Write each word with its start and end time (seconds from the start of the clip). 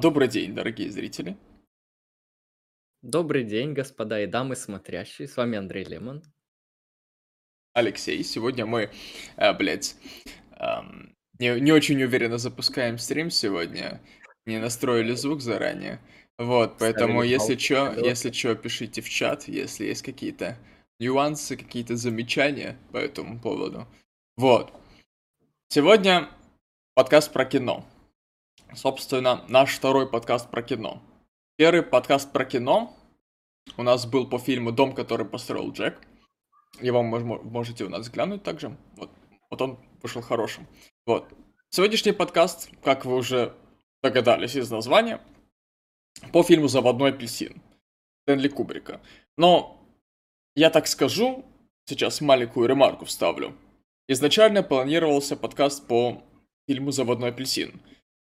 Добрый 0.00 0.28
день, 0.28 0.54
дорогие 0.54 0.90
зрители. 0.90 1.36
Добрый 3.02 3.44
день, 3.44 3.74
господа 3.74 4.18
и 4.22 4.26
дамы 4.26 4.56
смотрящие. 4.56 5.28
С 5.28 5.36
вами 5.36 5.58
Андрей 5.58 5.84
Лемон. 5.84 6.22
Алексей. 7.74 8.24
Сегодня 8.24 8.64
мы, 8.64 8.90
а, 9.36 9.52
блядь, 9.52 9.96
ам, 10.52 11.14
не, 11.38 11.60
не 11.60 11.70
очень 11.72 12.02
уверенно 12.02 12.38
запускаем 12.38 12.96
стрим 12.96 13.28
сегодня. 13.28 14.00
Не 14.46 14.58
настроили 14.58 15.12
звук 15.12 15.42
заранее. 15.42 16.00
Вот, 16.38 16.78
поэтому 16.78 17.18
Ставили 17.20 17.32
если 17.32 17.54
чё, 17.56 17.92
если 17.92 18.30
чё, 18.30 18.56
пишите 18.56 19.02
в 19.02 19.08
чат, 19.10 19.48
если 19.48 19.84
есть 19.84 20.00
какие-то 20.00 20.56
нюансы, 20.98 21.58
какие-то 21.58 21.96
замечания 21.96 22.78
по 22.90 22.96
этому 22.96 23.38
поводу. 23.38 23.86
Вот. 24.38 24.72
Сегодня 25.68 26.30
подкаст 26.94 27.30
про 27.34 27.44
кино. 27.44 27.84
Собственно, 28.74 29.44
наш 29.48 29.74
второй 29.74 30.08
подкаст 30.08 30.50
про 30.50 30.62
кино. 30.62 31.02
Первый 31.56 31.82
подкаст 31.82 32.32
про 32.32 32.44
кино 32.44 32.96
у 33.76 33.82
нас 33.82 34.06
был 34.06 34.28
по 34.28 34.38
фильму 34.38 34.70
«Дом, 34.70 34.94
который 34.94 35.26
построил 35.26 35.72
Джек». 35.72 36.00
Его 36.80 37.02
мож- 37.02 37.24
мо- 37.24 37.42
можете 37.42 37.84
у 37.84 37.88
нас 37.88 38.08
глянуть 38.08 38.44
также. 38.44 38.76
Вот, 38.96 39.10
вот 39.50 39.60
он 39.60 39.78
вышел 40.02 40.22
хорошим. 40.22 40.68
Вот. 41.04 41.28
Сегодняшний 41.70 42.12
подкаст, 42.12 42.70
как 42.82 43.04
вы 43.04 43.16
уже 43.16 43.56
догадались 44.02 44.54
из 44.54 44.70
названия, 44.70 45.20
по 46.32 46.44
фильму 46.44 46.68
«Заводной 46.68 47.10
апельсин» 47.10 47.60
Стэнли 48.22 48.48
Кубрика. 48.48 49.00
Но 49.36 49.84
я 50.54 50.70
так 50.70 50.86
скажу, 50.86 51.44
сейчас 51.86 52.20
маленькую 52.20 52.68
ремарку 52.68 53.04
вставлю. 53.04 53.56
Изначально 54.06 54.62
планировался 54.62 55.36
подкаст 55.36 55.86
по 55.88 56.22
фильму 56.68 56.92
«Заводной 56.92 57.30
апельсин». 57.30 57.80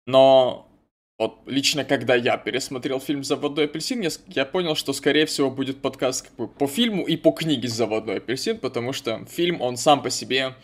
Но 0.06 0.70
вот 1.18 1.42
лично 1.46 1.84
когда 1.84 2.14
я 2.14 2.36
пересмотрел 2.36 3.00
фильм 3.00 3.22
«Заводной 3.22 3.66
апельсин», 3.66 4.00
я, 4.00 4.10
я 4.26 4.44
понял, 4.44 4.74
что 4.74 4.92
скорее 4.92 5.26
всего 5.26 5.50
будет 5.50 5.80
подкаст 5.80 6.28
как 6.28 6.36
бы 6.36 6.48
по 6.48 6.66
фильму 6.66 7.06
и 7.06 7.16
по 7.16 7.30
книге 7.30 7.68
«Заводной 7.68 8.16
апельсин», 8.16 8.58
потому 8.58 8.92
что 8.92 9.24
фильм, 9.26 9.60
он 9.60 9.76
сам 9.76 10.02
по 10.02 10.10
себе, 10.10 10.56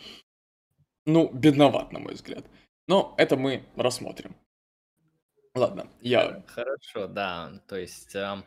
ну, 1.05 1.31
бедноват, 1.33 1.93
на 1.93 1.99
мой 1.99 2.13
взгляд. 2.13 2.45
Но 2.87 3.15
это 3.17 3.37
мы 3.37 3.63
рассмотрим. 3.75 4.35
Ладно, 5.55 5.87
я... 6.01 6.43
Хорошо, 6.47 7.07
да. 7.07 7.61
То 7.67 7.77
есть, 7.77 8.15
ам, 8.15 8.45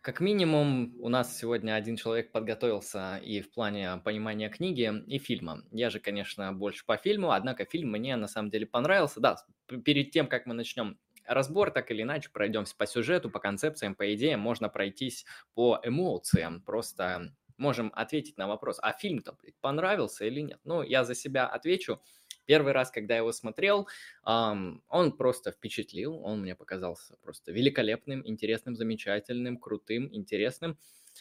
как 0.00 0.20
минимум, 0.20 0.94
у 1.00 1.08
нас 1.08 1.38
сегодня 1.38 1.74
один 1.74 1.96
человек 1.96 2.32
подготовился 2.32 3.16
и 3.18 3.40
в 3.40 3.52
плане 3.52 4.00
понимания 4.04 4.48
книги, 4.48 4.92
и 5.06 5.18
фильма. 5.18 5.62
Я 5.70 5.90
же, 5.90 6.00
конечно, 6.00 6.52
больше 6.52 6.84
по 6.84 6.96
фильму, 6.96 7.30
однако 7.30 7.64
фильм 7.64 7.90
мне 7.90 8.16
на 8.16 8.28
самом 8.28 8.50
деле 8.50 8.66
понравился. 8.66 9.20
Да, 9.20 9.36
перед 9.84 10.10
тем, 10.10 10.26
как 10.28 10.46
мы 10.46 10.54
начнем 10.54 10.98
разбор, 11.26 11.70
так 11.70 11.90
или 11.90 12.02
иначе, 12.02 12.30
пройдемся 12.32 12.76
по 12.76 12.86
сюжету, 12.86 13.30
по 13.30 13.38
концепциям, 13.38 13.94
по 13.94 14.14
идеям, 14.14 14.40
можно 14.40 14.68
пройтись 14.68 15.24
по 15.54 15.80
эмоциям. 15.82 16.62
Просто 16.62 17.34
можем 17.56 17.92
ответить 17.94 18.36
на 18.36 18.46
вопрос, 18.48 18.78
а 18.82 18.92
фильм-то 18.92 19.36
понравился 19.60 20.24
или 20.26 20.40
нет? 20.40 20.60
Ну, 20.64 20.82
я 20.82 21.04
за 21.04 21.14
себя 21.14 21.46
отвечу. 21.46 22.00
Первый 22.46 22.72
раз, 22.72 22.90
когда 22.90 23.14
я 23.14 23.18
его 23.20 23.32
смотрел, 23.32 23.88
он 24.22 25.12
просто 25.16 25.50
впечатлил, 25.50 26.16
он 26.22 26.42
мне 26.42 26.54
показался 26.54 27.16
просто 27.22 27.52
великолепным, 27.52 28.26
интересным, 28.26 28.76
замечательным, 28.76 29.56
крутым, 29.56 30.14
интересным. 30.14 30.78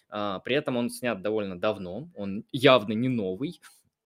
А, 0.10 0.40
При 0.40 0.56
этом 0.56 0.76
он 0.78 0.90
снят 0.90 1.22
довольно 1.22 1.60
давно, 1.60 2.10
он 2.16 2.46
явно 2.52 2.94
не 2.94 3.10
новый, 3.10 3.62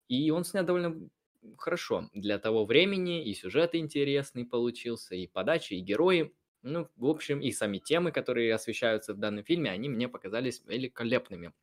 и 0.08 0.30
он 0.32 0.44
снят 0.46 0.66
довольно 0.66 1.10
хорошо 1.58 2.10
для 2.14 2.40
того 2.40 2.66
времени, 2.66 3.24
и 3.26 3.34
сюжет 3.34 3.76
интересный 3.76 4.46
получился, 4.46 5.16
и 5.16 5.28
подача, 5.28 5.76
и 5.76 5.80
герои. 5.82 6.34
Ну, 6.64 6.90
в 6.96 7.06
общем, 7.06 7.40
и 7.42 7.52
сами 7.52 7.78
темы, 7.78 8.12
которые 8.12 8.54
освещаются 8.54 9.14
в 9.14 9.18
данном 9.20 9.44
фильме, 9.46 9.72
они 9.72 9.90
мне 9.90 10.10
показались 10.10 10.62
великолепными. 10.66 11.54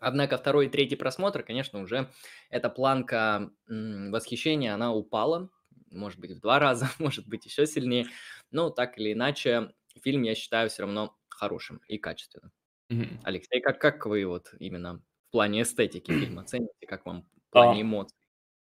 Однако 0.00 0.36
второй 0.36 0.66
и 0.66 0.68
третий 0.68 0.96
просмотр, 0.96 1.42
конечно, 1.42 1.80
уже 1.80 2.10
эта 2.50 2.68
планка 2.68 3.50
восхищения, 3.66 4.74
она 4.74 4.94
упала, 4.94 5.50
может 5.90 6.20
быть, 6.20 6.32
в 6.32 6.40
два 6.40 6.58
раза, 6.58 6.88
может 6.98 7.26
быть, 7.26 7.46
еще 7.46 7.66
сильнее. 7.66 8.06
Но 8.50 8.70
так 8.70 8.98
или 8.98 9.12
иначе, 9.14 9.72
фильм 10.02 10.22
я 10.22 10.34
считаю 10.34 10.68
все 10.68 10.82
равно 10.82 11.16
хорошим 11.28 11.80
и 11.88 11.98
качественным. 11.98 12.52
Мгм. 12.90 13.18
Алексей, 13.22 13.60
как, 13.60 13.80
как 13.80 14.06
вы 14.06 14.26
вот 14.26 14.54
именно 14.58 15.02
в 15.28 15.32
плане 15.32 15.62
эстетики 15.62 16.12
фильма 16.14 16.42
оцените, 16.42 16.86
как 16.86 17.06
вам 17.06 17.28
в 17.48 17.52
плане 17.52 17.82
А, 17.82 17.82
эмоций? 17.82 18.16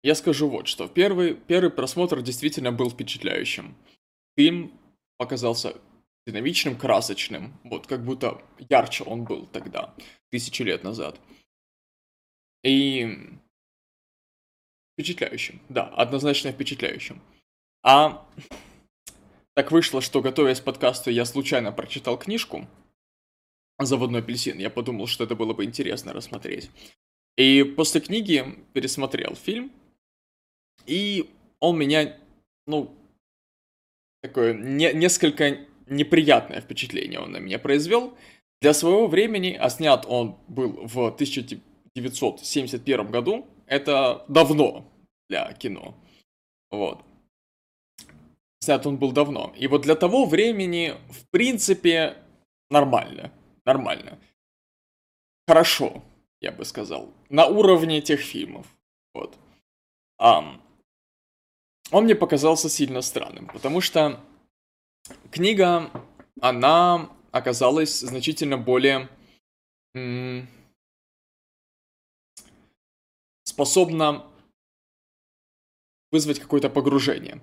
Я 0.05 0.15
скажу 0.15 0.51
вот 0.51 0.69
что. 0.69 0.87
Первый, 0.87 1.35
первый 1.35 1.71
просмотр 1.71 2.21
действительно 2.21 2.71
был 2.73 2.91
впечатляющим. 2.91 3.75
Фильм 4.37 4.79
показался 5.17 5.81
динамичным, 6.27 6.77
красочным. 6.77 7.59
Вот 7.65 7.87
как 7.87 8.05
будто 8.05 8.43
ярче 8.69 9.05
он 9.05 9.25
был 9.25 9.47
тогда, 9.47 9.95
тысячи 10.31 10.61
лет 10.61 10.85
назад. 10.85 11.19
И 12.63 13.17
впечатляющим. 14.93 15.63
Да, 15.71 15.89
однозначно 15.89 16.53
впечатляющим. 16.53 17.23
А 17.83 18.29
так 19.55 19.73
вышло, 19.73 20.03
что 20.03 20.21
готовясь 20.21 20.61
к 20.61 20.65
подкасту, 20.65 21.11
я 21.11 21.25
случайно 21.25 21.73
прочитал 21.73 22.19
книжку 22.19 22.69
«Заводной 23.79 24.21
апельсин». 24.21 24.59
Я 24.59 24.69
подумал, 24.69 25.07
что 25.07 25.25
это 25.25 25.35
было 25.35 25.55
бы 25.55 25.65
интересно 25.65 26.13
рассмотреть. 26.13 26.71
И 27.39 27.63
после 27.63 28.03
книги 28.03 28.45
пересмотрел 28.75 29.35
фильм, 29.35 29.73
и 30.87 31.31
он 31.61 31.79
меня, 31.79 32.17
ну, 32.67 32.95
такое 34.23 34.55
не- 34.55 34.93
несколько 34.93 35.59
неприятное 35.87 36.61
впечатление 36.61 37.21
он 37.21 37.33
на 37.33 37.39
меня 37.39 37.59
произвел. 37.59 38.15
Для 38.61 38.73
своего 38.73 39.07
времени, 39.07 39.57
а 39.61 39.69
снят 39.69 40.07
он 40.09 40.37
был 40.49 40.87
в 40.87 41.11
1971 41.11 43.11
году, 43.11 43.47
это 43.67 44.25
давно 44.29 44.91
для 45.29 45.53
кино. 45.53 45.95
Вот. 46.71 47.05
Снят 48.61 48.87
он 48.87 48.97
был 48.97 49.13
давно. 49.13 49.53
И 49.59 49.67
вот 49.67 49.83
для 49.83 49.95
того 49.95 50.25
времени, 50.25 50.95
в 51.11 51.29
принципе, 51.31 52.17
нормально. 52.71 53.31
Нормально. 53.67 54.19
Хорошо, 55.47 56.03
я 56.41 56.53
бы 56.53 56.65
сказал. 56.65 57.13
На 57.29 57.47
уровне 57.47 58.01
тех 58.01 58.21
фильмов. 58.21 58.67
Вот. 59.13 59.37
Ам, 60.19 60.63
он 61.91 62.05
мне 62.05 62.15
показался 62.15 62.69
сильно 62.69 63.03
странным, 63.03 63.47
потому 63.49 63.81
что 63.81 64.21
книга, 65.31 65.91
она 66.41 67.11
оказалась 67.31 68.01
значительно 68.01 68.57
более 68.59 69.09
м, 69.95 70.49
способна 73.45 74.27
вызвать 76.11 76.39
какое-то 76.39 76.71
погружение. 76.71 77.43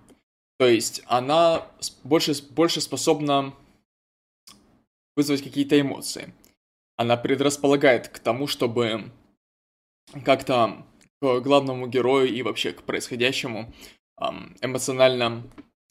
То 0.58 0.68
есть 0.68 1.02
она 1.08 1.68
больше, 2.04 2.34
больше 2.52 2.82
способна 2.82 3.54
вызвать 5.16 5.44
какие-то 5.44 5.80
эмоции. 5.80 6.34
Она 6.96 7.18
предрасполагает 7.18 8.08
к 8.08 8.20
тому, 8.20 8.48
чтобы 8.48 9.12
как-то 10.24 10.86
к 11.22 11.40
главному 11.42 11.88
герою 11.88 12.28
и 12.28 12.42
вообще 12.42 12.74
к 12.74 12.84
происходящему 12.84 13.72
эмоционально 14.62 15.44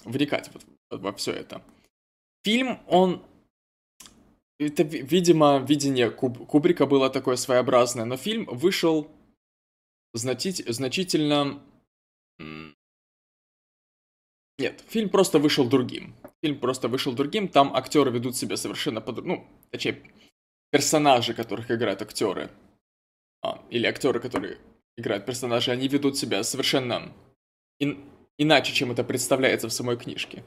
вникать 0.04 0.50
вот 0.52 0.64
во 0.90 1.12
все 1.12 1.32
это. 1.32 1.62
Фильм, 2.44 2.80
он... 2.88 3.24
Это, 4.58 4.82
ви- 4.82 5.02
видимо, 5.02 5.58
видение 5.58 6.10
Куб- 6.10 6.46
Кубрика 6.46 6.86
было 6.86 7.10
такое 7.10 7.36
своеобразное, 7.36 8.04
но 8.04 8.16
фильм 8.16 8.44
вышел 8.46 9.10
значить- 10.14 10.64
значительно... 10.68 11.62
Нет, 14.58 14.84
фильм 14.88 15.08
просто 15.08 15.38
вышел 15.38 15.68
другим. 15.68 16.14
Фильм 16.42 16.58
просто 16.58 16.88
вышел 16.88 17.14
другим, 17.14 17.48
там 17.48 17.74
актеры 17.74 18.10
ведут 18.10 18.36
себя 18.36 18.56
совершенно 18.56 19.00
по 19.00 19.12
Ну, 19.12 19.46
точнее, 19.70 20.02
персонажи, 20.70 21.34
которых 21.34 21.70
играют 21.70 22.02
актеры, 22.02 22.50
а, 23.42 23.64
или 23.70 23.86
актеры, 23.86 24.20
которые 24.20 24.58
играют 25.00 25.26
персонажи, 25.26 25.70
они 25.70 25.88
ведут 25.88 26.16
себя 26.16 26.42
совершенно 26.44 27.12
ин- 27.80 28.04
иначе, 28.38 28.72
чем 28.72 28.92
это 28.92 29.04
представляется 29.04 29.68
в 29.68 29.72
самой 29.72 29.96
книжке. 29.96 30.44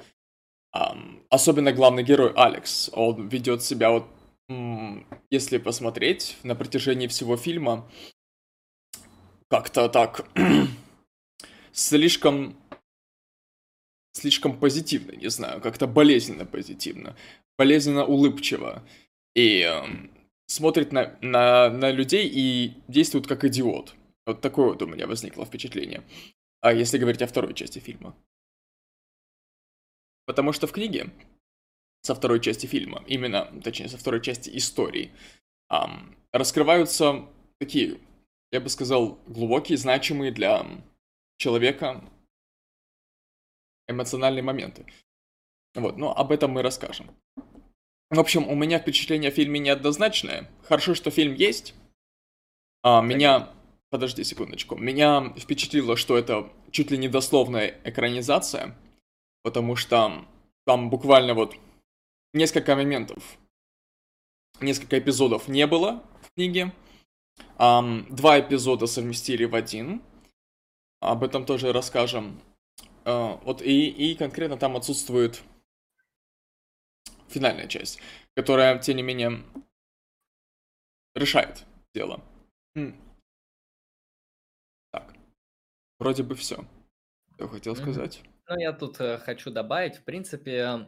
Ам, 0.72 1.22
особенно 1.30 1.72
главный 1.72 2.04
герой 2.04 2.32
Алекс, 2.36 2.90
он 2.94 3.28
ведет 3.28 3.62
себя 3.62 3.92
вот, 3.92 4.08
если 5.30 5.58
посмотреть 5.58 6.38
на 6.44 6.56
протяжении 6.56 7.08
всего 7.08 7.38
фильма, 7.38 7.90
как-то 9.50 9.88
так 9.90 10.28
слишком 11.72 12.56
слишком 14.14 14.58
позитивно, 14.58 15.12
не 15.12 15.30
знаю, 15.30 15.60
как-то 15.62 15.88
болезненно 15.88 16.46
позитивно, 16.46 17.16
болезненно 17.58 18.06
улыбчиво. 18.06 18.84
И 19.36 19.62
эм, 19.62 20.12
смотрит 20.48 20.92
на, 20.92 21.18
на, 21.22 21.70
на 21.70 21.92
людей 21.92 22.30
и 22.32 22.74
действует 22.88 23.28
как 23.28 23.44
идиот. 23.44 23.96
Вот 24.26 24.42
такое 24.42 24.68
вот 24.68 24.82
у 24.82 24.88
меня 24.88 25.08
возникло 25.08 25.46
впечатление. 25.46 26.04
А 26.62 26.74
если 26.74 26.98
говорить 26.98 27.22
о 27.22 27.28
второй 27.28 27.54
части 27.54 27.80
фильма. 27.80 28.16
Потому 30.26 30.54
что 30.54 30.68
в 30.68 30.72
книге 30.72 31.12
со 32.02 32.16
второй 32.16 32.40
части 32.40 32.66
фильма, 32.66 33.04
именно, 33.08 33.46
точнее, 33.62 33.90
со 33.90 33.98
второй 33.98 34.22
части 34.22 34.50
истории, 34.56 35.12
um, 35.72 36.16
раскрываются 36.32 37.28
такие, 37.60 38.00
я 38.52 38.62
бы 38.62 38.70
сказал, 38.70 39.20
глубокие, 39.28 39.78
значимые 39.78 40.32
для 40.32 40.66
человека 41.38 42.10
эмоциональные 43.88 44.44
моменты. 44.44 44.86
Вот, 45.76 45.98
но 45.98 46.16
об 46.16 46.32
этом 46.32 46.52
мы 46.52 46.62
расскажем. 46.62 47.10
В 48.10 48.20
общем, 48.20 48.48
у 48.48 48.56
меня 48.56 48.80
впечатление 48.80 49.30
о 49.30 49.34
фильме 49.34 49.60
неоднозначное. 49.60 50.50
Хорошо, 50.64 50.94
что 50.94 51.10
фильм 51.10 51.34
есть. 51.34 51.74
А, 52.84 53.02
меня... 53.02 53.52
Подожди 53.94 54.24
секундочку. 54.24 54.76
Меня 54.76 55.32
впечатлило, 55.38 55.96
что 55.96 56.18
это 56.18 56.52
чуть 56.72 56.90
ли 56.90 56.98
не 56.98 57.08
дословная 57.08 57.80
экранизация, 57.84 58.76
потому 59.44 59.76
что 59.76 60.26
там 60.66 60.90
буквально 60.90 61.36
вот 61.36 61.56
несколько 62.34 62.76
моментов, 62.76 63.38
несколько 64.62 64.98
эпизодов 64.98 65.48
не 65.48 65.68
было 65.68 66.04
в 66.24 66.34
книге. 66.34 66.74
Два 67.60 68.40
эпизода 68.40 68.88
совместили 68.88 69.46
в 69.46 69.54
один. 69.54 70.02
Об 71.00 71.24
этом 71.24 71.46
тоже 71.46 71.72
расскажем. 71.72 72.42
Uh, 73.06 73.40
вот 73.44 73.62
и, 73.62 73.90
и 73.90 74.16
конкретно 74.16 74.58
там 74.58 74.76
отсутствует 74.76 75.44
финальная 77.28 77.68
часть, 77.68 78.00
которая, 78.36 78.80
тем 78.80 78.98
не 78.98 79.04
менее, 79.04 79.44
решает 81.14 81.64
дело. 81.94 82.20
Вроде 86.00 86.24
бы 86.24 86.36
все. 86.36 86.66
Что 87.36 87.48
хотел 87.48 87.76
сказать? 87.76 88.22
Ну, 88.48 88.58
я 88.60 88.74
тут 88.74 89.00
э, 89.00 89.18
хочу 89.20 89.52
добавить, 89.52 89.98
в 89.98 90.04
принципе, 90.04 90.88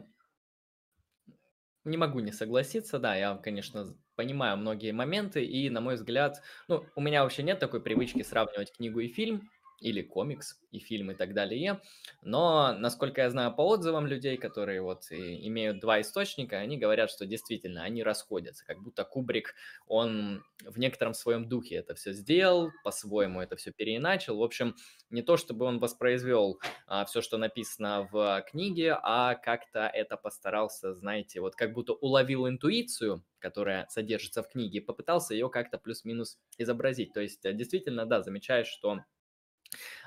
не 1.84 1.96
могу 1.96 2.20
не 2.20 2.32
согласиться, 2.32 2.98
да, 2.98 3.14
я, 3.16 3.36
конечно, 3.36 3.96
понимаю 4.16 4.56
многие 4.56 4.92
моменты, 4.92 5.44
и, 5.44 5.70
на 5.70 5.80
мой 5.80 5.94
взгляд, 5.94 6.42
ну, 6.68 6.84
у 6.94 7.00
меня 7.00 7.22
вообще 7.22 7.42
нет 7.42 7.58
такой 7.58 7.82
привычки 7.82 8.22
сравнивать 8.22 8.72
книгу 8.72 9.00
и 9.00 9.08
фильм, 9.08 9.50
или 9.80 10.02
комикс, 10.02 10.60
и 10.70 10.78
фильм, 10.78 11.10
и 11.10 11.14
так 11.14 11.34
далее. 11.34 11.80
Но, 12.22 12.74
насколько 12.78 13.20
я 13.20 13.30
знаю 13.30 13.54
по 13.54 13.62
отзывам 13.62 14.06
людей, 14.06 14.36
которые 14.36 14.82
вот 14.82 15.10
имеют 15.10 15.80
два 15.80 16.00
источника, 16.00 16.58
они 16.58 16.78
говорят, 16.78 17.10
что 17.10 17.26
действительно 17.26 17.82
они 17.82 18.02
расходятся, 18.02 18.64
как 18.64 18.82
будто 18.82 19.04
Кубрик, 19.04 19.54
он 19.86 20.44
в 20.64 20.78
некотором 20.78 21.14
своем 21.14 21.48
духе 21.48 21.76
это 21.76 21.94
все 21.94 22.12
сделал, 22.12 22.70
по-своему 22.84 23.40
это 23.40 23.56
все 23.56 23.72
переиначил. 23.72 24.38
В 24.38 24.42
общем, 24.42 24.74
не 25.10 25.22
то 25.22 25.36
чтобы 25.36 25.66
он 25.66 25.78
воспроизвел 25.78 26.58
а, 26.86 27.04
все, 27.04 27.20
что 27.20 27.38
написано 27.38 28.08
в 28.10 28.44
книге, 28.50 28.98
а 29.02 29.34
как-то 29.34 29.86
это 29.86 30.16
постарался, 30.16 30.94
знаете, 30.94 31.40
вот 31.40 31.54
как 31.54 31.72
будто 31.72 31.92
уловил 31.92 32.48
интуицию, 32.48 33.24
которая 33.38 33.86
содержится 33.88 34.42
в 34.42 34.48
книге, 34.48 34.78
и 34.78 34.80
попытался 34.80 35.34
ее 35.34 35.48
как-то 35.48 35.78
плюс-минус 35.78 36.38
изобразить. 36.58 37.12
То 37.12 37.20
есть, 37.20 37.42
действительно, 37.42 38.06
да, 38.06 38.22
замечаешь, 38.22 38.66
что 38.66 39.00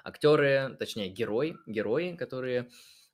Актеры, 0.04 0.75
точнее, 0.80 1.10
герой, 1.10 1.56
герои, 1.66 2.16
которые 2.16 2.69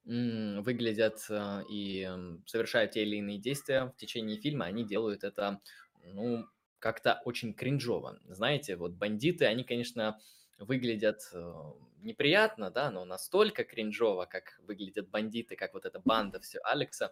выглядят 0.06 1.26
а, 1.32 1.64
и 1.68 2.08
совершают 2.46 2.92
те 2.92 3.02
или 3.02 3.16
иные 3.16 3.40
действия 3.40 3.86
в 3.86 3.96
течение 3.98 4.38
фильма, 4.38 4.66
они 4.66 4.86
делают 4.86 5.24
это, 5.24 5.62
ну, 6.04 6.46
как-то 6.78 7.22
очень 7.26 7.56
кринжово. 7.56 8.20
Знаете, 8.28 8.76
вот 8.76 8.92
бандиты, 8.94 9.46
они, 9.46 9.64
конечно, 9.64 10.20
выглядят 10.60 11.22
э, 11.34 11.54
неприятно, 12.02 12.70
да, 12.70 12.92
но 12.92 13.06
настолько 13.06 13.64
кринжово, 13.64 14.26
как 14.26 14.60
выглядят 14.60 15.10
бандиты, 15.10 15.56
как 15.56 15.74
вот 15.74 15.86
эта 15.86 16.00
банда 16.00 16.40
все 16.40 16.60
Алекса, 16.64 17.12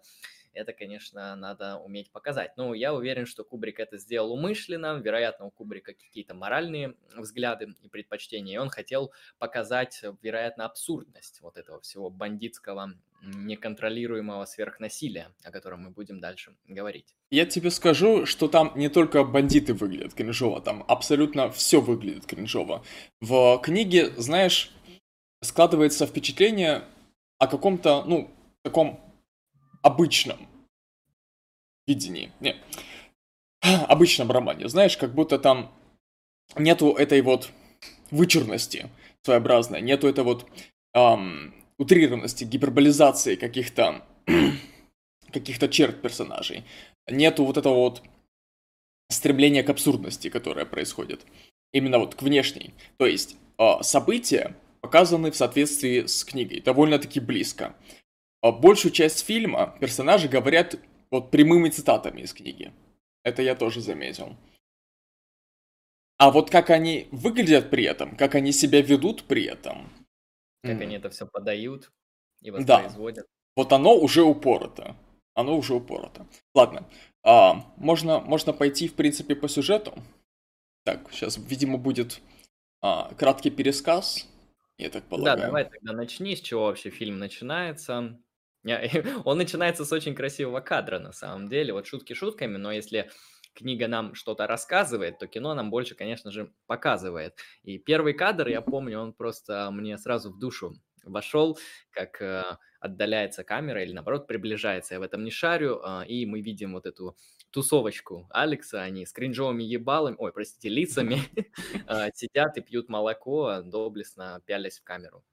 это, 0.53 0.73
конечно, 0.73 1.35
надо 1.35 1.77
уметь 1.77 2.11
показать. 2.11 2.53
Ну, 2.57 2.73
я 2.73 2.93
уверен, 2.93 3.25
что 3.25 3.43
Кубрик 3.43 3.79
это 3.79 3.97
сделал 3.97 4.33
умышленно, 4.33 4.99
вероятно, 4.99 5.45
у 5.45 5.51
Кубрика 5.51 5.93
какие-то 5.93 6.33
моральные 6.33 6.95
взгляды 7.15 7.75
и 7.81 7.89
предпочтения, 7.89 8.55
и 8.55 8.57
он 8.57 8.69
хотел 8.69 9.11
показать, 9.39 10.01
вероятно, 10.21 10.65
абсурдность 10.65 11.41
вот 11.41 11.57
этого 11.57 11.81
всего 11.81 12.09
бандитского 12.09 12.93
неконтролируемого 13.23 14.45
сверхнасилия, 14.45 15.31
о 15.43 15.51
котором 15.51 15.83
мы 15.83 15.91
будем 15.91 16.19
дальше 16.19 16.55
говорить. 16.67 17.15
Я 17.31 17.45
тебе 17.45 17.71
скажу, 17.71 18.25
что 18.25 18.47
там 18.47 18.73
не 18.75 18.89
только 18.89 19.23
бандиты 19.23 19.73
выглядят 19.73 20.13
кринжово, 20.13 20.61
там 20.61 20.83
абсолютно 20.87 21.49
все 21.49 21.79
выглядит 21.79 22.25
кринжово. 22.25 22.83
В 23.21 23.59
книге, 23.59 24.09
знаешь, 24.17 24.71
складывается 25.41 26.05
впечатление 26.05 26.83
о 27.39 27.47
каком-то, 27.47 28.03
ну, 28.05 28.29
таком 28.61 28.99
обычном 29.83 30.39
видении. 31.85 32.31
Не, 32.39 32.55
обычном 33.87 34.31
романе. 34.31 34.67
Знаешь, 34.67 34.97
как 34.97 35.13
будто 35.13 35.37
там 35.37 35.71
нету 36.55 36.93
этой 36.93 37.21
вот 37.21 37.51
вычурности 38.09 38.89
своеобразной, 39.23 39.81
нету 39.81 40.07
этой 40.07 40.23
вот 40.23 40.49
эм, 40.93 41.53
утрированности, 41.77 42.43
гиперболизации 42.43 43.35
каких-то 43.35 44.03
каких-то 45.31 45.67
черт 45.67 46.01
персонажей. 46.01 46.63
Нету 47.07 47.45
вот 47.45 47.57
этого 47.57 47.75
вот 47.75 48.01
стремления 49.09 49.63
к 49.63 49.69
абсурдности, 49.69 50.29
которое 50.29 50.65
происходит. 50.65 51.25
Именно 51.71 51.99
вот 51.99 52.15
к 52.15 52.21
внешней. 52.21 52.73
То 52.97 53.05
есть 53.05 53.35
э, 53.57 53.81
события 53.81 54.55
показаны 54.81 55.31
в 55.31 55.35
соответствии 55.35 56.05
с 56.05 56.23
книгой, 56.23 56.59
довольно-таки 56.59 57.19
близко. 57.19 57.75
А 58.43 58.51
большую 58.51 58.91
часть 58.91 59.25
фильма 59.25 59.77
персонажи 59.79 60.27
говорят 60.27 60.75
вот 61.09 61.31
прямыми 61.31 61.69
цитатами 61.69 62.21
из 62.21 62.33
книги. 62.33 62.73
Это 63.23 63.41
я 63.41 63.55
тоже 63.55 63.79
заметил. 63.79 64.35
А 66.17 66.29
вот 66.29 66.49
как 66.49 66.69
они 66.69 67.07
выглядят 67.11 67.69
при 67.69 67.85
этом, 67.85 68.17
как 68.17 68.35
они 68.35 68.51
себя 68.51 68.81
ведут 68.81 69.23
при 69.23 69.45
этом. 69.45 69.89
Как 70.61 70.77
mm. 70.77 70.81
они 70.81 70.95
это 70.97 71.09
все 71.09 71.25
подают 71.25 71.93
и 72.41 72.51
воспроизводят. 72.51 73.25
Да. 73.25 73.31
Вот 73.55 73.71
оно 73.71 73.95
уже 73.95 74.23
упорото. 74.23 74.97
Оно 75.35 75.57
уже 75.57 75.73
упорото. 75.73 76.27
Ладно. 76.53 76.89
А, 77.23 77.73
можно, 77.77 78.19
можно 78.19 78.51
пойти, 78.51 78.89
в 78.89 78.95
принципе, 78.95 79.35
по 79.35 79.47
сюжету. 79.47 79.93
Так, 80.83 81.09
сейчас, 81.13 81.37
видимо, 81.37 81.77
будет 81.77 82.21
а, 82.81 83.13
краткий 83.13 83.51
пересказ. 83.51 84.27
Я 84.77 84.89
так 84.89 85.05
полагаю. 85.05 85.37
Да, 85.37 85.45
давай 85.45 85.69
тогда 85.69 85.93
начни, 85.93 86.35
с 86.35 86.41
чего 86.41 86.65
вообще 86.65 86.89
фильм 86.89 87.19
начинается. 87.19 88.19
Он 89.25 89.37
начинается 89.37 89.85
с 89.85 89.91
очень 89.91 90.15
красивого 90.15 90.59
кадра, 90.61 90.99
на 90.99 91.11
самом 91.11 91.49
деле. 91.49 91.73
Вот 91.73 91.87
шутки 91.87 92.13
шутками, 92.13 92.57
но 92.57 92.71
если 92.71 93.09
книга 93.53 93.87
нам 93.87 94.15
что-то 94.15 94.47
рассказывает, 94.47 95.19
то 95.19 95.27
кино 95.27 95.53
нам 95.53 95.69
больше, 95.69 95.95
конечно 95.95 96.31
же, 96.31 96.51
показывает. 96.65 97.37
И 97.63 97.77
первый 97.77 98.13
кадр, 98.13 98.47
я 98.47 98.61
помню, 98.61 98.99
он 98.99 99.13
просто 99.13 99.69
мне 99.71 99.97
сразу 99.97 100.31
в 100.31 100.39
душу 100.39 100.75
вошел, 101.03 101.59
как 101.91 102.21
э, 102.21 102.43
отдаляется 102.79 103.43
камера 103.43 103.83
или, 103.83 103.93
наоборот, 103.93 104.27
приближается. 104.27 104.95
Я 104.95 104.99
в 104.99 105.03
этом 105.03 105.23
не 105.23 105.31
шарю, 105.31 105.81
э, 105.83 106.05
и 106.07 106.25
мы 106.25 106.41
видим 106.41 106.73
вот 106.73 106.85
эту 106.85 107.17
тусовочку 107.51 108.27
Алекса, 108.29 108.81
они 108.81 109.05
с 109.05 109.11
кринжовыми 109.11 109.63
ебалами, 109.63 110.15
ой, 110.17 110.31
простите, 110.31 110.69
лицами 110.69 111.19
э, 111.87 112.09
сидят 112.13 112.57
и 112.57 112.61
пьют 112.61 112.89
молоко, 112.89 113.61
доблестно 113.61 114.41
пялясь 114.45 114.79
в 114.79 114.83
камеру. 114.83 115.23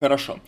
Хорошо. 0.00 0.40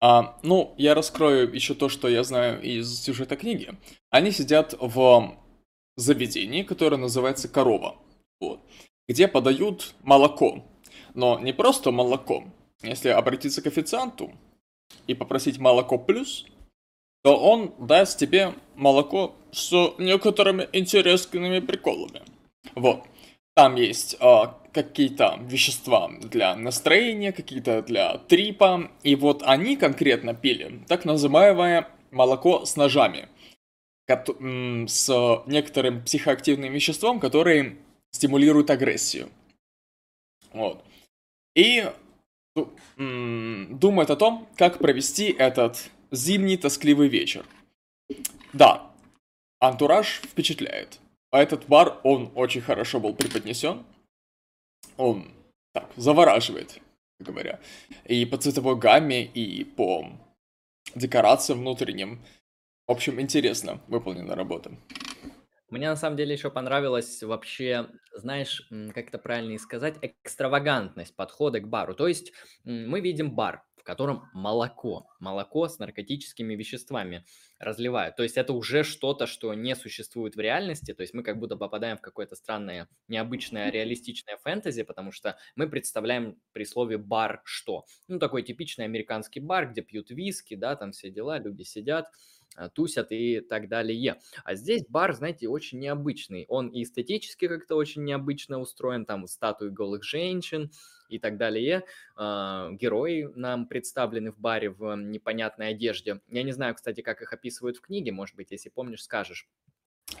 А, 0.00 0.38
ну, 0.42 0.74
я 0.76 0.94
раскрою 0.94 1.52
еще 1.52 1.74
то, 1.74 1.88
что 1.88 2.08
я 2.08 2.22
знаю 2.24 2.60
из 2.60 3.00
сюжета 3.00 3.36
книги. 3.36 3.70
Они 4.10 4.30
сидят 4.30 4.74
в 4.78 5.36
заведении, 5.96 6.62
которое 6.62 6.98
называется 6.98 7.48
«Корова», 7.48 7.96
вот, 8.40 8.60
где 9.08 9.28
подают 9.28 9.94
молоко. 10.02 10.64
Но 11.14 11.38
не 11.38 11.52
просто 11.52 11.90
молоко. 11.90 12.44
Если 12.82 13.08
обратиться 13.08 13.62
к 13.62 13.66
официанту 13.66 14.32
и 15.06 15.14
попросить 15.14 15.58
молоко 15.58 15.98
плюс, 15.98 16.44
то 17.24 17.36
он 17.36 17.74
даст 17.78 18.18
тебе 18.18 18.52
молоко 18.74 19.34
с 19.50 19.72
некоторыми 19.98 20.68
интересными 20.72 21.60
приколами. 21.60 22.22
Вот. 22.74 23.04
Там 23.56 23.76
есть 23.76 24.18
э, 24.20 24.42
какие-то 24.72 25.38
вещества 25.40 26.10
для 26.20 26.54
настроения, 26.54 27.32
какие-то 27.32 27.80
для 27.80 28.18
трипа. 28.18 28.90
И 29.02 29.16
вот 29.16 29.42
они 29.42 29.76
конкретно 29.76 30.34
пили 30.34 30.84
так 30.86 31.06
называемое 31.06 31.88
молоко 32.10 32.66
с 32.66 32.76
ножами. 32.76 33.30
С 34.06 35.42
некоторым 35.46 36.04
психоактивным 36.04 36.70
веществом, 36.72 37.18
который 37.18 37.78
стимулирует 38.12 38.68
агрессию. 38.70 39.30
Вот. 40.52 40.84
И 41.54 41.90
думает 42.96 44.10
о 44.10 44.16
том, 44.16 44.46
как 44.56 44.78
провести 44.78 45.30
этот 45.30 45.90
зимний 46.10 46.58
тоскливый 46.58 47.08
вечер. 47.08 47.46
Да, 48.52 48.90
антураж 49.60 50.20
впечатляет. 50.24 51.00
А 51.30 51.42
этот 51.42 51.66
бар, 51.66 52.00
он 52.04 52.32
очень 52.34 52.60
хорошо 52.60 53.00
был 53.00 53.14
преподнесен. 53.14 53.84
Он 54.96 55.32
так, 55.72 55.90
завораживает, 55.96 56.80
говоря. 57.18 57.60
И 58.04 58.24
по 58.24 58.38
цветовой 58.38 58.76
гамме, 58.76 59.24
и 59.24 59.64
по 59.64 60.06
декорациям 60.94 61.60
внутренним. 61.60 62.24
В 62.86 62.92
общем, 62.92 63.20
интересно 63.20 63.80
выполнена 63.88 64.36
работа. 64.36 64.70
Мне 65.68 65.88
на 65.88 65.96
самом 65.96 66.16
деле 66.16 66.32
еще 66.32 66.48
понравилось 66.48 67.22
вообще, 67.24 67.88
знаешь, 68.14 68.68
как 68.94 69.08
это 69.08 69.18
правильно 69.18 69.58
сказать, 69.58 69.96
экстравагантность 70.00 71.16
подхода 71.16 71.58
к 71.58 71.68
бару. 71.68 71.94
То 71.94 72.06
есть 72.06 72.32
мы 72.62 73.00
видим 73.00 73.34
бар, 73.34 73.65
котором 73.86 74.28
молоко, 74.34 75.08
молоко 75.20 75.68
с 75.68 75.78
наркотическими 75.78 76.54
веществами 76.54 77.24
разливают. 77.58 78.16
То 78.16 78.22
есть 78.22 78.36
это 78.36 78.52
уже 78.52 78.82
что-то, 78.82 79.26
что 79.26 79.54
не 79.54 79.74
существует 79.74 80.36
в 80.36 80.40
реальности. 80.40 80.92
То 80.92 81.02
есть 81.02 81.14
мы 81.14 81.22
как 81.22 81.38
будто 81.38 81.56
попадаем 81.56 81.96
в 81.96 82.02
какое-то 82.02 82.36
странное, 82.36 82.88
необычное, 83.08 83.70
реалистичное 83.70 84.36
фэнтези, 84.36 84.82
потому 84.82 85.12
что 85.12 85.38
мы 85.54 85.68
представляем 85.68 86.38
при 86.52 86.64
слове 86.64 86.98
бар 86.98 87.40
что? 87.44 87.86
Ну, 88.08 88.18
такой 88.18 88.42
типичный 88.42 88.84
американский 88.84 89.40
бар, 89.40 89.70
где 89.70 89.80
пьют 89.80 90.10
виски, 90.10 90.54
да, 90.56 90.76
там 90.76 90.92
все 90.92 91.10
дела, 91.10 91.38
люди 91.38 91.62
сидят, 91.62 92.10
Э, 92.56 92.68
тусят 92.70 93.12
и 93.12 93.40
так 93.40 93.68
далее. 93.68 94.18
А 94.44 94.54
здесь 94.54 94.84
бар, 94.88 95.14
знаете, 95.14 95.48
очень 95.48 95.78
необычный. 95.78 96.46
Он 96.48 96.68
и 96.68 96.82
эстетически 96.82 97.48
как-то 97.48 97.76
очень 97.76 98.04
необычно 98.04 98.60
устроен, 98.60 99.04
там 99.04 99.26
статуи 99.26 99.68
голых 99.68 100.04
женщин 100.04 100.70
и 101.08 101.18
так 101.18 101.36
далее. 101.36 101.84
А, 102.16 102.70
герои 102.72 103.30
нам 103.34 103.66
представлены 103.66 104.32
в 104.32 104.38
баре 104.38 104.70
в 104.70 104.96
непонятной 104.96 105.68
одежде. 105.68 106.20
Я 106.28 106.42
не 106.42 106.52
знаю, 106.52 106.74
кстати, 106.74 107.00
как 107.00 107.22
их 107.22 107.32
описывают 107.32 107.76
в 107.76 107.80
книге, 107.80 108.12
может 108.12 108.36
быть, 108.36 108.50
если 108.50 108.68
помнишь, 108.68 109.02
скажешь. 109.02 109.48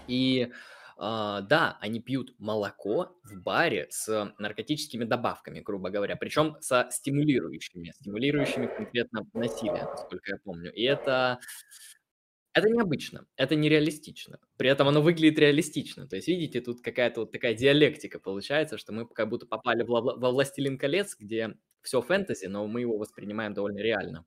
И 0.06 0.52
Uh, 0.98 1.42
да, 1.42 1.76
они 1.82 2.00
пьют 2.00 2.34
молоко 2.38 3.18
в 3.22 3.42
баре 3.42 3.86
с 3.90 4.32
наркотическими 4.38 5.04
добавками, 5.04 5.60
грубо 5.60 5.90
говоря, 5.90 6.16
причем 6.16 6.56
со 6.60 6.88
стимулирующими, 6.90 7.92
стимулирующими 8.00 8.66
конкретно 8.66 9.26
насилие, 9.34 9.84
насколько 9.84 10.32
я 10.32 10.38
помню. 10.42 10.72
И 10.72 10.84
это 10.84 11.38
это 12.56 12.70
необычно, 12.70 13.26
это 13.36 13.54
нереалистично. 13.54 14.40
При 14.56 14.70
этом 14.70 14.88
оно 14.88 15.02
выглядит 15.02 15.38
реалистично. 15.38 16.08
То 16.08 16.16
есть, 16.16 16.26
видите, 16.26 16.62
тут 16.62 16.80
какая-то 16.80 17.20
вот 17.20 17.30
такая 17.30 17.52
диалектика 17.52 18.18
получается, 18.18 18.78
что 18.78 18.94
мы 18.94 19.06
как 19.06 19.28
будто 19.28 19.44
попали 19.44 19.82
во, 19.82 20.00
«Властелин 20.00 20.78
колец», 20.78 21.16
где 21.18 21.58
все 21.82 22.00
фэнтези, 22.00 22.46
но 22.46 22.66
мы 22.66 22.80
его 22.80 22.96
воспринимаем 22.96 23.52
довольно 23.52 23.80
реально. 23.80 24.24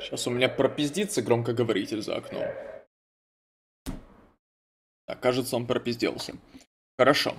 Сейчас 0.00 0.26
у 0.26 0.30
меня 0.30 0.50
пропиздится 0.50 1.22
громкоговоритель 1.22 2.02
за 2.02 2.16
окном. 2.16 2.44
Так, 5.06 5.22
кажется, 5.22 5.56
он 5.56 5.66
пропизделся. 5.66 6.34
Хорошо. 6.98 7.34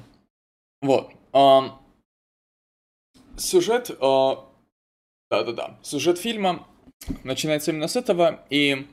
Вот. 0.82 1.12
А, 1.32 1.80
сюжет... 3.38 3.92
А, 4.02 4.52
да-да-да. 5.30 5.80
Сюжет 5.84 6.18
фильма 6.18 6.68
начинается 7.24 7.72
именно 7.72 7.88
с 7.88 7.96
этого, 7.96 8.46
и 8.50 8.88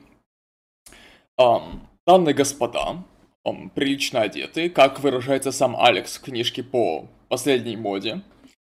um, 1.39 1.79
данные 2.05 2.33
господа, 2.33 3.03
um, 3.45 3.69
прилично 3.69 4.21
одеты, 4.21 4.69
как 4.69 4.99
выражается 4.99 5.51
сам 5.51 5.75
Алекс 5.75 6.17
в 6.17 6.21
книжке 6.21 6.63
по 6.63 7.07
последней 7.27 7.77
моде, 7.77 8.21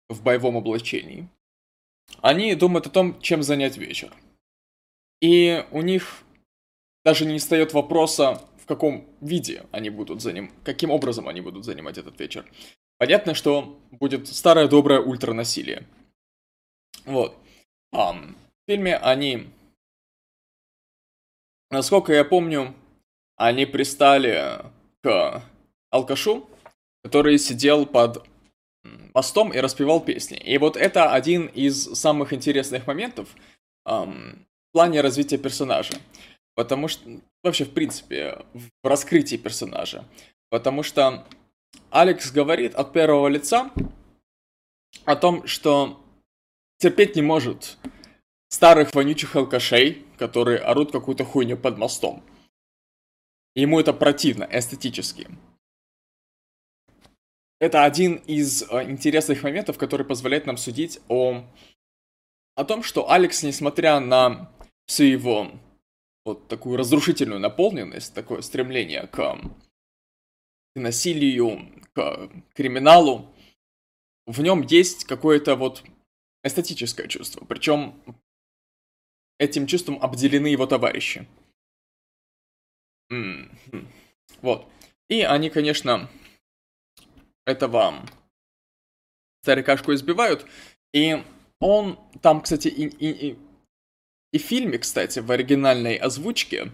в 0.09 0.21
боевом 0.23 0.57
облачении, 0.57 1.27
они 2.21 2.55
думают 2.55 2.87
о 2.87 2.91
том, 2.91 3.19
чем 3.21 3.43
занять 3.43 3.77
вечер. 3.77 4.13
И 5.21 5.65
у 5.71 5.81
них 5.81 6.23
даже 7.03 7.25
не 7.25 7.39
встает 7.39 7.73
вопроса, 7.73 8.41
в 8.57 8.65
каком 8.65 9.07
виде 9.21 9.65
они 9.71 9.89
будут 9.89 10.21
заним... 10.21 10.51
каким 10.63 10.91
образом 10.91 11.27
они 11.27 11.41
будут 11.41 11.65
занимать 11.65 11.97
этот 11.97 12.19
вечер. 12.19 12.45
Понятно, 12.97 13.33
что 13.33 13.79
будет 13.91 14.27
старое 14.27 14.67
доброе 14.67 15.01
ультранасилие. 15.01 15.87
Вот. 17.05 17.37
Um, 17.93 18.35
в 18.65 18.71
фильме 18.71 18.97
они, 18.97 19.49
насколько 21.69 22.13
я 22.13 22.25
помню, 22.25 22.73
они 23.35 23.65
пристали 23.65 24.61
к 25.03 25.43
алкашу, 25.91 26.49
который 27.03 27.37
сидел 27.37 27.85
под 27.85 28.27
мостом 29.13 29.53
и 29.53 29.59
распевал 29.59 30.03
песни. 30.03 30.37
И 30.37 30.57
вот 30.57 30.77
это 30.77 31.13
один 31.13 31.45
из 31.47 31.83
самых 31.93 32.33
интересных 32.33 32.87
моментов 32.87 33.29
эм, 33.85 34.47
в 34.69 34.71
плане 34.73 35.01
развития 35.01 35.37
персонажа. 35.37 35.93
Потому 36.55 36.87
что, 36.87 37.07
вообще, 37.43 37.65
в 37.65 37.71
принципе, 37.71 38.45
в 38.53 38.69
раскрытии 38.87 39.35
персонажа. 39.35 40.05
Потому 40.49 40.83
что 40.83 41.27
Алекс 41.91 42.31
говорит 42.31 42.73
от 42.75 42.93
первого 42.93 43.27
лица 43.27 43.71
о 45.03 45.15
том, 45.15 45.45
что 45.45 46.01
терпеть 46.77 47.15
не 47.15 47.21
может 47.21 47.77
старых 48.49 48.93
вонючих 48.93 49.35
алкашей, 49.35 50.05
которые 50.17 50.59
орут 50.59 50.91
какую-то 50.91 51.25
хуйню 51.25 51.57
под 51.57 51.77
мостом. 51.77 52.23
Ему 53.55 53.79
это 53.79 53.93
противно, 53.93 54.47
эстетически. 54.51 55.27
Это 57.59 57.85
один 57.85 58.15
из 58.27 58.63
э, 58.63 58.83
интересных 58.89 59.41
моментов, 59.43 59.77
который 59.77 60.05
позволяет 60.05 60.45
нам 60.45 60.57
судить 60.57 60.99
о, 61.07 61.45
о 62.55 62.65
том, 62.65 62.83
что 62.83 63.09
Алекс, 63.09 63.43
несмотря 63.43 63.99
на 63.99 64.51
всю 64.85 65.05
его 65.05 65.51
вот 66.25 66.47
такую 66.47 66.77
разрушительную 66.77 67.39
наполненность, 67.39 68.13
такое 68.13 68.41
стремление 68.41 69.07
к, 69.07 69.15
к 69.15 69.39
насилию, 70.75 71.71
к 71.93 72.29
криминалу, 72.53 73.33
в 74.25 74.41
нем 74.41 74.61
есть 74.61 75.05
какое-то 75.05 75.55
вот 75.55 75.83
эстетическое 76.43 77.07
чувство. 77.07 77.45
Причем 77.45 78.01
этим 79.37 79.67
чувством 79.67 80.01
обделены 80.01 80.47
его 80.47 80.65
товарищи. 80.65 81.27
Mm-hmm. 83.11 83.85
Вот. 84.41 84.67
И 85.09 85.21
они, 85.21 85.49
конечно, 85.49 86.09
этого 87.45 88.03
старикашку 89.43 89.93
избивают. 89.93 90.45
И 90.93 91.23
он 91.59 91.99
там, 92.21 92.41
кстати, 92.41 92.67
и, 92.67 92.87
и, 92.87 93.29
и, 93.29 93.37
и 94.31 94.37
в 94.37 94.41
фильме, 94.41 94.77
кстати, 94.79 95.19
в 95.19 95.31
оригинальной 95.31 95.95
озвучке, 95.95 96.71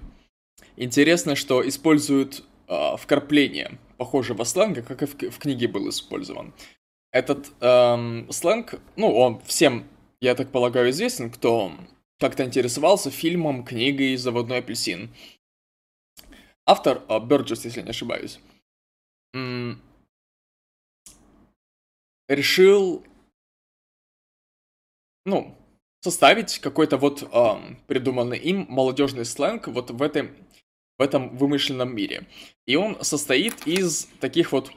интересно, 0.78 1.36
что 1.36 1.68
используют 1.68 2.44
э, 2.68 2.98
вкрапление 2.98 3.78
похожего 3.98 4.44
сленга, 4.46 4.82
как 4.82 5.04
и 5.04 5.06
в, 5.06 5.16
в 5.16 5.38
книге 5.40 5.68
был 5.68 5.90
использован. 5.90 6.54
Этот 7.12 7.52
эм, 7.60 8.32
сленг, 8.32 8.80
ну, 8.96 9.14
он 9.14 9.42
всем, 9.42 9.86
я 10.22 10.34
так 10.34 10.50
полагаю, 10.50 10.90
известен, 10.92 11.30
кто 11.30 11.74
как-то 12.22 12.46
интересовался 12.46 13.10
фильмом, 13.10 13.66
книгой 13.66 14.16
«Заводной 14.16 14.60
апельсин». 14.60 15.14
Автор 16.68 17.04
uh, 17.10 17.20
Бёрджес, 17.20 17.66
если 17.66 17.82
не 17.82 17.90
ошибаюсь, 17.90 18.40
решил, 22.30 23.04
ну, 25.26 25.58
составить 26.02 26.60
какой-то 26.60 26.98
вот 26.98 27.24
um, 27.24 27.78
придуманный 27.88 28.38
им 28.38 28.68
молодежный 28.70 29.26
сленг 29.26 29.68
вот 29.68 29.90
в 29.90 30.02
этом, 30.04 30.30
в 31.00 31.02
этом 31.02 31.36
вымышленном 31.36 31.96
мире. 31.96 32.28
И 32.68 32.76
он 32.76 33.04
состоит 33.04 33.66
из 33.66 34.06
таких 34.20 34.52
вот, 34.52 34.72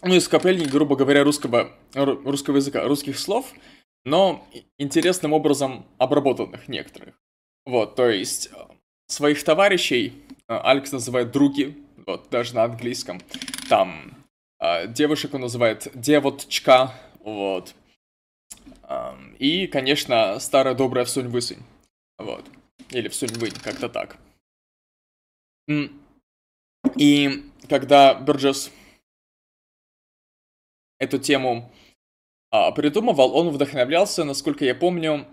ну, 0.00 0.14
из 0.14 0.24
скоплений, 0.24 0.64
грубо 0.64 0.96
говоря, 0.96 1.24
русского, 1.24 1.76
русского 1.92 2.56
языка, 2.56 2.84
русских 2.84 3.18
слов– 3.18 3.52
но 4.04 4.46
интересным 4.78 5.32
образом 5.32 5.86
обработанных 5.98 6.68
некоторых. 6.68 7.14
Вот, 7.64 7.94
то 7.94 8.08
есть 8.08 8.48
э, 8.52 8.56
своих 9.06 9.42
товарищей 9.44 10.12
э, 10.48 10.56
Алекс 10.56 10.90
называет 10.90 11.30
други, 11.30 11.82
вот, 12.06 12.28
даже 12.30 12.54
на 12.54 12.64
английском. 12.64 13.20
Там 13.68 14.26
э, 14.58 14.88
девушек 14.88 15.34
он 15.34 15.42
называет 15.42 15.88
девотчка, 15.94 16.94
вот. 17.20 17.74
И, 19.38 19.68
конечно, 19.68 20.38
старая 20.38 20.74
добрая 20.74 21.04
Всунь-Высунь, 21.04 21.62
вот. 22.18 22.44
Или 22.90 23.08
Всунь-Вынь, 23.08 23.54
как-то 23.62 23.88
так. 23.88 24.18
И 26.96 27.50
когда 27.68 28.14
Бюрджес 28.14 28.70
эту 30.98 31.18
тему 31.18 31.72
а, 32.52 32.70
придумывал, 32.70 33.34
он 33.34 33.48
вдохновлялся, 33.48 34.24
насколько 34.24 34.66
я 34.66 34.74
помню, 34.74 35.26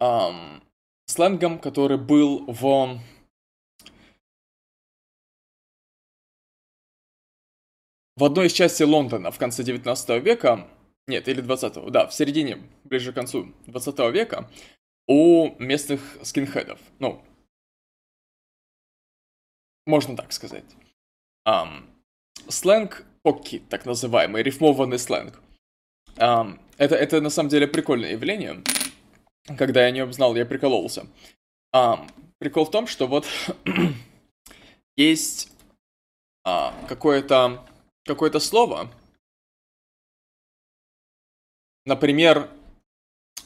эм, 0.00 0.60
сленгом, 1.06 1.60
который 1.60 1.98
был 1.98 2.44
в 2.48 2.98
в 8.16 8.24
одной 8.24 8.46
из 8.46 8.52
частей 8.52 8.84
Лондона 8.84 9.30
в 9.30 9.38
конце 9.38 9.62
19 9.62 10.20
века, 10.20 10.68
нет, 11.06 11.28
или 11.28 11.40
20 11.40 11.90
да, 11.92 12.08
в 12.08 12.14
середине, 12.14 12.58
ближе 12.82 13.12
к 13.12 13.14
концу 13.14 13.52
20 13.66 13.98
века, 14.12 14.50
у 15.06 15.54
местных 15.62 16.18
скинхедов. 16.22 16.80
Ну, 16.98 17.22
можно 19.86 20.16
так 20.16 20.32
сказать. 20.32 20.64
Um, 21.46 21.84
сленг 22.48 23.04
покки, 23.22 23.60
так 23.60 23.86
называемый, 23.86 24.42
рифмованный 24.42 24.98
сленг. 24.98 25.43
Um, 26.16 26.58
это, 26.76 26.96
это 26.96 27.20
на 27.20 27.30
самом 27.30 27.48
деле 27.48 27.66
прикольное 27.66 28.12
явление. 28.12 28.62
когда 29.58 29.84
я 29.84 29.90
не 29.90 30.02
узнал, 30.02 30.34
я 30.36 30.46
прикололся. 30.46 31.06
А, 31.72 32.06
прикол 32.38 32.64
в 32.64 32.70
том, 32.70 32.86
что 32.86 33.06
вот 33.06 33.26
есть 34.96 35.50
а, 36.44 36.74
какое-то 36.88 37.64
какое-то 38.04 38.38
слово, 38.40 38.90
например, 41.84 42.50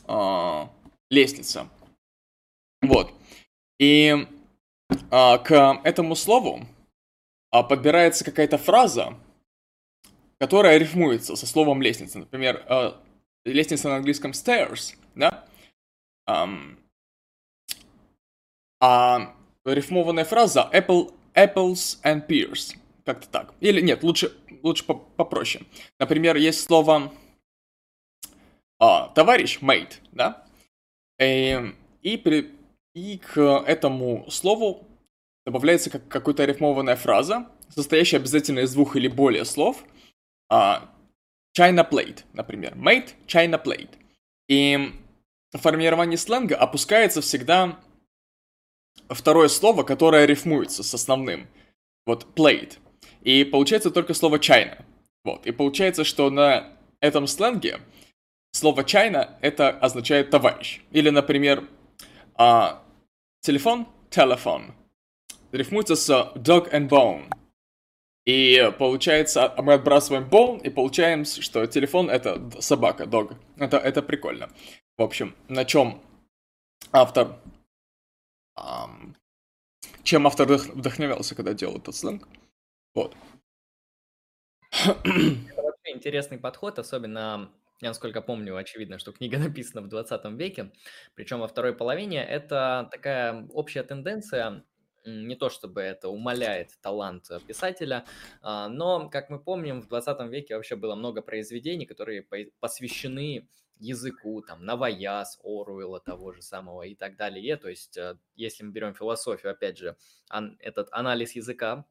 а, 0.07 0.71
лестница. 1.11 1.69
Вот. 2.83 3.13
И 3.79 4.27
а, 5.11 5.39
к 5.39 5.81
этому 5.85 6.17
слову 6.17 6.67
подбирается 7.51 8.25
какая-то 8.25 8.59
фраза, 8.59 9.15
которая 10.39 10.79
рифмуется 10.79 11.37
со 11.37 11.47
словом 11.47 11.83
лестница. 11.83 12.19
Например, 12.19 12.65
а, 12.69 13.01
лестница 13.45 13.89
на 13.89 13.97
английском 13.97 14.33
stairs, 14.33 14.95
да? 15.15 15.45
Um, 16.29 16.77
а 18.81 19.35
рифмованная 19.65 20.25
фраза 20.25 20.69
apple, 20.73 21.13
apples 21.35 22.01
and 22.05 22.27
pears. 22.27 22.77
Как-то 23.05 23.29
так. 23.29 23.55
Или 23.61 23.81
нет, 23.81 24.03
лучше, 24.03 24.33
лучше 24.63 24.85
попроще. 24.85 25.65
Например, 25.99 26.37
есть 26.37 26.61
слово 26.61 27.13
а, 28.79 29.09
товарищ, 29.09 29.59
mate, 29.61 29.95
да? 30.13 30.45
И, 31.19 31.25
эм, 31.25 31.77
и, 32.03 32.17
при, 32.17 32.53
и 32.95 33.19
к 33.19 33.41
этому 33.67 34.31
слову 34.31 34.87
добавляется 35.45 35.91
как, 35.91 36.07
какая-то 36.07 36.45
рифмованная 36.45 36.97
фраза, 36.97 37.49
состоящая 37.75 38.19
обязательно 38.19 38.61
из 38.61 38.73
двух 38.75 38.97
или 38.97 39.09
более 39.09 39.45
слов. 39.45 39.85
А, 40.49 40.89
China 41.57 41.89
plate, 41.89 42.25
например. 42.33 42.75
Mate, 42.75 43.15
China 43.27 43.63
plate. 43.63 43.97
И 44.49 44.93
формирование 45.53 46.17
сленга 46.17 46.57
опускается 46.57 47.21
всегда 47.21 47.79
второе 49.09 49.49
слово, 49.49 49.83
которое 49.83 50.27
рифмуется 50.27 50.83
с 50.83 50.95
основным. 50.95 51.49
Вот 52.07 52.27
plate. 52.35 52.79
И 53.23 53.45
получается 53.45 53.91
только 53.91 54.15
слово 54.15 54.39
China. 54.39 54.85
Вот. 55.25 55.47
И 55.47 55.53
получается, 55.53 56.05
что 56.05 56.31
на 56.31 56.73
этом 57.01 57.27
сленге 57.27 57.81
слово 58.53 58.83
China 58.83 59.37
это 59.41 59.71
означает 59.71 60.31
товарищ. 60.31 60.81
Или, 60.93 61.11
например, 61.11 61.69
а, 62.35 62.83
телефон, 63.41 63.89
телефон. 64.11 64.75
Рифмуется 65.53 65.97
с 65.97 66.11
dog 66.37 66.71
and 66.73 66.89
bone. 66.89 67.31
И 68.29 68.71
получается, 68.79 69.55
мы 69.57 69.73
отбрасываем 69.73 70.29
bone 70.29 70.61
и 70.61 70.69
получаем, 70.69 71.25
что 71.25 71.65
телефон 71.67 72.11
это 72.11 72.51
собака, 72.61 73.05
dog. 73.05 73.35
Это, 73.57 73.79
это 73.79 74.03
прикольно. 74.03 74.51
В 74.99 75.03
общем, 75.03 75.35
на 75.49 75.65
чем 75.65 76.03
автор... 76.93 77.41
Um, 78.59 79.15
чем 80.03 80.27
автор 80.27 80.47
вдохновлялся, 80.47 81.35
когда 81.35 81.55
делал 81.55 81.79
этот 81.79 81.95
сленг. 81.95 82.29
Вот. 82.95 83.17
Это 84.73 85.63
вообще 85.63 85.93
интересный 85.95 86.37
подход, 86.39 86.79
особенно, 86.79 87.51
я 87.81 87.89
насколько 87.89 88.21
помню, 88.21 88.57
очевидно, 88.57 88.99
что 88.99 89.13
книга 89.13 89.39
написана 89.39 89.81
в 89.81 89.89
20 89.89 90.25
веке, 90.33 90.73
причем 91.15 91.39
во 91.41 91.49
второй 91.49 91.75
половине. 91.75 92.23
Это 92.23 92.89
такая 92.91 93.47
общая 93.53 93.85
тенденция, 93.85 94.65
не 95.05 95.37
то 95.37 95.49
чтобы 95.49 95.81
это 95.81 96.09
умаляет 96.09 96.79
талант 96.81 97.31
писателя, 97.47 98.05
а, 98.43 98.69
но, 98.69 99.09
как 99.09 99.31
мы 99.31 99.39
помним, 99.39 99.81
в 99.81 99.89
20 99.89 100.29
веке 100.29 100.57
вообще 100.57 100.77
было 100.77 100.95
много 100.95 101.23
произведений, 101.23 101.87
которые 101.87 102.27
посвящены 102.61 103.49
языку, 103.79 104.43
там, 104.43 104.65
Наваяз, 104.65 105.39
Оруэлла 105.43 106.01
того 106.01 106.33
же 106.33 106.43
самого 106.43 106.83
и 106.83 106.95
так 106.95 107.17
далее. 107.17 107.57
То 107.57 107.69
есть, 107.69 107.97
э, 107.97 108.17
если 108.35 108.65
мы 108.65 108.73
берем 108.73 108.95
философию, 108.95 109.53
опять 109.53 109.79
же, 109.79 109.97
этот 110.59 110.89
анализ 110.93 111.33
языка, 111.33 111.87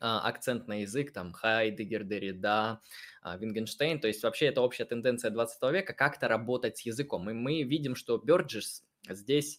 а, 0.00 0.26
акцент 0.28 0.66
на 0.66 0.80
язык, 0.80 1.12
там, 1.12 1.32
Хайдегер, 1.32 2.04
Деррида, 2.04 2.80
а, 3.22 3.36
Вингенштейн, 3.36 4.00
то 4.00 4.08
есть 4.08 4.22
вообще 4.22 4.46
это 4.46 4.60
общая 4.60 4.84
тенденция 4.84 5.30
20 5.30 5.70
века, 5.70 5.92
как-то 5.92 6.26
работать 6.26 6.78
с 6.78 6.80
языком. 6.82 7.30
И 7.30 7.32
мы 7.32 7.62
видим, 7.62 7.94
что 7.94 8.18
Бёрджес 8.18 8.84
здесь 9.08 9.58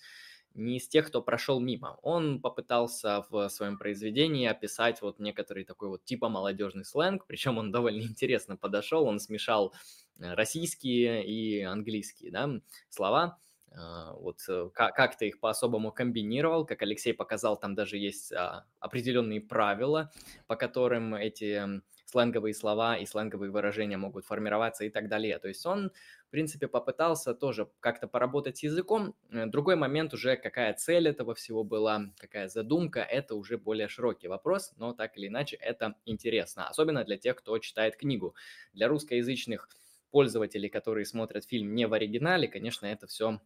не 0.55 0.77
из 0.77 0.87
тех, 0.87 1.07
кто 1.07 1.21
прошел 1.21 1.59
мимо. 1.59 1.99
Он 2.01 2.41
попытался 2.41 3.25
в 3.29 3.49
своем 3.49 3.77
произведении 3.77 4.47
описать 4.47 5.01
вот 5.01 5.19
некоторый 5.19 5.65
такой 5.65 5.89
вот 5.89 6.05
типа 6.05 6.29
молодежный 6.29 6.85
сленг, 6.85 7.25
причем 7.27 7.57
он 7.57 7.71
довольно 7.71 8.01
интересно 8.01 8.57
подошел, 8.57 9.05
он 9.05 9.19
смешал 9.19 9.73
э, 10.19 10.33
российские 10.33 11.25
и 11.25 11.61
английские 11.61 12.31
да, 12.31 12.49
слова, 12.89 13.37
а, 13.77 14.13
вот 14.13 14.39
э, 14.47 14.69
как-то 14.73 15.25
их 15.25 15.39
по-особому 15.39 15.91
комбинировал, 15.91 16.65
как 16.65 16.81
Алексей 16.81 17.13
показал, 17.13 17.57
там 17.57 17.75
даже 17.75 17.97
есть 17.97 18.31
а, 18.31 18.65
определенные 18.79 19.41
правила, 19.41 20.11
по 20.47 20.55
которым 20.55 21.13
эти 21.13 21.81
сленговые 22.05 22.53
слова 22.53 22.97
и 22.97 23.05
сленговые 23.05 23.51
выражения 23.51 23.97
могут 23.97 24.25
формироваться 24.25 24.85
и 24.85 24.89
так 24.89 25.09
далее. 25.09 25.37
То 25.39 25.49
есть 25.49 25.65
он, 25.65 25.91
в 26.27 26.31
принципе, 26.31 26.67
попытался 26.67 27.33
тоже 27.33 27.69
как-то 27.79 28.07
поработать 28.07 28.57
с 28.57 28.63
языком. 28.63 29.15
Э, 29.29 29.45
другой 29.45 29.75
момент 29.75 30.13
уже, 30.13 30.35
какая 30.35 30.73
цель 30.73 31.07
этого 31.07 31.33
всего 31.35 31.63
была, 31.63 32.11
какая 32.17 32.47
задумка, 32.47 33.01
это 33.01 33.35
уже 33.35 33.57
более 33.57 33.87
широкий 33.87 34.27
вопрос, 34.27 34.73
но 34.77 34.93
так 34.93 35.17
или 35.17 35.27
иначе 35.27 35.55
это 35.55 35.95
интересно, 36.05 36.67
особенно 36.67 37.03
для 37.03 37.17
тех, 37.17 37.35
кто 37.35 37.57
читает 37.59 37.95
книгу. 37.95 38.35
Для 38.73 38.87
русскоязычных 38.87 39.69
пользователей, 40.11 40.69
которые 40.69 41.05
смотрят 41.05 41.45
фильм 41.45 41.75
не 41.75 41.87
в 41.87 41.93
оригинале, 41.93 42.47
конечно, 42.47 42.85
это 42.85 43.07
все 43.07 43.39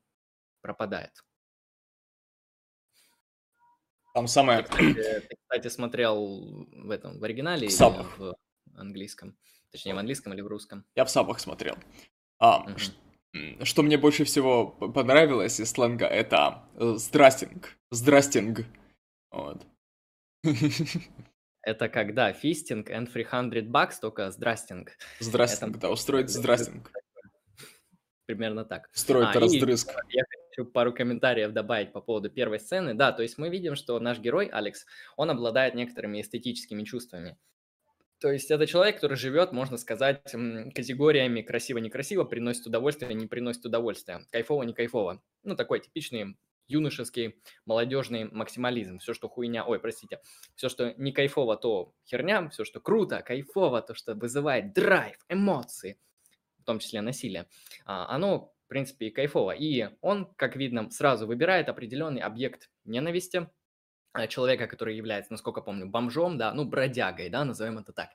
пропадает. 0.62 1.24
Там 4.14 4.28
самое... 4.28 4.64
Ты, 4.64 4.94
кстати, 4.94 5.28
ты, 5.28 5.36
кстати, 5.42 5.68
смотрел 5.68 6.68
в 6.72 6.90
этом, 6.90 7.20
в 7.20 7.24
оригинале 7.24 7.68
в 7.68 7.72
или 7.72 8.18
в 8.18 8.36
английском? 8.76 9.38
Точнее, 9.72 9.94
в 9.94 10.00
английском 10.00 10.34
или 10.34 10.42
в 10.42 10.48
русском? 10.48 10.86
Я 10.96 11.06
в 11.06 11.10
сабах 11.10 11.40
смотрел. 11.40 11.76
А, 12.40 12.62
угу. 12.62 12.78
что, 12.78 12.94
что 13.66 13.84
мне 13.84 13.98
больше 13.98 14.24
всего 14.24 14.68
понравилось 14.68 15.60
из 15.60 15.72
сленга, 15.72 16.06
это 16.06 16.64
э, 16.76 16.94
здрастинг. 16.96 17.78
Здрастинг. 17.92 18.66
Вот. 19.32 19.66
Это 21.62 21.90
когда 21.90 22.32
фистинг 22.32 22.90
and 22.90 23.12
300 23.12 23.64
бакс, 23.70 24.00
только 24.00 24.32
здрастинг. 24.32 24.92
Здрастинг, 25.20 25.72
это... 25.72 25.82
да, 25.82 25.92
устроить 25.92 26.30
здрастинг. 26.30 26.90
Примерно 28.26 28.64
так. 28.64 28.90
Строить 28.94 29.36
а, 29.36 29.40
раздрызг. 29.40 29.92
Я 30.10 30.24
хочу 30.50 30.66
пару 30.66 30.94
комментариев 30.94 31.52
добавить 31.52 31.92
по 31.92 32.00
поводу 32.00 32.30
первой 32.30 32.60
сцены. 32.60 32.94
Да, 32.94 33.12
то 33.12 33.24
есть 33.24 33.38
мы 33.38 33.50
видим, 33.50 33.76
что 33.76 34.00
наш 34.00 34.20
герой, 34.20 34.48
Алекс, 34.48 34.86
он 35.18 35.30
обладает 35.30 35.76
некоторыми 35.76 36.22
эстетическими 36.22 36.84
чувствами. 36.84 37.38
То 38.20 38.32
есть 38.32 38.52
это 38.52 38.68
человек, 38.68 38.96
который 38.96 39.16
живет, 39.16 39.54
можно 39.54 39.78
сказать, 39.78 40.22
категориями 40.24 41.42
красиво-некрасиво, 41.42 42.26
приносит 42.26 42.68
удовольствие, 42.68 43.14
не 43.14 43.28
приносит 43.28 43.66
удовольствия, 43.66 44.26
кайфово-не 44.32 44.74
кайфово. 44.74 45.22
Ну, 45.44 45.56
такой 45.56 45.80
типичный 45.80 46.38
юношеский, 46.68 47.42
молодежный 47.66 48.26
максимализм. 48.26 49.00
Все, 49.00 49.14
что 49.14 49.30
хуйня, 49.30 49.66
ой, 49.66 49.80
простите, 49.80 50.20
все, 50.56 50.70
что 50.70 50.94
не 50.98 51.12
кайфово, 51.12 51.56
то 51.58 51.94
херня, 52.06 52.50
все, 52.50 52.64
что 52.64 52.80
круто, 52.80 53.22
кайфово, 53.22 53.82
то, 53.82 53.96
что 53.96 54.14
вызывает 54.16 54.74
драйв, 54.74 55.18
эмоции, 55.30 55.98
в 56.60 56.64
том 56.66 56.80
числе 56.80 57.02
насилие, 57.02 57.48
а, 57.86 58.14
оно 58.14 58.54
в 58.66 58.70
принципе, 58.70 59.08
и 59.08 59.10
кайфово. 59.10 59.50
И 59.50 59.90
он, 60.02 60.32
как 60.36 60.56
видно, 60.56 60.92
сразу 60.92 61.26
выбирает 61.26 61.70
определенный 61.70 62.22
объект 62.22 62.70
ненависти 62.86 63.38
а, 63.38 63.50
человека, 64.28 64.68
который 64.68 64.96
является, 64.96 65.32
насколько 65.32 65.62
помню, 65.62 65.88
бомжом, 65.88 66.38
да, 66.38 66.54
ну, 66.54 66.66
бродягой, 66.66 67.30
да, 67.30 67.46
назовем 67.46 67.78
это 67.80 67.94
так. 67.94 68.10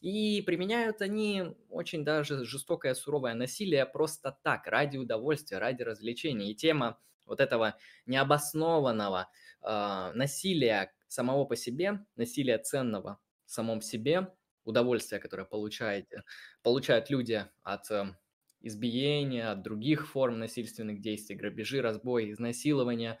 И 0.00 0.42
применяют 0.42 1.02
они 1.02 1.56
очень 1.70 2.04
даже 2.04 2.44
жестокое, 2.44 2.94
суровое 2.94 3.34
насилие 3.34 3.84
просто 3.86 4.36
так, 4.42 4.66
ради 4.66 4.96
удовольствия, 4.96 5.58
ради 5.58 5.82
развлечения. 5.82 6.50
И 6.50 6.54
тема 6.54 6.98
вот 7.26 7.40
этого 7.40 7.76
необоснованного 8.06 9.28
э, 9.62 10.12
насилия 10.14 10.92
самого 11.08 11.44
по 11.44 11.56
себе, 11.56 12.04
насилия 12.16 12.58
ценного 12.58 13.18
в 13.44 13.50
самом 13.50 13.80
себе, 13.80 14.32
удовольствия, 14.64 15.18
которое 15.18 15.44
получаете, 15.44 16.24
получают 16.62 17.10
люди 17.10 17.46
от 17.62 17.90
э, 17.90 18.14
избиения, 18.60 19.50
от 19.50 19.62
других 19.62 20.08
форм 20.08 20.38
насильственных 20.38 21.00
действий, 21.00 21.36
грабежи, 21.36 21.80
разбои, 21.80 22.32
изнасилования, 22.32 23.18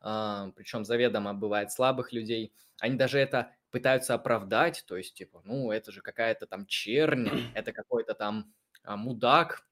причем 0.00 0.84
заведомо 0.84 1.34
бывает 1.34 1.72
слабых 1.72 2.12
людей. 2.12 2.52
Они 2.80 2.96
даже 2.96 3.18
это 3.18 3.52
пытаются 3.70 4.14
оправдать, 4.14 4.84
то 4.86 4.96
есть, 4.96 5.14
типа, 5.14 5.42
ну, 5.44 5.70
это 5.70 5.92
же 5.92 6.00
какая-то 6.00 6.46
там 6.46 6.66
черня, 6.66 7.32
это 7.54 7.72
какой-то 7.72 8.14
там 8.14 8.52
а, 8.82 8.96
мудак, 8.96 9.66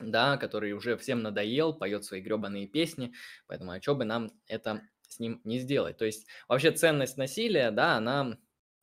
да, 0.00 0.36
который 0.36 0.72
уже 0.72 0.96
всем 0.96 1.22
надоел, 1.22 1.74
поет 1.74 2.04
свои 2.04 2.20
гребаные 2.20 2.66
песни, 2.66 3.12
поэтому 3.46 3.72
а 3.72 3.80
что 3.80 3.94
бы 3.94 4.04
нам 4.04 4.32
это 4.46 4.82
с 5.08 5.18
ним 5.18 5.40
не 5.44 5.58
сделать? 5.58 5.96
То 5.98 6.04
есть 6.04 6.26
вообще 6.48 6.72
ценность 6.72 7.16
насилия, 7.16 7.70
да, 7.70 7.96
она 7.96 8.38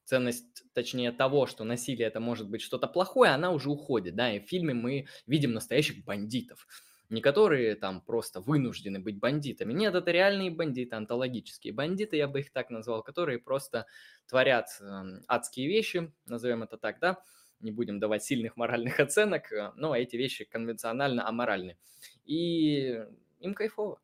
ценность, 0.06 0.64
точнее, 0.74 1.12
того, 1.12 1.46
что 1.46 1.64
насилие 1.64 2.08
это 2.08 2.20
может 2.20 2.50
быть 2.50 2.62
что-то 2.62 2.88
плохое, 2.88 3.32
она 3.32 3.52
уже 3.52 3.70
уходит, 3.70 4.16
да, 4.16 4.32
и 4.34 4.40
в 4.40 4.48
фильме 4.48 4.74
мы 4.74 5.08
видим 5.28 5.54
настоящих 5.54 6.04
бандитов. 6.04 6.68
Не 7.10 7.22
которые 7.22 7.76
там 7.76 8.02
просто 8.02 8.40
вынуждены 8.40 9.00
быть 9.00 9.18
бандитами. 9.18 9.74
Нет, 9.74 9.96
это 9.96 10.12
реальные 10.12 10.52
бандиты, 10.52 10.96
антологические 10.96 11.74
бандиты, 11.74 12.18
я 12.18 12.28
бы 12.28 12.42
их 12.42 12.52
так 12.52 12.70
назвал, 12.70 13.02
которые 13.02 13.40
просто 13.40 13.88
творят 14.28 14.68
э, 14.80 15.20
адские 15.28 15.68
вещи, 15.68 16.14
назовем 16.26 16.62
это 16.62 16.78
так, 16.78 17.00
да, 17.00 17.18
не 17.60 17.72
будем 17.72 18.00
давать 18.00 18.24
сильных 18.24 18.58
моральных 18.58 19.00
оценок, 19.00 19.52
э, 19.52 19.72
но 19.76 19.96
эти 19.96 20.18
вещи 20.18 20.46
конвенционально 20.46 21.28
аморальны. 21.28 21.78
И 22.26 23.04
им 23.40 23.54
кайфово. 23.54 24.00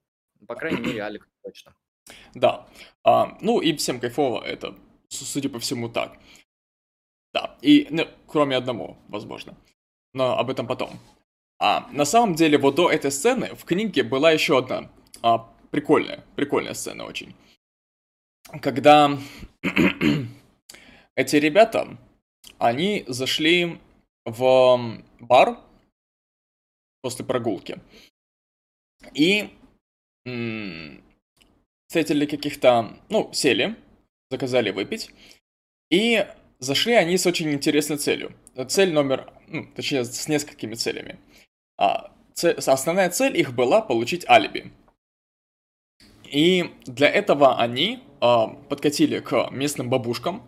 По 0.48 0.56
крайней 0.56 0.82
мере, 0.82 1.02
Алик 1.02 1.30
точно. 1.44 1.76
Да. 2.34 2.68
А, 3.04 3.38
ну 3.42 3.62
и 3.62 3.76
всем 3.76 4.00
кайфово, 4.00 4.44
это, 4.44 4.76
судя 5.10 5.50
по 5.50 5.60
всему, 5.60 5.90
так. 5.90 6.18
Да, 7.34 7.58
и 7.62 7.88
ну, 7.90 8.08
кроме 8.28 8.56
одного, 8.56 8.98
возможно. 9.10 9.58
Но 10.14 10.38
об 10.38 10.50
этом 10.50 10.68
потом. 10.68 11.00
А, 11.60 11.90
на 11.92 12.06
самом 12.06 12.36
деле, 12.36 12.58
вот 12.58 12.76
до 12.76 12.92
этой 12.92 13.12
сцены 13.12 13.56
в 13.56 13.64
книге 13.64 14.04
была 14.04 14.32
еще 14.32 14.58
одна 14.58 14.90
а, 15.22 15.50
прикольная, 15.72 16.24
прикольная 16.36 16.74
сцена 16.74 17.06
очень. 17.06 17.36
Когда 18.62 19.18
эти 21.16 21.36
ребята, 21.38 21.98
они 22.58 23.04
зашли 23.08 23.80
в 24.26 25.02
бар 25.20 25.60
после 27.02 27.26
прогулки. 27.26 27.80
И 29.14 29.50
встретили 31.88 32.26
каких-то, 32.26 32.98
ну, 33.10 33.30
сели, 33.32 33.76
заказали 34.32 34.72
выпить, 34.72 35.12
и 35.92 36.28
зашли 36.60 36.94
они 36.94 37.18
с 37.18 37.28
очень 37.28 37.52
интересной 37.52 37.98
целью. 37.98 38.36
Цель 38.68 38.92
номер, 38.92 39.32
ну, 39.48 39.68
точнее, 39.76 40.04
с 40.04 40.28
несколькими 40.28 40.74
целями. 40.74 41.20
А, 41.78 42.12
цель, 42.34 42.56
основная 42.56 43.10
цель 43.10 43.38
их 43.38 43.54
была 43.54 43.82
получить 43.82 44.28
алиби. 44.28 44.72
И 46.32 46.72
для 46.86 47.10
этого 47.10 47.60
они 47.60 48.04
а, 48.22 48.48
подкатили 48.48 49.20
к 49.20 49.50
местным 49.52 49.90
бабушкам, 49.90 50.44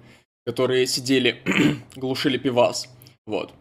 которые 0.45 0.87
сидели, 0.87 1.41
глушили 1.95 2.37
пивас, 2.37 2.89
вот. 3.25 3.53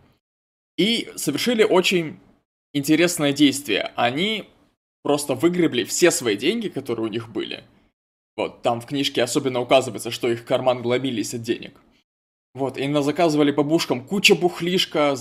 И 0.79 1.11
совершили 1.17 1.65
очень 1.65 2.21
интересное 2.73 3.33
действие. 3.33 3.93
Они 3.97 4.49
просто 5.03 5.35
выгребли 5.35 5.85
все 5.85 6.11
свои 6.11 6.37
деньги, 6.37 6.69
которые 6.69 7.07
у 7.07 7.11
них 7.11 7.31
были. 7.31 7.65
Вот, 8.37 8.63
там 8.63 8.81
в 8.81 8.87
книжке 8.87 9.23
особенно 9.23 9.61
указывается, 9.61 10.11
что 10.11 10.29
их 10.29 10.45
карман 10.45 10.83
гломились 10.83 11.33
от 11.33 11.43
денег. 11.43 11.81
Вот, 12.55 12.77
и 12.77 12.87
на 12.87 13.03
заказывали 13.03 13.51
бабушкам 13.51 14.07
куча 14.07 14.35
бухлишка, 14.35 15.17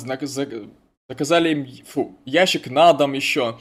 заказали 1.10 1.50
им 1.50 1.86
фу, 1.86 2.20
ящик 2.26 2.68
на 2.68 2.94
дом 2.94 3.14
еще. 3.14 3.60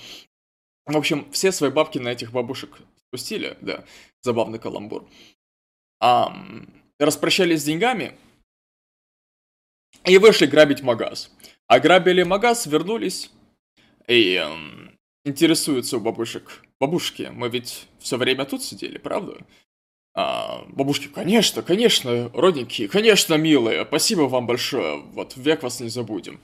В 0.87 0.96
общем, 0.96 1.30
все 1.33 1.52
свои 1.52 1.70
бабки 1.70 1.98
на 1.98 2.09
этих 2.09 2.33
бабушек 2.33 2.78
спустили, 3.09 3.57
да, 3.61 3.85
забавный 4.22 4.59
каламбур. 4.59 5.09
А, 6.00 6.35
распрощались 6.98 7.62
с 7.62 7.64
деньгами 7.64 8.16
и 10.04 10.18
вышли 10.18 10.46
грабить 10.46 10.83
магаз. 10.83 11.30
Ограбили 11.66 12.22
магаз, 12.22 12.66
вернулись 12.66 13.30
и 14.07 14.35
эм, 14.35 14.98
интересуются 15.24 15.96
у 15.96 16.00
бабушек. 16.00 16.62
Бабушки, 16.78 17.30
мы 17.33 17.48
ведь 17.48 17.87
все 17.98 18.18
время 18.18 18.44
тут 18.44 18.62
сидели, 18.62 18.98
правда? 18.98 19.38
А, 20.14 20.64
бабушки, 20.68 21.09
конечно, 21.09 21.62
конечно, 21.62 22.30
родненькие, 22.35 22.88
конечно, 22.88 23.35
милые, 23.35 23.85
спасибо 23.85 24.22
вам 24.22 24.46
большое, 24.46 24.98
вот 24.98 25.37
век 25.37 25.62
вас 25.62 25.80
не 25.80 25.88
забудем. 25.88 26.40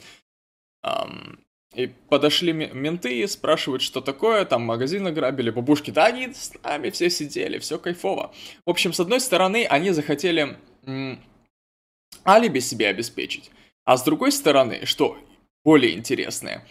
И 1.74 1.86
подошли 2.08 2.52
менты, 2.52 3.26
спрашивают, 3.28 3.82
что 3.82 4.00
такое, 4.00 4.44
там 4.44 4.62
магазин 4.62 5.06
ограбили, 5.06 5.50
бабушки, 5.50 5.92
да 5.92 6.06
они 6.06 6.32
с 6.32 6.52
нами 6.64 6.90
все 6.90 7.08
сидели, 7.10 7.58
все 7.58 7.78
кайфово. 7.78 8.34
В 8.66 8.70
общем, 8.70 8.92
с 8.92 8.98
одной 8.98 9.20
стороны, 9.20 9.66
они 9.66 9.92
захотели 9.92 10.58
м- 10.84 11.22
алиби 12.26 12.58
себе 12.58 12.88
обеспечить, 12.88 13.52
а 13.84 13.96
с 13.96 14.02
другой 14.02 14.32
стороны, 14.32 14.84
что 14.84 15.16
более 15.64 15.92
интересное, 15.94 16.66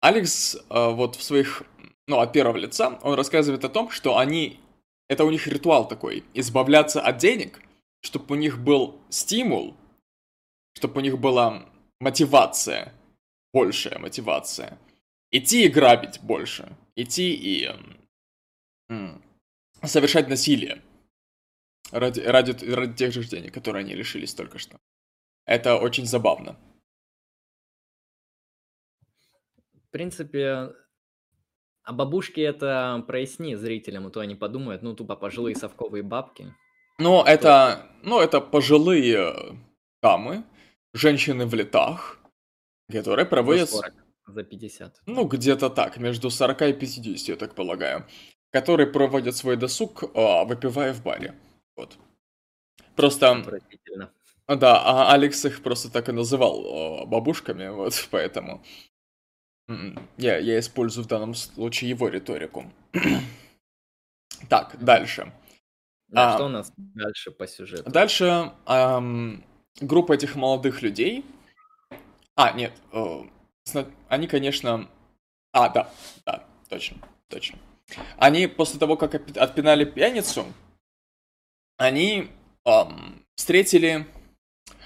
Алекс 0.00 0.56
э, 0.56 0.60
вот 0.70 1.16
в 1.16 1.22
своих, 1.22 1.62
ну, 2.08 2.18
от 2.18 2.32
первого 2.32 2.56
лица, 2.56 2.98
он 3.02 3.14
рассказывает 3.14 3.64
о 3.64 3.68
том, 3.68 3.90
что 3.90 4.16
они, 4.16 4.58
это 5.08 5.24
у 5.24 5.30
них 5.30 5.46
ритуал 5.46 5.86
такой, 5.86 6.24
избавляться 6.32 7.02
от 7.02 7.18
денег, 7.18 7.60
чтобы 8.00 8.34
у 8.34 8.38
них 8.38 8.58
был 8.58 8.98
стимул, 9.10 9.76
чтобы 10.74 11.00
у 11.00 11.04
них 11.04 11.18
была 11.18 11.66
мотивация, 12.00 12.94
большая 13.52 13.98
мотивация. 13.98 14.78
Идти 15.30 15.64
и 15.64 15.68
грабить 15.68 16.20
больше. 16.22 16.76
Идти 16.96 17.34
и 17.34 17.70
м, 18.88 19.22
совершать 19.82 20.28
насилие. 20.28 20.82
Ради, 21.90 22.20
ради, 22.20 22.64
ради 22.64 22.94
тех 22.94 23.12
же 23.12 23.24
денег, 23.24 23.52
которые 23.52 23.84
они 23.84 23.94
лишились 23.94 24.34
только 24.34 24.58
что. 24.58 24.78
Это 25.46 25.76
очень 25.76 26.06
забавно. 26.06 26.56
принципе, 29.92 30.72
а 31.84 31.92
бабушки 31.92 32.40
это 32.40 33.04
проясни 33.06 33.54
зрителям, 33.54 34.06
а 34.06 34.10
то 34.10 34.20
они 34.20 34.34
подумают, 34.34 34.82
ну, 34.82 34.94
тупо 34.94 35.14
пожилые 35.14 35.54
совковые 35.54 36.02
бабки. 36.02 36.52
Ну, 36.98 37.22
это, 37.22 37.86
ну, 38.02 38.20
это 38.20 38.40
пожилые 38.40 39.34
дамы, 40.02 40.44
женщины 40.92 41.46
в 41.46 41.54
летах, 41.54 42.18
которые 42.92 43.26
проводят... 43.26 43.70
За 43.70 43.76
40, 43.76 43.94
за 44.28 44.44
50. 44.44 45.02
Ну, 45.06 45.24
где-то 45.24 45.70
так, 45.70 45.96
между 45.96 46.30
40 46.30 46.62
и 46.62 46.72
50, 46.72 47.28
я 47.28 47.36
так 47.36 47.54
полагаю. 47.54 48.06
Которые 48.50 48.86
проводят 48.86 49.36
свой 49.36 49.56
досуг, 49.56 50.04
а, 50.14 50.44
выпивая 50.44 50.92
в 50.92 51.02
баре. 51.02 51.34
Вот. 51.76 51.98
Просто... 52.96 53.42
Да, 54.48 54.82
а 54.84 55.12
Алекс 55.12 55.44
их 55.44 55.62
просто 55.62 55.90
так 55.90 56.08
и 56.08 56.12
называл 56.12 57.06
бабушками, 57.06 57.68
вот, 57.68 57.94
поэтому... 58.10 58.62
Я, 60.18 60.38
я 60.38 60.58
использую 60.58 61.04
в 61.04 61.08
данном 61.08 61.34
случае 61.34 61.90
его 61.90 62.08
риторику. 62.08 62.70
так, 64.48 64.76
дальше. 64.84 65.32
А, 66.14 66.34
что 66.34 66.46
у 66.46 66.48
нас 66.48 66.72
дальше 66.76 67.30
по 67.30 67.46
сюжету? 67.46 67.90
Дальше 67.90 68.52
эм, 68.66 69.42
группа 69.80 70.12
этих 70.12 70.36
молодых 70.36 70.82
людей. 70.82 71.24
А, 72.34 72.52
нет, 72.52 72.72
э, 72.92 73.24
они, 74.08 74.26
конечно... 74.26 74.88
А, 75.52 75.68
да, 75.68 75.92
да, 76.24 76.46
точно, 76.68 76.96
точно. 77.28 77.58
Они 78.16 78.46
после 78.46 78.78
того, 78.78 78.96
как 78.96 79.14
отпинали 79.14 79.84
пьяницу, 79.84 80.46
они 81.76 82.30
эм, 82.64 83.26
встретили 83.34 84.06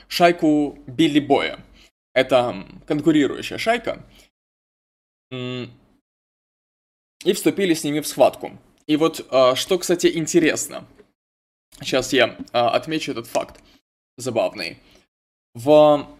шайку 0.09 0.79
Билли 0.87 1.21
Боя. 1.21 1.65
Это 2.15 2.67
конкурирующая 2.87 3.59
шайка, 3.59 4.05
и 5.31 5.69
вступили 7.35 7.75
с 7.75 7.85
ними 7.85 8.01
в 8.01 8.07
схватку. 8.07 8.59
И 8.87 8.97
вот 8.97 9.27
а, 9.31 9.55
что, 9.55 9.79
кстати, 9.79 10.17
интересно. 10.17 10.87
Сейчас 11.81 12.13
я 12.13 12.37
а, 12.53 12.71
отмечу 12.71 13.13
этот 13.13 13.27
факт 13.27 13.61
забавный. 14.17 14.79
В 15.55 16.16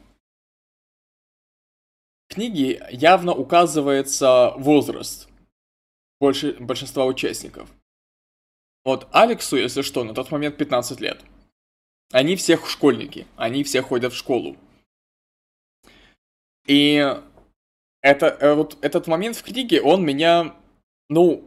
книге 2.29 2.87
явно 2.91 3.33
указывается 3.33 4.53
возраст 4.57 5.29
больше, 6.21 6.55
большинства 6.55 7.05
участников. 7.05 7.71
Вот 8.85 9.09
Алексу, 9.13 9.57
если 9.57 9.83
что, 9.83 10.05
на 10.05 10.15
тот 10.15 10.31
момент 10.31 10.57
15 10.57 11.01
лет. 11.01 11.25
Они 12.13 12.37
всех 12.37 12.69
школьники, 12.71 13.27
они 13.37 13.65
все 13.65 13.83
ходят 13.83 14.13
в 14.13 14.17
школу. 14.17 14.57
И 16.67 17.05
это, 18.01 18.27
э, 18.27 18.55
вот 18.55 18.79
этот 18.83 19.09
момент 19.09 19.37
в 19.37 19.43
книге, 19.43 19.83
он 19.83 20.05
меня, 20.05 20.55
ну, 21.09 21.45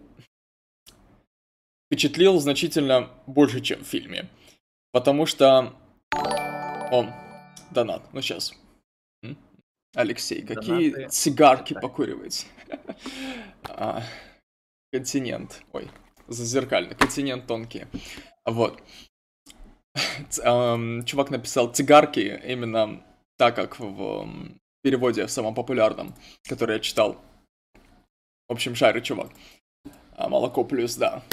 впечатлил 1.88 2.40
значительно 2.40 3.10
больше, 3.26 3.62
чем 3.62 3.84
в 3.84 3.88
фильме. 3.88 4.28
Потому 4.92 5.26
что... 5.26 5.74
О, 6.12 7.06
донат, 7.72 8.04
ну 8.14 8.22
сейчас. 8.22 8.59
Алексей, 9.96 10.42
какие 10.44 10.92
Донаты. 10.92 11.10
цигарки 11.10 11.74
да. 11.74 11.80
покуриваете? 11.80 12.48
а, 13.64 14.04
континент. 14.94 15.64
Ой, 15.74 15.90
зазеркально. 16.28 16.94
Континент 16.96 17.48
тонкий. 17.48 17.86
Вот. 18.46 18.82
Чувак 20.38 21.30
написал 21.32 21.74
цигарки 21.74 22.42
именно 22.46 23.04
так, 23.38 23.56
как 23.56 23.80
в 23.80 24.30
переводе 24.84 25.28
самом 25.28 25.56
популярном, 25.56 26.16
который 26.48 26.76
я 26.76 26.80
читал. 26.80 27.18
В 28.48 28.54
общем, 28.54 28.76
шарю, 28.76 29.02
чувак. 29.02 29.32
А, 30.16 30.30
молоко 30.30 30.64
плюс, 30.64 30.96
да. 30.96 31.24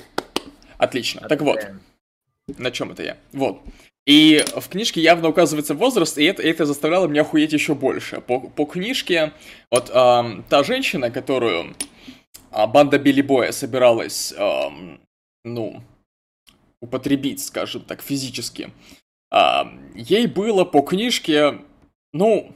Отлично. 0.79 1.29
Так 1.29 1.43
вот, 1.43 1.61
на 2.49 2.71
чем 2.71 2.93
это 2.93 3.03
я? 3.03 3.17
Вот. 3.33 3.61
И 4.07 4.45
в 4.57 4.69
книжке 4.69 5.01
явно 5.01 5.29
указывается 5.29 5.75
возраст, 5.75 6.17
и 6.17 6.25
это, 6.25 6.43
это 6.43 6.65
заставляло 6.65 7.07
меня 7.09 7.23
охуеть 7.23 7.53
еще 7.53 7.75
больше. 7.75 8.21
По, 8.21 8.39
по 8.39 8.65
книжке, 8.65 9.33
вот 9.71 9.91
эм, 9.91 10.45
та 10.49 10.63
женщина, 10.63 11.11
которую 11.11 11.75
а 12.51 12.67
банда 12.67 12.99
Билли 12.99 13.21
Боя 13.21 13.53
собиралась, 13.53 14.33
эм, 14.33 15.01
ну, 15.45 15.83
употребить, 16.81 17.45
скажем 17.45 17.83
так, 17.83 18.01
физически, 18.01 18.71
э, 19.31 19.63
ей 19.95 20.27
было 20.27 20.65
по 20.65 20.81
книжке, 20.81 21.61
ну, 22.13 22.55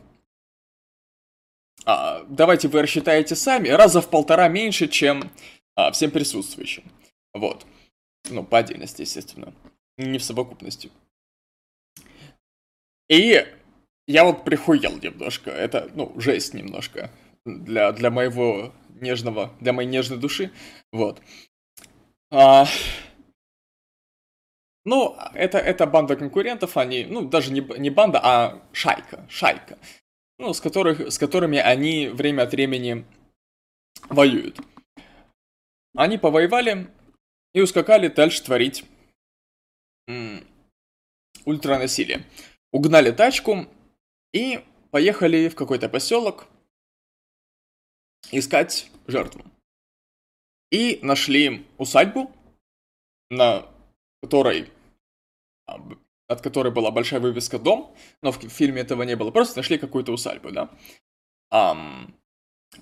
э, 1.85 2.25
давайте 2.29 2.69
вы 2.69 2.83
рассчитаете 2.83 3.35
сами, 3.35 3.69
раза 3.69 4.01
в 4.01 4.09
полтора 4.09 4.49
меньше, 4.49 4.89
чем 4.89 5.31
э, 5.77 5.91
всем 5.93 6.11
присутствующим. 6.13 6.85
Вот. 7.35 7.67
Ну, 8.31 8.45
по 8.45 8.59
отдельности, 8.59 9.03
естественно. 9.03 9.53
Не 9.99 10.19
в 10.19 10.25
совокупности. 10.25 10.91
И 13.09 13.47
я 14.07 14.25
вот 14.25 14.45
прихуел 14.45 14.99
немножко. 14.99 15.51
Это, 15.51 15.91
ну, 15.95 16.13
жесть 16.21 16.55
немножко. 16.55 17.11
Для, 17.45 17.93
для 17.93 18.11
моего 18.11 18.73
нежного, 19.01 19.53
для 19.61 19.73
моей 19.73 19.89
нежной 19.89 20.19
души. 20.19 20.53
Вот. 20.93 21.21
А, 22.31 22.67
ну, 24.85 25.17
это, 25.35 25.59
это 25.59 25.87
банда 25.87 26.17
конкурентов, 26.17 26.77
они, 26.77 27.05
ну, 27.05 27.23
даже 27.23 27.53
не, 27.53 27.61
не 27.79 27.91
банда, 27.91 28.21
а 28.23 28.63
шайка, 28.73 29.27
шайка. 29.29 29.79
Ну, 30.39 30.55
с, 30.55 30.61
которых, 30.61 31.13
с 31.13 31.19
которыми 31.19 31.59
они 31.59 32.09
время 32.09 32.43
от 32.43 32.53
времени 32.53 33.05
воюют. 34.09 34.59
Они 35.95 36.17
повоевали 36.19 36.89
и 37.53 37.61
ускакали 37.61 38.09
дальше 38.09 38.43
творить 38.43 38.85
ультранасилие. 41.45 42.25
Угнали 42.73 43.11
тачку 43.11 43.67
и 44.33 44.65
поехали 44.91 45.49
в 45.49 45.55
какой-то 45.55 45.89
поселок 45.89 46.47
искать 48.31 48.91
жертву. 49.07 49.45
И 50.71 51.01
нашли 51.03 51.67
усадьбу, 51.79 52.31
на 53.29 53.67
которой, 54.23 54.71
от 55.67 56.41
которой 56.41 56.73
была 56.73 56.91
большая 56.91 57.21
вывеска 57.21 57.59
«Дом», 57.59 57.95
но 58.23 58.31
в 58.31 58.39
фильме 58.49 58.83
этого 58.83 59.03
не 59.03 59.17
было, 59.17 59.31
просто 59.31 59.59
нашли 59.59 59.79
какую-то 59.79 60.13
усадьбу, 60.13 60.53
да. 60.53 60.71
Um, 61.53 62.13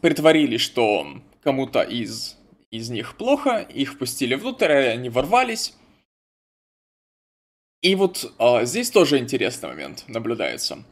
притворили, 0.03 0.59
что 0.59 1.07
кому-то 1.43 1.81
из, 1.81 2.37
из 2.71 2.91
них 2.91 3.17
плохо, 3.17 3.61
их 3.61 3.95
впустили 3.95 4.35
внутрь, 4.35 4.73
они 4.73 5.09
ворвались. 5.09 5.75
И 7.81 7.95
вот 7.95 8.33
uh, 8.38 8.64
здесь 8.64 8.91
тоже 8.91 9.19
интересный 9.19 9.69
момент 9.69 10.05
наблюдается. 10.09 10.85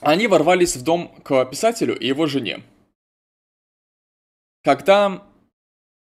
Они 0.00 0.28
ворвались 0.28 0.76
в 0.76 0.84
дом 0.84 1.08
к 1.22 1.44
писателю 1.46 1.98
и 1.98 2.06
его 2.06 2.26
жене. 2.26 2.62
Когда 4.62 5.26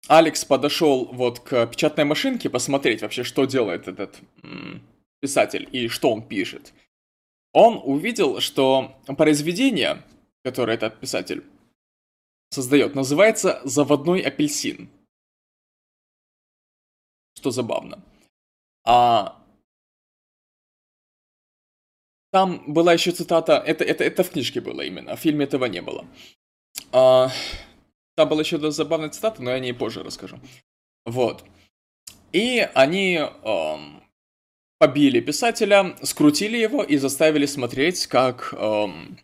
Алекс 0.07 0.45
подошел 0.45 1.05
вот 1.05 1.39
к 1.39 1.67
печатной 1.67 2.05
машинке 2.05 2.49
посмотреть 2.49 3.01
вообще, 3.01 3.23
что 3.23 3.45
делает 3.45 3.87
этот 3.87 4.19
м- 4.41 4.81
писатель 5.19 5.69
и 5.71 5.87
что 5.87 6.11
он 6.11 6.27
пишет, 6.27 6.73
он 7.51 7.79
увидел, 7.83 8.39
что 8.39 8.95
произведение, 9.17 10.01
которое 10.43 10.73
этот 10.73 10.99
писатель 10.99 11.43
создает, 12.49 12.95
называется 12.95 13.61
«Заводной 13.63 14.21
апельсин». 14.21 14.89
Что 17.37 17.51
забавно. 17.51 18.03
А 18.85 19.42
там 22.33 22.63
была 22.65 22.93
еще 22.93 23.11
цитата, 23.11 23.63
это, 23.63 23.83
это, 23.83 24.03
это 24.03 24.23
в 24.23 24.31
книжке 24.31 24.59
было 24.59 24.81
именно, 24.81 25.15
в 25.15 25.19
фильме 25.19 25.45
этого 25.45 25.65
не 25.65 25.83
было. 25.83 26.07
А, 26.91 27.29
там 28.15 28.27
была 28.27 28.41
еще 28.41 28.71
забавная 28.71 29.09
цитата, 29.09 29.39
но 29.43 29.51
я 29.51 29.57
о 29.57 29.59
ней 29.59 29.71
позже 29.71 30.01
расскажу. 30.01 30.39
Вот. 31.05 31.45
И 32.31 32.67
они 32.73 33.17
эм, 33.17 34.03
побили 34.79 35.19
писателя, 35.19 35.95
скрутили 36.01 36.57
его 36.57 36.81
и 36.81 36.97
заставили 36.97 37.45
смотреть, 37.45 38.07
как 38.07 38.51
эм, 38.57 39.19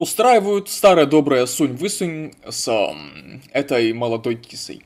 устраивают 0.00 0.68
старая 0.68 1.06
добрая 1.06 1.46
сунь-высунь 1.46 2.32
с 2.44 2.66
эм, 2.66 3.40
этой 3.52 3.92
молодой 3.92 4.34
кисой. 4.34 4.84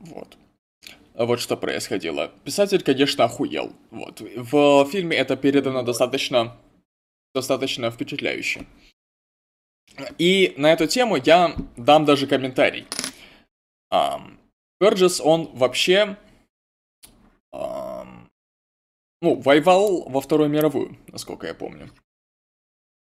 Вот. 0.00 0.36
Вот 1.14 1.40
что 1.40 1.56
происходило. 1.56 2.32
Писатель, 2.44 2.82
конечно, 2.82 3.24
охуел. 3.24 3.72
Вот. 3.90 4.20
В 4.20 4.84
фильме 4.90 5.16
это 5.16 5.36
передано 5.36 5.82
достаточно, 5.82 6.56
достаточно 7.32 7.90
впечатляюще. 7.90 8.66
И 10.18 10.54
на 10.56 10.72
эту 10.72 10.88
тему 10.88 11.16
я 11.16 11.54
дам 11.76 12.04
даже 12.04 12.26
комментарий. 12.26 12.86
Берджес, 14.80 15.20
он 15.20 15.46
вообще 15.54 16.16
ну, 19.24 19.40
воевал 19.40 20.08
во 20.08 20.20
Вторую 20.20 20.50
мировую, 20.50 20.98
насколько 21.06 21.46
я 21.46 21.54
помню. 21.54 21.90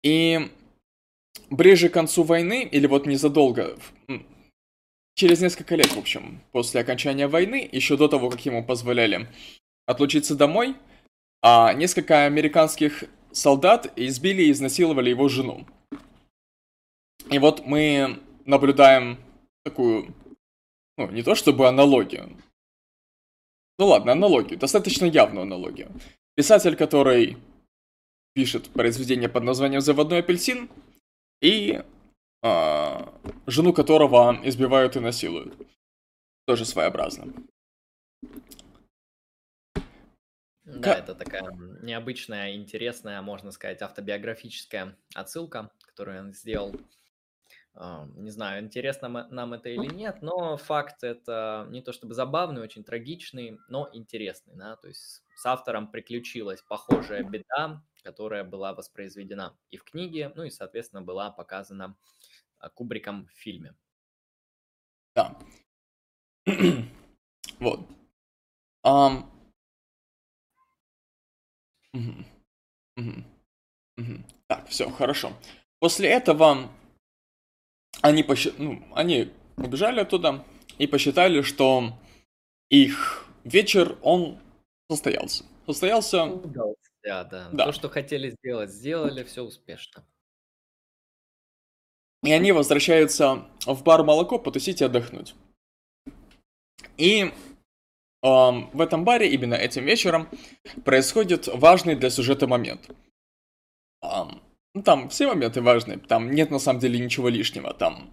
И 0.03 0.51
ближе 1.49 1.89
к 1.89 1.93
концу 1.93 2.23
войны, 2.23 2.63
или 2.63 2.88
вот 2.88 3.08
незадолго, 3.08 3.77
через 5.15 5.41
несколько 5.41 5.75
лет, 5.75 5.91
в 5.93 5.97
общем, 5.97 6.41
после 6.51 6.82
окончания 6.82 7.28
войны, 7.28 7.67
еще 7.71 7.97
до 7.97 8.08
того, 8.08 8.30
как 8.30 8.45
ему 8.45 8.63
позволяли 8.63 9.28
отлучиться 9.86 10.36
домой, 10.36 10.75
а 11.41 11.73
несколько 11.73 12.25
американских 12.25 13.06
солдат 13.32 13.91
избили 13.95 14.43
и 14.43 14.51
изнасиловали 14.51 15.10
его 15.10 15.28
жену. 15.28 15.65
И 17.32 17.39
вот 17.39 17.65
мы 17.65 18.19
наблюдаем 18.45 19.17
такую, 19.63 20.13
ну, 20.97 21.10
не 21.12 21.23
то 21.23 21.36
чтобы 21.36 21.67
аналогию. 21.67 22.30
Ну 23.78 23.88
ладно, 23.88 24.12
аналогию, 24.13 24.60
достаточно 24.60 25.06
явную 25.06 25.43
аналогию. 25.43 25.91
Писатель, 26.36 26.75
который 26.75 27.38
пишет 28.34 28.69
произведение 28.69 29.30
под 29.30 29.43
названием 29.43 29.82
«Заводной 29.82 30.19
апельсин», 30.19 30.69
и 31.41 31.82
э, 32.43 33.06
жену 33.47 33.73
которого 33.73 34.39
избивают 34.43 34.95
и 34.95 34.99
насилуют. 34.99 35.55
Тоже 36.45 36.65
своеобразно. 36.65 37.34
Да, 40.63 40.95
это 40.95 41.15
такая 41.15 41.51
необычная, 41.81 42.55
интересная, 42.55 43.21
можно 43.21 43.51
сказать, 43.51 43.81
автобиографическая 43.81 44.97
отсылка, 45.13 45.71
которую 45.79 46.19
он 46.19 46.34
сделал 46.34 46.75
не 48.15 48.31
знаю, 48.31 48.63
интересно 48.63 49.27
нам 49.29 49.53
это 49.53 49.69
или 49.69 49.93
нет, 49.93 50.21
но 50.21 50.55
факт 50.55 51.03
это 51.03 51.67
не 51.69 51.81
то 51.81 51.91
чтобы 51.91 52.13
забавный, 52.13 52.62
очень 52.62 52.86
трагичный, 52.86 53.60
но 53.67 53.89
интересный, 53.91 54.55
да, 54.55 54.77
то 54.77 54.88
есть 54.88 55.23
с 55.36 55.45
автором 55.45 55.91
приключилась 55.91 56.62
похожая 56.62 57.23
беда, 57.23 57.84
которая 58.01 58.45
была 58.45 58.73
воспроизведена 58.73 59.58
и 59.71 59.77
в 59.77 59.84
книге, 59.84 60.31
ну 60.36 60.43
и, 60.43 60.49
соответственно, 60.49 61.01
была 61.01 61.31
показана 61.31 61.97
Кубриком 62.69 63.28
в 63.28 63.32
фильме. 63.32 63.75
Да. 65.15 65.38
вот. 67.60 67.80
Um... 68.86 69.25
Угу. 71.93 72.25
Угу. 72.97 73.23
Угу. 73.97 74.23
Так, 74.47 74.67
все, 74.67 74.89
хорошо. 74.89 75.34
После 75.80 76.10
этого 76.10 76.69
они, 78.01 78.23
посчит... 78.23 78.60
ну, 78.60 78.84
они 78.93 79.32
убежали 79.58 80.01
оттуда 80.01 80.45
и 80.78 80.88
посчитали, 80.88 81.41
что 81.41 81.97
их 82.69 83.25
вечер, 83.43 83.97
он 84.01 84.39
состоялся. 84.89 85.45
Состоялся... 85.65 86.28
Да, 87.04 87.23
да, 87.23 87.49
да. 87.51 87.65
То, 87.65 87.71
что 87.71 87.88
хотели 87.89 88.32
сделать, 88.32 88.71
сделали, 88.71 89.23
все 89.23 89.43
успешно. 89.43 90.04
И 92.25 92.31
они 92.31 92.51
возвращаются 92.51 93.45
в 93.67 93.83
бар 93.83 94.03
молоко 94.03 94.39
потусить 94.39 94.81
и 94.81 94.85
отдохнуть. 94.85 95.35
И 96.97 97.31
эм, 98.23 98.69
в 98.73 98.81
этом 98.81 99.05
баре 99.05 99.29
именно 99.29 99.53
этим 99.53 99.85
вечером 99.85 100.27
происходит 100.83 101.47
важный 101.47 101.95
для 101.95 102.09
сюжета 102.09 102.47
момент. 102.47 102.89
Эм, 104.01 104.41
ну, 104.73 104.81
там 104.81 105.09
все 105.09 105.27
моменты 105.27 105.61
важны, 105.61 105.99
там 105.99 106.31
нет 106.31 106.49
на 106.49 106.57
самом 106.57 106.79
деле 106.79 106.99
ничего 106.99 107.29
лишнего, 107.29 107.73
там 107.75 108.11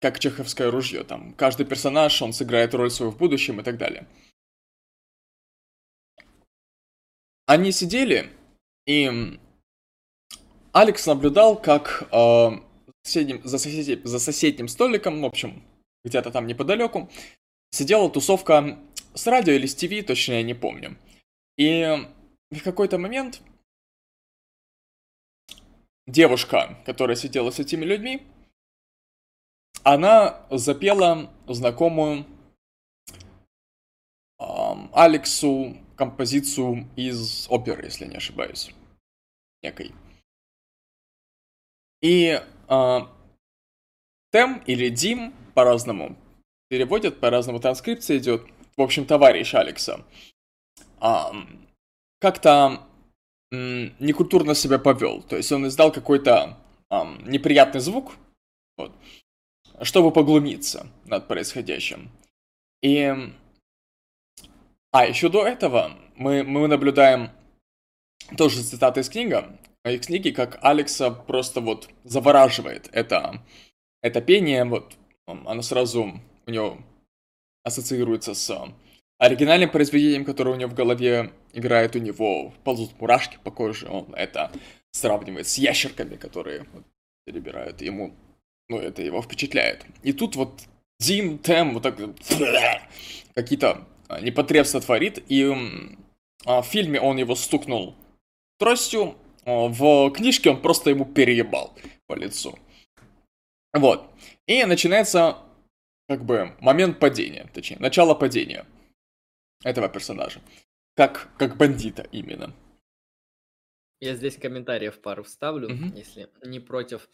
как 0.00 0.20
чеховское 0.20 0.70
ружье, 0.70 1.02
там 1.02 1.32
каждый 1.34 1.66
персонаж, 1.66 2.22
он 2.22 2.32
сыграет 2.32 2.74
роль 2.74 2.92
свою 2.92 3.10
в 3.10 3.18
будущем 3.18 3.60
и 3.60 3.64
так 3.64 3.76
далее. 3.76 4.06
Они 7.46 7.72
сидели, 7.72 8.30
и 8.86 9.38
Алекс 10.72 11.06
наблюдал, 11.06 11.60
как 11.60 12.06
соседним, 13.06 13.42
за, 13.44 13.58
соседним, 13.58 14.06
за 14.06 14.18
соседним 14.18 14.68
столиком, 14.68 15.22
в 15.22 15.24
общем, 15.24 15.62
где-то 16.04 16.30
там 16.30 16.46
неподалеку, 16.46 17.10
сидела 17.70 18.10
тусовка 18.10 18.78
с 19.14 19.26
радио 19.26 19.54
или 19.54 19.66
с 19.66 19.74
ТВ, 19.74 20.06
точно 20.06 20.34
я 20.34 20.42
не 20.42 20.54
помню. 20.54 20.96
И 21.56 21.84
в 22.50 22.62
какой-то 22.62 22.98
момент 22.98 23.40
девушка, 26.06 26.78
которая 26.84 27.16
сидела 27.16 27.50
с 27.50 27.58
этими 27.58 27.84
людьми, 27.84 28.22
она 29.82 30.46
запела 30.50 31.30
знакомую 31.46 32.26
эм, 34.40 34.90
Алексу 34.92 35.76
композицию 35.96 36.88
из 36.96 37.46
оперы, 37.48 37.84
если 37.84 38.06
не 38.06 38.16
ошибаюсь, 38.16 38.74
некой. 39.62 39.92
И 42.00 42.26
э, 42.26 42.46
Тем 42.68 44.62
или 44.66 44.88
Дим 44.88 45.32
по-разному 45.54 46.16
переводят, 46.68 47.20
по-разному 47.20 47.60
транскрипция 47.60 48.18
идет. 48.18 48.42
В 48.76 48.82
общем, 48.82 49.06
товарищ 49.06 49.54
Алекса. 49.54 50.04
Э, 51.00 51.30
как-то 52.20 52.86
некультурно 53.52 54.54
себя 54.54 54.78
повел. 54.78 55.22
То 55.22 55.36
есть 55.36 55.52
он 55.52 55.66
издал 55.68 55.92
какой-то 55.92 56.58
эм, 56.90 57.24
неприятный 57.28 57.80
звук, 57.80 58.16
вот, 58.76 58.92
чтобы 59.82 60.10
поглумиться 60.10 60.88
над 61.04 61.28
происходящим. 61.28 62.10
И... 62.82 63.14
А, 64.92 65.06
еще 65.06 65.28
до 65.28 65.46
этого 65.46 65.92
мы, 66.16 66.42
мы 66.42 66.66
наблюдаем 66.68 67.30
тоже 68.36 68.62
цитаты 68.62 69.00
из 69.00 69.08
книги, 69.08 69.44
из 69.90 70.06
книги, 70.06 70.30
как 70.30 70.58
Алекса 70.62 71.10
просто 71.10 71.60
вот 71.60 71.88
завораживает 72.04 72.88
это, 72.92 73.42
это 74.02 74.20
пение, 74.20 74.64
вот 74.64 74.94
оно 75.26 75.62
сразу 75.62 76.20
у 76.46 76.50
него 76.50 76.78
ассоциируется 77.64 78.34
с 78.34 78.74
оригинальным 79.18 79.70
произведением, 79.70 80.24
которое 80.24 80.52
у 80.52 80.58
него 80.58 80.70
в 80.70 80.74
голове 80.74 81.32
играет, 81.52 81.96
у 81.96 81.98
него 81.98 82.52
ползут 82.64 83.00
мурашки 83.00 83.38
по 83.42 83.50
коже, 83.50 83.88
он 83.88 84.14
это 84.14 84.52
сравнивает 84.92 85.46
с 85.48 85.58
ящерками, 85.58 86.16
которые 86.16 86.66
вот, 86.72 86.84
перебирают 87.24 87.80
ему, 87.82 88.14
ну, 88.68 88.78
это 88.78 89.02
его 89.02 89.22
впечатляет. 89.22 89.84
И 90.02 90.12
тут 90.12 90.36
вот 90.36 90.62
Дим 90.98 91.38
Тем 91.38 91.74
вот 91.74 91.82
так 91.82 91.98
какие-то 93.34 93.86
а, 94.08 94.20
непотребства 94.20 94.80
творит, 94.80 95.22
и 95.28 95.44
а, 96.44 96.62
в 96.62 96.66
фильме 96.66 97.00
он 97.00 97.16
его 97.16 97.34
стукнул 97.34 97.94
тростью, 98.58 99.16
в 99.46 100.10
книжке 100.10 100.50
он 100.50 100.60
просто 100.60 100.90
ему 100.90 101.04
переебал 101.04 101.72
по 102.06 102.14
лицу. 102.14 102.58
Вот. 103.72 104.10
И 104.46 104.64
начинается, 104.64 105.38
как 106.08 106.24
бы, 106.24 106.56
момент 106.60 106.98
падения, 106.98 107.48
точнее, 107.54 107.78
начало 107.78 108.14
падения 108.14 108.66
этого 109.64 109.88
персонажа. 109.88 110.40
Как, 110.94 111.28
как 111.38 111.56
бандита 111.56 112.06
именно. 112.10 112.52
Я 114.00 114.14
здесь 114.14 114.36
комментариев 114.36 115.00
пару 115.00 115.22
вставлю, 115.22 115.68
угу. 115.68 115.96
если 115.96 116.28
не 116.44 116.60
против. 116.60 117.08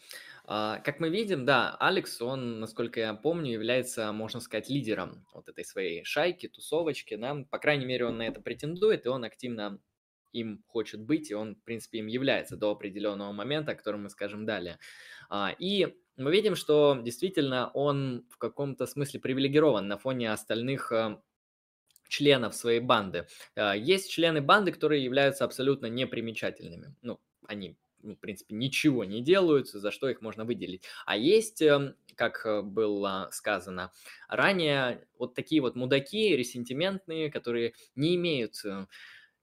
А, 0.45 0.79
как 0.79 0.99
мы 0.99 1.09
видим, 1.09 1.45
да, 1.45 1.77
Алекс, 1.79 2.21
он, 2.21 2.59
насколько 2.59 2.99
я 2.99 3.13
помню, 3.13 3.53
является, 3.53 4.11
можно 4.11 4.41
сказать, 4.41 4.69
лидером 4.69 5.25
вот 5.33 5.47
этой 5.47 5.63
своей 5.63 6.03
шайки, 6.03 6.49
тусовочки, 6.49 7.15
да, 7.15 7.45
по 7.49 7.59
крайней 7.59 7.85
мере, 7.85 8.05
он 8.05 8.17
на 8.17 8.27
это 8.27 8.41
претендует, 8.41 9.05
и 9.05 9.09
он 9.09 9.23
активно 9.23 9.79
им 10.33 10.63
хочет 10.67 11.01
быть, 11.01 11.31
и 11.31 11.35
он, 11.35 11.55
в 11.55 11.63
принципе, 11.63 11.99
им 11.99 12.07
является 12.07 12.57
до 12.57 12.71
определенного 12.71 13.31
момента, 13.31 13.71
о 13.71 13.75
котором 13.75 14.03
мы 14.03 14.09
скажем 14.09 14.45
далее. 14.45 14.79
А, 15.29 15.55
и 15.57 15.95
мы 16.17 16.31
видим, 16.31 16.55
что 16.55 16.99
действительно 17.01 17.71
он 17.73 18.25
в 18.29 18.37
каком-то 18.37 18.85
смысле 18.85 19.19
привилегирован 19.19 19.87
на 19.87 19.97
фоне 19.97 20.31
остальных 20.31 20.91
а, 20.91 21.21
членов 22.07 22.53
своей 22.55 22.79
банды. 22.79 23.27
А, 23.55 23.75
есть 23.75 24.11
члены 24.11 24.41
банды, 24.41 24.71
которые 24.71 25.03
являются 25.03 25.45
абсолютно 25.45 25.87
непримечательными. 25.87 26.95
Ну, 27.01 27.19
они 27.47 27.77
ну, 28.03 28.15
в 28.15 28.19
принципе, 28.19 28.53
ничего 28.53 29.05
не 29.05 29.21
делают, 29.21 29.69
за 29.69 29.89
что 29.89 30.09
их 30.09 30.21
можно 30.21 30.43
выделить. 30.43 30.83
А 31.05 31.15
есть, 31.15 31.61
эм, 31.61 31.95
как 32.15 32.45
э, 32.45 32.61
было 32.61 33.29
сказано 33.31 33.91
ранее, 34.27 35.07
вот 35.17 35.33
такие 35.35 35.61
вот 35.61 35.75
мудаки, 35.75 36.35
ресентиментные, 36.35 37.31
которые 37.31 37.73
не 37.95 38.15
имеют 38.15 38.61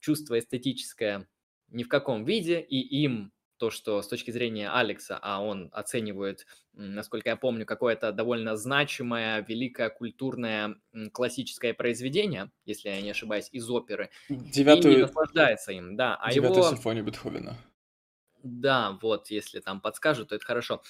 чувства 0.01 0.39
эстетическое 0.39 1.29
ни 1.69 1.85
в 1.85 1.89
каком 1.89 2.25
виде, 2.25 2.61
и 2.61 2.79
им 2.79 3.33
то, 3.59 3.71
что 3.71 4.01
с 4.01 4.09
точки 4.09 4.31
зрения 4.31 4.71
Алекса, 4.71 5.19
а 5.21 5.43
он 5.43 5.69
оценивает, 5.73 6.47
насколько 6.73 7.29
я 7.29 7.37
помню, 7.37 7.67
какое-то 7.67 8.11
довольно 8.11 8.57
значимое, 8.57 9.45
великое 9.47 9.91
культурное 9.91 10.77
классическое 11.13 11.75
произведение, 11.75 12.51
если 12.65 12.89
я 12.89 13.01
не 13.03 13.11
ошибаюсь, 13.11 13.51
из 13.53 13.69
оперы. 13.69 14.09
Девятую... 14.31 14.95
И 14.95 14.97
не 14.97 15.03
наслаждается 15.03 15.73
им, 15.73 15.95
да. 15.95 16.17
А 16.17 16.33
Девятую 16.33 16.61
его... 16.61 16.71
симфонию 16.71 17.05
Бетховена. 17.05 17.55
Да, 18.43 18.99
вот, 19.03 19.31
если 19.31 19.61
там 19.61 19.83
подскажут, 19.83 20.31
то 20.31 20.37
это 20.37 20.45
хорошо. 20.45 20.83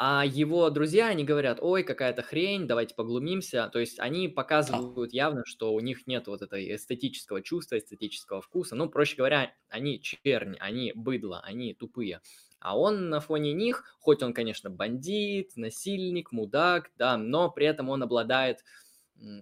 А, 0.00 0.24
его 0.24 0.70
друзья, 0.70 1.08
они 1.08 1.24
говорят, 1.24 1.58
ой, 1.60 1.82
какая-то 1.82 2.22
хрень, 2.22 2.68
давайте 2.68 2.94
поглумимся. 2.94 3.68
То 3.72 3.80
есть 3.80 3.98
они 3.98 4.28
показывают 4.28 5.12
явно, 5.12 5.42
что 5.44 5.74
у 5.74 5.80
них 5.80 6.06
нет 6.06 6.28
вот 6.28 6.40
этой 6.40 6.76
эстетического 6.76 7.42
чувства, 7.42 7.78
эстетического 7.78 8.40
вкуса. 8.40 8.76
Ну, 8.76 8.88
проще 8.88 9.16
говоря, 9.16 9.52
они 9.68 10.00
чернь, 10.00 10.56
они 10.60 10.92
быдло, 10.94 11.40
они 11.40 11.74
тупые. 11.74 12.20
А 12.60 12.78
он 12.78 13.08
на 13.08 13.18
фоне 13.18 13.52
них, 13.54 13.96
хоть 13.98 14.22
он, 14.22 14.32
конечно, 14.34 14.70
бандит, 14.70 15.52
насильник, 15.56 16.30
мудак, 16.30 16.92
да, 16.96 17.16
но 17.16 17.50
при 17.50 17.66
этом 17.66 17.88
он 17.88 18.02
обладает 18.02 18.62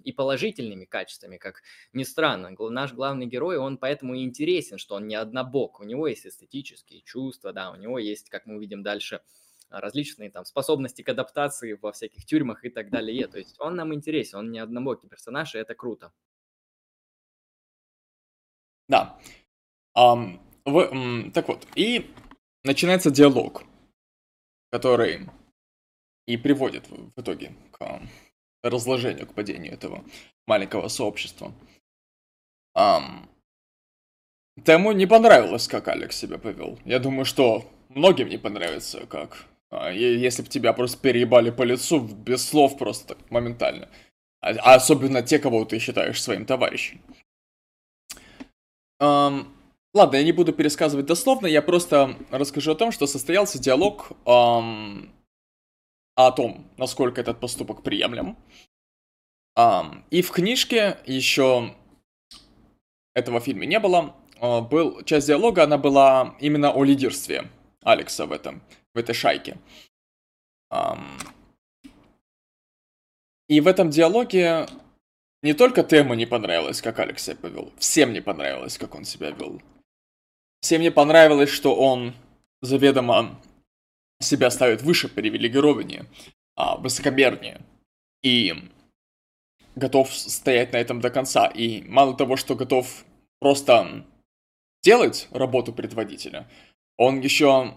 и 0.05 0.13
положительными 0.13 0.87
качествами, 0.87 1.37
как 1.37 1.63
ни 1.93 2.03
странно. 2.03 2.51
Наш 2.71 2.95
главный 2.95 3.27
герой, 3.27 3.59
он 3.59 3.77
поэтому 3.77 4.15
и 4.15 4.25
интересен, 4.25 4.79
что 4.79 4.95
он 4.95 5.07
не 5.07 5.17
однобок. 5.17 5.81
У 5.81 5.85
него 5.85 6.07
есть 6.09 6.27
эстетические 6.27 7.03
чувства, 7.03 7.53
да, 7.53 7.71
у 7.71 7.77
него 7.77 7.99
есть, 7.99 8.31
как 8.31 8.47
мы 8.47 8.57
увидим 8.57 8.83
дальше, 8.83 9.21
различные 9.69 10.31
там 10.31 10.45
способности 10.45 11.03
к 11.03 11.09
адаптации 11.09 11.79
во 11.81 11.93
всяких 11.93 12.25
тюрьмах 12.25 12.65
и 12.65 12.71
так 12.71 12.91
далее. 12.91 13.27
То 13.27 13.39
есть 13.39 13.61
он 13.61 13.77
нам 13.77 13.95
интересен, 13.95 14.39
он 14.39 14.51
не 14.51 14.59
однобокий 14.59 15.09
персонаж, 15.09 15.55
и 15.55 15.59
это 15.59 15.75
круто. 15.75 16.13
Да. 18.89 19.19
Um, 19.97 20.39
в, 20.65 20.79
um, 20.79 21.31
так 21.33 21.49
вот, 21.49 21.67
и 21.75 22.11
начинается 22.65 23.11
диалог, 23.11 23.65
который 24.71 25.29
и 26.27 26.37
приводит 26.37 26.89
в, 26.89 27.21
итоге 27.21 27.55
к 27.73 28.03
разложению, 28.63 29.27
к 29.27 29.35
падению 29.35 29.73
этого 29.73 30.05
маленького 30.47 30.89
сообщества. 30.89 31.53
Um, 32.77 33.29
Тему 34.65 34.93
не 34.93 35.07
понравилось, 35.07 35.69
как 35.69 35.89
Алекс 35.89 36.17
себя 36.17 36.39
повел. 36.39 36.79
Я 36.85 36.99
думаю, 36.99 37.27
что 37.27 37.71
многим 37.91 38.29
не 38.29 38.39
понравится, 38.39 39.07
как 39.07 39.47
если 39.73 40.43
бы 40.43 40.49
тебя 40.49 40.73
просто 40.73 40.99
переебали 40.99 41.51
по 41.51 41.63
лицу 41.63 42.01
без 42.01 42.49
слов 42.49 42.79
просто 42.79 43.17
моментально. 43.31 43.89
А, 44.41 44.51
а 44.51 44.75
особенно 44.75 45.23
те, 45.23 45.39
кого 45.39 45.65
ты 45.65 45.79
считаешь 45.79 46.23
своим 46.23 46.47
товарищем. 46.47 47.01
Um, 49.03 49.49
ладно, 49.93 50.17
я 50.17 50.23
не 50.23 50.33
буду 50.33 50.53
пересказывать 50.53 51.07
дословно, 51.07 51.47
я 51.47 51.61
просто 51.63 52.17
расскажу 52.31 52.73
о 52.73 52.77
том, 52.77 52.93
что 52.93 53.07
состоялся 53.07 53.59
диалог 53.59 54.13
um, 54.25 55.11
о 56.15 56.33
том, 56.33 56.71
насколько 56.79 57.21
этот 57.21 57.41
поступок 57.41 57.83
приемлем. 57.83 58.39
Um, 59.59 60.05
и 60.11 60.23
в 60.23 60.31
книжке 60.31 60.99
еще 61.07 61.75
этого 63.15 63.41
фильма 63.41 63.67
не 63.67 63.81
было. 63.81 64.15
Uh, 64.41 64.67
был 64.67 65.03
часть 65.03 65.27
диалога, 65.27 65.65
она 65.65 65.77
была 65.77 66.37
именно 66.41 66.71
о 66.71 66.85
лидерстве 66.85 67.51
Алекса 67.83 68.27
в 68.27 68.33
этом 68.33 68.63
в 68.97 68.99
этой 68.99 69.15
шайке. 69.15 69.59
И 73.49 73.61
в 73.61 73.69
этом 73.69 73.91
диалоге 73.91 74.67
не 75.43 75.53
только 75.53 75.85
Тему 75.85 76.15
не 76.15 76.27
понравилось, 76.27 76.83
как 76.83 76.99
Алекс 76.99 77.23
себя 77.23 77.37
повел, 77.37 77.73
всем 77.79 78.13
не 78.13 78.21
понравилось, 78.21 78.79
как 78.79 78.95
он 78.95 79.05
себя 79.05 79.31
вел. 79.31 79.63
Всем 80.61 80.81
не 80.81 80.91
понравилось, 80.91 81.51
что 81.51 81.77
он 81.77 82.15
заведомо 82.63 83.39
себя 84.19 84.51
ставит 84.51 84.83
выше 84.83 85.09
привилегированнее, 85.09 86.07
а, 86.57 86.77
высокомернее. 86.77 87.61
И 88.23 88.55
готов 89.77 90.13
стоять 90.13 90.73
на 90.73 90.79
этом 90.79 91.01
до 91.01 91.11
конца. 91.11 91.47
И 91.47 91.83
мало 91.83 92.17
того, 92.17 92.37
что 92.37 92.57
готов 92.57 93.05
просто 93.39 94.05
делать 94.83 95.29
работу 95.31 95.73
предводителя, 95.73 96.49
он 96.97 97.21
еще 97.21 97.77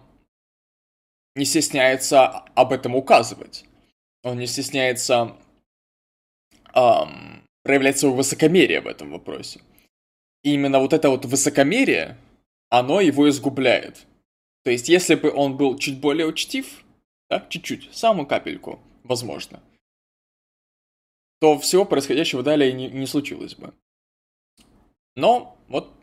не 1.39 1.45
стесняется 1.45 2.27
об 2.53 2.73
этом 2.73 2.95
указывать. 2.95 3.65
Он 4.23 4.37
не 4.37 4.45
стесняется 4.45 5.37
эм, 6.75 7.43
проявлять 7.63 7.97
свое 7.97 8.13
высокомерие 8.13 8.81
в 8.81 8.87
этом 8.87 9.11
вопросе. 9.11 9.61
И 10.43 10.53
именно 10.53 10.79
вот 10.79 10.93
это 10.93 11.09
вот 11.09 11.25
высокомерие, 11.25 12.17
оно 12.69 12.99
его 12.99 13.29
изгубляет. 13.29 14.05
То 14.63 14.71
есть, 14.71 14.89
если 14.89 15.15
бы 15.15 15.31
он 15.31 15.55
был 15.55 15.77
чуть 15.77 15.99
более 15.99 16.27
учтив, 16.27 16.83
да, 17.29 17.45
чуть-чуть, 17.49 17.89
самую 17.95 18.27
капельку, 18.27 18.79
возможно, 19.03 19.61
то 21.39 21.57
всего 21.57 21.85
происходящего 21.85 22.43
далее 22.43 22.73
не, 22.73 22.89
не 22.89 23.07
случилось 23.07 23.55
бы. 23.55 23.73
Но 25.15 25.57
вот 25.69 25.93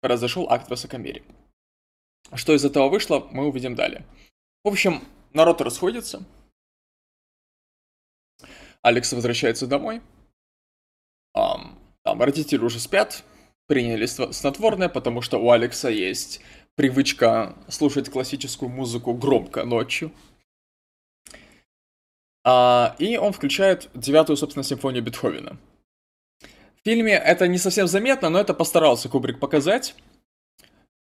произошел 0.00 0.48
акт 0.48 0.70
высокомерия. 0.70 1.24
Что 2.32 2.54
из 2.54 2.64
этого 2.64 2.88
вышло, 2.88 3.28
мы 3.30 3.46
увидим 3.46 3.74
далее. 3.74 4.04
В 4.66 4.68
общем, 4.68 5.00
народ 5.32 5.60
расходится. 5.60 6.24
Алекс 8.82 9.12
возвращается 9.12 9.68
домой. 9.68 10.02
Um, 11.36 11.78
там 12.02 12.20
родители 12.20 12.58
уже 12.58 12.80
спят, 12.80 13.22
приняли 13.68 14.06
снотворное, 14.06 14.88
потому 14.88 15.22
что 15.22 15.38
у 15.38 15.52
Алекса 15.52 15.88
есть 15.88 16.40
привычка 16.74 17.54
слушать 17.68 18.10
классическую 18.10 18.68
музыку 18.68 19.14
громко 19.14 19.64
ночью. 19.64 20.10
А, 22.44 22.96
и 22.98 23.18
он 23.18 23.32
включает 23.32 23.88
девятую, 23.94 24.36
собственно, 24.36 24.64
симфонию 24.64 25.04
Бетховена. 25.04 25.58
В 26.40 26.80
фильме 26.82 27.12
это 27.12 27.46
не 27.46 27.58
совсем 27.58 27.86
заметно, 27.86 28.30
но 28.30 28.40
это 28.40 28.52
постарался 28.52 29.08
Кубрик 29.08 29.38
показать. 29.38 29.94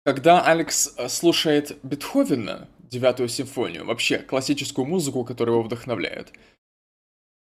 Когда 0.05 0.42
Алекс 0.42 0.92
э, 0.96 1.09
слушает 1.09 1.78
Бетховена, 1.84 2.66
девятую 2.91 3.28
симфонию, 3.28 3.85
вообще 3.85 4.18
классическую 4.18 4.87
музыку, 4.87 5.24
которая 5.24 5.57
его 5.57 5.62
вдохновляет, 5.62 6.32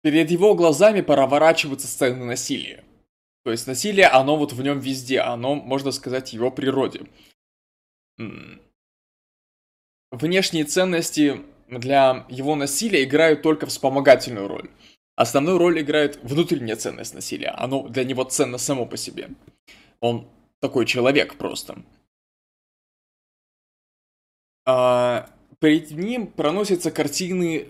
перед 0.01 0.29
его 0.31 0.55
глазами 0.55 1.01
проворачиваются 1.01 1.87
сцены 1.87 2.25
насилия. 2.25 2.83
То 3.43 3.51
есть 3.51 3.67
насилие, 3.67 4.07
оно 4.07 4.37
вот 4.37 4.53
в 4.53 4.61
нем 4.61 4.79
везде, 4.79 5.19
оно, 5.19 5.55
можно 5.55 5.91
сказать, 5.91 6.33
его 6.33 6.49
природе. 6.49 7.01
Внешние 10.11 10.63
ценности 10.65 11.41
для 11.67 12.25
его 12.29 12.55
насилия 12.55 13.03
играют 13.03 13.41
только 13.41 13.65
вспомогательную 13.65 14.47
роль. 14.47 14.69
Основную 15.15 15.57
роль 15.57 15.81
играет 15.81 16.17
внутренняя 16.23 16.75
ценность 16.75 17.13
насилия. 17.13 17.49
Оно 17.49 17.87
для 17.87 18.03
него 18.03 18.23
ценно 18.23 18.57
само 18.57 18.85
по 18.85 18.97
себе. 18.97 19.29
Он 19.99 20.27
такой 20.59 20.85
человек 20.85 21.37
просто. 21.37 21.83
Перед 25.59 25.91
ним 25.91 26.27
проносятся 26.27 26.91
картины 26.91 27.67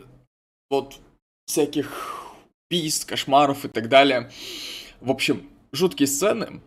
вот 0.69 0.99
всяких 1.45 2.35
убийств, 2.69 3.05
кошмаров 3.07 3.65
и 3.65 3.67
так 3.67 3.89
далее. 3.89 4.31
В 5.01 5.11
общем, 5.11 5.49
жуткие 5.71 6.07
сцены, 6.07 6.61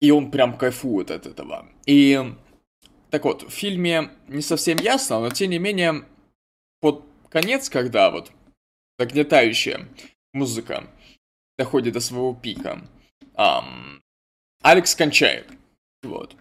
и 0.00 0.10
он 0.10 0.30
прям 0.30 0.56
кайфует 0.56 1.10
от 1.10 1.26
этого. 1.26 1.68
И 1.86 2.20
так 3.10 3.24
вот, 3.24 3.42
в 3.42 3.50
фильме 3.50 4.10
не 4.28 4.42
совсем 4.42 4.78
ясно, 4.78 5.20
но 5.20 5.30
тем 5.30 5.50
не 5.50 5.58
менее 5.58 6.04
под 6.80 7.04
конец, 7.30 7.68
когда 7.68 8.10
вот 8.10 8.30
нагнетающая 8.98 9.88
музыка 10.32 10.90
доходит 11.56 11.94
до 11.94 12.00
своего 12.00 12.34
пика, 12.34 12.86
эм, 13.36 14.02
Алекс 14.62 14.94
кончает. 14.94 15.48
Вот. 16.02 16.36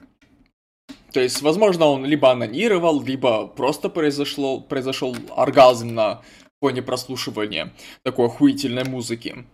То 1.13 1.19
есть, 1.19 1.43
возможно, 1.43 1.85
он 1.85 2.05
либо 2.05 2.31
анонировал, 2.31 3.01
либо 3.01 3.45
просто 3.47 3.87
произошло, 3.89 4.59
произошел 4.59 5.15
оргазм 5.29 5.93
на 5.93 6.23
фоне 6.59 6.81
прослушивания 6.81 7.71
такой 8.01 8.25
охуительной 8.25 8.83
музыки. 8.83 9.45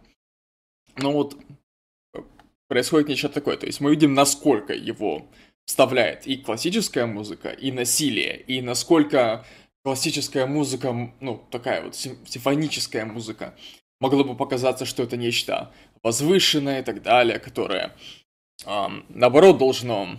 Но 0.95 1.12
вот 1.12 1.36
происходит 2.70 3.10
нечто 3.10 3.28
такое. 3.28 3.57
То 3.57 3.66
есть 3.66 3.82
мы 3.82 3.91
видим, 3.91 4.14
насколько 4.14 4.74
его 4.74 5.26
вставляет 5.66 6.26
и 6.28 6.38
классическая 6.38 7.05
музыка, 7.05 7.49
и 7.49 7.74
насилие, 7.74 8.39
и 8.39 8.62
насколько 8.62 9.45
классическая 9.84 10.45
музыка, 10.45 11.14
ну, 11.20 11.43
такая 11.51 11.84
вот 11.84 11.95
симфоническая 11.95 13.05
музыка, 13.05 13.53
могло 13.99 14.24
бы 14.24 14.36
показаться, 14.38 14.86
что 14.86 15.03
это 15.03 15.18
нечто 15.18 15.74
возвышенное 16.03 16.80
и 16.80 16.84
так 16.84 17.01
далее, 17.01 17.38
которое, 17.38 17.93
эм, 18.66 19.05
наоборот, 19.10 19.57
должно 19.57 20.18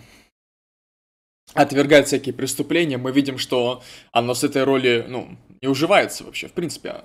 отвергать 1.54 2.06
всякие 2.06 2.34
преступления. 2.34 2.98
Мы 2.98 3.12
видим, 3.12 3.38
что 3.38 3.82
оно 4.12 4.34
с 4.34 4.44
этой 4.44 4.64
роли, 4.64 5.04
ну, 5.08 5.36
не 5.60 5.68
уживается 5.68 6.24
вообще, 6.24 6.48
в 6.48 6.52
принципе. 6.52 7.02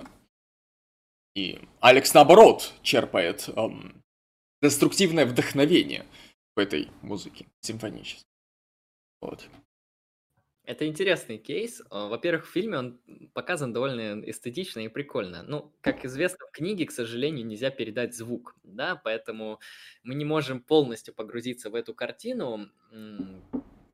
И 1.34 1.60
Алекс, 1.80 2.14
наоборот, 2.14 2.72
черпает 2.82 3.48
эм, 3.54 4.02
деструктивное 4.62 5.26
вдохновение 5.26 6.06
в 6.54 6.60
этой 6.60 6.88
музыке 7.02 7.46
симфонической. 7.60 8.24
Вот. 9.20 9.46
Это 10.64 10.84
интересный 10.86 11.38
кейс. 11.38 11.80
А, 11.90 12.08
во-первых, 12.08 12.46
в 12.46 12.50
фильме 12.50 12.78
он 12.78 13.00
показан 13.34 13.72
довольно 13.72 14.20
эстетично 14.28 14.80
и 14.80 14.88
прикольно. 14.88 15.44
Ну, 15.44 15.72
как 15.80 16.04
известно, 16.04 16.46
в 16.46 16.50
книге, 16.50 16.86
к 16.86 16.90
сожалению, 16.90 17.46
нельзя 17.46 17.70
передать 17.70 18.16
звук, 18.16 18.56
да, 18.64 18.96
поэтому 18.96 19.60
мы 20.02 20.14
не 20.16 20.24
можем 20.24 20.60
полностью 20.60 21.14
погрузиться 21.14 21.70
в 21.70 21.76
эту 21.76 21.94
картину 21.94 22.68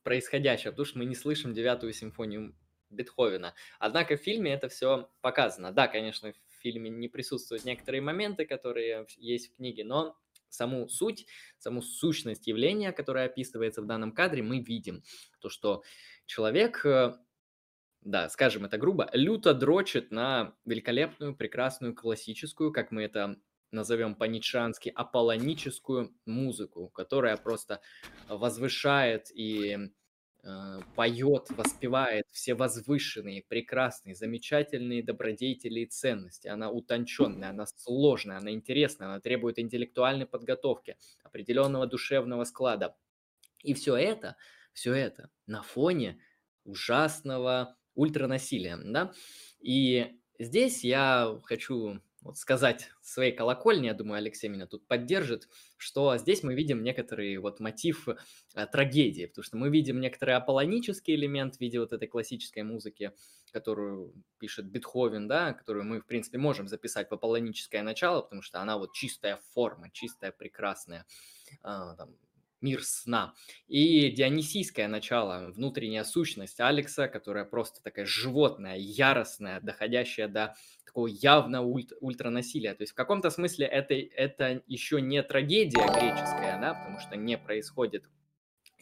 происходящего, 0.03 0.71
потому 0.71 0.87
что 0.87 0.99
мы 0.99 1.05
не 1.05 1.15
слышим 1.15 1.55
девятую 1.55 1.93
симфонию 1.93 2.55
Бетховена. 2.91 3.55
Однако 3.79 4.17
в 4.17 4.21
фильме 4.21 4.53
это 4.53 4.69
все 4.69 5.11
показано. 5.21 5.73
Да, 5.73 5.89
конечно, 5.89 6.33
в 6.33 6.63
фильме 6.63 6.91
не 6.91 7.09
присутствуют 7.09 7.65
некоторые 7.65 8.01
моменты, 8.01 8.45
которые 8.45 9.07
есть 9.17 9.53
в 9.53 9.57
книге, 9.57 9.85
но 9.85 10.17
саму 10.49 10.89
суть, 10.89 11.27
саму 11.59 11.83
сущность 11.83 12.47
явления, 12.47 12.93
которое 12.93 13.27
описывается 13.27 13.83
в 13.83 13.87
данном 13.87 14.13
кадре, 14.13 14.43
мы 14.43 14.61
видим. 14.61 15.03
То, 15.41 15.49
что 15.49 15.83
человек, 16.27 16.85
э, 16.85 17.15
да, 18.03 18.29
скажем 18.29 18.67
это 18.67 18.79
грубо, 18.79 19.09
люто 19.13 19.55
дрочит 19.55 20.11
на 20.11 20.55
великолепную, 20.65 21.35
прекрасную, 21.35 21.95
классическую, 21.95 22.73
как 22.73 22.91
мы 22.91 23.03
это 23.05 23.41
назовем 23.73 24.15
по-ницшански, 24.15 24.93
аполлоническую 24.95 26.15
музыку, 26.27 26.89
которая 26.89 27.37
просто 27.37 27.81
возвышает 28.29 29.31
и 29.35 29.79
э, 30.45 30.81
поет, 30.95 31.49
воспевает 31.51 32.27
все 32.31 32.55
возвышенные, 32.55 33.43
прекрасные, 33.49 34.15
замечательные 34.15 35.03
добродетели 35.03 35.81
и 35.81 35.87
ценности. 35.87 36.49
Она 36.49 36.71
утонченная, 36.71 37.51
она 37.51 37.67
сложная, 37.67 38.39
она 38.39 38.53
интересная, 38.53 39.09
она 39.09 39.21
требует 39.21 39.59
интеллектуальной 39.59 40.27
подготовки, 40.27 40.97
определенного 41.25 41.87
душевного 41.87 42.45
склада. 42.45 42.97
И 43.63 43.75
все 43.75 43.97
это 43.97 44.37
все 44.73 44.95
это 44.95 45.31
на 45.47 45.63
фоне 45.63 46.21
ужасного 46.65 47.77
ультранасилия, 47.95 48.79
да. 48.83 49.13
И 49.61 50.19
здесь 50.39 50.85
я 50.85 51.39
хочу 51.45 52.01
вот 52.23 52.39
сказать 52.39 52.91
своей 53.01 53.33
колокольни, 53.33 53.87
я 53.87 53.95
думаю, 53.95 54.19
Алексей 54.19 54.49
меня 54.49 54.67
тут 54.67 54.87
поддержит, 54.87 55.49
что 55.77 56.17
здесь 56.17 56.43
мы 56.43 56.55
видим 56.55 56.83
некоторый 56.83 57.37
вот 57.39 57.59
мотив 57.61 58.09
а, 58.55 58.67
трагедии, 58.67 59.27
потому 59.27 59.45
что 59.45 59.57
мы 59.57 59.71
видим 59.71 60.01
некоторый 60.01 60.37
аполлонический 60.37 61.15
элемент 61.15 61.57
в 61.57 61.61
виде 61.61 61.81
вот 61.81 61.93
этой 61.93 62.07
классической 62.07 62.63
музыки, 62.63 63.13
которую 63.53 64.15
пишет 64.39 64.67
Бетховен, 64.67 65.27
да, 65.27 65.53
которую 65.53 65.85
мы, 65.85 66.01
в 66.01 66.07
принципе, 66.07 66.39
можем 66.39 66.69
записать 66.69 67.11
в 67.11 67.15
аполлоническое 67.15 67.83
начало, 67.83 68.23
потому 68.23 68.43
что 68.43 68.61
она 68.61 68.79
вот 68.79 68.93
чистая 68.93 69.41
форма, 69.53 69.91
чистая, 69.91 70.33
прекрасная, 70.33 71.07
а, 71.63 71.97
там, 71.97 72.17
мир 72.63 72.83
сна. 72.85 73.35
И 73.67 74.11
дионисийское 74.11 74.89
начало, 74.89 75.51
внутренняя 75.51 76.05
сущность 76.05 76.61
Алекса, 76.61 77.09
которая 77.09 77.45
просто 77.45 77.83
такая 77.83 78.07
животная, 78.07 78.77
яростная, 78.77 79.61
доходящая 79.61 80.29
до 80.29 80.55
такого 80.85 81.07
явно 81.07 81.63
ульт, 81.63 81.93
ультранасилия. 82.01 82.75
То 82.75 82.83
есть 82.83 82.93
в 82.93 82.97
каком-то 82.97 83.31
смысле 83.31 83.67
это, 83.67 83.95
это 83.95 84.63
еще 84.67 85.01
не 85.01 85.23
трагедия 85.23 85.87
греческая, 85.87 86.61
да, 86.61 86.75
потому 86.75 86.99
что 87.01 87.17
не 87.17 87.37
происходит 87.37 88.05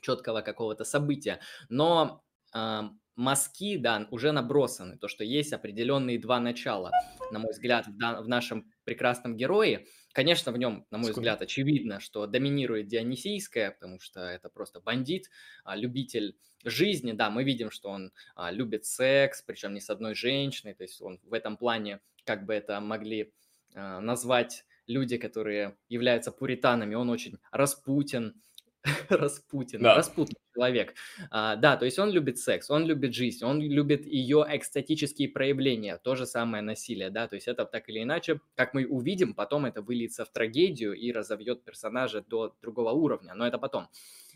четкого 0.00 0.40
какого-то 0.40 0.84
события, 0.84 1.40
но 1.68 2.22
э, 2.54 2.80
мазки, 3.16 3.76
да, 3.76 4.08
уже 4.10 4.32
набросаны, 4.32 4.96
то, 4.96 5.08
что 5.08 5.24
есть 5.24 5.52
определенные 5.52 6.18
два 6.18 6.40
начала, 6.40 6.90
на 7.30 7.38
мой 7.38 7.52
взгляд, 7.52 7.86
в, 7.86 7.96
дан- 7.96 8.22
в 8.22 8.28
нашем 8.28 8.70
прекрасном 8.84 9.36
герое– 9.36 9.84
Конечно, 10.12 10.50
в 10.50 10.58
нем, 10.58 10.86
на 10.90 10.98
мой 10.98 11.12
взгляд, 11.12 11.40
очевидно, 11.40 12.00
что 12.00 12.26
доминирует 12.26 12.88
Дионисийская, 12.88 13.70
потому 13.70 14.00
что 14.00 14.20
это 14.20 14.48
просто 14.48 14.80
бандит, 14.80 15.30
а, 15.64 15.76
любитель 15.76 16.36
жизни. 16.64 17.12
Да, 17.12 17.30
мы 17.30 17.44
видим, 17.44 17.70
что 17.70 17.90
он 17.90 18.12
а, 18.34 18.50
любит 18.50 18.84
секс, 18.84 19.42
причем 19.42 19.72
не 19.72 19.80
с 19.80 19.88
одной 19.88 20.14
женщиной. 20.14 20.74
То 20.74 20.82
есть 20.82 21.00
он 21.00 21.20
в 21.22 21.32
этом 21.32 21.56
плане, 21.56 22.00
как 22.24 22.44
бы 22.44 22.54
это 22.54 22.80
могли 22.80 23.32
а, 23.74 24.00
назвать 24.00 24.64
люди, 24.88 25.16
которые 25.16 25.76
являются 25.88 26.32
пуританами, 26.32 26.96
он 26.96 27.08
очень 27.10 27.38
распутен, 27.52 28.42
Распутин, 29.08 29.82
да. 29.82 29.94
распутный 29.94 30.38
человек. 30.54 30.94
А, 31.30 31.56
да, 31.56 31.76
то 31.76 31.84
есть 31.84 31.98
он 31.98 32.10
любит 32.10 32.38
секс, 32.38 32.70
он 32.70 32.86
любит 32.86 33.14
жизнь, 33.14 33.44
он 33.44 33.60
любит 33.60 34.06
ее 34.06 34.44
экстатические 34.48 35.28
проявления, 35.28 35.98
то 35.98 36.16
же 36.16 36.26
самое 36.26 36.62
насилие, 36.62 37.10
да, 37.10 37.28
то 37.28 37.34
есть 37.34 37.46
это 37.46 37.66
так 37.66 37.88
или 37.88 38.02
иначе, 38.02 38.40
как 38.54 38.72
мы 38.72 38.86
увидим, 38.86 39.34
потом 39.34 39.66
это 39.66 39.82
выльется 39.82 40.24
в 40.24 40.32
трагедию 40.32 40.94
и 40.94 41.12
разовьет 41.12 41.62
персонажа 41.64 42.22
до 42.22 42.56
другого 42.62 42.92
уровня, 42.92 43.34
но 43.34 43.46
это 43.46 43.58
потом. 43.58 43.88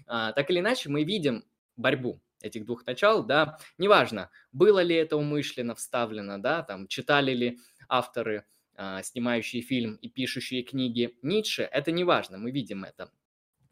А, 0.07 0.33
так 0.33 0.51
или 0.51 0.61
иначе, 0.61 0.91
мы 0.91 1.05
видим 1.05 1.45
борьбу 1.77 2.21
этих 2.43 2.67
двух 2.67 2.87
начал, 2.87 3.25
да, 3.25 3.59
неважно, 3.79 4.31
было 4.53 4.81
ли 4.81 4.95
это 4.95 5.17
умышленно 5.17 5.75
вставлено, 5.75 6.39
да, 6.39 6.63
там, 6.63 6.87
читали 6.87 7.33
ли 7.33 7.59
авторы, 7.89 8.45
а, 8.77 9.03
снимающие 9.03 9.63
фильм 9.63 9.95
и 9.97 10.09
пишущие 10.09 10.63
книги 10.63 11.17
Ницше, 11.23 11.63
это 11.63 11.93
не 11.93 12.05
важно, 12.05 12.37
мы 12.37 12.51
видим 12.51 12.85
это. 12.85 13.11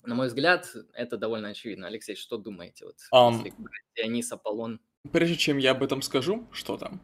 На 0.02 0.14
мой 0.14 0.26
взгляд, 0.26 0.74
это 0.94 1.16
довольно 1.16 1.48
очевидно. 1.48 1.86
Алексей, 1.86 2.16
что 2.16 2.36
думаете? 2.36 2.86
Вот, 2.86 2.96
um, 3.14 3.44
если 3.44 3.54
Дионис, 3.96 4.32
Аполлон. 4.32 4.80
Прежде 5.12 5.36
чем 5.36 5.58
я 5.58 5.72
об 5.72 5.82
этом 5.82 6.02
скажу, 6.02 6.46
что 6.52 6.76
там, 6.76 7.00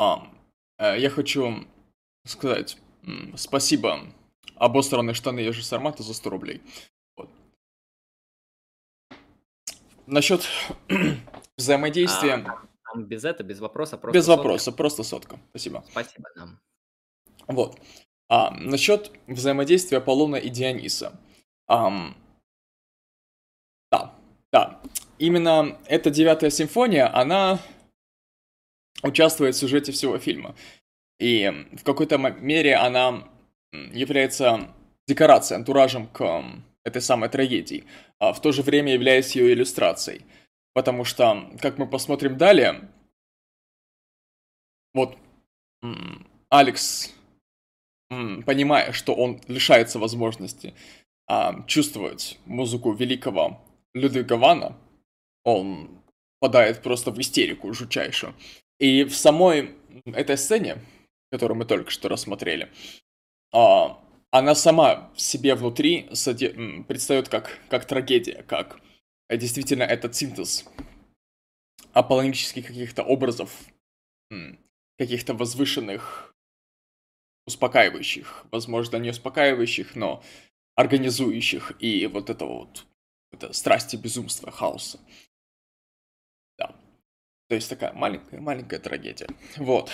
um, 0.00 0.28
я 0.78 1.10
хочу 1.10 1.66
сказать 2.24 2.78
спасибо. 3.36 4.00
Обосранные 4.56 5.14
штаны 5.14 5.40
Ежи 5.40 5.62
Сармата 5.62 6.02
за 6.02 6.14
100 6.14 6.30
рублей. 6.30 6.62
Вот. 7.16 7.30
Насчет 10.06 10.46
взаимодействия... 11.56 12.44
А, 12.44 12.98
без 12.98 13.24
этого, 13.24 13.46
без 13.46 13.60
вопроса, 13.60 13.98
просто 13.98 14.18
Без 14.18 14.24
сотка. 14.24 14.38
вопроса, 14.38 14.72
просто 14.72 15.02
сотка. 15.04 15.38
Спасибо. 15.50 15.84
Спасибо 15.90 16.28
нам. 16.34 16.60
Вот. 17.46 17.78
А, 18.28 18.50
насчет 18.50 19.12
взаимодействия 19.26 19.98
Аполлона 19.98 20.36
и 20.36 20.48
Диониса. 20.48 21.20
Um, 21.70 22.14
да, 23.90 24.14
да. 24.52 24.80
Именно 25.18 25.78
эта 25.86 26.10
девятая 26.10 26.50
симфония, 26.50 27.14
она 27.14 27.58
участвует 29.02 29.54
в 29.54 29.58
сюжете 29.58 29.92
всего 29.92 30.18
фильма. 30.18 30.54
И 31.18 31.66
в 31.72 31.84
какой-то 31.84 32.18
мере 32.18 32.76
она 32.76 33.28
является 33.72 34.72
декорацией, 35.06 35.58
антуражем 35.58 36.06
к 36.06 36.44
этой 36.84 37.02
самой 37.02 37.28
трагедии, 37.28 37.84
а 38.18 38.32
в 38.32 38.40
то 38.40 38.52
же 38.52 38.62
время 38.62 38.92
являясь 38.92 39.34
ее 39.36 39.52
иллюстрацией. 39.52 40.24
Потому 40.74 41.04
что, 41.04 41.50
как 41.60 41.76
мы 41.78 41.88
посмотрим 41.88 42.38
далее, 42.38 42.88
вот 44.94 45.18
Алекс, 46.50 47.12
понимая, 48.08 48.92
что 48.92 49.14
он 49.14 49.40
лишается 49.48 49.98
возможности 49.98 50.74
а, 51.28 51.62
чувствовать 51.66 52.38
музыку 52.46 52.92
великого 52.92 53.60
Людвига 53.94 54.34
Вана, 54.34 54.76
он 55.44 56.02
падает 56.40 56.82
просто 56.82 57.10
в 57.10 57.20
истерику 57.20 57.72
жутчайшую. 57.74 58.34
И 58.78 59.04
в 59.04 59.14
самой 59.14 59.74
этой 60.06 60.38
сцене, 60.38 60.78
которую 61.30 61.58
мы 61.58 61.64
только 61.64 61.90
что 61.90 62.08
рассмотрели, 62.08 62.70
а, 63.52 64.02
она 64.30 64.54
сама 64.54 65.10
в 65.14 65.20
себе 65.20 65.54
внутри 65.54 66.08
соде... 66.12 66.50
предстает 66.86 67.28
как, 67.28 67.58
как 67.68 67.86
трагедия, 67.86 68.42
как 68.46 68.80
действительно 69.30 69.82
этот 69.82 70.14
синтез 70.14 70.64
аполлонических 71.92 72.66
каких-то 72.66 73.02
образов, 73.02 73.50
каких-то 74.98 75.34
возвышенных, 75.34 76.34
успокаивающих, 77.46 78.46
возможно, 78.50 78.96
не 78.96 79.10
успокаивающих, 79.10 79.96
но 79.96 80.22
организующих 80.78 81.72
и 81.82 82.06
вот 82.06 82.30
этого 82.30 82.58
вот 82.60 82.86
это 83.32 83.52
страсти 83.52 83.96
безумства, 83.96 84.52
хаоса. 84.52 85.00
Да. 86.56 86.68
То 87.48 87.56
есть 87.56 87.68
такая 87.68 87.92
маленькая, 87.94 88.40
маленькая 88.40 88.78
трагедия. 88.78 89.26
Вот. 89.56 89.90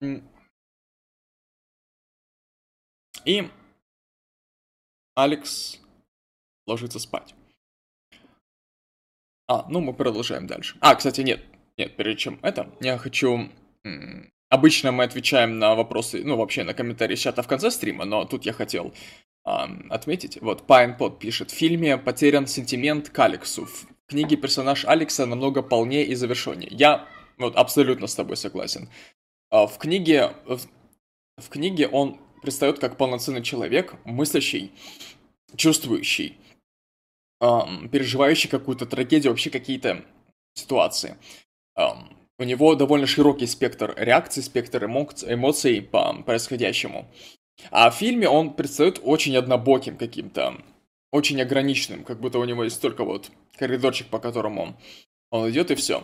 И 3.24 3.48
Алекс 5.14 5.78
ложится 6.66 6.98
спать. 6.98 7.36
А, 9.46 9.68
ну 9.68 9.80
мы 9.80 9.94
продолжаем 9.94 10.48
дальше. 10.48 10.76
А, 10.80 10.96
кстати, 10.96 11.20
нет, 11.20 11.44
нет, 11.76 11.96
перед 11.96 12.18
чем 12.18 12.40
это, 12.42 12.74
я 12.80 12.98
хочу... 12.98 13.48
Обычно 14.50 14.90
мы 14.90 15.04
отвечаем 15.04 15.60
на 15.60 15.76
вопросы, 15.76 16.22
ну 16.24 16.36
вообще 16.36 16.64
на 16.64 16.74
комментарии 16.74 17.14
чата 17.14 17.42
в 17.42 17.46
конце 17.46 17.70
стрима, 17.70 18.04
но 18.04 18.24
тут 18.24 18.44
я 18.44 18.52
хотел 18.52 18.92
отметить. 19.44 20.38
Вот, 20.42 20.66
Пайнпод 20.66 21.18
пишет, 21.18 21.50
в 21.50 21.54
фильме 21.54 21.96
потерян 21.96 22.46
сентимент 22.46 23.08
к 23.08 23.18
Алексу. 23.18 23.64
В 23.64 23.86
книге 24.06 24.36
персонаж 24.36 24.84
Алекса 24.84 25.24
намного 25.24 25.62
полнее 25.62 26.04
и 26.04 26.14
завершеннее. 26.14 26.68
Я 26.72 27.06
вот 27.38 27.56
абсолютно 27.56 28.06
с 28.06 28.14
тобой 28.14 28.36
согласен. 28.36 28.90
А, 29.50 29.66
в 29.66 29.78
книге, 29.78 30.34
в, 30.46 30.60
в 31.38 31.48
книге 31.48 31.88
он 31.88 32.20
предстает 32.42 32.78
как 32.78 32.96
полноценный 32.96 33.42
человек, 33.42 33.94
мыслящий, 34.04 34.72
чувствующий, 35.56 36.38
эм, 37.40 37.88
переживающий 37.88 38.50
какую-то 38.50 38.84
трагедию, 38.84 39.32
вообще 39.32 39.50
какие-то 39.50 40.04
ситуации. 40.54 41.16
Эм, 41.76 42.16
у 42.40 42.44
него 42.44 42.74
довольно 42.74 43.06
широкий 43.06 43.46
спектр 43.46 43.94
реакций, 43.98 44.42
спектр 44.42 44.86
эмоций, 44.86 45.82
по 45.82 46.14
происходящему. 46.22 47.06
А 47.70 47.90
в 47.90 47.94
фильме 47.94 48.30
он 48.30 48.54
предстает 48.54 48.98
очень 49.02 49.36
однобоким 49.36 49.98
каким-то, 49.98 50.56
очень 51.12 51.40
ограниченным, 51.42 52.02
как 52.02 52.18
будто 52.18 52.38
у 52.38 52.44
него 52.44 52.64
есть 52.64 52.80
только 52.80 53.04
вот 53.04 53.30
коридорчик, 53.58 54.08
по 54.08 54.18
которому 54.18 54.80
он 55.30 55.50
идет 55.50 55.70
и 55.70 55.74
все. 55.74 56.02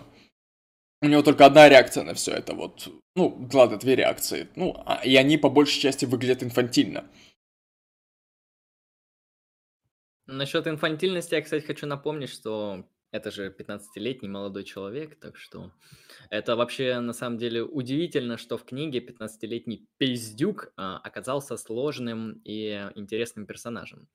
У 1.01 1.07
него 1.07 1.22
только 1.22 1.47
одна 1.47 1.70
реакция 1.70 2.05
на 2.05 2.12
все 2.12 2.32
это, 2.32 2.55
вот, 2.55 2.89
ну, 3.14 3.49
ладно, 3.53 3.78
две 3.78 3.97
реакции, 3.97 4.49
ну, 4.57 4.82
а, 4.84 5.01
и 5.03 5.16
они 5.16 5.39
по 5.39 5.49
большей 5.49 5.80
части 5.80 6.05
выглядят 6.05 6.43
инфантильно. 6.43 7.09
Насчет 10.26 10.66
инфантильности 10.66 11.34
я, 11.34 11.41
кстати, 11.41 11.64
хочу 11.64 11.87
напомнить, 11.87 12.30
что 12.30 12.84
это 13.16 13.30
же 13.30 13.54
15-летний 13.58 14.28
молодой 14.28 14.64
человек, 14.64 15.18
так 15.18 15.36
что 15.36 15.72
это 16.30 16.56
вообще 16.56 17.00
на 17.00 17.12
самом 17.12 17.38
деле 17.38 17.62
удивительно, 17.62 18.36
что 18.36 18.56
в 18.56 18.64
книге 18.64 19.00
15-летний 19.00 19.86
пиздюк 19.98 20.72
а, 20.76 20.98
оказался 20.98 21.56
сложным 21.56 22.40
и 22.44 22.90
интересным 22.94 23.46
персонажем. 23.46 24.08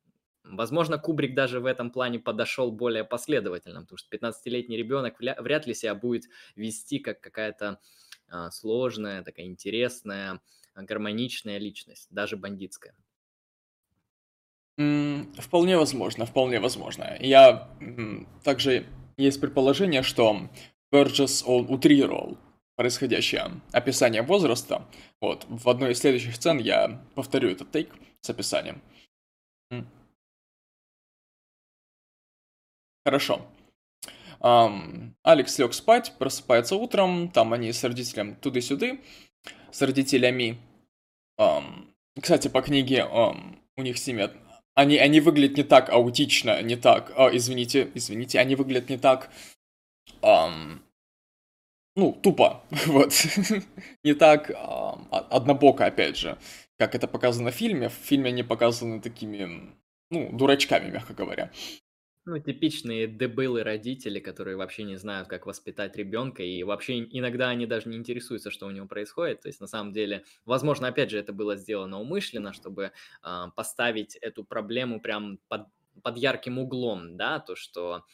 Возможно, 0.43 0.97
Кубрик 0.97 1.35
даже 1.35 1.59
в 1.59 1.65
этом 1.65 1.91
плане 1.91 2.19
подошел 2.19 2.71
более 2.71 3.03
последовательно, 3.03 3.81
потому 3.81 3.97
что 3.97 4.15
15-летний 4.15 4.77
ребенок 4.77 5.19
вряд 5.19 5.67
ли 5.67 5.73
себя 5.73 5.95
будет 5.95 6.25
вести 6.55 6.99
как 6.99 7.21
какая-то 7.21 7.79
а, 8.27 8.51
сложная, 8.51 9.23
такая 9.23 9.45
интересная, 9.45 10.41
гармоничная 10.75 11.57
личность, 11.57 12.07
даже 12.09 12.37
бандитская. 12.37 12.95
Вполне 15.37 15.77
возможно, 15.77 16.25
вполне 16.25 16.59
возможно. 16.59 17.17
Я 17.19 17.69
также 18.43 18.85
есть 19.17 19.41
предположение, 19.41 20.03
что 20.03 20.49
Берджес 20.91 21.43
он 21.45 21.65
утрировал 21.69 22.37
происходящее 22.75 23.61
описание 23.71 24.21
возраста. 24.21 24.87
Вот, 25.21 25.45
в 25.47 25.69
одной 25.69 25.91
из 25.91 25.99
следующих 25.99 26.35
сцен 26.35 26.57
я 26.57 27.01
повторю 27.15 27.49
этот 27.49 27.71
тейк 27.71 27.93
с 28.21 28.29
описанием. 28.29 28.81
Хорошо. 33.05 33.41
Um, 34.39 35.13
Алекс 35.23 35.57
лег 35.59 35.73
спать, 35.73 36.13
просыпается 36.17 36.75
утром, 36.75 37.29
там 37.29 37.53
они 37.53 37.71
с 37.71 37.83
родителем 37.83 38.35
туды-сюды, 38.35 38.99
с 39.71 39.81
родителями. 39.81 40.59
Um, 41.39 41.93
кстати, 42.19 42.47
по 42.47 42.61
книге 42.61 43.07
um, 43.11 43.59
у 43.75 43.83
них 43.83 43.99
семья 43.99 44.31
они, 44.75 44.97
они 44.97 45.19
выглядят 45.19 45.57
не 45.57 45.63
так 45.63 45.89
аутично, 45.89 46.61
не 46.61 46.75
так... 46.75 47.11
О, 47.17 47.29
извините, 47.35 47.89
извините, 47.93 48.39
они 48.39 48.55
выглядят 48.55 48.89
не 48.89 48.97
так... 48.97 49.29
Эм, 50.21 50.81
ну, 51.95 52.13
тупо, 52.13 52.63
вот. 52.87 53.13
не 54.03 54.13
так 54.13 54.49
эм, 54.49 55.07
однобоко, 55.11 55.85
опять 55.85 56.17
же, 56.17 56.37
как 56.77 56.95
это 56.95 57.07
показано 57.07 57.51
в 57.51 57.55
фильме. 57.55 57.89
В 57.89 57.93
фильме 57.93 58.29
они 58.29 58.43
показаны 58.43 59.01
такими, 59.01 59.73
ну, 60.09 60.29
дурачками, 60.31 60.89
мягко 60.89 61.13
говоря. 61.13 61.51
Ну, 62.25 62.37
типичные 62.37 63.07
дебилы 63.07 63.63
родители, 63.63 64.19
которые 64.19 64.55
вообще 64.55 64.83
не 64.83 64.95
знают, 64.95 65.27
как 65.27 65.47
воспитать 65.47 65.95
ребенка, 65.95 66.43
и 66.43 66.61
вообще 66.61 66.99
иногда 66.99 67.49
они 67.49 67.65
даже 67.65 67.89
не 67.89 67.97
интересуются, 67.97 68.51
что 68.51 68.67
у 68.67 68.71
него 68.71 68.85
происходит. 68.87 69.41
То 69.41 69.47
есть, 69.47 69.59
на 69.59 69.65
самом 69.65 69.91
деле, 69.91 70.23
возможно, 70.45 70.87
опять 70.87 71.09
же, 71.09 71.17
это 71.17 71.33
было 71.33 71.55
сделано 71.55 71.99
умышленно, 71.99 72.53
чтобы 72.53 72.91
э, 73.23 73.43
поставить 73.55 74.15
эту 74.17 74.43
проблему 74.43 75.01
прям 75.01 75.39
под, 75.47 75.65
под 76.03 76.17
ярким 76.17 76.59
углом, 76.59 77.17
да, 77.17 77.39
то, 77.39 77.55
что 77.55 78.05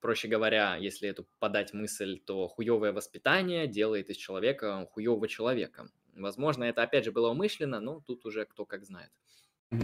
проще 0.00 0.28
говоря, 0.28 0.76
если 0.76 1.08
эту 1.08 1.26
подать 1.38 1.72
мысль, 1.74 2.18
то 2.18 2.48
хуевое 2.48 2.92
воспитание 2.92 3.66
делает 3.68 4.10
из 4.10 4.16
человека 4.18 4.86
хуевого 4.92 5.28
человека. 5.28 5.88
Возможно, 6.14 6.64
это 6.64 6.82
опять 6.82 7.04
же 7.06 7.12
было 7.12 7.30
умышленно, 7.30 7.80
но 7.80 8.00
тут 8.00 8.26
уже 8.26 8.44
кто 8.46 8.66
как 8.66 8.84
знает. 8.84 9.10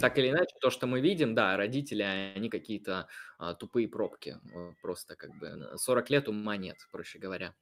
Так 0.01 0.19
или 0.19 0.31
иначе, 0.31 0.55
то, 0.61 0.71
что 0.71 0.87
мы 0.87 1.01
видим, 1.01 1.35
да, 1.35 1.57
родители, 1.57 2.03
они 2.03 2.49
какие-то 2.49 3.09
а, 3.39 3.55
тупые 3.55 3.89
пробки. 3.89 4.39
Просто 4.81 5.17
как 5.17 5.31
бы 5.39 5.73
40 5.77 6.11
лет 6.11 6.29
ума 6.29 6.57
нет, 6.57 6.77
проще 6.93 7.19
говоря. 7.19 7.55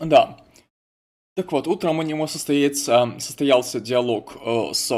Да. 0.00 0.38
Так 1.34 1.52
вот, 1.52 1.66
утром 1.66 1.98
у 1.98 2.02
него 2.02 2.26
состоится, 2.26 3.14
состоялся 3.18 3.80
диалог 3.80 4.36
э, 4.36 4.74
с 4.74 4.92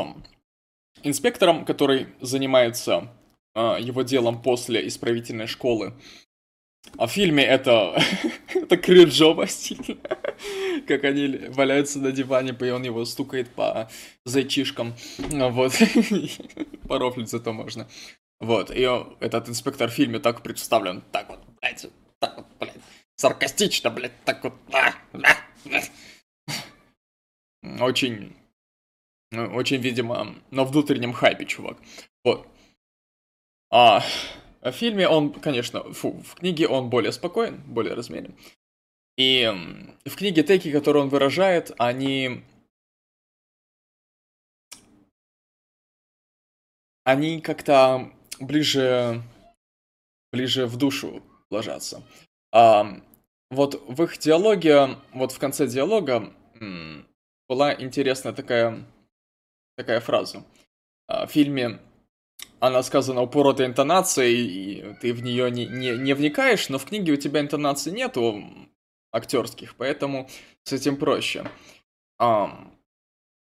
инспектором, 1.02 1.64
который 1.64 2.08
занимается 2.20 3.08
э, 3.54 3.76
его 3.80 4.02
делом 4.02 4.42
после 4.42 4.86
исправительной 4.88 5.46
школы. 5.46 5.94
А 6.96 7.06
в 7.06 7.12
фильме 7.12 7.44
это, 7.44 8.00
это 8.54 8.76
кринжово 8.76 9.46
сильно. 9.46 9.98
как 10.86 11.04
они 11.04 11.48
валяются 11.48 11.98
на 11.98 12.12
диване, 12.12 12.56
и 12.58 12.70
он 12.70 12.82
его 12.82 13.04
стукает 13.04 13.50
по 13.50 13.88
зайчишкам. 14.24 14.94
Ну 15.30 15.50
вот. 15.50 15.72
Порофлить 16.88 17.30
зато 17.30 17.52
можно. 17.52 17.88
Вот. 18.40 18.70
И 18.70 18.82
этот 19.20 19.48
инспектор 19.48 19.90
в 19.90 19.94
фильме 19.94 20.18
так 20.18 20.42
представлен. 20.42 21.02
Так 21.12 21.28
вот, 21.28 21.40
блядь. 21.60 21.86
Так 22.20 22.36
вот, 22.36 22.46
блядь. 22.58 22.80
Саркастично, 23.16 23.90
блядь. 23.90 24.24
Так 24.24 24.44
вот. 24.44 24.54
А, 24.72 24.94
а, 25.12 25.36
а. 27.62 27.84
очень, 27.84 28.34
очень, 29.32 29.80
видимо, 29.80 30.34
на 30.50 30.64
внутреннем 30.64 31.12
хайпе, 31.12 31.44
чувак. 31.44 31.78
Вот. 32.24 32.46
А 33.70 34.02
в 34.70 34.76
фильме 34.76 35.08
он, 35.08 35.32
конечно, 35.32 35.92
фу, 35.92 36.12
в 36.22 36.36
книге 36.36 36.68
он 36.68 36.88
более 36.88 37.12
спокоен, 37.12 37.62
более 37.66 37.94
размерен. 37.94 38.34
И 39.16 39.48
в 40.04 40.16
книге 40.16 40.42
теки, 40.42 40.72
которые 40.72 41.04
он 41.04 41.08
выражает, 41.08 41.72
они... 41.78 42.42
Они 47.04 47.40
как-то 47.42 48.10
ближе, 48.40 49.22
ближе 50.32 50.66
в 50.66 50.78
душу 50.78 51.22
ложатся. 51.50 52.02
А, 52.50 53.02
вот 53.50 53.74
в 53.86 54.02
их 54.02 54.16
диалоге, 54.18 54.96
вот 55.12 55.32
в 55.32 55.38
конце 55.38 55.66
диалога 55.66 56.32
была 57.46 57.74
интересная 57.74 58.32
такая, 58.32 58.86
такая 59.76 60.00
фраза. 60.00 60.44
А, 61.06 61.26
в 61.26 61.30
фильме 61.30 61.78
она 62.66 62.82
сказана 62.82 63.20
упоротой 63.20 63.66
интонацией, 63.66 64.46
и 64.46 64.94
ты 65.00 65.12
в 65.12 65.22
нее 65.22 65.50
не, 65.50 65.66
не, 65.66 65.98
не 65.98 66.14
вникаешь, 66.14 66.70
но 66.70 66.78
в 66.78 66.86
книге 66.86 67.12
у 67.12 67.16
тебя 67.16 67.40
интонации 67.40 67.90
нету 67.90 68.42
актерских, 69.12 69.74
поэтому 69.76 70.30
с 70.62 70.72
этим 70.72 70.96
проще. 70.96 71.44
Um, 72.18 72.70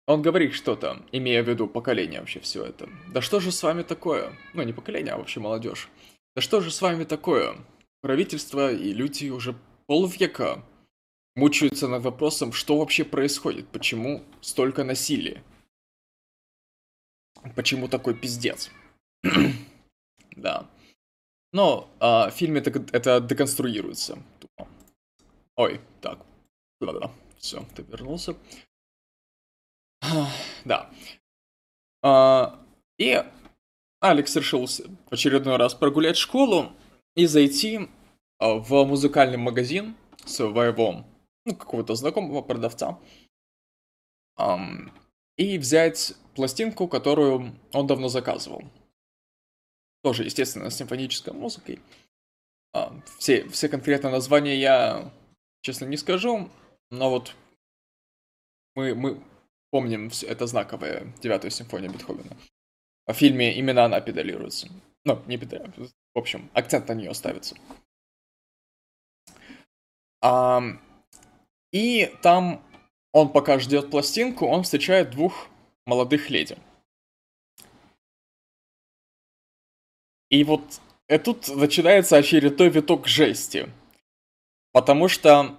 он 0.07 0.21
говорит 0.21 0.53
что-то, 0.53 1.01
имея 1.13 1.41
в 1.41 1.47
виду 1.47 1.67
поколение 1.67 2.19
вообще 2.19 2.41
все 2.41 2.65
это. 2.65 2.89
Да 3.13 3.21
что 3.21 3.39
же 3.39 3.53
с 3.53 3.63
вами 3.63 3.83
такое? 3.83 4.37
Ну, 4.53 4.63
не 4.63 4.73
поколение, 4.73 5.13
а 5.13 5.17
вообще 5.17 5.39
молодежь. 5.39 5.87
Да 6.35 6.41
что 6.41 6.59
же 6.59 6.69
с 6.69 6.81
вами 6.81 7.05
такое? 7.05 7.55
Правительство 8.01 8.73
и 8.73 8.91
люди 8.91 9.29
уже 9.29 9.55
полвека 9.87 10.61
мучаются 11.35 11.87
над 11.87 12.03
вопросом, 12.03 12.51
что 12.51 12.77
вообще 12.77 13.05
происходит, 13.05 13.69
почему 13.69 14.21
столько 14.41 14.83
насилия. 14.83 15.41
Почему 17.55 17.87
такой 17.87 18.15
пиздец? 18.15 18.69
да. 20.35 20.69
Но 21.51 21.89
а, 21.99 22.29
в 22.29 22.33
фильме 22.33 22.59
это, 22.59 22.85
это 22.91 23.21
деконструируется. 23.21 24.17
Ой, 25.55 25.81
так. 26.01 26.19
Да-да, 26.81 27.11
все, 27.37 27.65
ты 27.75 27.83
вернулся. 27.83 28.35
Да. 30.65 30.89
А, 32.01 32.59
и 32.97 33.23
Алекс 33.99 34.35
решил 34.35 34.65
в 34.65 35.13
очередной 35.13 35.57
раз 35.57 35.73
прогулять 35.75 36.17
школу 36.17 36.71
и 37.15 37.25
зайти 37.25 37.89
а, 38.39 38.55
в 38.55 38.83
музыкальный 38.85 39.37
магазин 39.37 39.95
своего, 40.25 41.05
ну, 41.45 41.55
какого-то 41.55 41.95
знакомого 41.95 42.41
продавца. 42.41 42.99
Um, 44.37 44.91
и 45.37 45.57
взять 45.57 46.15
пластинку, 46.35 46.87
которую 46.87 47.55
он 47.71 47.87
давно 47.87 48.07
заказывал. 48.07 48.63
Тоже, 50.03 50.23
естественно, 50.23 50.69
с 50.69 50.75
симфонической 50.75 51.33
музыкой. 51.33 51.79
Uh, 52.75 53.01
все, 53.19 53.47
все 53.49 53.69
конкретно 53.69 54.09
названия 54.09 54.55
я, 54.55 55.11
честно, 55.61 55.85
не 55.85 55.97
скажу, 55.97 56.49
но 56.91 57.09
вот 57.09 57.35
мы, 58.75 58.95
мы 58.95 59.23
помним, 59.71 60.11
это 60.27 60.47
знаковая 60.47 61.13
девятая 61.21 61.51
симфония 61.51 61.89
Бетховена. 61.89 62.35
В 63.07 63.13
фильме 63.13 63.55
именно 63.55 63.85
она 63.85 64.01
педалируется. 64.01 64.69
Ну, 65.05 65.21
не 65.27 65.37
педалируется. 65.37 65.95
В 66.13 66.19
общем, 66.19 66.49
акцент 66.53 66.87
на 66.87 66.93
нее 66.93 67.13
ставится. 67.13 67.55
А, 70.21 70.61
и 71.71 72.15
там 72.21 72.63
он 73.11 73.31
пока 73.31 73.59
ждет 73.59 73.91
пластинку, 73.91 74.47
он 74.47 74.63
встречает 74.63 75.11
двух 75.11 75.47
молодых 75.85 76.29
леди. 76.29 76.57
И 80.33 80.43
вот 80.43 80.81
и 81.09 81.17
тут 81.19 81.47
начинается 81.49 82.17
очередной 82.17 82.69
виток 82.69 83.07
жести. 83.07 83.69
Потому 84.71 85.07
что 85.07 85.55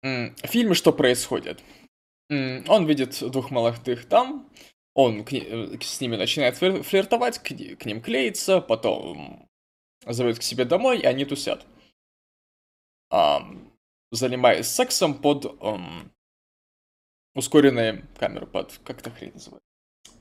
в 0.00 0.46
фильме 0.46 0.72
что 0.72 0.94
происходит? 0.94 1.62
Он 2.30 2.86
видит 2.86 3.22
двух 3.30 3.50
молодых 3.50 4.08
там, 4.08 4.48
он 4.94 5.24
к, 5.24 5.30
с 5.30 6.00
ними 6.00 6.16
начинает 6.16 6.56
флиртовать, 6.56 7.38
к, 7.38 7.48
к 7.48 7.84
ним 7.84 8.00
клеится, 8.00 8.62
потом 8.62 9.46
зовет 10.06 10.38
к 10.38 10.42
себе 10.42 10.64
домой, 10.64 11.00
и 11.00 11.06
они 11.06 11.26
тусят. 11.26 11.66
А, 13.10 13.46
занимаясь 14.10 14.68
сексом 14.68 15.20
под 15.20 15.44
um, 15.44 16.10
ускоренной 17.34 18.04
камерой, 18.18 18.46
под... 18.46 18.80
Как 18.84 19.00
это 19.00 19.10
хрень 19.10 19.34
называется? 19.34 19.68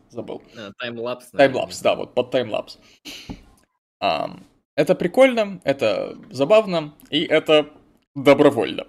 Забыл. 0.10 0.43
Э, 0.56 0.72
таймлапс. 0.78 1.30
Таймлапс, 1.30 1.82
да, 1.82 1.95
вот 1.95 2.14
под 2.14 2.32
таймлапс. 2.32 2.80
Это 4.76 4.95
прикольно, 4.95 5.62
это 5.64 6.18
забавно, 6.32 6.95
и 7.10 7.24
это 7.24 7.70
добровольно. 8.16 8.88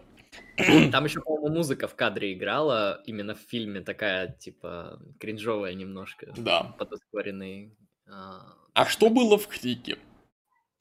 Там 0.93 1.05
еще, 1.05 1.21
по-моему, 1.21 1.57
музыка 1.57 1.89
в 1.89 1.95
кадре 1.95 2.33
играла, 2.33 3.03
именно 3.07 3.35
в 3.35 3.41
фильме 3.41 3.81
такая, 3.81 4.29
типа, 4.29 5.01
кринжовая 5.21 5.75
немножко. 5.75 6.33
Да. 6.37 6.75
Под 6.79 6.93
ускоренный... 6.93 7.77
А, 8.07 8.55
а 8.73 8.87
что 8.87 9.11
было 9.11 9.37
в 9.37 9.47
книге? 9.47 9.99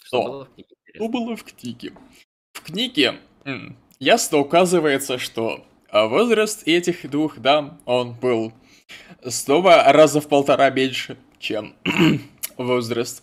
Что, 0.04 0.22
что 0.22 0.32
было 0.32 0.46
в 0.46 0.54
книге? 0.54 0.76
Что 0.94 1.08
было 1.10 1.36
в 1.36 1.44
книге? 1.44 1.94
В 2.54 2.62
книге 2.62 3.20
ясно 4.00 4.38
указывается, 4.38 5.18
что 5.18 5.66
а, 5.90 6.08
возраст 6.08 6.68
этих 6.68 7.10
двух 7.10 7.40
дам, 7.40 7.82
он 7.86 8.14
был 8.14 8.54
снова 9.26 9.84
раза 9.92 10.22
в 10.22 10.28
полтора 10.28 10.70
меньше, 10.70 11.18
чем 11.40 11.76
возраст 12.58 13.23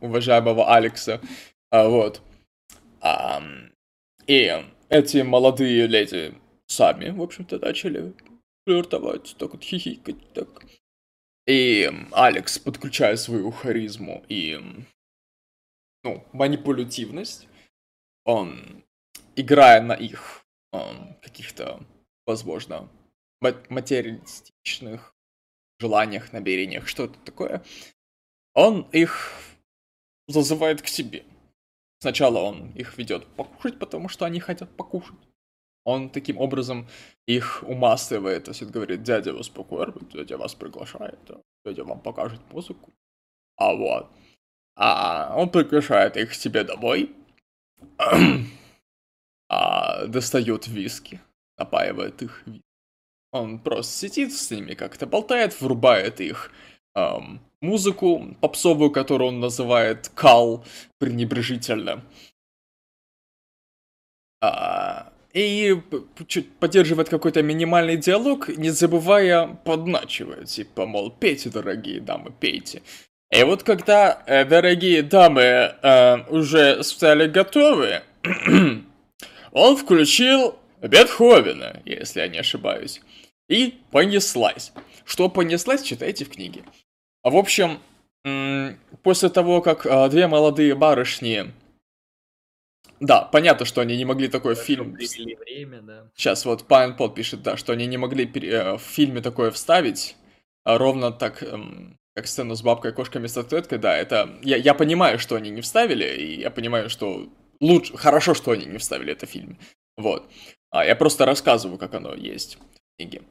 уважаемого 0.00 0.74
Алекса. 0.74 1.20
А, 1.70 1.88
вот. 1.88 2.22
И 4.26 4.52
эти 4.88 5.18
молодые 5.18 5.86
леди 5.86 6.34
сами, 6.66 7.10
в 7.10 7.22
общем-то, 7.22 7.58
начали 7.58 8.14
флиртовать, 8.64 9.34
так 9.38 9.52
вот 9.52 9.62
хихикать, 9.62 10.32
так. 10.32 10.64
И 11.46 11.90
Алекс, 12.12 12.58
подключая 12.58 13.16
свою 13.16 13.50
харизму 13.50 14.24
и, 14.28 14.60
ну, 16.04 16.24
манипулятивность, 16.32 17.48
он 18.24 18.84
играя 19.34 19.82
на 19.82 19.94
их 19.94 20.44
um, 20.72 21.20
каких-то, 21.20 21.84
возможно, 22.26 22.88
материалистичных 23.40 25.14
желаниях, 25.80 26.32
намерениях, 26.32 26.86
что-то 26.86 27.18
такое, 27.24 27.64
он 28.54 28.82
их 28.92 29.32
зазывает 30.28 30.82
к 30.82 30.88
себе. 30.88 31.24
Сначала 32.00 32.38
он 32.38 32.70
их 32.72 32.98
ведет 32.98 33.26
покушать, 33.36 33.78
потому 33.78 34.08
что 34.08 34.24
они 34.24 34.40
хотят 34.40 34.76
покушать. 34.76 35.18
Он 35.84 36.10
таким 36.10 36.38
образом 36.38 36.88
их 37.26 37.64
умасливает, 37.66 38.44
то 38.44 38.50
есть 38.50 38.62
говорит, 38.64 39.02
дядя 39.02 39.32
вас 39.32 39.48
покормит, 39.48 40.08
дядя 40.10 40.36
вас 40.36 40.54
приглашает, 40.54 41.18
дядя 41.64 41.84
вам 41.84 42.00
покажет 42.00 42.40
музыку. 42.52 42.92
А 43.56 43.74
вот. 43.74 44.10
А 44.76 45.34
он 45.36 45.50
приглашает 45.50 46.16
их 46.16 46.30
к 46.30 46.34
себе 46.34 46.64
домой, 46.64 47.14
а, 49.48 50.06
достает 50.06 50.66
виски, 50.66 51.20
напаивает 51.58 52.22
их 52.22 52.44
Он 53.32 53.58
просто 53.58 54.08
сидит 54.08 54.32
с 54.32 54.50
ними, 54.50 54.74
как-то 54.74 55.06
болтает, 55.06 55.60
врубает 55.60 56.20
их 56.20 56.50
эм, 56.94 57.40
музыку 57.62 58.36
попсовую, 58.40 58.90
которую 58.90 59.28
он 59.28 59.40
называет 59.40 60.10
кал 60.14 60.64
пренебрежительно. 60.98 62.04
А, 64.42 65.12
и 65.32 65.80
поддерживает 66.60 67.08
какой-то 67.08 67.42
минимальный 67.42 67.96
диалог, 67.96 68.48
не 68.48 68.70
забывая 68.70 69.46
подначивать, 69.64 70.50
типа, 70.50 70.84
мол, 70.84 71.10
пейте, 71.10 71.48
дорогие 71.48 72.00
дамы, 72.00 72.32
пейте. 72.38 72.82
И 73.30 73.42
вот 73.44 73.62
когда, 73.62 74.22
э, 74.26 74.44
дорогие 74.44 75.02
дамы, 75.02 75.42
э, 75.42 76.16
уже 76.28 76.82
стали 76.84 77.28
готовы, 77.28 78.02
он 79.52 79.76
включил 79.76 80.56
Бетховена, 80.82 81.80
если 81.86 82.20
я 82.20 82.28
не 82.28 82.38
ошибаюсь. 82.38 83.00
И 83.48 83.80
понеслась. 83.90 84.72
Что 85.04 85.28
понеслась, 85.28 85.82
читайте 85.82 86.24
в 86.24 86.30
книге. 86.30 86.62
А 87.22 87.30
в 87.30 87.36
общем, 87.36 87.80
после 89.02 89.28
того, 89.28 89.62
как 89.62 89.86
а, 89.86 90.08
две 90.08 90.26
молодые 90.26 90.74
барышни... 90.74 91.52
Да, 93.00 93.22
понятно, 93.22 93.66
что 93.66 93.80
они 93.80 93.96
не 93.96 94.04
могли 94.04 94.28
такой 94.28 94.54
фильм... 94.54 94.92
время, 94.92 95.82
да. 95.82 96.10
Сейчас 96.14 96.44
вот 96.44 96.68
Пайн 96.68 96.96
Пол 96.96 97.10
пишет, 97.10 97.42
да, 97.42 97.56
что 97.56 97.72
они 97.72 97.86
не 97.86 97.96
могли 97.96 98.26
э, 98.26 98.76
в 98.76 98.80
фильме 98.80 99.20
такое 99.20 99.50
вставить, 99.50 100.16
а 100.62 100.78
ровно 100.78 101.10
так, 101.10 101.42
эм, 101.42 101.98
как 102.14 102.28
сцену 102.28 102.54
с 102.54 102.62
бабкой, 102.62 102.92
кошками, 102.92 103.26
статуэткой, 103.26 103.78
да, 103.78 103.96
это... 103.96 104.38
Я, 104.42 104.56
я 104.56 104.72
понимаю, 104.72 105.18
что 105.18 105.34
они 105.34 105.50
не 105.50 105.62
вставили, 105.62 106.04
и 106.04 106.40
я 106.40 106.50
понимаю, 106.52 106.88
что 106.88 107.28
лучше, 107.60 107.96
хорошо, 107.96 108.34
что 108.34 108.52
они 108.52 108.66
не 108.66 108.78
вставили 108.78 109.12
это 109.12 109.26
в 109.26 109.30
фильм. 109.30 109.58
Вот. 109.96 110.30
А 110.70 110.84
я 110.84 110.94
просто 110.94 111.26
рассказываю, 111.26 111.78
как 111.78 111.94
оно 111.94 112.14
есть 112.14 112.56
в 112.56 112.96
книге. 112.96 113.22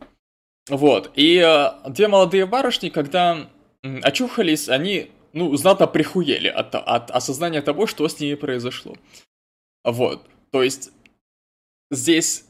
Вот, 0.70 1.12
и 1.16 1.38
э, 1.38 1.89
две 1.89 2.10
молодые 2.10 2.46
барышни, 2.46 2.89
когда 2.89 3.50
очухались, 3.84 4.69
они, 4.69 5.11
ну, 5.34 5.55
знатно 5.55 5.88
прихуели 5.88 6.47
от, 6.47 6.75
от 6.75 7.11
осознания 7.11 7.61
того, 7.61 7.88
что 7.88 8.07
с 8.07 8.19
ними 8.19 8.36
произошло. 8.36 8.95
Вот, 9.84 10.27
то 10.51 10.63
есть 10.63 10.91
здесь 11.89 12.45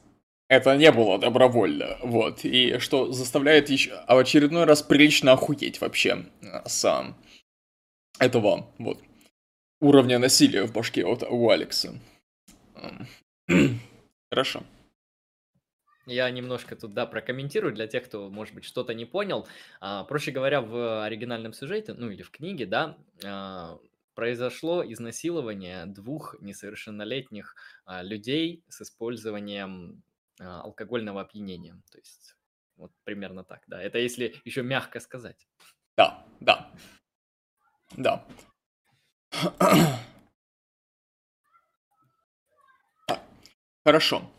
это 0.49 0.75
не 0.75 0.91
было 0.91 1.17
добровольно, 1.17 1.97
вот, 2.01 2.43
и 2.43 2.77
что 2.79 3.11
заставляет 3.11 3.69
еще 3.69 4.03
в 4.07 4.17
очередной 4.17 4.65
раз 4.65 4.81
прилично 4.81 5.31
охуеть 5.31 5.79
вообще 5.79 6.25
э, 6.41 6.67
с 6.67 7.15
этого, 8.19 8.67
вот, 8.77 8.99
уровня 9.79 10.19
насилия 10.19 10.65
в 10.65 10.73
башке 10.73 11.05
вот 11.05 11.23
у 11.23 11.49
Алекса. 11.49 11.93
Хорошо. 14.29 14.63
Я 16.07 16.29
немножко 16.31 16.75
тут, 16.75 16.93
да, 16.93 17.05
прокомментирую 17.05 17.73
для 17.73 17.87
тех, 17.87 18.05
кто, 18.05 18.29
может 18.29 18.55
быть, 18.55 18.65
что-то 18.65 18.93
не 18.93 19.05
понял. 19.05 19.47
А, 19.79 20.03
проще 20.03 20.31
говоря, 20.31 20.61
в 20.61 21.03
оригинальном 21.05 21.53
сюжете, 21.53 21.93
ну 21.93 22.09
или 22.09 22.23
в 22.23 22.31
книге, 22.31 22.65
да, 22.65 22.97
а, 23.23 23.79
произошло 24.15 24.83
изнасилование 24.83 25.85
двух 25.85 26.35
несовершеннолетних 26.41 27.55
а, 27.85 28.01
людей 28.01 28.63
с 28.67 28.81
использованием 28.81 30.03
а, 30.39 30.61
алкогольного 30.61 31.21
опьянения. 31.21 31.79
То 31.91 31.99
есть 31.99 32.35
вот 32.77 32.91
примерно 33.03 33.43
так, 33.43 33.61
да. 33.67 33.81
Это 33.81 33.99
если 33.99 34.35
еще 34.43 34.63
мягко 34.63 34.99
сказать. 34.99 35.47
Да, 35.97 36.25
да. 36.39 36.71
Да. 37.95 38.25
Хорошо. 43.83 44.29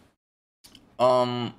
Um, 1.02 1.52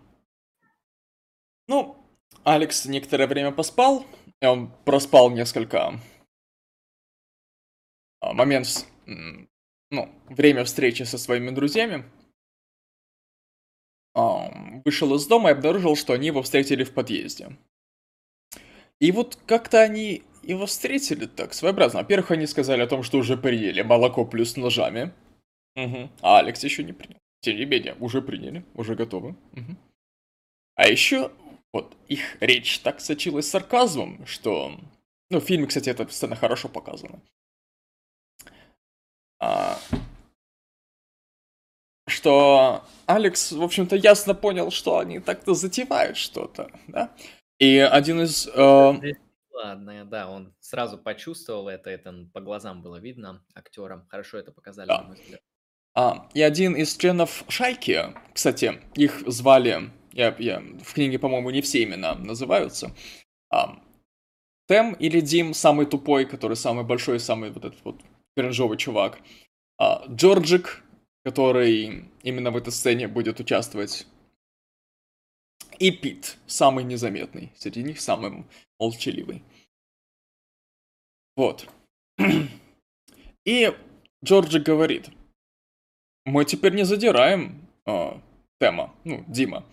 ну, 1.68 1.98
Алекс 2.46 2.86
некоторое 2.86 3.28
время 3.28 3.52
поспал, 3.52 4.06
и 4.42 4.46
он 4.46 4.72
проспал 4.86 5.32
несколько 5.32 6.00
а, 8.22 8.34
момент, 8.34 8.88
ну, 9.06 10.10
время 10.30 10.64
встречи 10.64 11.04
со 11.04 11.18
своими 11.18 11.50
друзьями. 11.50 12.06
Um, 14.16 14.82
вышел 14.86 15.14
из 15.16 15.28
дома 15.28 15.50
и 15.50 15.54
обнаружил, 15.54 15.98
что 15.98 16.14
они 16.14 16.28
его 16.28 16.42
встретили 16.42 16.86
в 16.86 16.94
подъезде. 16.94 17.58
И 19.02 19.12
вот 19.12 19.38
как-то 19.46 19.82
они 19.82 20.24
его 20.44 20.68
встретили 20.68 21.26
так 21.26 21.54
своеобразно. 21.54 22.00
Во-первых, 22.00 22.32
они 22.32 22.48
сказали 22.48 22.82
о 22.82 22.88
том, 22.88 23.04
что 23.04 23.18
уже 23.18 23.36
приняли 23.36 23.82
молоко 23.82 24.24
плюс 24.24 24.56
ножами. 24.56 25.12
Угу. 25.76 26.10
А 26.22 26.40
Алекс 26.40 26.64
еще 26.64 26.84
не 26.84 26.94
принял. 26.94 27.23
Тем 27.44 27.58
не 27.58 27.66
менее, 27.66 27.96
уже 28.00 28.22
приняли, 28.22 28.64
уже 28.74 28.96
готовы. 28.96 29.36
Угу. 29.52 29.76
А 30.76 30.88
еще 30.88 31.30
вот 31.74 31.94
их 32.08 32.42
речь 32.42 32.80
так 32.80 33.02
сочилась 33.02 33.50
сарказмом, 33.50 34.26
что... 34.26 34.80
Ну, 35.30 35.42
в 35.42 35.44
фильме, 35.44 35.68
кстати, 35.68 35.90
эта 35.90 36.08
сцена 36.08 36.38
хорошо 36.38 36.70
показана. 36.70 37.22
А... 39.42 39.78
Что 42.08 42.86
Алекс, 43.08 43.52
в 43.52 43.62
общем-то, 43.62 43.98
ясно 43.98 44.36
понял, 44.36 44.72
что 44.72 45.00
они 45.00 45.20
так-то 45.20 45.54
затевают 45.54 46.16
что-то, 46.16 46.72
да? 46.88 47.14
И 47.60 47.78
один 47.78 48.22
из... 48.22 48.48
Э... 48.48 48.94
Ладно, 49.52 50.06
да, 50.06 50.30
он 50.30 50.56
сразу 50.62 50.98
почувствовал 50.98 51.68
это, 51.68 51.90
это 51.90 52.30
по 52.34 52.40
глазам 52.40 52.82
было 52.82 53.02
видно 53.02 53.46
актерам. 53.54 54.08
Хорошо 54.08 54.38
это 54.38 54.54
показали, 54.54 54.88
да. 54.88 55.02
на 55.02 55.08
мой 55.10 55.18
взгляд. 55.18 55.42
А, 55.96 56.28
и 56.34 56.42
один 56.42 56.76
из 56.76 56.96
членов 56.98 57.44
шайки, 57.48 58.14
кстати, 58.34 58.82
их 58.96 59.24
звали, 59.28 59.92
я, 60.12 60.36
я 60.40 60.60
в 60.84 60.94
книге, 60.94 61.20
по-моему, 61.20 61.52
не 61.52 61.62
все 61.62 61.84
имена 61.84 62.16
называются, 62.16 62.96
а, 63.52 63.80
Тем 64.68 64.94
или 64.94 65.20
Дим, 65.20 65.54
самый 65.54 65.86
тупой, 65.86 66.26
который 66.26 66.58
самый 66.58 66.84
большой, 66.84 67.20
самый 67.20 67.52
вот 67.52 67.66
этот 67.66 67.84
вот 67.86 68.02
кринжовый 68.36 68.78
чувак, 68.78 69.20
а, 69.78 70.04
Джорджик, 70.08 70.84
который 71.24 72.10
именно 72.24 72.50
в 72.50 72.58
этой 72.58 72.72
сцене 72.72 73.08
будет 73.08 73.40
участвовать, 73.40 74.08
и 75.78 75.92
Пит, 75.92 76.38
самый 76.48 76.86
незаметный, 76.86 77.52
среди 77.56 77.84
них 77.84 78.02
самый 78.02 78.46
молчаливый. 78.80 79.44
Вот. 81.36 81.68
И 83.46 83.76
Джорджик 84.24 84.64
говорит– 84.64 85.10
мы 86.26 86.46
теперь 86.46 86.74
не 86.74 86.84
задираем 86.84 87.68
э, 87.86 88.20
Тема, 88.60 88.94
ну, 89.04 89.24
Дима. 89.28 89.66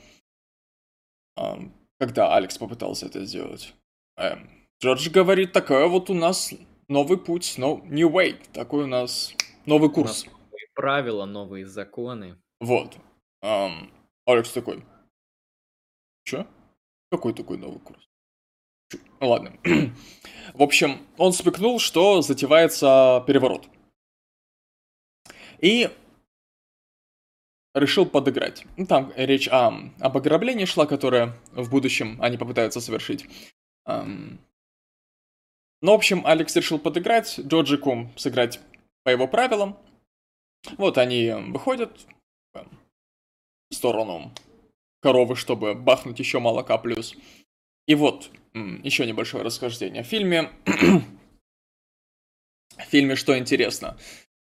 Э, 1.37 1.59
когда 1.99 2.35
Алекс 2.35 2.59
попытался 2.59 3.07
это 3.07 3.25
сделать. 3.25 3.75
Э, 4.17 4.37
Джордж 4.83 5.09
говорит, 5.11 5.53
такая 5.53 5.87
вот 5.87 6.11
у 6.11 6.15
нас 6.15 6.53
новый 6.89 7.19
путь, 7.19 7.57
no, 7.59 7.83
new 7.87 8.11
way, 8.11 8.37
такой 8.53 8.85
у 8.85 8.87
нас 8.87 9.35
новый 9.67 9.91
курс. 9.91 10.25
новые 10.25 10.69
правила, 10.75 11.25
новые 11.27 11.67
законы. 11.67 12.37
Вот. 12.61 12.97
Эм, 13.43 13.93
Алекс 14.27 14.51
такой, 14.53 14.85
чё? 16.25 16.47
Какой 17.11 17.35
такой 17.35 17.59
новый 17.59 17.81
курс? 17.81 18.09
Чё? 18.91 18.99
Ладно. 19.21 19.53
В 20.55 20.63
общем, 20.63 21.07
он 21.17 21.33
смекнул, 21.33 21.79
что 21.79 22.23
затевается 22.23 23.23
переворот. 23.27 23.69
И 25.61 25.91
решил 27.75 28.07
подыграть. 28.07 28.65
Ну, 28.77 28.87
там 28.87 29.13
речь 29.17 29.49
о, 29.49 29.91
об 30.01 30.17
ограблении 30.17 30.65
шла, 30.65 30.87
которое 30.87 31.35
в 31.53 31.71
будущем 31.71 32.19
они 32.21 32.37
попытаются 32.37 32.81
совершить. 32.81 33.27
Um, 33.89 34.39
ну, 35.83 35.93
в 35.93 35.95
общем, 35.95 36.27
Алекс 36.27 36.55
решил 36.57 36.79
подыграть, 36.79 37.39
Джоджику 37.41 38.11
сыграть 38.17 38.61
по 39.03 39.11
его 39.11 39.27
правилам. 39.27 39.79
Вот 40.77 40.99
они 40.99 41.33
выходят 41.49 42.07
в 42.53 43.75
сторону 43.75 44.33
коровы, 45.01 45.37
чтобы 45.37 45.75
бахнуть 45.75 46.19
еще 46.19 46.39
молока 46.39 46.77
плюс. 46.77 47.15
И 47.87 47.95
вот, 47.95 48.31
еще 48.53 49.07
небольшое 49.07 49.43
расхождение. 49.43 50.03
В 50.03 50.07
фильме... 50.07 50.51
в 52.77 52.83
фильме 52.83 53.17
что 53.17 53.39
интересно? 53.39 53.97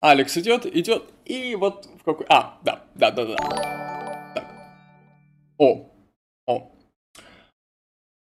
Алекс 0.05 0.37
идет, 0.37 0.67
идет, 0.67 1.11
и 1.25 1.55
вот 1.55 1.89
в 1.99 2.03
какой... 2.03 2.27
А, 2.29 2.59
да, 2.63 2.83
да, 2.93 3.09
да, 3.09 3.25
да. 3.25 3.35
Так. 4.35 4.45
О, 5.57 5.89
о. 6.45 6.71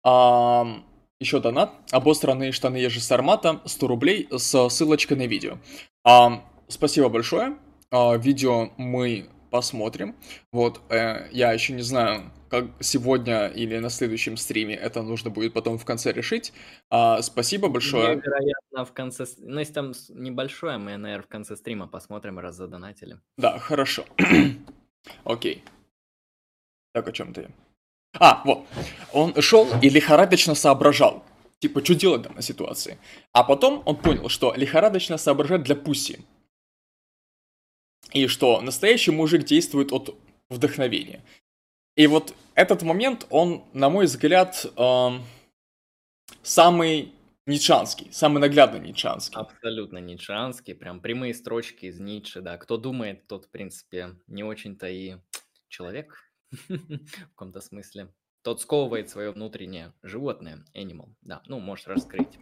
А, 0.03 0.82
еще 1.20 1.41
донат. 1.41 1.72
Обосранные 1.93 2.53
штаны 2.53 2.78
Ежи 2.78 3.01
Сармата, 3.01 3.61
100 3.66 3.87
рублей 3.87 4.28
с 4.30 4.68
ссылочкой 4.70 5.18
на 5.18 5.26
видео. 5.26 5.59
А, 6.05 6.43
спасибо 6.68 7.11
большое. 7.11 7.59
А, 7.91 8.16
видео 8.16 8.70
мы 8.78 9.28
посмотрим. 9.51 10.16
Вот, 10.53 10.80
э, 10.89 11.28
я 11.32 11.53
еще 11.53 11.74
не 11.74 11.82
знаю, 11.82 12.32
как 12.55 12.71
сегодня 12.81 13.49
или 13.49 13.79
на 13.79 13.91
следующем 13.91 14.37
стриме 14.37 14.77
это 14.77 15.03
нужно 15.03 15.31
будет 15.31 15.53
потом 15.53 15.77
в 15.77 15.85
конце 15.85 16.13
решить. 16.13 16.53
А, 16.89 17.21
спасибо 17.23 17.69
большое. 17.69 18.13
Мне, 18.13 18.23
вероятно, 18.25 18.85
в 18.85 18.93
конце... 18.93 19.27
Ну, 19.39 19.59
если 19.59 19.73
там 19.73 19.93
небольшое, 20.11 20.79
мы, 20.79 20.97
наверное, 20.97 21.23
в 21.23 21.27
конце 21.27 21.57
стрима 21.57 21.89
посмотрим, 21.89 22.39
раз 22.39 22.55
задонатили. 22.55 23.19
Да, 23.37 23.59
хорошо. 23.59 24.05
Окей. 25.25 25.65
Так, 26.93 27.09
о 27.09 27.13
чем 27.13 27.35
ты? 27.35 27.51
А, 28.21 28.41
вот. 28.45 28.67
Он 29.13 29.35
шел 29.43 29.67
и 29.83 29.89
лихорадочно 29.89 30.55
соображал. 30.55 31.25
Типа, 31.59 31.85
что 31.85 31.95
делать 31.97 32.21
в 32.21 32.25
данной 32.29 32.43
ситуации? 32.43 32.99
А 33.33 33.43
потом 33.43 33.83
он 33.85 33.97
понял, 33.97 34.29
что 34.29 34.55
лихорадочно 34.55 35.19
соображать 35.19 35.65
для 35.65 35.75
пуси. 35.75 36.21
И 38.13 38.29
что 38.29 38.61
настоящий 38.61 39.11
мужик 39.11 39.45
действует 39.45 39.93
от 39.93 40.17
вдохновения. 40.51 41.25
И 41.97 42.07
вот 42.07 42.35
этот 42.55 42.83
момент, 42.83 43.27
он, 43.31 43.65
на 43.73 43.89
мой 43.89 44.07
взгляд, 44.07 44.67
э, 44.77 45.09
самый 46.43 47.13
Ницшанский, 47.47 48.11
самый 48.11 48.39
наглядный 48.39 48.81
Ницшанский. 48.81 49.37
Абсолютно 49.37 49.99
Ницшанский, 49.99 50.75
прям 50.75 51.01
прямые 51.01 51.35
строчки 51.35 51.87
из 51.87 52.01
Ницше, 52.01 52.41
да. 52.41 52.57
Кто 52.57 52.77
думает, 52.79 53.27
тот, 53.27 53.45
в 53.47 53.51
принципе, 53.51 54.17
не 54.27 54.43
очень-то 54.43 54.89
и 54.89 55.17
человек 55.69 56.17
в 56.69 57.29
каком-то 57.31 57.61
смысле. 57.61 58.13
Тот 58.43 58.61
сковывает 58.61 59.09
свое 59.09 59.31
внутреннее 59.31 59.93
животное, 60.03 60.65
animal, 60.75 61.15
да, 61.23 61.43
ну, 61.47 61.61
можешь 61.61 61.87
раскрыть. 61.87 62.39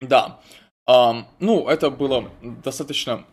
Да, 0.00 0.40
um, 0.88 1.24
ну, 1.40 1.68
это 1.68 1.90
было 1.90 2.30
достаточно 2.42 3.26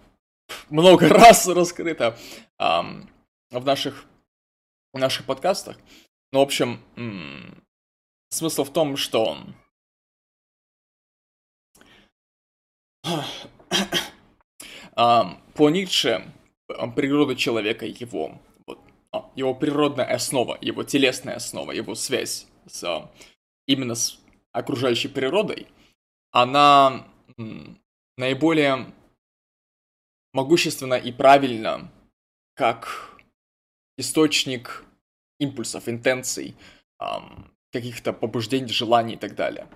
много 0.70 1.08
раз 1.10 1.48
раскрыто 1.48 2.18
um, 2.60 3.08
в 3.52 3.64
наших, 3.66 4.06
в 4.96 4.98
наших 4.98 5.26
подкастах. 5.26 5.78
Ну, 6.32 6.40
в 6.40 6.44
общем, 6.44 6.80
смысл 8.30 8.64
в 8.64 8.72
том, 8.72 8.96
что 8.96 9.38
по 14.96 15.70
Ницше 15.70 16.32
природа 16.96 17.36
человека, 17.36 17.86
его, 17.86 18.42
вот, 18.66 18.80
а, 19.12 19.30
его 19.36 19.54
природная 19.54 20.06
основа, 20.16 20.58
его 20.62 20.84
телесная 20.84 21.36
основа, 21.36 21.74
его 21.74 21.94
связь 21.94 22.48
с 22.66 23.12
именно 23.68 23.96
с 23.96 24.18
окружающей 24.54 25.10
природой, 25.10 25.68
она 26.32 27.06
наиболее 28.18 28.94
могущественна 30.32 30.94
и 30.96 31.12
правильна 31.12 31.92
как 32.54 33.20
источник 33.98 34.85
импульсов, 35.40 35.88
интенций, 35.90 36.56
каких-то 37.72 38.14
побуждений, 38.14 38.72
желаний 38.72 39.16
и 39.16 39.18
так 39.18 39.36
далее. 39.36 39.68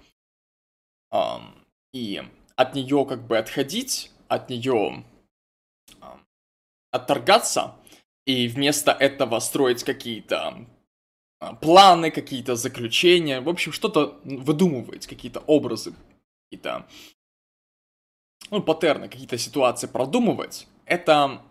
И 1.94 2.24
от 2.56 2.76
нее 2.76 3.06
как 3.06 3.26
бы 3.28 3.38
отходить, 3.38 4.12
от 4.28 4.50
нее 4.50 5.04
отторгаться 6.92 7.76
и 8.26 8.48
вместо 8.48 8.92
этого 8.92 9.40
строить 9.40 9.84
какие-то 9.84 10.66
а, 11.40 11.54
планы, 11.56 12.12
какие-то 12.12 12.56
заключения, 12.56 13.42
в 13.42 13.50
общем, 13.50 13.72
что-то 13.72 14.20
выдумывать, 14.24 15.08
какие-то 15.08 15.40
образы, 15.42 15.94
какие-то, 16.46 16.88
ну, 18.52 18.62
паттерны, 18.62 19.08
какие-то 19.08 19.38
ситуации 19.38 19.88
продумывать, 19.88 20.68
это 20.86 21.42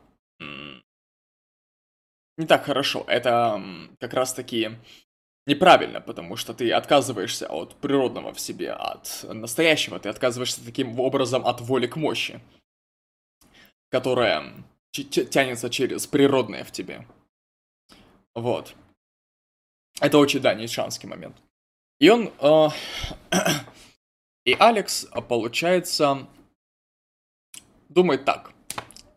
не 2.39 2.47
так 2.47 2.65
хорошо. 2.65 3.05
Это 3.09 3.61
как 4.01 4.15
раз-таки 4.15 4.71
неправильно, 5.47 6.01
потому 6.01 6.37
что 6.37 6.55
ты 6.55 6.71
отказываешься 6.73 7.49
от 7.49 7.75
природного 7.77 8.33
в 8.33 8.41
себе, 8.41 8.73
от 8.73 9.25
настоящего, 9.25 9.99
ты 9.99 10.09
отказываешься 10.09 10.65
таким 10.65 10.99
образом 11.01 11.47
от 11.47 11.61
воли 11.61 11.87
к 11.87 11.97
мощи, 11.97 12.41
которая 13.91 14.55
тянется 14.93 15.69
через 15.69 16.07
природное 16.07 16.65
в 16.65 16.71
тебе. 16.71 17.07
Вот. 18.35 18.75
Это 20.01 20.19
очень, 20.19 20.41
да, 20.41 20.55
нишанский 20.55 21.09
момент. 21.09 21.37
И 21.99 22.09
он... 22.09 22.33
Э, 22.41 22.69
и 24.45 24.55
Алекс, 24.59 25.07
получается, 25.29 26.29
думает 27.89 28.25
так. 28.25 28.53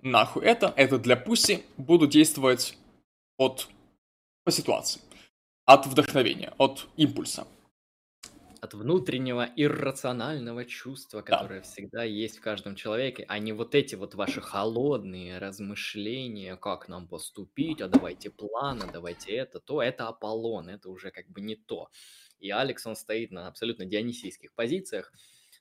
Нахуй 0.01 0.43
это, 0.43 0.73
это 0.75 0.97
для 0.97 1.15
пуси, 1.15 1.63
буду 1.77 2.07
действовать 2.07 2.77
от... 3.41 3.67
по 4.43 4.51
ситуации. 4.51 5.01
От 5.65 5.87
вдохновения, 5.87 6.53
от 6.57 6.87
импульса 6.97 7.47
от 8.61 8.75
внутреннего 8.75 9.49
иррационального 9.55 10.65
чувства, 10.65 11.23
которое 11.23 11.61
да. 11.61 11.65
всегда 11.65 12.03
есть 12.03 12.37
в 12.37 12.41
каждом 12.41 12.75
человеке, 12.75 13.25
а 13.27 13.39
не 13.39 13.53
вот 13.53 13.73
эти 13.73 13.95
вот 13.95 14.13
ваши 14.13 14.39
холодные 14.39 15.39
размышления, 15.39 16.55
как 16.55 16.87
нам 16.87 17.07
поступить, 17.07 17.81
а 17.81 17.87
давайте 17.87 18.29
планы, 18.29 18.85
давайте 18.93 19.31
это, 19.31 19.59
то, 19.59 19.81
это 19.81 20.07
Аполлон, 20.07 20.69
это 20.69 20.91
уже 20.91 21.09
как 21.09 21.27
бы 21.27 21.41
не 21.41 21.55
то. 21.55 21.89
И 22.39 22.51
Алекс, 22.51 22.85
он 22.85 22.95
стоит 22.95 23.31
на 23.31 23.47
абсолютно 23.47 23.85
дионисийских 23.85 24.53
позициях. 24.53 25.11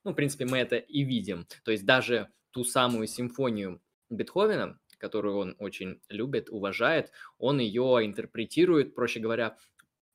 Ну, 0.05 0.11
в 0.11 0.15
принципе, 0.15 0.45
мы 0.45 0.59
это 0.59 0.77
и 0.77 1.03
видим. 1.03 1.47
То 1.65 1.71
есть 1.71 1.87
даже 1.87 2.29
ту 2.51 2.65
самую 2.65 3.07
симфонию 3.07 3.81
Бетховена, 4.11 4.79
которую 5.01 5.39
он 5.39 5.57
очень 5.59 6.01
любит, 6.09 6.51
уважает, 6.51 7.11
он 7.39 7.59
ее 7.59 8.01
интерпретирует, 8.05 8.95
проще 8.95 9.19
говоря, 9.19 9.57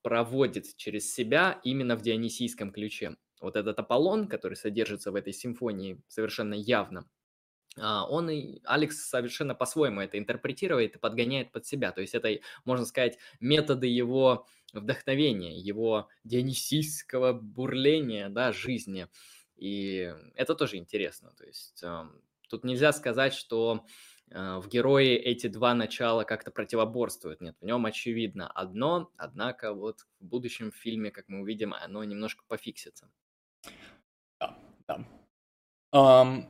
проводит 0.01 0.75
через 0.77 1.13
себя 1.13 1.59
именно 1.63 1.95
в 1.97 2.01
дионисийском 2.01 2.71
ключе. 2.71 3.17
Вот 3.41 3.55
этот 3.55 3.79
Аполлон, 3.79 4.27
который 4.27 4.55
содержится 4.55 5.11
в 5.11 5.15
этой 5.15 5.33
симфонии 5.33 6.01
совершенно 6.07 6.53
явно, 6.53 7.09
а, 7.77 8.05
он 8.07 8.29
и 8.29 8.61
Алекс 8.63 8.97
совершенно 8.97 9.55
по-своему 9.55 10.01
это 10.01 10.17
интерпретирует 10.17 10.95
и 10.95 10.99
подгоняет 10.99 11.51
под 11.51 11.65
себя. 11.65 11.91
То 11.91 12.01
есть 12.01 12.15
это, 12.15 12.29
можно 12.63 12.85
сказать, 12.85 13.17
методы 13.39 13.87
его 13.87 14.45
вдохновения, 14.73 15.57
его 15.57 16.07
дионисийского 16.23 17.33
бурления, 17.33 18.29
да, 18.29 18.51
жизни. 18.51 19.07
И 19.55 20.13
это 20.35 20.55
тоже 20.55 20.77
интересно. 20.77 21.33
То 21.37 21.45
есть 21.45 21.83
тут 22.49 22.63
нельзя 22.63 22.91
сказать, 22.93 23.33
что 23.33 23.85
в 24.31 24.67
герое 24.67 25.17
эти 25.17 25.47
два 25.47 25.73
начала 25.73 26.23
как-то 26.23 26.51
противоборствуют. 26.51 27.41
Нет, 27.41 27.55
в 27.61 27.65
нем 27.65 27.85
очевидно 27.85 28.47
одно, 28.47 29.11
однако 29.17 29.73
вот 29.73 30.01
в 30.19 30.25
будущем 30.25 30.71
фильме, 30.71 31.11
как 31.11 31.25
мы 31.27 31.41
увидим, 31.41 31.73
оно 31.73 32.03
немножко 32.03 32.43
пофиксится. 32.47 33.09
Да, 34.39 34.57
да. 34.87 35.05
Um, 35.93 36.49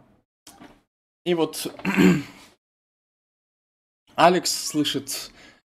и 1.26 1.34
вот 1.34 1.68
Алекс 4.16 4.52
слышит 4.52 5.32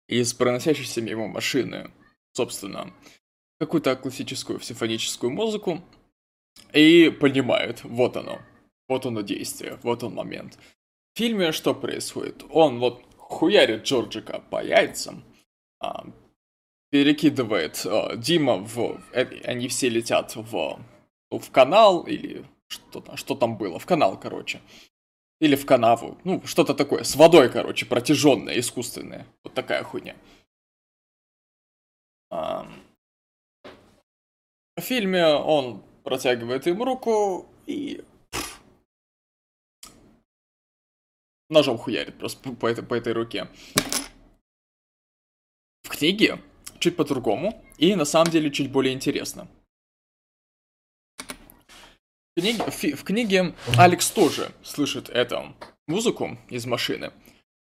из 0.08 0.32
проносящейся 0.34 1.02
мимо 1.02 1.28
машины, 1.28 1.90
собственно, 2.32 2.92
какую-то 3.58 3.94
классическую 3.96 4.60
симфоническую 4.60 5.30
музыку 5.30 5.84
и 6.72 7.10
понимает, 7.10 7.84
вот 7.84 8.16
оно, 8.16 8.40
вот 8.88 9.06
оно 9.06 9.20
действие, 9.20 9.78
вот 9.82 10.02
он 10.02 10.14
момент. 10.14 10.58
Фильме 11.20 11.52
что 11.52 11.74
происходит? 11.74 12.44
Он 12.48 12.78
вот 12.78 13.04
хуярит 13.18 13.82
Джорджика 13.82 14.42
по 14.50 14.64
яйцам, 14.64 15.22
а, 15.78 16.06
перекидывает 16.88 17.84
а, 17.84 18.16
Дима 18.16 18.56
в... 18.56 18.98
Э, 19.12 19.26
они 19.44 19.68
все 19.68 19.90
летят 19.90 20.34
в, 20.34 20.80
в 21.30 21.50
канал 21.50 22.04
или 22.04 22.46
что 22.68 23.04
что 23.16 23.34
там 23.34 23.58
было, 23.58 23.78
в 23.78 23.84
канал, 23.84 24.18
короче. 24.18 24.62
Или 25.42 25.56
в 25.56 25.66
канаву. 25.66 26.16
Ну, 26.24 26.40
что-то 26.46 26.72
такое. 26.72 27.02
С 27.02 27.14
водой, 27.16 27.50
короче, 27.50 27.84
протяженное, 27.84 28.58
искусственное. 28.58 29.26
Вот 29.44 29.52
такая 29.52 29.84
хуйня. 29.84 30.16
А... 32.30 32.66
В 34.74 34.80
фильме 34.80 35.26
он 35.26 35.82
протягивает 36.02 36.66
им 36.66 36.82
руку 36.82 37.46
и 37.66 38.02
ножом 41.50 41.78
хуярит 41.78 42.18
просто 42.18 42.52
по 42.52 42.66
этой, 42.66 42.84
по 42.84 42.94
этой 42.94 43.12
руке. 43.12 43.48
В 45.82 45.88
книге 45.88 46.40
чуть 46.78 46.96
по-другому 46.96 47.62
и 47.76 47.94
на 47.94 48.04
самом 48.04 48.30
деле 48.30 48.50
чуть 48.50 48.70
более 48.70 48.94
интересно. 48.94 49.48
В 51.18 52.40
книге, 52.40 52.64
в, 52.64 52.82
в 52.96 53.04
книге 53.04 53.54
Алекс 53.76 54.10
тоже 54.10 54.52
слышит 54.62 55.10
эту 55.10 55.54
музыку 55.86 56.38
из 56.48 56.64
машины, 56.64 57.12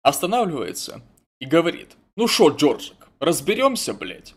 останавливается 0.04 1.02
и 1.40 1.46
говорит, 1.46 1.96
ну 2.16 2.28
шо, 2.28 2.50
Джорджик, 2.50 3.08
разберемся, 3.20 3.94
блядь? 3.94 4.36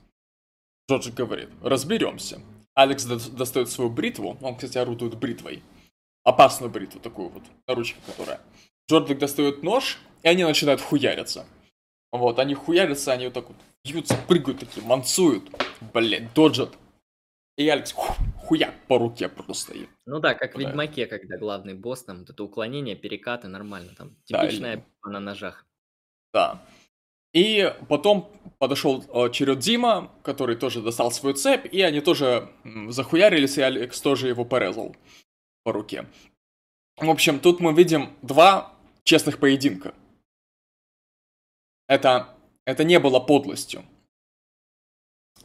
Джорджик 0.89 1.15
говорит, 1.15 1.51
разберемся. 1.61 2.41
Алекс 2.75 3.05
достает 3.05 3.69
свою 3.69 3.91
бритву, 3.91 4.39
он, 4.41 4.55
кстати, 4.55 4.79
орудует 4.79 5.19
бритвой. 5.19 5.63
Опасную 6.25 6.71
бритву 6.71 7.01
такую 7.01 7.29
вот, 7.29 7.43
на 7.67 7.75
ручке 7.75 7.99
которая. 8.07 8.41
Джордвик 8.91 9.19
достает 9.19 9.63
нож, 9.63 9.99
и 10.23 10.29
они 10.29 10.45
начинают 10.45 10.81
хуяриться. 10.81 11.47
Вот, 12.11 12.39
они 12.39 12.55
хуярятся, 12.55 13.13
они 13.13 13.27
вот 13.27 13.35
так 13.35 13.49
вот 13.49 13.57
бьются, 13.85 14.17
прыгают 14.29 14.61
такие, 14.61 14.87
мансуют. 14.87 15.51
Блять, 15.93 16.33
доджат. 16.35 16.77
И 17.57 17.69
Алекс 17.69 17.93
ху, 17.93 18.15
хуяк 18.39 18.75
по 18.89 18.99
руке 18.99 19.29
просто. 19.29 19.75
Ну 20.07 20.21
да, 20.21 20.35
как 20.35 20.55
в 20.55 20.59
Ведьмаке, 20.59 21.07
когда 21.07 21.37
главный 21.37 21.75
босс, 21.75 22.03
там, 22.05 22.21
вот 22.21 22.31
это 22.31 22.43
уклонение, 22.45 22.97
перекаты, 22.97 23.49
нормально. 23.49 23.93
Там 23.97 24.17
типичная 24.25 24.85
да, 25.05 25.11
на 25.11 25.21
ножах. 25.21 25.67
Да. 26.33 26.63
И 27.35 27.75
потом 27.89 28.31
подошел 28.59 29.05
э, 29.09 29.31
черед 29.33 29.59
Дима, 29.59 30.11
который 30.23 30.57
тоже 30.57 30.83
достал 30.83 31.11
свою 31.11 31.35
цепь, 31.35 31.67
и 31.73 31.81
они 31.81 32.01
тоже 32.01 32.51
захуярились, 32.89 33.57
и 33.57 33.63
Алекс 33.63 34.01
тоже 34.01 34.29
его 34.29 34.45
порезал 34.45 34.95
по 35.65 35.73
руке. 35.73 36.07
В 36.99 37.09
общем, 37.09 37.41
тут 37.41 37.61
мы 37.61 37.73
видим 37.73 38.11
два 38.21 38.72
честных 39.05 39.39
поединка. 39.39 39.95
Это, 41.89 42.35
это 42.65 42.85
не 42.85 42.99
было 42.99 43.21
подлостью. 43.21 43.85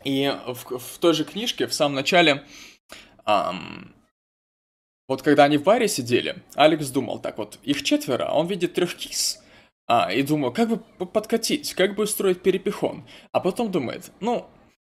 И 0.03 0.31
в, 0.45 0.77
в 0.77 0.97
той 0.99 1.13
же 1.13 1.25
книжке, 1.25 1.67
в 1.67 1.73
самом 1.73 1.95
начале, 1.95 2.45
эм, 3.25 3.95
вот 5.07 5.21
когда 5.21 5.45
они 5.45 5.57
в 5.57 5.63
баре 5.63 5.87
сидели, 5.87 6.43
Алекс 6.55 6.89
думал 6.89 7.19
так 7.19 7.37
вот, 7.37 7.59
их 7.63 7.83
четверо, 7.83 8.27
а 8.29 8.35
он 8.35 8.47
видит 8.47 8.73
трех 8.73 8.95
кис, 8.95 9.43
а, 9.87 10.11
и 10.11 10.21
думаю, 10.21 10.53
как 10.53 10.69
бы 10.69 11.05
подкатить, 11.05 11.73
как 11.73 11.95
бы 11.95 12.03
устроить 12.03 12.41
перепихон. 12.41 13.07
А 13.31 13.39
потом 13.39 13.71
думает, 13.71 14.11
ну, 14.19 14.49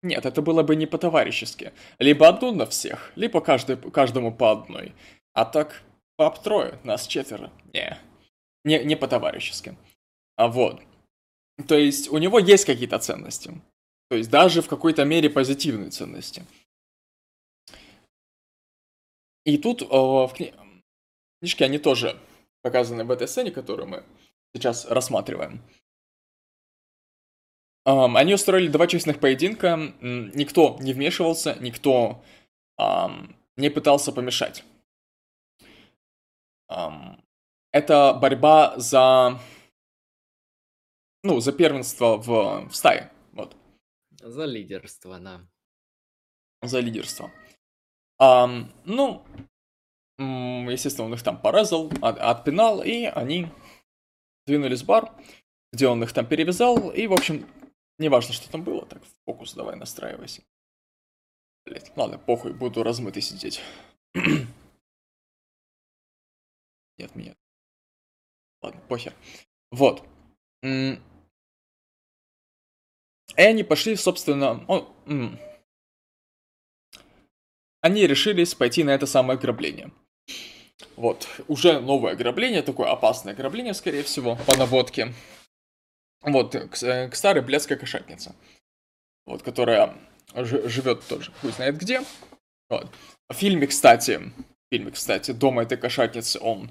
нет, 0.03 0.25
это 0.25 0.41
было 0.41 0.63
бы 0.63 0.75
не 0.75 0.85
по-товарищески. 0.85 1.73
Либо 1.99 2.27
одну 2.27 2.51
на 2.51 2.65
всех, 2.65 3.11
либо 3.15 3.41
каждый, 3.41 3.77
каждому 3.77 4.33
по 4.33 4.51
одной. 4.51 4.93
А 5.33 5.45
так, 5.45 5.81
Пап 6.17 6.43
трое, 6.43 6.77
нас 6.83 7.07
четверо. 7.07 7.49
Не, 7.73 7.97
не, 8.63 8.83
не 8.83 8.95
по-товарищески. 8.95 9.77
А 10.35 10.47
вот. 10.47 10.81
То 11.67 11.75
есть 11.75 12.09
у 12.09 12.17
него 12.17 12.39
есть 12.39 12.65
какие-то 12.65 12.99
ценности. 12.99 13.61
То 14.09 14.15
есть 14.15 14.29
даже 14.29 14.61
в 14.61 14.67
какой-то 14.67 15.05
мере 15.05 15.29
позитивные 15.29 15.89
ценности. 15.89 16.45
И 19.45 19.57
тут 19.57 19.81
о, 19.81 20.27
в 20.27 20.33
кни... 20.33 20.53
книжке 21.39 21.65
они 21.65 21.79
тоже 21.79 22.19
показаны 22.61 23.03
в 23.03 23.11
этой 23.11 23.27
сцене, 23.27 23.51
которую 23.51 23.87
мы 23.87 24.03
сейчас 24.53 24.85
рассматриваем. 24.85 25.61
Um, 27.87 28.15
они 28.15 28.35
устроили 28.35 28.67
два 28.67 28.85
честных 28.85 29.19
поединка, 29.19 29.75
никто 30.01 30.77
не 30.81 30.93
вмешивался, 30.93 31.57
никто 31.59 32.23
um, 32.79 33.33
не 33.57 33.71
пытался 33.71 34.11
помешать. 34.11 34.63
Um, 36.69 37.19
это 37.71 38.13
борьба 38.13 38.77
за, 38.77 39.39
ну, 41.23 41.39
за 41.39 41.51
первенство 41.53 42.17
в, 42.17 42.67
в 42.69 42.75
стае, 42.75 43.11
вот. 43.31 43.55
За 44.21 44.45
лидерство, 44.45 45.19
да. 45.19 45.47
За 46.61 46.79
лидерство. 46.79 47.31
Um, 48.21 48.71
ну, 48.85 49.25
естественно, 50.69 51.07
он 51.07 51.13
их 51.13 51.23
там 51.23 51.41
порезал, 51.41 51.91
от, 52.01 52.19
отпинал, 52.19 52.83
и 52.83 53.05
они 53.05 53.47
двинулись 54.45 54.83
в 54.83 54.85
бар, 54.85 55.11
где 55.73 55.87
он 55.87 56.03
их 56.03 56.13
там 56.13 56.27
перевязал, 56.27 56.91
и, 56.91 57.07
в 57.07 57.13
общем, 57.13 57.47
неважно, 57.97 58.33
что 58.33 58.51
там 58.51 58.63
было, 58.63 58.85
так, 58.85 59.01
фокус 59.25 59.53
давай 59.53 59.75
настраивайся. 59.75 60.43
Блять, 61.65 61.91
ладно, 61.95 62.17
похуй, 62.17 62.53
буду 62.53 62.83
размытый 62.83 63.21
сидеть. 63.21 63.61
Нет, 66.97 67.15
меня. 67.15 67.35
Ладно, 68.61 68.81
похер. 68.87 69.13
Вот. 69.71 70.03
И 70.63 70.97
они 73.35 73.63
пошли, 73.63 73.95
собственно... 73.95 74.65
Они 77.83 78.05
решились 78.05 78.53
пойти 78.53 78.83
на 78.83 78.91
это 78.91 79.07
самое 79.07 79.39
ограбление. 79.39 79.91
Вот, 80.95 81.27
уже 81.47 81.79
новое 81.79 82.11
ограбление, 82.11 82.61
такое 82.61 82.91
опасное 82.91 83.33
ограбление, 83.33 83.73
скорее 83.73 84.03
всего, 84.03 84.35
по 84.45 84.55
наводке. 84.55 85.13
Вот, 86.21 86.53
к, 86.53 86.83
э, 86.83 87.09
к 87.09 87.15
старой 87.15 87.41
блядской 87.41 87.77
кошатнице. 87.77 88.35
Вот, 89.25 89.41
которая 89.41 89.97
живет 90.35 91.07
тоже, 91.07 91.31
хуй 91.41 91.51
знает 91.51 91.77
где. 91.77 92.03
Вот. 92.69 92.87
В 93.29 93.33
фильме, 93.33 93.65
кстати, 93.65 94.17
в 94.17 94.31
фильме, 94.71 94.91
кстати, 94.91 95.31
дома 95.31 95.63
этой 95.63 95.77
кошатницы, 95.77 96.39
он 96.39 96.69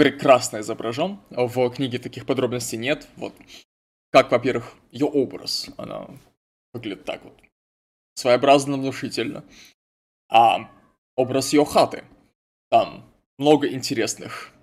прекрасно 0.00 0.60
изображен. 0.60 1.20
В 1.28 1.68
книге 1.68 1.98
таких 1.98 2.24
подробностей 2.24 2.78
нет. 2.78 3.06
Вот. 3.16 3.34
Как, 4.10 4.30
во-первых, 4.30 4.74
ее 4.90 5.04
образ, 5.04 5.68
она 5.76 6.08
выглядит 6.72 7.04
так 7.04 7.22
вот. 7.22 7.38
Своеобразно 8.14 8.78
внушительно. 8.78 9.44
А 10.30 10.70
образ 11.16 11.52
ее 11.52 11.66
хаты. 11.66 12.04
Там 12.70 13.12
много 13.36 13.70
интересных 13.70 14.54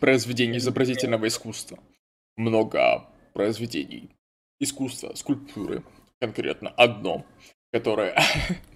произведений 0.00 0.56
изобразительного 0.56 1.28
искусства. 1.28 1.78
Много 2.38 3.06
произведений 3.34 4.08
искусства, 4.58 5.14
скульптуры. 5.16 5.84
Конкретно 6.18 6.70
одно, 6.70 7.26
которое, 7.72 8.18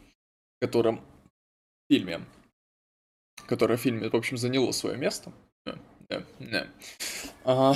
которым 0.61 0.99
в 0.99 1.95
фильме, 1.95 2.21
которое 3.47 3.77
в 3.77 3.81
фильме, 3.81 4.09
в 4.09 4.17
общем, 4.17 4.37
заняло 4.37 4.73
свое 4.73 4.97
место. 4.97 5.33
А, 7.45 7.75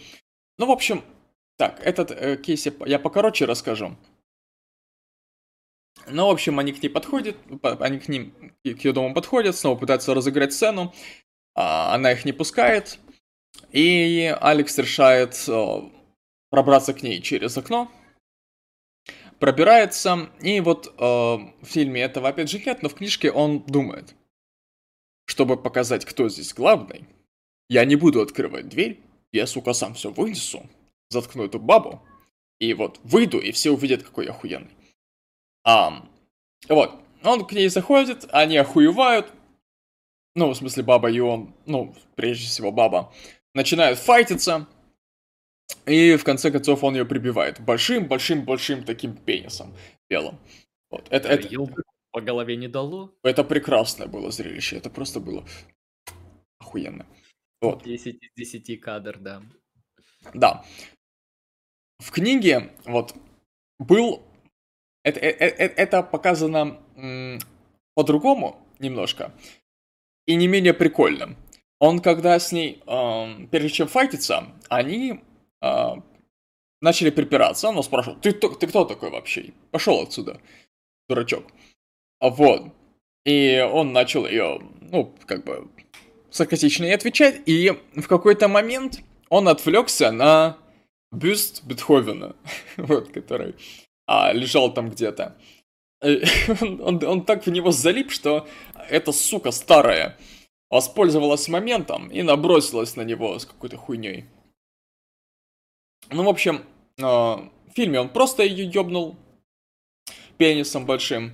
ну, 0.58 0.66
в 0.66 0.70
общем, 0.70 1.04
так, 1.56 1.80
этот 1.80 2.10
э, 2.10 2.36
кейс 2.36 2.66
я, 2.66 2.72
я 2.86 2.98
покороче 2.98 3.44
расскажу. 3.44 3.96
Ну, 6.06 6.26
в 6.26 6.30
общем, 6.30 6.58
они 6.58 6.72
к 6.72 6.82
ней 6.82 6.88
подходят, 6.88 7.36
они 7.62 7.98
к 7.98 8.08
ним, 8.08 8.32
к 8.62 8.84
ее 8.84 8.92
дому 8.92 9.14
подходят, 9.14 9.56
снова 9.56 9.76
пытаются 9.78 10.14
разыграть 10.14 10.52
сцену, 10.52 10.94
а, 11.54 11.94
она 11.94 12.12
их 12.12 12.24
не 12.24 12.32
пускает, 12.32 12.98
и 13.72 14.34
Алекс 14.40 14.78
решает 14.78 15.34
э, 15.48 15.80
пробраться 16.50 16.94
к 16.94 17.02
ней 17.02 17.20
через 17.20 17.58
окно, 17.58 17.90
пробирается, 19.38 20.30
и 20.40 20.60
вот 20.60 20.86
э, 20.86 21.00
в 21.00 21.64
фильме 21.64 22.02
этого 22.02 22.28
опять 22.28 22.50
же 22.50 22.58
нет, 22.58 22.82
но 22.82 22.88
в 22.88 22.94
книжке 22.94 23.30
он 23.30 23.60
думает, 23.64 24.14
чтобы 25.28 25.56
показать, 25.56 26.04
кто 26.04 26.28
здесь 26.28 26.54
главный, 26.54 27.06
я 27.68 27.84
не 27.84 27.96
буду 27.96 28.22
открывать 28.22 28.68
дверь, 28.68 28.98
я, 29.30 29.46
сука, 29.46 29.74
сам 29.74 29.94
все 29.94 30.10
вынесу, 30.10 30.66
заткну 31.10 31.44
эту 31.44 31.60
бабу, 31.60 32.02
и 32.58 32.72
вот 32.72 32.98
выйду, 33.04 33.38
и 33.38 33.52
все 33.52 33.70
увидят, 33.70 34.02
какой 34.02 34.24
я 34.24 34.30
охуенный. 34.30 34.70
А, 35.64 36.02
вот, 36.68 36.98
он 37.22 37.46
к 37.46 37.52
ней 37.52 37.68
заходит, 37.68 38.26
они 38.30 38.56
охуевают, 38.56 39.30
ну, 40.34 40.48
в 40.50 40.54
смысле, 40.56 40.82
баба 40.82 41.10
и 41.10 41.20
он, 41.20 41.54
ну, 41.66 41.94
прежде 42.14 42.46
всего, 42.46 42.72
баба, 42.72 43.12
начинают 43.54 43.98
файтиться, 43.98 44.66
и 45.84 46.16
в 46.16 46.24
конце 46.24 46.50
концов 46.50 46.82
он 46.84 46.94
ее 46.94 47.04
прибивает 47.04 47.60
большим-большим-большим 47.60 48.84
таким 48.84 49.14
пенисом 49.14 49.74
белым. 50.08 50.38
Вот, 50.90 51.06
это, 51.10 51.28
это... 51.28 51.48
По 52.10 52.20
голове 52.20 52.56
не 52.56 52.68
дало? 52.68 53.14
Это 53.22 53.44
прекрасное 53.44 54.06
было 54.06 54.30
зрелище, 54.30 54.76
это 54.76 54.90
просто 54.90 55.20
было 55.20 55.44
охуенно. 56.58 57.06
Вот. 57.60 57.84
10 57.84 58.22
из 58.22 58.30
10 58.36 58.80
кадр, 58.80 59.18
да. 59.18 59.42
Да. 60.34 60.64
В 61.98 62.10
книге 62.10 62.70
вот 62.84 63.14
был 63.78 64.22
это, 65.02 65.20
это, 65.20 65.44
э, 65.44 65.66
это 65.76 66.02
показано 66.02 66.78
по-другому 67.94 68.58
немножко. 68.78 69.32
И 70.26 70.36
не 70.36 70.46
менее 70.46 70.74
прикольно. 70.74 71.36
Он, 71.80 72.00
когда 72.00 72.38
с 72.38 72.52
ней, 72.52 72.82
э, 72.86 73.46
прежде 73.50 73.70
чем 73.70 73.88
файтиться, 73.88 74.46
они 74.68 75.20
э, 75.62 75.94
начали 76.80 77.10
припираться. 77.10 77.68
Он 77.68 77.82
спрашивал, 77.82 78.20
ты, 78.20 78.32
ты 78.32 78.66
кто 78.66 78.84
такой 78.84 79.10
вообще? 79.10 79.52
Пошел 79.70 80.02
отсюда, 80.02 80.40
дурачок. 81.08 81.44
А 82.20 82.30
вот. 82.30 82.72
И 83.24 83.60
он 83.72 83.92
начал 83.92 84.26
ее, 84.26 84.60
ну, 84.80 85.14
как 85.26 85.44
бы, 85.44 85.68
саркастично 86.30 86.84
ей 86.84 86.94
отвечать. 86.94 87.42
И 87.46 87.72
в 87.94 88.06
какой-то 88.06 88.48
момент 88.48 89.00
он 89.28 89.48
отвлекся 89.48 90.10
на 90.10 90.56
бюст 91.12 91.64
Бетховена, 91.64 92.34
вот, 92.76 93.10
который 93.10 93.54
а, 94.06 94.32
лежал 94.32 94.72
там 94.72 94.90
где-то. 94.90 95.36
Он, 96.60 96.80
он, 96.80 97.04
он 97.04 97.24
так 97.24 97.44
в 97.44 97.50
него 97.50 97.72
залип, 97.72 98.12
что 98.12 98.46
эта 98.88 99.10
сука 99.10 99.50
старая 99.50 100.16
воспользовалась 100.70 101.48
моментом 101.48 102.08
и 102.08 102.22
набросилась 102.22 102.94
на 102.94 103.02
него 103.02 103.36
с 103.36 103.44
какой-то 103.44 103.76
хуйней. 103.76 104.26
Ну, 106.10 106.22
в 106.22 106.28
общем, 106.28 106.64
э, 106.98 107.02
в 107.02 107.50
фильме 107.74 108.00
он 108.00 108.10
просто 108.10 108.44
ее 108.44 108.64
ёбнул 108.64 109.16
пенисом 110.36 110.86
большим. 110.86 111.32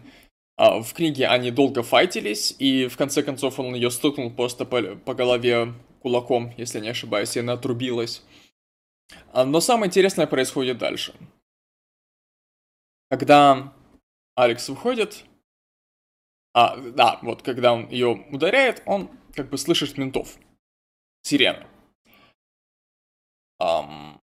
А 0.56 0.80
в 0.80 0.92
книге 0.92 1.26
они 1.26 1.50
долго 1.50 1.82
файтились, 1.82 2.54
и 2.58 2.86
в 2.86 2.96
конце 2.96 3.22
концов 3.22 3.58
он 3.58 3.74
ее 3.74 3.90
стукнул 3.90 4.30
просто 4.30 4.64
по, 4.64 4.80
по 4.96 5.14
голове 5.14 5.74
кулаком, 6.00 6.52
если 6.56 6.80
не 6.80 6.88
ошибаюсь, 6.88 7.36
и 7.36 7.40
она 7.40 7.54
отрубилась. 7.54 8.22
А, 9.32 9.44
но 9.44 9.60
самое 9.60 9.88
интересное 9.88 10.26
происходит 10.26 10.78
дальше. 10.78 11.14
Когда 13.10 13.72
Алекс 14.36 14.68
выходит, 14.68 15.24
а, 16.52 16.76
да, 16.76 17.18
вот 17.22 17.42
когда 17.42 17.72
он 17.72 17.88
ее 17.88 18.24
ударяет, 18.30 18.82
он 18.86 19.10
как 19.34 19.50
бы 19.50 19.58
слышит 19.58 19.98
ментов. 19.98 20.38
Сирены. 21.22 21.66
Um, 23.60 24.20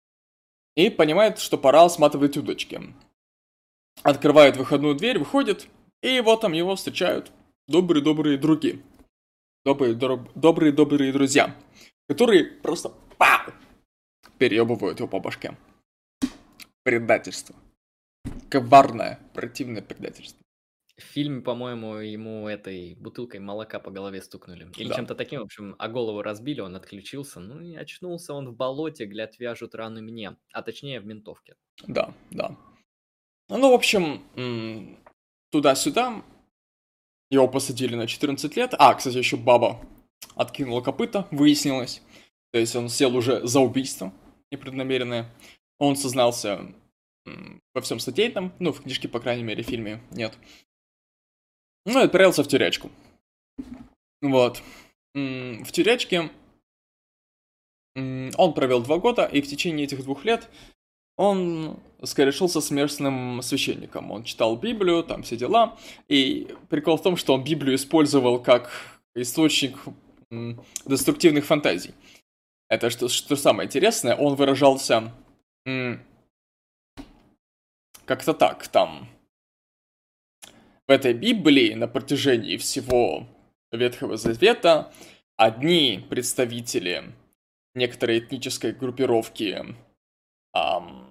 и 0.75 0.91
понимает, 0.91 1.39
что 1.39 1.57
пора 1.59 1.89
сматывать 1.89 2.37
удочки. 2.37 2.81
Открывает 4.03 4.57
выходную 4.57 4.95
дверь, 4.95 5.19
выходит, 5.19 5.69
и 6.03 6.21
вот 6.21 6.41
там 6.41 6.53
его 6.53 6.77
встречают 6.77 7.33
добрые-добрые 7.67 8.39
други. 8.39 8.83
Добрые-добрые 9.65 11.13
друзья, 11.13 11.55
которые 12.09 12.45
просто 12.45 12.93
пау, 13.19 13.53
переебывают 14.39 14.99
его 15.01 15.09
по 15.09 15.21
башке. 15.21 15.57
Предательство. 16.85 17.55
Коварное, 18.49 19.19
противное 19.35 19.83
предательство. 19.83 20.43
В 20.97 21.03
фильме, 21.03 21.43
по-моему, 21.43 21.97
ему 21.97 22.49
этой 22.49 22.97
бутылкой 22.97 23.41
молока 23.41 23.79
по 23.79 23.91
голове 23.91 24.23
стукнули. 24.23 24.69
Или 24.77 24.89
да. 24.89 24.97
чем-то 24.97 25.15
таким, 25.15 25.41
в 25.41 25.45
общем, 25.45 25.77
а 25.79 25.89
голову 25.89 26.23
разбили, 26.23 26.61
он 26.61 26.75
отключился. 26.75 27.41
Ну 27.41 27.61
и 27.61 27.77
очнулся 27.77 28.33
он 28.33 28.49
в 28.49 28.57
болоте, 28.57 29.05
глядь, 29.05 29.39
вяжут 29.39 29.75
раны 29.75 30.01
мне. 30.01 30.37
А 30.53 30.63
точнее, 30.63 31.01
в 31.01 31.07
ментовке. 31.07 31.55
Да, 31.87 32.15
да. 32.31 32.57
Ну, 33.49 33.71
в 33.71 33.75
общем, 33.75 34.23
туда-сюда. 35.51 36.23
Его 37.31 37.49
посадили 37.49 37.95
на 37.95 38.07
14 38.07 38.57
лет. 38.57 38.75
А, 38.79 38.95
кстати, 38.95 39.17
еще 39.17 39.37
баба 39.37 39.81
откинула 40.35 40.81
копыта, 40.81 41.29
выяснилось. 41.31 42.03
То 42.53 42.59
есть 42.59 42.75
он 42.75 42.89
сел 42.89 43.15
уже 43.15 43.47
за 43.47 43.61
убийство 43.61 44.13
непреднамеренное. 44.51 45.31
Он 45.79 45.97
сознался 45.97 46.73
во 47.75 47.83
всем 47.83 47.99
содеянном. 47.99 48.53
Ну, 48.59 48.73
в 48.73 48.83
книжке, 48.83 49.09
по 49.09 49.21
крайней 49.21 49.43
мере, 49.43 49.63
в 49.63 49.67
фильме 49.67 50.01
нет. 50.11 50.39
Ну, 51.85 52.01
и 52.01 52.05
отправился 52.05 52.43
в 52.43 52.49
тюрячку. 52.49 52.91
Вот. 54.23 54.63
В 55.15 55.71
тюрячке 55.71 56.31
он 57.95 58.55
провел 58.55 58.83
два 58.83 58.99
года, 58.99 59.27
и 59.27 59.43
в 59.43 59.47
течение 59.47 59.85
этих 59.85 60.03
двух 60.05 60.25
лет 60.25 60.49
он 61.19 61.77
скорешился 62.05 62.61
с 62.61 62.71
местным 62.71 63.43
священником. 63.43 64.11
Он 64.13 64.23
читал 64.23 64.57
Библию, 64.57 65.03
там 65.03 65.25
все 65.25 65.37
дела. 65.37 65.77
И 66.09 66.55
прикол 66.71 66.97
в 66.97 67.03
том, 67.03 67.17
что 67.17 67.35
он 67.35 67.45
Библию 67.45 67.75
использовал 67.75 68.41
как 68.41 68.71
источник 69.15 69.77
деструктивных 70.87 71.45
фантазий. 71.45 71.93
Это 72.69 72.89
что, 72.91 73.09
что 73.09 73.35
самое 73.35 73.67
интересное, 73.67 74.15
он 74.15 74.37
выражался 74.37 75.13
как-то 78.05 78.33
так, 78.33 78.69
там. 78.69 79.09
В 80.87 80.91
этой 80.91 81.15
Библии 81.15 81.75
на 81.75 81.89
протяжении 81.89 82.57
всего 82.57 83.27
Ветхого 83.73 84.17
Завета 84.17 84.93
одни 85.37 86.07
представители 86.09 87.13
некоторой 87.75 88.21
этнической 88.21 88.73
группировки 88.73 89.65
эм, 90.55 91.08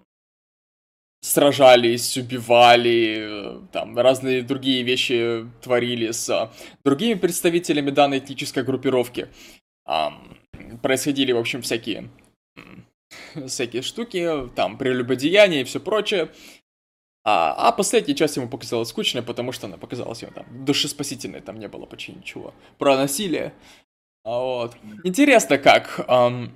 сражались, 1.22 2.18
убивали, 2.18 3.60
там 3.72 3.98
разные 3.98 4.42
другие 4.42 4.84
вещи 4.84 5.46
творили 5.62 6.12
с 6.12 6.52
другими 6.84 7.16
представителями 7.16 7.92
данной 7.92 8.20
этнической 8.20 8.64
группировки. 8.64 9.28
Происходили, 10.82 11.32
в 11.32 11.38
общем, 11.38 11.62
всякие 11.62 12.10
всякие 13.48 13.82
штуки, 13.82 14.50
там, 14.56 14.78
прелюбодеяния 14.78 15.62
и 15.62 15.64
все 15.64 15.80
прочее. 15.80 16.30
А, 17.24 17.54
а 17.68 17.72
последняя 17.74 18.16
часть 18.16 18.38
ему 18.38 18.48
показалась 18.48 18.90
скучной, 18.90 19.22
потому 19.22 19.52
что 19.52 19.68
она 19.68 19.78
показалась 19.78 20.22
ему 20.22 20.32
там 20.32 20.66
душеспасительной, 20.66 21.42
там 21.42 21.60
не 21.60 21.68
было 21.68 21.86
почти 21.86 22.14
ничего. 22.14 22.54
Про 22.78 22.96
насилие. 22.96 23.54
А 24.24 24.40
вот. 24.40 24.78
Интересно, 25.04 25.58
как 25.58 26.00
эм, 26.08 26.56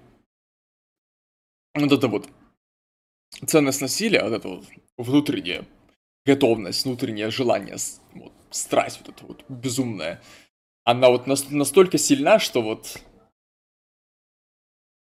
вот 1.75 1.91
это 1.91 2.07
вот 2.07 2.29
ценность 3.45 3.81
насилия, 3.81 4.23
вот 4.23 4.33
это 4.33 4.47
вот 4.47 4.65
внутренняя 4.97 5.65
готовность, 6.25 6.85
внутреннее 6.85 7.31
желание, 7.31 7.77
вот, 8.13 8.33
страсть 8.51 8.99
вот 8.99 9.09
эта 9.09 9.25
вот 9.25 9.45
безумная, 9.49 10.21
она 10.83 11.09
вот 11.09 11.27
настолько 11.27 11.97
сильна, 11.97 12.39
что 12.39 12.61
вот 12.61 13.01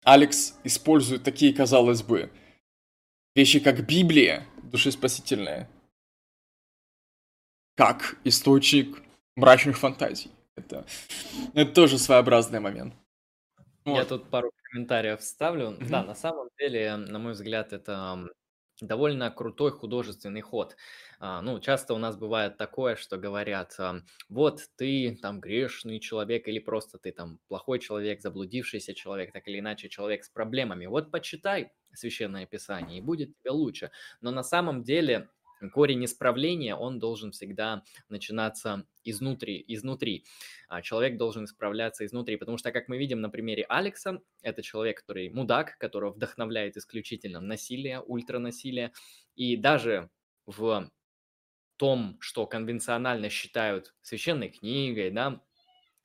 Алекс 0.04 0.56
использует 0.64 1.24
такие, 1.24 1.54
казалось 1.54 2.04
бы, 2.04 2.32
вещи, 3.36 3.60
как 3.60 3.86
Библия, 3.86 4.48
душеспасительная, 4.64 5.70
как 7.76 8.18
источник 8.24 9.02
мрачных 9.36 9.78
фантазий. 9.78 10.32
Это, 10.56 10.86
это 11.54 11.72
тоже 11.72 11.98
своеобразный 11.98 12.60
момент. 12.60 12.94
Вот. 13.86 13.98
Я 13.98 14.06
тут 14.06 14.30
пару 14.30 14.52
комментариев 14.72 15.20
вставлю. 15.20 15.72
Mm-hmm. 15.72 15.90
Да, 15.90 16.04
на 16.04 16.16
самом 16.16 16.50
деле, 16.60 16.96
на 16.96 17.20
мой 17.20 17.34
взгляд, 17.34 17.72
это 17.72 18.28
довольно 18.82 19.32
крутой 19.32 19.72
художественный 19.72 20.42
ход. 20.42 20.76
А, 21.20 21.42
ну, 21.42 21.60
часто 21.60 21.94
у 21.94 21.98
нас 21.98 22.18
бывает 22.18 22.58
такое, 22.58 22.96
что 22.96 23.18
говорят, 23.18 23.78
вот 24.28 24.62
ты 24.76 25.18
там 25.22 25.40
грешный 25.40 26.00
человек 26.00 26.48
или 26.48 26.60
просто 26.60 26.98
ты 26.98 27.12
там 27.12 27.40
плохой 27.48 27.80
человек, 27.80 28.22
заблудившийся 28.22 28.94
человек, 28.94 29.32
так 29.32 29.48
или 29.48 29.60
иначе 29.60 29.88
человек 29.88 30.26
с 30.26 30.30
проблемами. 30.30 30.88
Вот 30.88 31.12
почитай 31.12 31.72
Священное 31.94 32.46
Писание, 32.46 32.98
и 32.98 33.02
будет 33.02 33.38
тебе 33.38 33.52
лучше. 33.52 33.92
Но 34.20 34.32
на 34.32 34.44
самом 34.44 34.84
деле 34.84 35.30
корень 35.72 36.06
исправления, 36.06 36.76
он 36.76 37.00
должен 37.00 37.32
всегда 37.32 37.84
начинаться 38.10 38.86
изнутри, 39.04 39.64
изнутри. 39.68 40.26
А 40.68 40.82
человек 40.82 41.18
должен 41.18 41.46
исправляться 41.46 42.06
изнутри, 42.06 42.38
потому 42.38 42.58
что, 42.58 42.72
как 42.72 42.88
мы 42.88 42.98
видим 42.98 43.22
на 43.22 43.30
примере 43.30 43.66
Алекса, 43.70 44.20
это 44.42 44.62
человек, 44.62 45.00
который 45.02 45.30
мудак, 45.30 45.78
которого 45.78 46.12
вдохновляет 46.12 46.78
исключительно 46.78 47.40
насилие, 47.42 48.02
ультранасилие, 48.02 48.92
и 49.36 49.58
даже 49.58 50.10
в 50.46 50.90
том, 51.78 52.18
что 52.20 52.48
конвенционально 52.48 53.30
считают 53.30 53.94
священной 54.02 54.50
книгой, 54.50 55.12
да, 55.12 55.42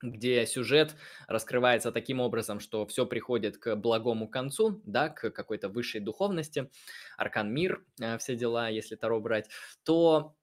где 0.03 0.47
сюжет 0.47 0.97
раскрывается 1.29 1.93
таким 1.93 2.21
образом, 2.21 2.61
что 2.61 2.87
все 2.87 3.07
приходит 3.07 3.59
к 3.59 3.77
благому 3.77 4.29
концу, 4.29 4.81
да, 4.85 5.09
к 5.09 5.31
какой-то 5.31 5.69
высшей 5.69 6.01
духовности, 6.01 6.71
аркан 7.17 7.53
мир, 7.53 7.85
э, 8.01 8.19
все 8.19 8.37
дела, 8.37 8.69
если 8.69 8.97
Таро 8.97 9.21
брать, 9.21 9.49
то 9.85 10.37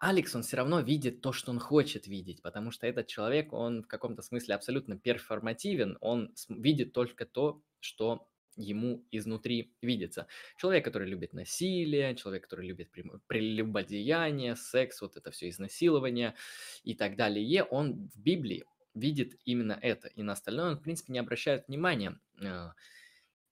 Алекс, 0.00 0.34
он 0.36 0.42
все 0.42 0.56
равно 0.58 0.80
видит 0.80 1.20
то, 1.22 1.32
что 1.32 1.50
он 1.50 1.58
хочет 1.58 2.06
видеть, 2.06 2.40
потому 2.40 2.70
что 2.70 2.86
этот 2.86 3.08
человек, 3.08 3.52
он 3.52 3.82
в 3.82 3.88
каком-то 3.88 4.22
смысле 4.22 4.54
абсолютно 4.54 4.96
перформативен, 4.96 5.98
он 6.00 6.32
видит 6.48 6.92
только 6.92 7.26
то, 7.26 7.62
что 7.80 8.28
ему 8.58 9.06
изнутри 9.10 9.72
видится. 9.80 10.26
Человек, 10.56 10.84
который 10.84 11.08
любит 11.08 11.32
насилие, 11.32 12.14
человек, 12.16 12.44
который 12.44 12.66
любит 12.66 12.90
прелюбодеяние, 13.26 14.56
секс, 14.56 15.00
вот 15.00 15.16
это 15.16 15.30
все 15.30 15.48
изнасилование 15.48 16.34
и 16.82 16.94
так 16.94 17.16
далее, 17.16 17.64
он 17.64 18.08
в 18.14 18.20
Библии 18.20 18.64
видит 18.94 19.38
именно 19.44 19.78
это, 19.80 20.08
и 20.08 20.22
на 20.22 20.32
остальное 20.32 20.70
он, 20.70 20.76
в 20.76 20.82
принципе, 20.82 21.12
не 21.12 21.18
обращает 21.18 21.68
внимания. 21.68 22.18
Э, 22.40 22.70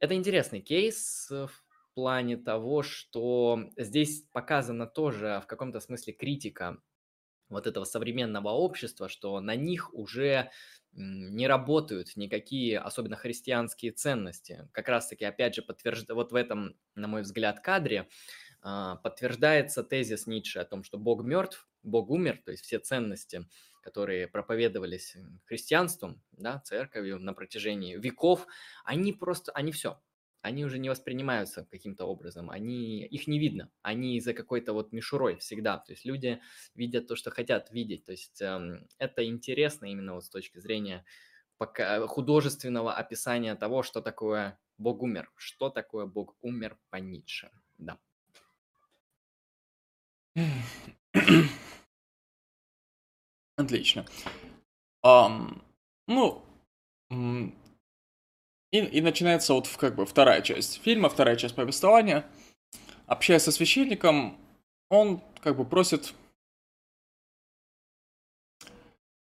это 0.00 0.14
интересный 0.14 0.60
кейс 0.60 1.28
в 1.30 1.50
плане 1.94 2.36
того, 2.36 2.82
что 2.82 3.70
здесь 3.76 4.22
показана 4.32 4.86
тоже 4.86 5.40
в 5.42 5.46
каком-то 5.46 5.80
смысле 5.80 6.12
критика 6.12 6.78
вот 7.48 7.66
этого 7.66 7.84
современного 7.84 8.48
общества, 8.48 9.08
что 9.08 9.40
на 9.40 9.54
них 9.54 9.92
уже 9.94 10.50
не 10.92 11.46
работают 11.46 12.16
никакие, 12.16 12.78
особенно 12.78 13.16
христианские 13.16 13.92
ценности. 13.92 14.68
Как 14.72 14.88
раз-таки, 14.88 15.24
опять 15.24 15.54
же, 15.54 15.62
подтвержд... 15.62 16.10
вот 16.10 16.32
в 16.32 16.34
этом, 16.34 16.74
на 16.94 17.06
мой 17.06 17.22
взгляд, 17.22 17.60
кадре 17.60 18.08
а, 18.62 18.96
подтверждается 18.96 19.84
тезис 19.84 20.26
Ницше 20.26 20.60
о 20.60 20.64
том, 20.64 20.82
что 20.82 20.98
Бог 20.98 21.22
мертв, 21.22 21.68
Бог 21.82 22.10
умер, 22.10 22.40
то 22.44 22.50
есть 22.50 22.64
все 22.64 22.78
ценности, 22.78 23.46
которые 23.82 24.26
проповедовались 24.26 25.16
христианством, 25.44 26.22
да, 26.32 26.60
церковью 26.60 27.20
на 27.20 27.34
протяжении 27.34 27.96
веков, 27.96 28.46
они 28.84 29.12
просто, 29.12 29.52
они 29.52 29.70
все, 29.70 30.00
они 30.42 30.64
уже 30.64 30.78
не 30.78 30.88
воспринимаются 30.88 31.66
каким-то 31.70 32.04
образом, 32.06 32.50
они, 32.50 33.04
их 33.04 33.26
не 33.26 33.38
видно, 33.38 33.70
они 33.82 34.20
за 34.20 34.32
какой-то 34.32 34.72
вот 34.72 34.92
мишурой 34.92 35.36
всегда, 35.38 35.78
то 35.78 35.92
есть 35.92 36.04
люди 36.04 36.40
видят 36.74 37.08
то, 37.08 37.16
что 37.16 37.30
хотят 37.30 37.70
видеть, 37.70 38.04
то 38.04 38.12
есть 38.12 38.40
эм, 38.40 38.86
это 38.98 39.24
интересно 39.26 39.86
именно 39.86 40.14
вот 40.14 40.24
с 40.24 40.30
точки 40.30 40.58
зрения 40.58 41.04
пока 41.58 42.06
художественного 42.06 42.94
описания 42.94 43.54
того, 43.54 43.82
что 43.82 44.00
такое 44.00 44.58
Бог 44.78 45.02
умер, 45.02 45.30
что 45.36 45.70
такое 45.70 46.06
Бог 46.06 46.36
умер 46.40 46.78
по 46.90 46.96
Ницше, 46.96 47.50
да. 47.78 47.98
Отлично. 53.56 54.04
Um, 55.02 55.62
ну, 56.06 56.44
и, 58.70 58.78
и 58.78 59.00
начинается 59.00 59.54
вот 59.54 59.68
как 59.68 59.94
бы 59.94 60.06
вторая 60.06 60.42
часть 60.42 60.82
фильма, 60.82 61.08
вторая 61.08 61.36
часть 61.36 61.54
повествования. 61.54 62.26
Общаясь 63.06 63.42
со 63.42 63.52
священником, 63.52 64.36
он 64.90 65.22
как 65.40 65.56
бы 65.56 65.64
просит 65.64 66.14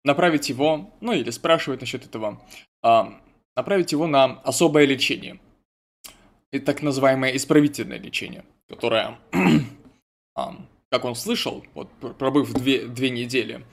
направить 0.05 0.49
его, 0.49 0.93
ну 1.01 1.13
или 1.13 1.31
спрашивает 1.31 1.81
насчет 1.81 2.07
этого, 2.07 2.41
а, 2.83 3.21
направить 3.57 3.93
его 3.93 4.07
на 4.07 4.41
особое 4.43 4.85
лечение. 4.85 5.41
И 6.53 6.61
так 6.61 6.83
называемое 6.83 7.35
исправительное 7.35 7.99
лечение, 7.99 8.45
которое, 8.69 9.19
а, 10.37 10.57
как 10.91 11.05
он 11.05 11.17
слышал, 11.17 11.65
вот 11.75 11.91
пробыв 12.19 12.53
две, 12.53 12.87
две 12.87 13.11
недели, 13.11 13.67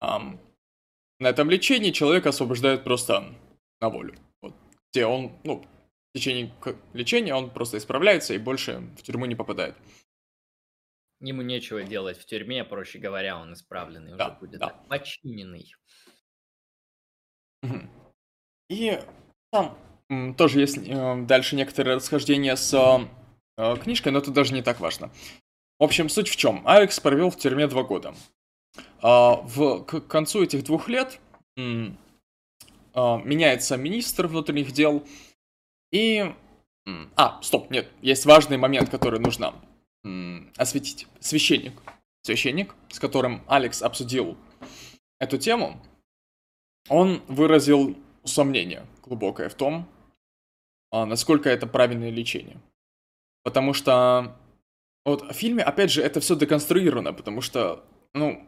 а, 0.00 0.36
на 1.20 1.28
этом 1.28 1.48
лечении 1.48 1.92
человека 1.92 2.30
освобождают 2.30 2.82
просто 2.82 3.32
на 3.80 3.88
волю 3.88 4.14
где 4.94 5.06
он, 5.06 5.32
ну, 5.42 5.60
в 5.60 6.18
течение 6.18 6.54
лечения 6.92 7.34
он 7.34 7.50
просто 7.50 7.78
исправляется 7.78 8.32
и 8.32 8.38
больше 8.38 8.78
в 8.96 9.02
тюрьму 9.02 9.26
не 9.26 9.34
попадает. 9.34 9.74
Ему 11.20 11.42
нечего 11.42 11.82
делать 11.82 12.18
в 12.18 12.24
тюрьме, 12.26 12.64
проще 12.64 12.98
говоря, 12.98 13.38
он 13.38 13.54
исправленный 13.54 14.16
да, 14.16 14.28
уже 14.28 14.38
будет, 14.38 14.60
да. 14.60 14.68
починенный. 14.88 15.74
И 18.68 19.00
там 19.50 19.76
тоже 20.36 20.60
есть 20.60 20.78
э, 20.78 21.22
дальше 21.24 21.56
некоторые 21.56 21.96
расхождения 21.96 22.54
с 22.54 23.08
э, 23.56 23.76
книжкой, 23.82 24.12
но 24.12 24.18
это 24.20 24.30
даже 24.30 24.54
не 24.54 24.62
так 24.62 24.80
важно. 24.80 25.10
В 25.78 25.84
общем, 25.84 26.08
суть 26.08 26.28
в 26.28 26.36
чем. 26.36 26.62
Алекс 26.66 27.00
провел 27.00 27.30
в 27.30 27.36
тюрьме 27.36 27.66
два 27.66 27.82
года. 27.82 28.14
А, 29.00 29.36
в, 29.42 29.84
к 29.84 30.00
концу 30.02 30.44
этих 30.44 30.62
двух 30.64 30.88
лет 30.88 31.20
меняется 32.94 33.76
министр 33.76 34.26
внутренних 34.26 34.72
дел, 34.72 35.06
и... 35.90 36.34
А, 37.16 37.40
стоп, 37.42 37.70
нет, 37.70 37.90
есть 38.02 38.26
важный 38.26 38.56
момент, 38.56 38.90
который 38.90 39.18
нужно 39.18 39.54
осветить. 40.56 41.06
Священник. 41.20 41.72
Священник, 42.22 42.74
с 42.90 42.98
которым 42.98 43.42
Алекс 43.46 43.82
обсудил 43.82 44.36
эту 45.18 45.38
тему, 45.38 45.80
он 46.88 47.22
выразил 47.28 47.96
сомнение 48.24 48.86
глубокое 49.02 49.48
в 49.48 49.54
том, 49.54 49.88
а, 50.90 51.06
насколько 51.06 51.48
это 51.50 51.66
правильное 51.66 52.10
лечение. 52.10 52.60
Потому 53.42 53.72
что 53.74 54.36
вот 55.04 55.22
в 55.22 55.32
фильме, 55.34 55.62
опять 55.62 55.90
же, 55.90 56.02
это 56.02 56.20
все 56.20 56.36
деконструировано, 56.36 57.12
потому 57.12 57.40
что, 57.40 57.84
ну, 58.14 58.46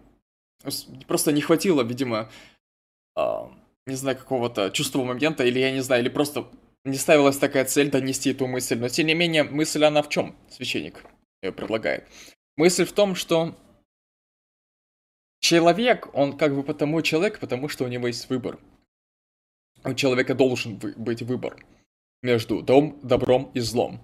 просто 1.06 1.32
не 1.32 1.42
хватило, 1.42 1.82
видимо, 1.82 2.30
э, 3.16 3.22
не 3.86 3.94
знаю, 3.94 4.16
какого-то 4.16 4.70
чувствового 4.70 5.08
момента, 5.08 5.44
или 5.44 5.58
я 5.58 5.70
не 5.70 5.80
знаю, 5.80 6.02
или 6.02 6.08
просто 6.08 6.48
не 6.84 6.96
ставилась 6.96 7.38
такая 7.38 7.64
цель 7.64 7.90
донести 7.90 8.30
эту 8.30 8.46
мысль. 8.46 8.78
Но, 8.78 8.88
тем 8.88 9.06
не 9.06 9.14
менее, 9.14 9.44
мысль 9.44 9.84
она 9.84 10.02
в 10.02 10.08
чем, 10.08 10.36
священник 10.50 11.04
ее 11.42 11.52
предлагает? 11.52 12.08
Мысль 12.56 12.84
в 12.84 12.92
том, 12.92 13.14
что 13.14 13.56
человек, 15.40 16.08
он 16.14 16.36
как 16.36 16.54
бы 16.54 16.62
потому 16.62 17.02
человек, 17.02 17.38
потому 17.38 17.68
что 17.68 17.84
у 17.84 17.88
него 17.88 18.06
есть 18.06 18.28
выбор. 18.28 18.58
У 19.84 19.94
человека 19.94 20.34
должен 20.34 20.76
быть 20.78 21.22
выбор 21.22 21.64
между 22.22 22.62
дом, 22.62 22.98
добром 23.02 23.50
и 23.54 23.60
злом. 23.60 24.00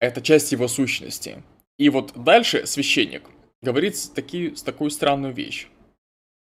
Это 0.00 0.22
часть 0.22 0.52
его 0.52 0.68
сущности. 0.68 1.42
И 1.78 1.90
вот 1.90 2.12
дальше 2.14 2.66
священник 2.66 3.28
говорит 3.60 3.96
таки, 4.14 4.54
с 4.54 4.62
такую 4.62 4.90
странную 4.90 5.34
вещь. 5.34 5.68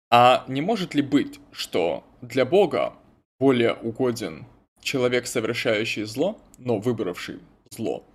А 0.10 0.46
не 0.48 0.62
может 0.62 0.96
ли 0.96 1.02
быть, 1.02 1.40
что 1.52 2.04
для 2.22 2.46
Бога 2.46 2.94
более 3.40 3.74
угоден 3.74 4.46
человек, 4.82 5.28
совершающий 5.28 6.04
зло, 6.04 6.40
но 6.58 6.80
выбравший 6.80 7.40
зло 7.70 8.06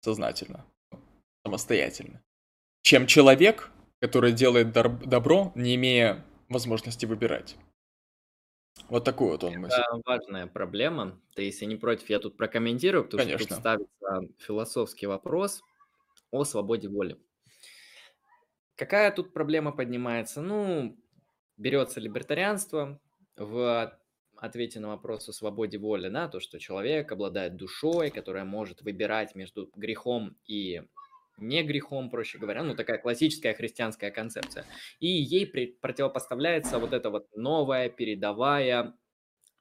сознательно, 0.00 0.64
самостоятельно, 1.44 2.22
чем 2.82 3.06
человек, 3.06 3.70
который 4.00 4.32
делает 4.32 4.72
добро, 4.72 5.52
не 5.54 5.74
имея 5.74 6.24
возможности 6.48 7.06
выбирать? 7.06 7.56
Вот 8.88 9.04
такую 9.04 9.32
вот 9.32 9.44
он 9.44 9.54
мысль. 9.58 9.80
Это 9.80 10.00
важная 10.06 10.46
проблема. 10.46 11.20
Ты, 11.34 11.42
если 11.42 11.64
не 11.64 11.76
против, 11.76 12.08
я 12.08 12.20
тут 12.20 12.36
прокомментирую, 12.36 13.04
потому 13.04 13.22
Конечно. 13.22 13.38
что 13.40 13.48
тут 13.48 13.58
ставится 13.58 14.34
философский 14.38 15.06
вопрос 15.06 15.62
о 16.30 16.44
свободе 16.44 16.88
воли. 16.88 17.18
Какая 18.76 19.10
тут 19.10 19.34
проблема 19.34 19.72
поднимается? 19.72 20.40
Ну, 20.40 20.96
берется 21.56 21.98
либертарианство 21.98 23.00
в 23.38 23.98
ответе 24.36 24.80
на 24.80 24.88
вопрос 24.88 25.28
о 25.28 25.32
свободе 25.32 25.78
воли, 25.78 26.08
да, 26.08 26.28
то, 26.28 26.40
что 26.40 26.58
человек 26.58 27.10
обладает 27.10 27.56
душой, 27.56 28.10
которая 28.10 28.44
может 28.44 28.82
выбирать 28.82 29.34
между 29.34 29.70
грехом 29.74 30.36
и 30.46 30.82
не 31.38 31.62
грехом, 31.62 32.10
проще 32.10 32.38
говоря, 32.38 32.62
ну, 32.62 32.74
такая 32.74 32.98
классическая 32.98 33.54
христианская 33.54 34.10
концепция. 34.10 34.64
И 34.98 35.06
ей 35.06 35.46
противопоставляется 35.46 36.78
вот 36.78 36.92
эта 36.92 37.10
вот 37.10 37.28
новая, 37.36 37.88
передовая, 37.88 38.94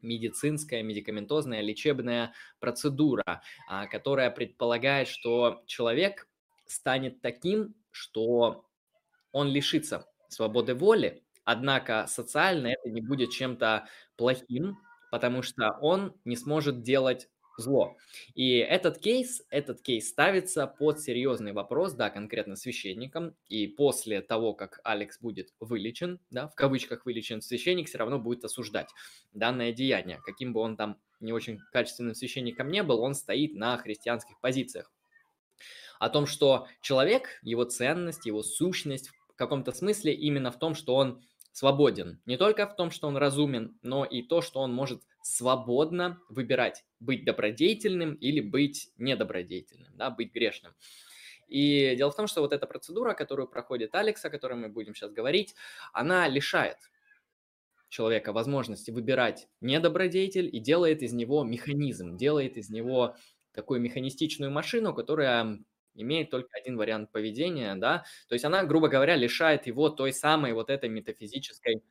медицинская, 0.02 0.84
медикаментозная, 0.84 1.62
лечебная 1.62 2.34
процедура, 2.60 3.42
а, 3.68 3.88
которая 3.88 4.32
предполагает, 4.32 5.08
что 5.08 5.64
человек 5.66 6.28
станет 6.66 7.22
таким, 7.22 7.76
что 7.92 8.66
он 9.32 9.48
лишится 9.50 10.08
свободы 10.30 10.76
воли, 10.76 11.24
однако 11.48 12.08
социально 12.10 12.68
это 12.68 12.90
не 12.90 13.00
будет 13.00 13.32
чем-то 13.32 13.88
плохим, 14.18 14.78
потому 15.12 15.42
что 15.42 15.78
он 15.80 16.14
не 16.26 16.36
сможет 16.36 16.82
делать 16.82 17.30
зло. 17.58 17.96
И 18.36 18.58
этот 18.58 19.00
кейс, 19.00 19.42
этот 19.50 19.82
кейс 19.82 20.10
ставится 20.10 20.68
под 20.68 21.00
серьезный 21.00 21.54
вопрос, 21.54 21.94
да, 21.94 22.10
конкретно 22.10 22.58
священником, 22.58 23.34
и 23.48 23.66
после 23.66 24.22
того, 24.22 24.54
как 24.54 24.82
Алекс 24.84 25.22
будет 25.22 25.54
вылечен, 25.62 26.20
да, 26.32 26.50
в 26.50 26.56
кавычках 26.56 27.06
вылечен, 27.06 27.42
священник 27.42 27.88
все 27.88 27.98
равно 27.98 28.20
будет 28.20 28.44
осуждать 28.44 28.90
данное 29.32 29.72
деяние, 29.72 30.20
каким 30.26 30.52
бы 30.52 30.60
он 30.60 30.76
там 30.76 31.00
не 31.22 31.32
очень 31.32 31.60
качественным 31.72 32.14
священником 32.14 32.68
не 32.68 32.84
был, 32.84 33.00
он 33.00 33.16
стоит 33.16 33.56
на 33.56 33.78
христианских 33.78 34.38
позициях. 34.42 34.92
О 35.98 36.10
том, 36.10 36.28
что 36.28 36.68
человек, 36.82 37.40
его 37.42 37.64
ценность, 37.64 38.26
его 38.26 38.44
сущность 38.44 39.12
в 39.30 39.36
каком-то 39.38 39.72
смысле 39.72 40.14
именно 40.14 40.52
в 40.52 40.60
том, 40.60 40.76
что 40.76 40.94
он 40.94 41.22
свободен. 41.52 42.22
Не 42.26 42.38
только 42.38 42.68
в 42.68 42.76
том, 42.76 42.92
что 42.92 43.08
он 43.08 43.18
разумен, 43.18 43.78
но 43.82 44.06
и 44.06 44.22
то, 44.22 44.42
что 44.42 44.60
он 44.60 44.74
может 44.74 45.02
свободно 45.22 46.22
выбирать, 46.30 46.86
быть 47.00 47.26
добродетельным 47.26 48.14
или 48.16 48.40
быть 48.40 48.90
недобродетельным, 48.98 49.96
да, 49.96 50.10
быть 50.10 50.34
грешным. 50.34 50.74
И 51.48 51.96
дело 51.96 52.12
в 52.12 52.16
том, 52.16 52.28
что 52.28 52.42
вот 52.42 52.54
эта 52.54 52.68
процедура, 52.68 53.14
которую 53.14 53.48
проходит 53.48 53.96
Алекс, 53.96 54.24
о 54.24 54.30
которой 54.30 54.56
мы 54.56 54.70
будем 54.70 54.94
сейчас 54.94 55.12
говорить, 55.12 55.56
она 55.94 56.28
лишает 56.28 56.78
человека 57.90 58.34
возможности 58.34 58.92
выбирать 58.92 59.48
недобродетель 59.62 60.54
и 60.54 60.60
делает 60.60 61.02
из 61.02 61.14
него 61.14 61.44
механизм, 61.44 62.18
делает 62.18 62.58
из 62.58 62.70
него 62.70 63.16
такую 63.54 63.80
механистичную 63.80 64.52
машину, 64.52 64.94
которая 64.94 65.60
имеет 65.98 66.30
только 66.30 66.50
один 66.54 66.78
вариант 66.78 67.12
поведения, 67.12 67.76
да, 67.76 68.06
то 68.28 68.34
есть 68.34 68.46
она, 68.46 68.64
грубо 68.64 68.88
говоря, 68.88 69.16
лишает 69.16 69.68
его 69.68 69.90
той 69.90 70.14
самой 70.14 70.54
вот 70.54 70.70
этой 70.70 70.90
метафизической 70.90 71.84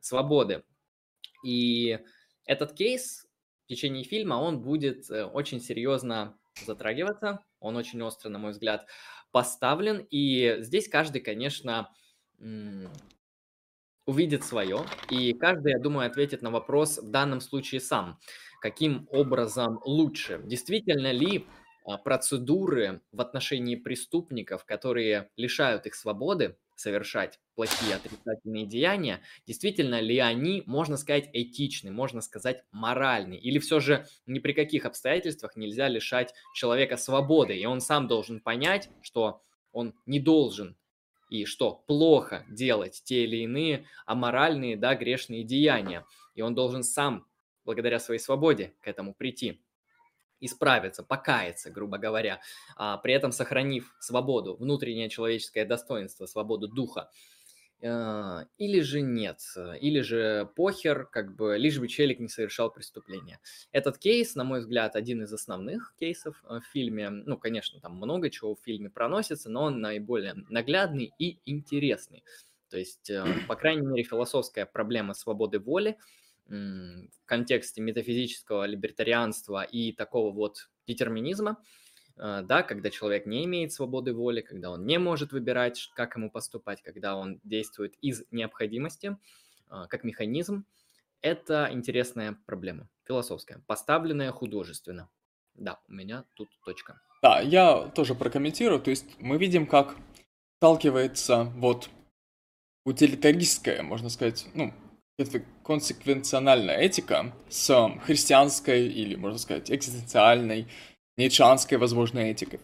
свободы. 0.00 0.62
И 1.44 1.98
этот 2.46 2.72
кейс 2.72 3.26
в 3.64 3.68
течение 3.68 4.04
фильма, 4.04 4.34
он 4.34 4.62
будет 4.62 5.10
э, 5.10 5.24
очень 5.24 5.60
серьезно 5.60 6.38
затрагиваться, 6.66 7.44
он 7.60 7.76
очень 7.76 8.02
остро, 8.02 8.28
на 8.30 8.38
мой 8.38 8.52
взгляд, 8.52 8.86
поставлен, 9.30 10.06
и 10.10 10.56
здесь 10.60 10.88
каждый, 10.88 11.20
конечно, 11.20 11.92
увидит 14.06 14.44
свое, 14.44 14.80
и 15.10 15.34
каждый, 15.34 15.72
я 15.72 15.78
думаю, 15.78 16.06
ответит 16.06 16.40
на 16.40 16.50
вопрос 16.50 16.98
в 16.98 17.10
данном 17.10 17.40
случае 17.40 17.80
сам, 17.80 18.18
каким 18.60 19.06
образом 19.10 19.80
лучше, 19.84 20.40
действительно 20.44 21.12
ли 21.12 21.46
процедуры 21.96 23.00
в 23.12 23.20
отношении 23.20 23.76
преступников, 23.76 24.64
которые 24.64 25.30
лишают 25.36 25.86
их 25.86 25.94
свободы 25.94 26.58
совершать 26.76 27.40
плохие 27.54 27.96
отрицательные 27.96 28.66
деяния, 28.66 29.20
действительно 29.46 30.00
ли 30.00 30.18
они, 30.18 30.62
можно 30.66 30.96
сказать, 30.96 31.28
этичны, 31.32 31.90
можно 31.90 32.20
сказать, 32.20 32.62
моральны, 32.70 33.34
или 33.34 33.58
все 33.58 33.80
же 33.80 34.06
ни 34.26 34.38
при 34.38 34.52
каких 34.52 34.84
обстоятельствах 34.84 35.56
нельзя 35.56 35.88
лишать 35.88 36.34
человека 36.54 36.96
свободы, 36.96 37.56
и 37.56 37.66
он 37.66 37.80
сам 37.80 38.06
должен 38.06 38.40
понять, 38.40 38.90
что 39.00 39.42
он 39.72 39.94
не 40.06 40.20
должен 40.20 40.76
и 41.30 41.44
что 41.44 41.84
плохо 41.86 42.44
делать 42.48 43.02
те 43.04 43.24
или 43.24 43.38
иные 43.38 43.86
аморальные, 44.06 44.76
да, 44.76 44.94
грешные 44.94 45.44
деяния, 45.44 46.06
и 46.34 46.42
он 46.42 46.54
должен 46.54 46.82
сам, 46.82 47.26
благодаря 47.64 47.98
своей 47.98 48.20
свободе, 48.20 48.74
к 48.80 48.88
этому 48.88 49.14
прийти 49.14 49.60
исправиться, 50.40 51.02
покаяться, 51.02 51.70
грубо 51.70 51.98
говоря, 51.98 52.40
а, 52.76 52.98
при 52.98 53.14
этом 53.14 53.32
сохранив 53.32 53.94
свободу, 54.00 54.56
внутреннее 54.56 55.08
человеческое 55.08 55.64
достоинство, 55.64 56.26
свободу 56.26 56.68
духа. 56.68 57.10
А, 57.80 58.46
или 58.56 58.80
же 58.80 59.00
нет, 59.00 59.40
или 59.80 60.00
же 60.00 60.50
похер, 60.56 61.06
как 61.06 61.36
бы, 61.36 61.56
лишь 61.58 61.78
бы 61.78 61.86
челик 61.86 62.18
не 62.18 62.28
совершал 62.28 62.72
преступления. 62.72 63.40
Этот 63.70 63.98
кейс, 63.98 64.34
на 64.34 64.42
мой 64.44 64.60
взгляд, 64.60 64.96
один 64.96 65.22
из 65.22 65.32
основных 65.32 65.94
кейсов 65.98 66.42
э, 66.48 66.58
в 66.58 66.64
фильме. 66.72 67.08
Ну, 67.10 67.36
конечно, 67.36 67.80
там 67.80 67.96
много 67.96 68.30
чего 68.30 68.56
в 68.56 68.60
фильме 68.64 68.90
проносится, 68.90 69.48
но 69.48 69.64
он 69.64 69.80
наиболее 69.80 70.34
наглядный 70.48 71.12
и 71.18 71.38
интересный. 71.44 72.24
То 72.68 72.78
есть, 72.78 73.10
э, 73.10 73.24
по 73.46 73.54
крайней 73.54 73.86
мере, 73.86 74.02
философская 74.02 74.66
проблема 74.66 75.14
свободы 75.14 75.60
воли– 75.60 75.96
в 76.48 77.26
контексте 77.26 77.82
метафизического 77.82 78.64
либертарианства 78.64 79.62
и 79.62 79.92
такого 79.92 80.32
вот 80.32 80.70
детерминизма, 80.86 81.62
э, 82.16 82.42
да, 82.42 82.62
когда 82.62 82.90
человек 82.90 83.26
не 83.26 83.44
имеет 83.44 83.72
свободы 83.72 84.14
воли, 84.14 84.40
когда 84.40 84.70
он 84.70 84.86
не 84.86 84.98
может 84.98 85.32
выбирать, 85.32 85.90
как 85.94 86.16
ему 86.16 86.30
поступать, 86.30 86.82
когда 86.82 87.16
он 87.16 87.40
действует 87.44 87.94
из 88.00 88.24
необходимости, 88.30 89.16
э, 89.70 89.84
как 89.88 90.04
механизм, 90.04 90.64
это 91.20 91.68
интересная 91.70 92.38
проблема, 92.46 92.88
философская, 93.04 93.62
поставленная 93.66 94.32
художественно. 94.32 95.10
Да, 95.54 95.80
у 95.88 95.92
меня 95.92 96.24
тут 96.34 96.48
точка. 96.64 97.00
Да, 97.22 97.40
я 97.40 97.88
тоже 97.88 98.14
прокомментирую. 98.14 98.80
То 98.80 98.90
есть 98.90 99.20
мы 99.20 99.38
видим, 99.38 99.66
как 99.66 99.96
сталкивается 100.58 101.44
вот 101.56 101.90
утилитаристская, 102.84 103.82
можно 103.82 104.08
сказать, 104.08 104.46
ну, 104.54 104.72
консеквенциональная 105.64 106.76
этика 106.76 107.34
с 107.48 107.90
христианской 108.02 108.86
или, 108.86 109.16
можно 109.16 109.38
сказать, 109.38 109.70
экзистенциальной, 109.70 110.68
ницшанской, 111.16 111.76
возможно, 111.76 112.20
этикой. 112.20 112.60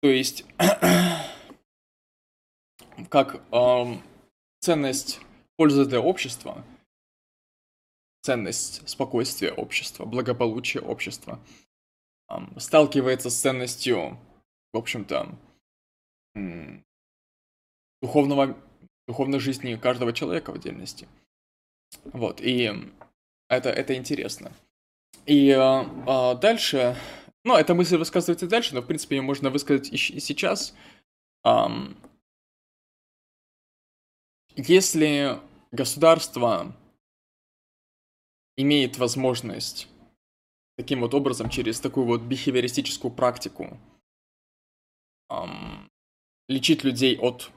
То 0.00 0.08
есть, 0.08 0.44
как 3.10 3.42
эм, 3.52 4.02
ценность 4.60 5.20
пользы 5.56 5.84
для 5.84 6.00
общества, 6.00 6.64
ценность 8.22 8.88
спокойствия 8.88 9.52
общества, 9.52 10.04
благополучия 10.04 10.80
общества 10.80 11.40
эм, 12.30 12.58
сталкивается 12.60 13.30
с 13.30 13.40
ценностью, 13.40 14.16
в 14.72 14.78
общем-то, 14.78 15.36
духовного, 18.00 18.56
духовной 19.08 19.40
жизни 19.40 19.74
каждого 19.74 20.12
человека 20.12 20.52
в 20.52 20.54
отдельности. 20.54 21.08
Вот, 22.04 22.40
и 22.40 22.72
это, 23.48 23.70
это 23.70 23.94
интересно. 23.94 24.52
И 25.26 25.50
а, 25.50 26.34
дальше, 26.34 26.96
Ну, 27.44 27.54
эта 27.54 27.74
мысль 27.74 27.96
высказывается 27.96 28.46
и 28.46 28.48
дальше, 28.48 28.74
но, 28.74 28.82
в 28.82 28.86
принципе, 28.86 29.16
ее 29.16 29.22
можно 29.22 29.50
высказать 29.50 29.92
и 29.92 29.96
сейчас. 30.20 30.74
Um, 31.46 31.96
если 34.56 35.38
государство 35.70 36.74
имеет 38.56 38.98
возможность 38.98 39.88
таким 40.76 41.00
вот 41.00 41.14
образом, 41.14 41.48
через 41.48 41.80
такую 41.80 42.06
вот 42.06 42.22
бихевиористическую 42.22 43.12
практику, 43.12 43.78
um, 45.30 45.88
лечить 46.48 46.84
людей 46.84 47.18
от, 47.18 47.50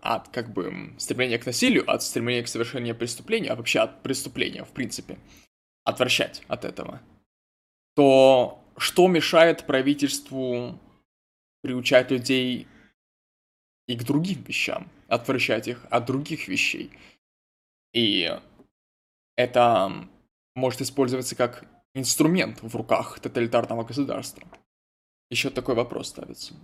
от 0.00 0.28
как 0.28 0.52
бы 0.52 0.94
стремления 0.98 1.38
к 1.38 1.46
насилию, 1.46 1.90
от 1.90 2.02
стремления 2.02 2.42
к 2.42 2.48
совершению 2.48 2.96
преступления, 2.96 3.50
а 3.50 3.56
вообще 3.56 3.80
от 3.80 4.02
преступления, 4.02 4.64
в 4.64 4.72
принципе, 4.72 5.18
отвращать 5.84 6.42
от 6.48 6.64
этого, 6.64 7.00
то 7.94 8.62
что 8.76 9.08
мешает 9.08 9.66
правительству 9.66 10.78
приучать 11.62 12.10
людей 12.10 12.66
и 13.86 13.96
к 13.96 14.04
другим 14.04 14.42
вещам, 14.42 14.90
отвращать 15.08 15.68
их 15.68 15.86
от 15.90 16.06
других 16.06 16.48
вещей. 16.48 16.90
И 17.92 18.38
это 19.36 20.08
может 20.54 20.80
использоваться 20.80 21.36
как 21.36 21.66
инструмент 21.94 22.62
в 22.62 22.74
руках 22.74 23.20
тоталитарного 23.20 23.84
государства. 23.84 24.46
Еще 25.30 25.50
такой 25.50 25.74
вопрос 25.74 26.08
ставится. 26.08 26.54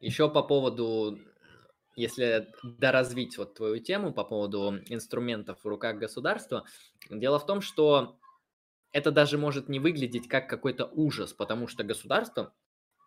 Еще 0.00 0.30
по 0.30 0.42
поводу, 0.42 1.18
если 1.96 2.48
доразвить 2.62 3.36
вот 3.38 3.54
твою 3.54 3.78
тему 3.78 4.12
по 4.12 4.24
поводу 4.24 4.78
инструментов 4.88 5.58
в 5.62 5.68
руках 5.68 5.98
государства, 5.98 6.64
дело 7.10 7.38
в 7.38 7.46
том, 7.46 7.60
что 7.60 8.18
это 8.92 9.10
даже 9.10 9.38
может 9.38 9.68
не 9.68 9.80
выглядеть 9.80 10.28
как 10.28 10.48
какой-то 10.48 10.86
ужас, 10.86 11.32
потому 11.32 11.66
что 11.66 11.84
государство, 11.84 12.54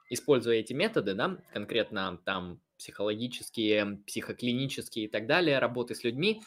используя 0.09 0.57
эти 0.57 0.73
методы, 0.73 1.13
да, 1.13 1.37
конкретно 1.53 2.19
там 2.25 2.61
психологические, 2.77 4.03
психоклинические 4.05 5.05
и 5.05 5.07
так 5.07 5.27
далее, 5.27 5.59
работы 5.59 5.95
с 5.95 6.03
людьми, 6.03 6.41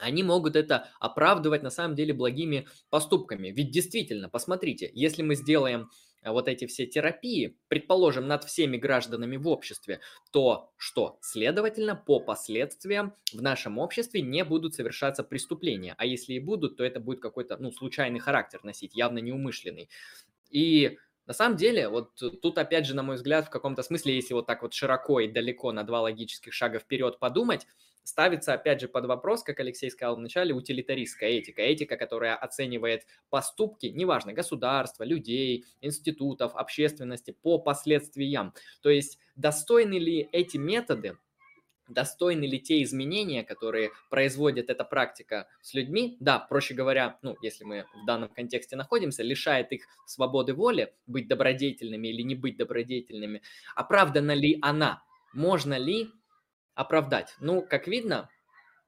они 0.00 0.22
могут 0.22 0.56
это 0.56 0.88
оправдывать 1.00 1.62
на 1.62 1.70
самом 1.70 1.94
деле 1.94 2.12
благими 2.12 2.68
поступками. 2.90 3.48
Ведь 3.48 3.70
действительно, 3.70 4.28
посмотрите, 4.28 4.90
если 4.94 5.22
мы 5.22 5.34
сделаем 5.34 5.90
вот 6.24 6.48
эти 6.48 6.66
все 6.66 6.86
терапии, 6.86 7.56
предположим, 7.68 8.26
над 8.26 8.44
всеми 8.44 8.76
гражданами 8.76 9.36
в 9.36 9.48
обществе, 9.48 10.00
то 10.32 10.72
что? 10.76 11.18
Следовательно, 11.22 11.94
по 11.94 12.20
последствиям 12.20 13.14
в 13.32 13.42
нашем 13.42 13.78
обществе 13.78 14.20
не 14.20 14.44
будут 14.44 14.74
совершаться 14.74 15.24
преступления. 15.24 15.94
А 15.98 16.06
если 16.06 16.34
и 16.34 16.40
будут, 16.40 16.76
то 16.76 16.84
это 16.84 17.00
будет 17.00 17.20
какой-то, 17.20 17.56
ну, 17.58 17.70
случайный 17.72 18.20
характер 18.20 18.60
носить, 18.62 18.94
явно 18.94 19.18
неумышленный. 19.18 19.88
И 20.50 20.98
на 21.26 21.34
самом 21.34 21.56
деле, 21.56 21.90
вот 21.90 22.14
тут 22.14 22.56
опять 22.56 22.86
же, 22.86 22.96
на 22.96 23.02
мой 23.02 23.16
взгляд, 23.16 23.46
в 23.46 23.50
каком-то 23.50 23.82
смысле, 23.82 24.14
если 24.14 24.32
вот 24.32 24.46
так 24.46 24.62
вот 24.62 24.72
широко 24.72 25.20
и 25.20 25.28
далеко 25.28 25.72
на 25.72 25.84
два 25.84 26.00
логических 26.00 26.54
шага 26.54 26.78
вперед 26.78 27.18
подумать, 27.18 27.66
ставится 28.08 28.54
опять 28.54 28.80
же 28.80 28.88
под 28.88 29.04
вопрос, 29.04 29.42
как 29.42 29.60
Алексей 29.60 29.90
сказал 29.90 30.16
в 30.16 30.20
начале, 30.20 30.54
утилитаристская 30.54 31.28
этика. 31.28 31.60
Этика, 31.60 31.96
которая 31.96 32.34
оценивает 32.36 33.06
поступки, 33.28 33.86
неважно, 33.86 34.32
государства, 34.32 35.04
людей, 35.04 35.66
институтов, 35.82 36.56
общественности 36.56 37.32
по 37.32 37.58
последствиям. 37.58 38.54
То 38.80 38.88
есть 38.88 39.18
достойны 39.36 39.98
ли 39.98 40.28
эти 40.32 40.56
методы 40.56 41.18
достойны 41.88 42.44
ли 42.44 42.60
те 42.60 42.82
изменения, 42.82 43.42
которые 43.42 43.92
производит 44.10 44.68
эта 44.68 44.84
практика 44.84 45.48
с 45.62 45.72
людьми, 45.72 46.18
да, 46.20 46.38
проще 46.38 46.74
говоря, 46.74 47.18
ну, 47.22 47.34
если 47.40 47.64
мы 47.64 47.86
в 48.02 48.06
данном 48.06 48.28
контексте 48.28 48.76
находимся, 48.76 49.22
лишает 49.22 49.72
их 49.72 49.86
свободы 50.04 50.52
воли 50.52 50.92
быть 51.06 51.28
добродетельными 51.28 52.08
или 52.08 52.20
не 52.20 52.34
быть 52.34 52.58
добродетельными, 52.58 53.40
оправдана 53.74 54.32
ли 54.32 54.58
она, 54.60 55.02
можно 55.32 55.78
ли 55.78 56.10
оправдать? 56.78 57.34
Ну, 57.40 57.60
как 57.62 57.88
видно, 57.88 58.30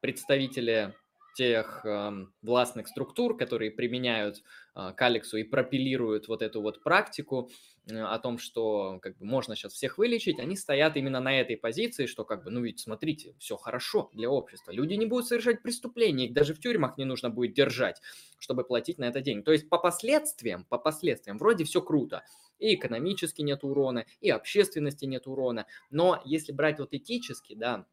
представители 0.01 0.95
тех 1.35 1.85
э, 1.85 2.27
властных 2.43 2.89
структур, 2.89 3.37
которые 3.37 3.71
применяют 3.71 4.43
э, 4.75 4.93
к 4.97 5.03
Алексу 5.03 5.37
и 5.37 5.45
пропилируют 5.45 6.29
вот 6.29 6.43
эту 6.43 6.61
вот 6.61 6.83
практику 6.83 7.51
э, 7.89 7.99
о 7.99 8.19
том, 8.19 8.39
что 8.39 8.99
как 9.01 9.17
бы 9.19 9.25
можно 9.25 9.55
сейчас 9.55 9.73
всех 9.73 9.99
вылечить, 9.99 10.39
они 10.39 10.57
стоят 10.57 10.97
именно 10.97 11.21
на 11.21 11.41
этой 11.41 11.57
позиции, 11.57 12.07
что 12.07 12.25
как 12.25 12.45
бы, 12.45 12.51
ну 12.51 12.63
ведь 12.63 12.81
смотрите, 12.81 13.35
все 13.39 13.57
хорошо 13.57 14.11
для 14.13 14.29
общества, 14.29 14.73
люди 14.73 14.95
не 14.95 15.07
будут 15.07 15.29
совершать 15.29 15.63
преступления, 15.63 16.27
их 16.27 16.33
даже 16.33 16.55
в 16.55 16.61
тюрьмах 16.61 16.99
не 16.99 17.05
нужно 17.05 17.31
будет 17.31 17.55
держать, 17.55 18.01
чтобы 18.39 18.65
платить 18.65 18.99
на 18.99 19.05
это 19.05 19.21
деньги. 19.21 19.43
То 19.43 19.53
есть 19.53 19.69
по 19.69 19.79
последствиям, 19.79 20.65
по 20.65 20.79
последствиям 20.79 21.39
вроде 21.39 21.65
все 21.65 21.81
круто, 21.81 22.25
и 22.61 22.75
экономически 22.75 23.43
нет 23.43 23.65
урона, 23.65 24.07
и 24.21 24.31
общественности 24.31 25.05
нет 25.07 25.27
урона, 25.27 25.67
но 25.91 26.23
если 26.25 26.53
брать 26.53 26.79
вот 26.79 26.95
этически, 26.95 27.55
да, 27.55 27.87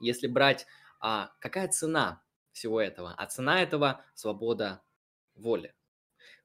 если 0.00 0.26
брать 0.26 0.66
а 1.02 1.32
какая 1.40 1.66
цена 1.68 2.22
всего 2.52 2.80
этого. 2.80 3.12
А 3.14 3.26
цена 3.26 3.60
этого– 3.60 4.04
свобода 4.14 4.82
воли. 5.34 5.74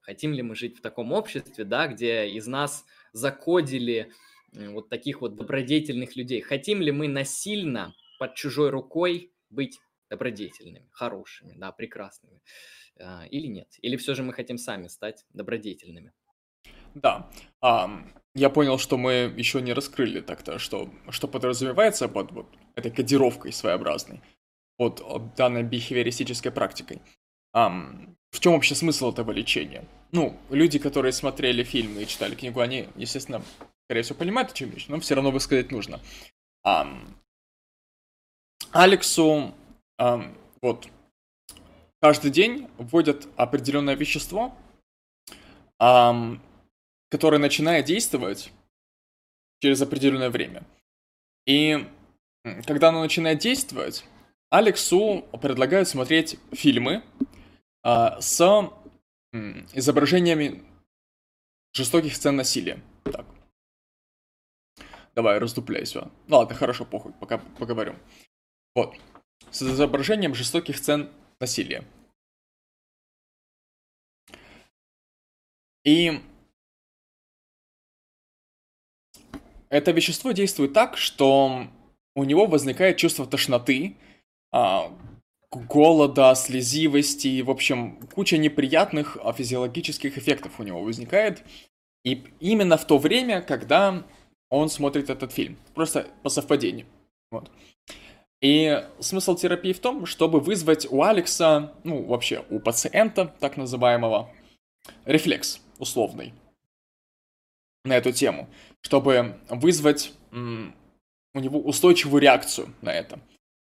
Хотим 0.02 0.34
ли 0.34 0.42
мы 0.42 0.56
жить 0.56 0.78
в 0.78 0.82
таком 0.82 1.14
обществе, 1.14 1.64
да, 1.64 1.88
где 1.88 2.28
из 2.28 2.48
нас 2.48 2.86
закодили 3.14 4.12
вот 4.52 4.90
таких 4.90 5.22
вот 5.22 5.36
добродетельных 5.36 6.16
людей? 6.16 6.42
Хотим 6.42 6.82
ли 6.82 6.92
мы 6.92 7.08
насильно 7.08 7.94
под 8.18 8.34
чужой 8.34 8.72
рукой 8.72 9.32
быть 9.52 9.80
добродетельными, 10.10 10.90
хорошими, 10.92 11.54
да, 11.56 11.72
прекрасными? 11.72 12.42
А, 13.00 13.28
или 13.28 13.46
нет? 13.46 13.68
Или 13.82 13.96
все 13.96 14.16
же 14.16 14.24
мы 14.24 14.34
хотим 14.34 14.58
сами 14.58 14.88
стать 14.88 15.26
добродетельными? 15.34 16.14
Да. 17.02 17.30
А, 17.62 17.90
я 18.36 18.50
понял, 18.50 18.78
что 18.78 18.98
мы 18.98 19.34
еще 19.38 19.62
не 19.62 19.74
раскрыли 19.74 20.22
так-то, 20.22 20.60
что, 20.60 20.90
что 21.10 21.28
подразумевается 21.28 22.08
под 22.08 22.32
вот 22.32 22.48
этой 22.76 22.92
кодировкой 22.92 23.52
своеобразной 23.52 24.22
под 24.78 25.04
данной 25.36 25.64
бихевиористической 25.64 26.52
практикой. 26.52 27.02
Um, 27.56 28.16
в 28.32 28.40
чем 28.40 28.54
вообще 28.54 28.76
смысл 28.76 29.12
этого 29.12 29.32
лечения? 29.32 29.86
Ну, 30.12 30.38
люди, 30.50 30.78
которые 30.78 31.12
смотрели 31.12 31.64
фильмы 31.64 32.04
и 32.04 32.08
читали 32.08 32.36
книгу, 32.36 32.60
они, 32.60 32.88
естественно, 32.96 33.42
скорее 33.86 34.04
всего, 34.04 34.20
понимают, 34.20 34.52
о 34.52 34.54
чем 34.54 34.72
речь, 34.72 34.88
но 34.88 35.00
все 35.00 35.16
равно 35.16 35.32
высказать 35.32 35.72
нужно. 35.72 36.00
Um, 36.66 37.08
Алексу 38.72 39.56
um, 40.00 40.38
вот 40.62 40.88
каждый 42.00 42.30
день 42.30 42.70
вводят 42.78 43.28
определенное 43.36 43.96
вещество, 43.96 44.54
um, 45.82 46.40
которое 47.10 47.38
начинает 47.38 47.86
действовать 47.86 48.52
через 49.60 49.82
определенное 49.82 50.30
время. 50.30 50.64
И 51.46 51.88
когда 52.66 52.90
оно 52.90 53.02
начинает 53.02 53.40
действовать, 53.40 54.06
Алексу 54.50 55.26
предлагают 55.42 55.88
смотреть 55.88 56.40
фильмы 56.52 57.04
а, 57.84 58.20
с 58.22 58.40
м, 59.34 59.68
изображениями 59.74 60.64
жестоких 61.74 62.16
сцен 62.16 62.36
насилия. 62.36 62.82
Так. 63.04 63.26
Давай, 65.16 65.40
раздупляйся. 65.40 66.12
Ну 66.28 66.38
ладно, 66.38 66.56
хорошо, 66.56 66.86
похуй, 66.86 67.14
пока 67.14 67.40
поговорю. 67.40 67.96
Вот. 68.76 68.96
С 69.52 69.64
изображением 69.64 70.36
жестоких 70.36 70.78
сцен 70.78 71.10
насилия. 71.40 71.84
И 75.84 76.22
это 79.70 79.92
вещество 79.92 80.32
действует 80.32 80.74
так, 80.74 80.98
что 80.98 81.68
у 82.16 82.24
него 82.24 82.46
возникает 82.46 82.98
чувство 82.98 83.26
тошноты, 83.26 83.96
а, 84.52 84.92
голода, 85.52 86.34
слезивости, 86.36 87.42
в 87.42 87.50
общем, 87.50 88.00
куча 88.14 88.38
неприятных 88.38 89.18
а, 89.24 89.34
физиологических 89.34 90.18
эффектов 90.18 90.60
у 90.60 90.64
него 90.64 90.82
возникает. 90.82 91.44
И 92.04 92.24
именно 92.40 92.78
в 92.78 92.86
то 92.86 92.98
время, 92.98 93.42
когда 93.42 94.04
он 94.50 94.70
смотрит 94.70 95.10
этот 95.10 95.32
фильм. 95.32 95.58
Просто 95.74 96.08
по 96.24 96.30
совпадению. 96.30 96.86
Вот. 97.32 97.52
И 98.42 98.84
смысл 99.00 99.36
терапии 99.36 99.74
в 99.74 99.80
том, 99.80 100.06
чтобы 100.06 100.40
вызвать 100.40 100.88
у 100.90 101.02
Алекса, 101.02 101.74
ну, 101.84 102.04
вообще 102.04 102.46
у 102.50 102.60
пациента, 102.60 103.34
так 103.40 103.58
называемого, 103.58 104.32
рефлекс 105.06 105.60
условный 105.80 106.34
на 107.84 107.94
эту 107.98 108.12
тему, 108.12 108.48
чтобы 108.88 109.38
вызвать 109.50 110.14
у 110.32 111.40
него 111.40 111.60
устойчивую 111.60 112.22
реакцию 112.22 112.74
на 112.82 112.94
это 112.94 113.20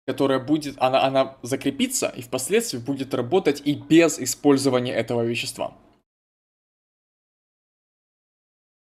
которая 0.06 0.40
будет, 0.40 0.74
она, 0.78 1.04
она 1.04 1.36
закрепится 1.42 2.08
и 2.08 2.22
впоследствии 2.22 2.78
будет 2.78 3.14
работать 3.14 3.62
и 3.64 3.74
без 3.74 4.18
использования 4.18 4.92
этого 4.92 5.22
вещества. 5.22 5.76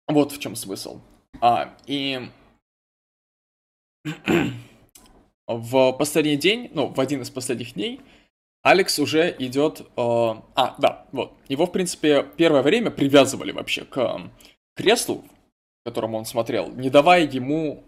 Вот 0.07 0.31
в 0.31 0.39
чем 0.39 0.55
смысл. 0.55 1.01
А, 1.41 1.75
и 1.87 2.29
в 5.47 5.91
последний 5.93 6.37
день, 6.37 6.69
ну, 6.73 6.87
в 6.87 6.99
один 7.01 7.21
из 7.21 7.29
последних 7.29 7.73
дней, 7.73 7.99
Алекс 8.61 8.99
уже 8.99 9.35
идет... 9.39 9.81
Э, 9.97 10.35
а, 10.55 10.75
да, 10.79 11.05
вот. 11.11 11.33
Его, 11.49 11.65
в 11.65 11.71
принципе, 11.73 12.23
первое 12.37 12.61
время 12.61 12.91
привязывали 12.91 13.51
вообще 13.51 13.83
к 13.83 14.31
креслу, 14.75 15.25
в 15.89 15.91
котором 15.91 16.13
он 16.13 16.25
смотрел, 16.25 16.71
не 16.71 16.91
давая 16.91 17.25
ему 17.25 17.83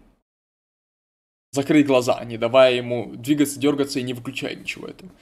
закрыть 1.52 1.86
глаза, 1.86 2.24
не 2.24 2.36
давая 2.36 2.74
ему 2.74 3.14
двигаться, 3.14 3.60
дергаться 3.60 4.00
и 4.00 4.02
не 4.02 4.12
выключая 4.12 4.56
ничего 4.56 4.88
этого. 4.88 5.12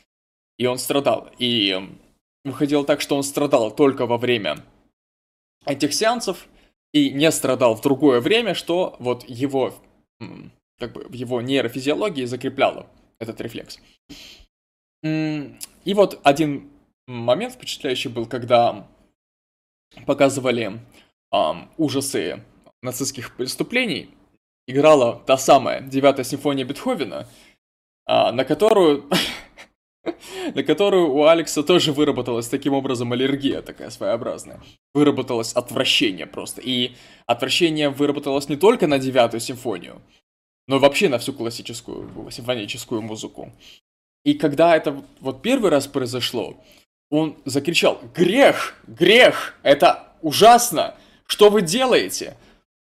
И 0.56 0.64
он 0.64 0.78
страдал. 0.78 1.30
И 1.38 1.70
эм, 1.70 1.98
выходило 2.44 2.84
так, 2.86 3.02
что 3.02 3.16
он 3.16 3.22
страдал 3.22 3.70
только 3.70 4.06
во 4.06 4.16
время 4.16 4.64
этих 5.66 5.92
сеансов 5.92 6.48
и 6.94 7.10
не 7.10 7.30
страдал 7.30 7.74
в 7.74 7.82
другое 7.82 8.20
время, 8.20 8.54
что 8.54 8.96
вот 8.98 9.28
его, 9.28 9.74
как 10.78 10.94
бы 10.94 11.04
в 11.04 11.12
его 11.12 11.42
нейрофизиологии 11.42 12.24
закрепляло 12.24 12.86
этот 13.18 13.40
рефлекс. 13.42 13.78
И 15.02 15.94
вот 15.94 16.18
один 16.22 16.70
момент 17.06 17.54
впечатляющий 17.54 18.10
был, 18.10 18.26
когда 18.26 18.88
показывали 20.06 20.80
эм, 21.32 21.70
ужасы 21.76 22.42
нацистских 22.82 23.36
преступлений, 23.36 24.10
играла 24.66 25.22
та 25.26 25.36
самая 25.36 25.80
девятая 25.80 26.24
симфония 26.24 26.64
Бетховена, 26.64 27.26
э, 28.06 28.30
на 28.32 28.44
которую 28.44 29.08
на 30.54 30.62
которую 30.62 31.12
у 31.12 31.24
Алекса 31.24 31.62
тоже 31.62 31.92
выработалась 31.92 32.48
таким 32.48 32.72
образом 32.72 33.12
аллергия 33.12 33.62
такая 33.62 33.90
своеобразная. 33.90 34.60
Выработалось 34.94 35.52
отвращение 35.52 36.26
просто. 36.26 36.60
И 36.60 36.92
отвращение 37.26 37.90
выработалось 37.90 38.48
не 38.48 38.56
только 38.56 38.86
на 38.86 38.98
девятую 38.98 39.40
симфонию, 39.40 40.00
но 40.66 40.78
вообще 40.78 41.08
на 41.08 41.18
всю 41.18 41.32
классическую 41.32 42.30
симфоническую 42.30 43.02
музыку. 43.02 43.52
И 44.24 44.34
когда 44.34 44.76
это 44.76 45.02
вот 45.20 45.42
первый 45.42 45.70
раз 45.70 45.86
произошло, 45.86 46.62
он 47.10 47.36
закричал 47.44 48.00
«Грех! 48.14 48.74
Грех! 48.86 49.54
Это 49.62 50.14
ужасно! 50.22 50.94
Что 51.26 51.50
вы 51.50 51.62
делаете?» 51.62 52.36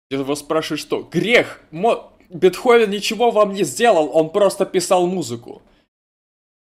Я 0.09 0.19
его 0.19 0.35
спрашиваю, 0.35 0.77
что? 0.77 1.03
«Грех! 1.03 1.61
Мо... 1.71 2.13
Бетховен 2.29 2.89
ничего 2.89 3.31
вам 3.31 3.53
не 3.53 3.63
сделал, 3.63 4.09
он 4.15 4.31
просто 4.31 4.65
писал 4.65 5.07
музыку». 5.07 5.61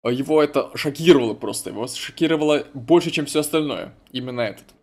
А 0.02 0.10
его 0.10 0.42
это 0.42 0.70
шокировало 0.76 1.34
просто, 1.34 1.70
его 1.70 1.88
шокировало 1.88 2.64
больше, 2.72 3.10
чем 3.10 3.26
все 3.26 3.40
остальное. 3.40 3.94
Именно 4.12 4.42
этот 4.42 4.74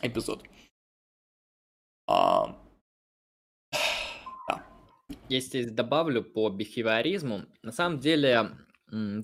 эпизод. 0.00 0.42
А... 2.08 2.58
Да. 4.48 4.66
Если 5.28 5.62
добавлю 5.62 6.24
по 6.24 6.50
бихевиоризму, 6.50 7.46
на 7.62 7.70
самом 7.70 8.00
деле, 8.00 8.50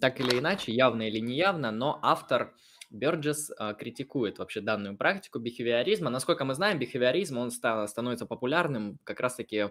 так 0.00 0.20
или 0.20 0.38
иначе, 0.38 0.72
явно 0.72 1.02
или 1.02 1.18
неявно, 1.18 1.72
но 1.72 1.98
автор 2.00 2.54
Бёрджес 2.90 3.50
а, 3.58 3.74
критикует 3.74 4.38
вообще 4.38 4.60
данную 4.60 4.96
практику 4.96 5.38
бихевиоризма. 5.38 6.10
Насколько 6.10 6.44
мы 6.44 6.54
знаем, 6.54 6.78
бихевиоризм, 6.78 7.38
он 7.38 7.50
становится 7.50 8.26
популярным 8.26 8.98
как 9.04 9.20
раз-таки 9.20 9.70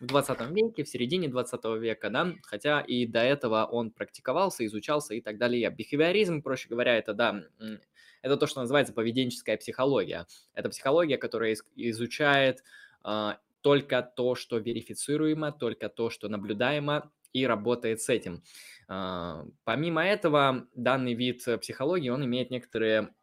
в 0.00 0.06
20 0.06 0.40
веке, 0.50 0.84
в 0.84 0.88
середине 0.88 1.28
20 1.28 1.64
века, 1.80 2.10
да, 2.10 2.32
хотя 2.42 2.80
и 2.80 3.06
до 3.06 3.20
этого 3.20 3.64
он 3.64 3.90
практиковался, 3.90 4.64
изучался 4.66 5.14
и 5.14 5.20
так 5.20 5.38
далее. 5.38 5.70
Бихевиоризм, 5.70 6.42
проще 6.42 6.68
говоря, 6.68 6.96
это, 6.96 7.14
да, 7.14 7.42
это 8.22 8.36
то, 8.36 8.46
что 8.46 8.60
называется 8.60 8.92
поведенческая 8.92 9.56
психология. 9.56 10.26
Это 10.54 10.70
психология, 10.70 11.18
которая 11.18 11.56
изучает 11.76 12.62
э, 13.04 13.32
только 13.60 14.02
то, 14.02 14.34
что 14.34 14.58
верифицируемо, 14.58 15.52
только 15.52 15.88
то, 15.88 16.10
что 16.10 16.28
наблюдаемо, 16.28 17.10
и 17.32 17.46
работает 17.46 18.00
с 18.00 18.08
этим. 18.08 18.42
Э, 18.92 19.44
помимо 19.64 20.04
этого, 20.04 20.66
данный 20.74 21.14
вид 21.14 21.44
психологии, 21.60 22.10
он 22.10 22.24
имеет 22.24 22.50
некоторые 22.50 23.14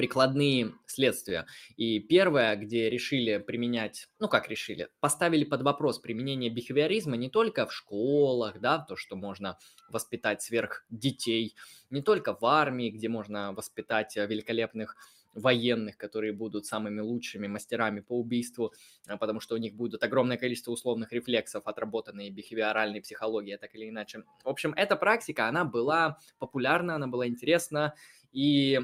прикладные 0.00 0.72
следствия. 0.86 1.44
И 1.76 2.00
первое, 2.00 2.56
где 2.56 2.88
решили 2.88 3.36
применять, 3.36 4.08
ну 4.18 4.28
как 4.28 4.48
решили, 4.48 4.88
поставили 4.98 5.44
под 5.44 5.60
вопрос 5.60 5.98
применение 5.98 6.48
бихевиоризма 6.48 7.18
не 7.18 7.28
только 7.28 7.66
в 7.66 7.72
школах, 7.74 8.60
да, 8.60 8.78
то, 8.78 8.96
что 8.96 9.14
можно 9.14 9.58
воспитать 9.90 10.40
сверх 10.40 10.86
детей, 10.88 11.54
не 11.90 12.00
только 12.00 12.34
в 12.34 12.46
армии, 12.46 12.88
где 12.88 13.10
можно 13.10 13.52
воспитать 13.52 14.16
э, 14.16 14.26
великолепных 14.26 14.96
военных, 15.34 15.96
которые 15.96 16.32
будут 16.32 16.66
самыми 16.66 17.00
лучшими 17.00 17.46
мастерами 17.46 18.00
по 18.00 18.18
убийству, 18.18 18.72
а, 19.06 19.16
потому 19.16 19.40
что 19.40 19.54
у 19.54 19.58
них 19.58 19.74
будет 19.74 20.02
огромное 20.02 20.36
количество 20.36 20.72
условных 20.72 21.12
рефлексов, 21.12 21.66
отработанные 21.66 22.30
бихевиоральной 22.30 23.00
психологией, 23.00 23.58
так 23.58 23.74
или 23.74 23.88
иначе. 23.88 24.24
В 24.44 24.48
общем, 24.48 24.72
эта 24.76 24.96
практика, 24.96 25.46
она 25.46 25.64
была 25.64 26.18
популярна, 26.38 26.96
она 26.96 27.06
была 27.06 27.26
интересна, 27.26 27.94
и 28.32 28.80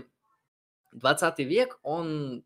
20 0.92 1.38
век, 1.40 1.78
он 1.82 2.44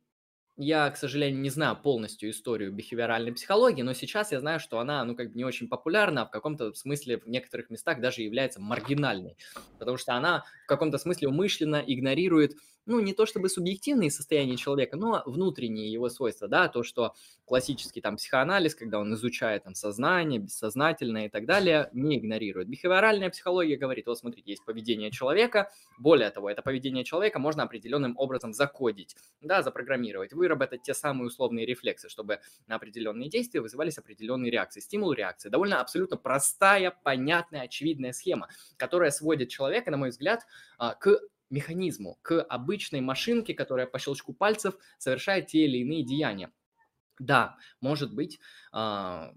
я, 0.63 0.91
к 0.91 0.97
сожалению, 0.99 1.41
не 1.41 1.49
знаю 1.49 1.75
полностью 1.75 2.29
историю 2.29 2.71
бихевиоральной 2.71 3.33
психологии, 3.33 3.81
но 3.81 3.95
сейчас 3.95 4.31
я 4.31 4.41
знаю, 4.41 4.61
что 4.61 4.79
она, 4.79 5.03
ну, 5.05 5.17
как 5.17 5.31
бы 5.31 5.39
не 5.39 5.45
очень 5.45 5.69
популярна, 5.69 6.23
а 6.23 6.27
в 6.27 6.31
каком-то 6.31 6.75
смысле 6.75 7.17
в 7.19 7.27
некоторых 7.27 7.71
местах 7.71 8.01
даже 8.01 8.21
является 8.21 8.61
маргинальной, 8.61 9.39
потому 9.79 9.97
что 9.97 10.15
она 10.15 10.45
в 10.65 10.67
каком-то 10.67 10.99
смысле 10.99 11.29
умышленно 11.29 11.83
игнорирует 11.87 12.57
ну, 12.87 13.01
не 13.01 13.13
то 13.13 13.27
чтобы 13.27 13.49
субъективные 13.49 14.11
состояния 14.11 14.57
человека, 14.57 14.97
но 14.97 15.23
внутренние 15.27 15.93
его 15.93 16.09
свойства, 16.09 16.49
да, 16.49 16.69
то, 16.69 16.83
что 16.83 17.15
классический 17.45 18.01
там 18.01 18.17
психоанализ, 18.17 18.75
когда 18.75 18.99
он 18.99 19.15
изучает 19.15 19.65
там 19.65 19.75
сознание, 19.75 20.41
бессознательное 20.41 21.27
и 21.27 21.29
так 21.29 21.47
далее, 21.47 21.91
не 21.93 22.19
игнорирует. 22.19 22.69
Бихевиоральная 22.69 23.31
психология 23.31 23.77
говорит, 23.77 24.07
вот 24.07 24.19
смотрите, 24.19 24.51
есть 24.51 24.65
поведение 24.65 25.11
человека, 25.11 25.71
более 25.99 26.31
того, 26.31 26.51
это 26.51 26.63
поведение 26.63 27.05
человека 27.05 27.39
можно 27.39 27.63
определенным 27.63 28.15
образом 28.17 28.53
закодить, 28.53 29.17
да, 29.41 29.63
запрограммировать, 29.63 30.33
выработать 30.33 30.83
те 30.83 30.95
самые 30.95 31.27
условные 31.27 31.67
рефлексы, 31.67 32.09
чтобы 32.09 32.41
на 32.67 32.77
определенные 32.77 33.29
действия 33.29 33.61
вызывались 33.61 33.99
определенные 33.99 34.51
реакции, 34.51 34.81
стимул 34.81 35.13
реакции. 35.13 35.49
Довольно 35.49 35.81
абсолютно 35.81 36.17
простая, 36.17 36.97
понятная, 37.03 37.63
очевидная 37.63 38.13
схема, 38.13 38.49
которая 38.77 39.11
сводит 39.11 39.49
человека, 39.49 39.91
на 39.91 39.97
мой 39.97 40.11
взгляд, 40.11 40.47
а, 40.79 40.95
к 40.95 41.21
механизму, 41.51 42.19
к 42.23 42.43
обычной 42.43 43.01
машинке, 43.01 43.55
которая 43.55 43.87
по 43.87 43.99
щелчку 43.99 44.33
пальцев 44.33 44.77
совершает 44.99 45.49
те 45.49 45.65
или 45.67 45.79
иные 45.79 46.05
деяния. 46.05 46.53
Да, 47.19 47.57
может 47.81 48.15
быть, 48.15 48.41
а, 48.73 49.35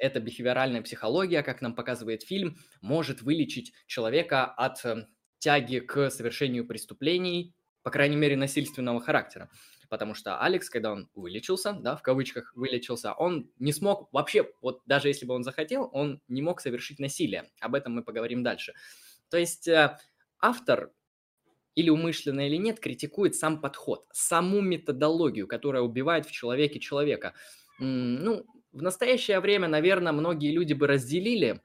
эта 0.00 0.20
бихевиоральная 0.20 0.82
психология, 0.82 1.42
как 1.42 1.60
нам 1.60 1.74
показывает 1.74 2.22
фильм, 2.22 2.56
может 2.80 3.22
вылечить 3.22 3.72
человека 3.86 4.46
от 4.46 4.84
э, 4.84 5.06
тяги 5.38 5.80
к 5.80 6.10
совершению 6.10 6.66
преступлений, 6.66 7.54
по 7.82 7.90
крайней 7.90 8.16
мере, 8.16 8.36
насильственного 8.36 9.00
характера. 9.00 9.50
Потому 9.90 10.14
что 10.14 10.40
Алекс, 10.40 10.70
когда 10.70 10.92
он 10.92 11.10
вылечился, 11.14 11.72
да, 11.72 11.96
в 11.96 12.02
кавычках 12.02 12.54
вылечился, 12.54 13.12
он 13.12 13.50
не 13.58 13.72
смог 13.72 14.08
вообще, 14.12 14.50
вот 14.62 14.82
даже 14.86 15.08
если 15.08 15.26
бы 15.26 15.34
он 15.34 15.44
захотел, 15.44 15.90
он 15.92 16.22
не 16.28 16.42
мог 16.42 16.60
совершить 16.60 16.98
насилие. 16.98 17.50
Об 17.60 17.74
этом 17.74 17.94
мы 17.94 18.02
поговорим 18.02 18.42
дальше. 18.42 18.74
То 19.28 19.36
есть 19.36 19.68
э, 19.68 19.98
автор 20.40 20.92
или 21.80 21.90
умышленно 21.90 22.46
или 22.46 22.56
нет, 22.56 22.80
критикует 22.80 23.34
сам 23.34 23.60
подход, 23.60 24.06
саму 24.12 24.60
методологию, 24.60 25.46
которая 25.46 25.82
убивает 25.82 26.26
в 26.26 26.30
человеке 26.30 26.78
человека. 26.78 27.34
Ну, 27.78 28.44
в 28.72 28.82
настоящее 28.82 29.40
время, 29.40 29.68
наверное, 29.68 30.12
многие 30.12 30.52
люди 30.52 30.74
бы 30.74 30.86
разделили 30.86 31.60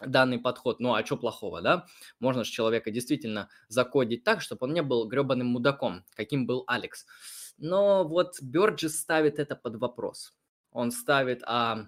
данный 0.00 0.38
подход. 0.38 0.80
Ну, 0.80 0.94
а 0.94 1.04
что 1.04 1.16
плохого, 1.16 1.60
да? 1.60 1.86
Можно 2.20 2.44
же 2.44 2.50
человека 2.50 2.90
действительно 2.90 3.48
закодить 3.68 4.24
так, 4.24 4.40
чтобы 4.40 4.66
он 4.66 4.72
не 4.72 4.82
был 4.82 5.06
гребаным 5.06 5.48
мудаком, 5.48 6.04
каким 6.14 6.46
был 6.46 6.64
Алекс. 6.66 7.06
Но 7.58 8.04
вот 8.04 8.40
Бёрджес 8.40 8.98
ставит 8.98 9.38
это 9.38 9.56
под 9.56 9.76
вопрос. 9.76 10.32
Он 10.70 10.90
ставит, 10.90 11.42
а 11.44 11.86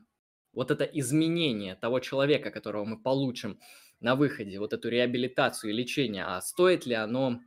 вот 0.53 0.71
это 0.71 0.85
изменение 0.85 1.75
того 1.75 2.01
человека, 2.01 2.51
которого 2.51 2.85
мы 2.85 3.03
получим 3.03 3.59
на 4.01 4.17
выходе, 4.17 4.59
вот 4.59 4.73
эту 4.73 4.89
реабилитацию 4.89 5.71
и 5.71 5.77
лечение, 5.77 6.25
а 6.25 6.41
стоит 6.41 6.87
ли 6.87 6.95
оно 6.95 7.41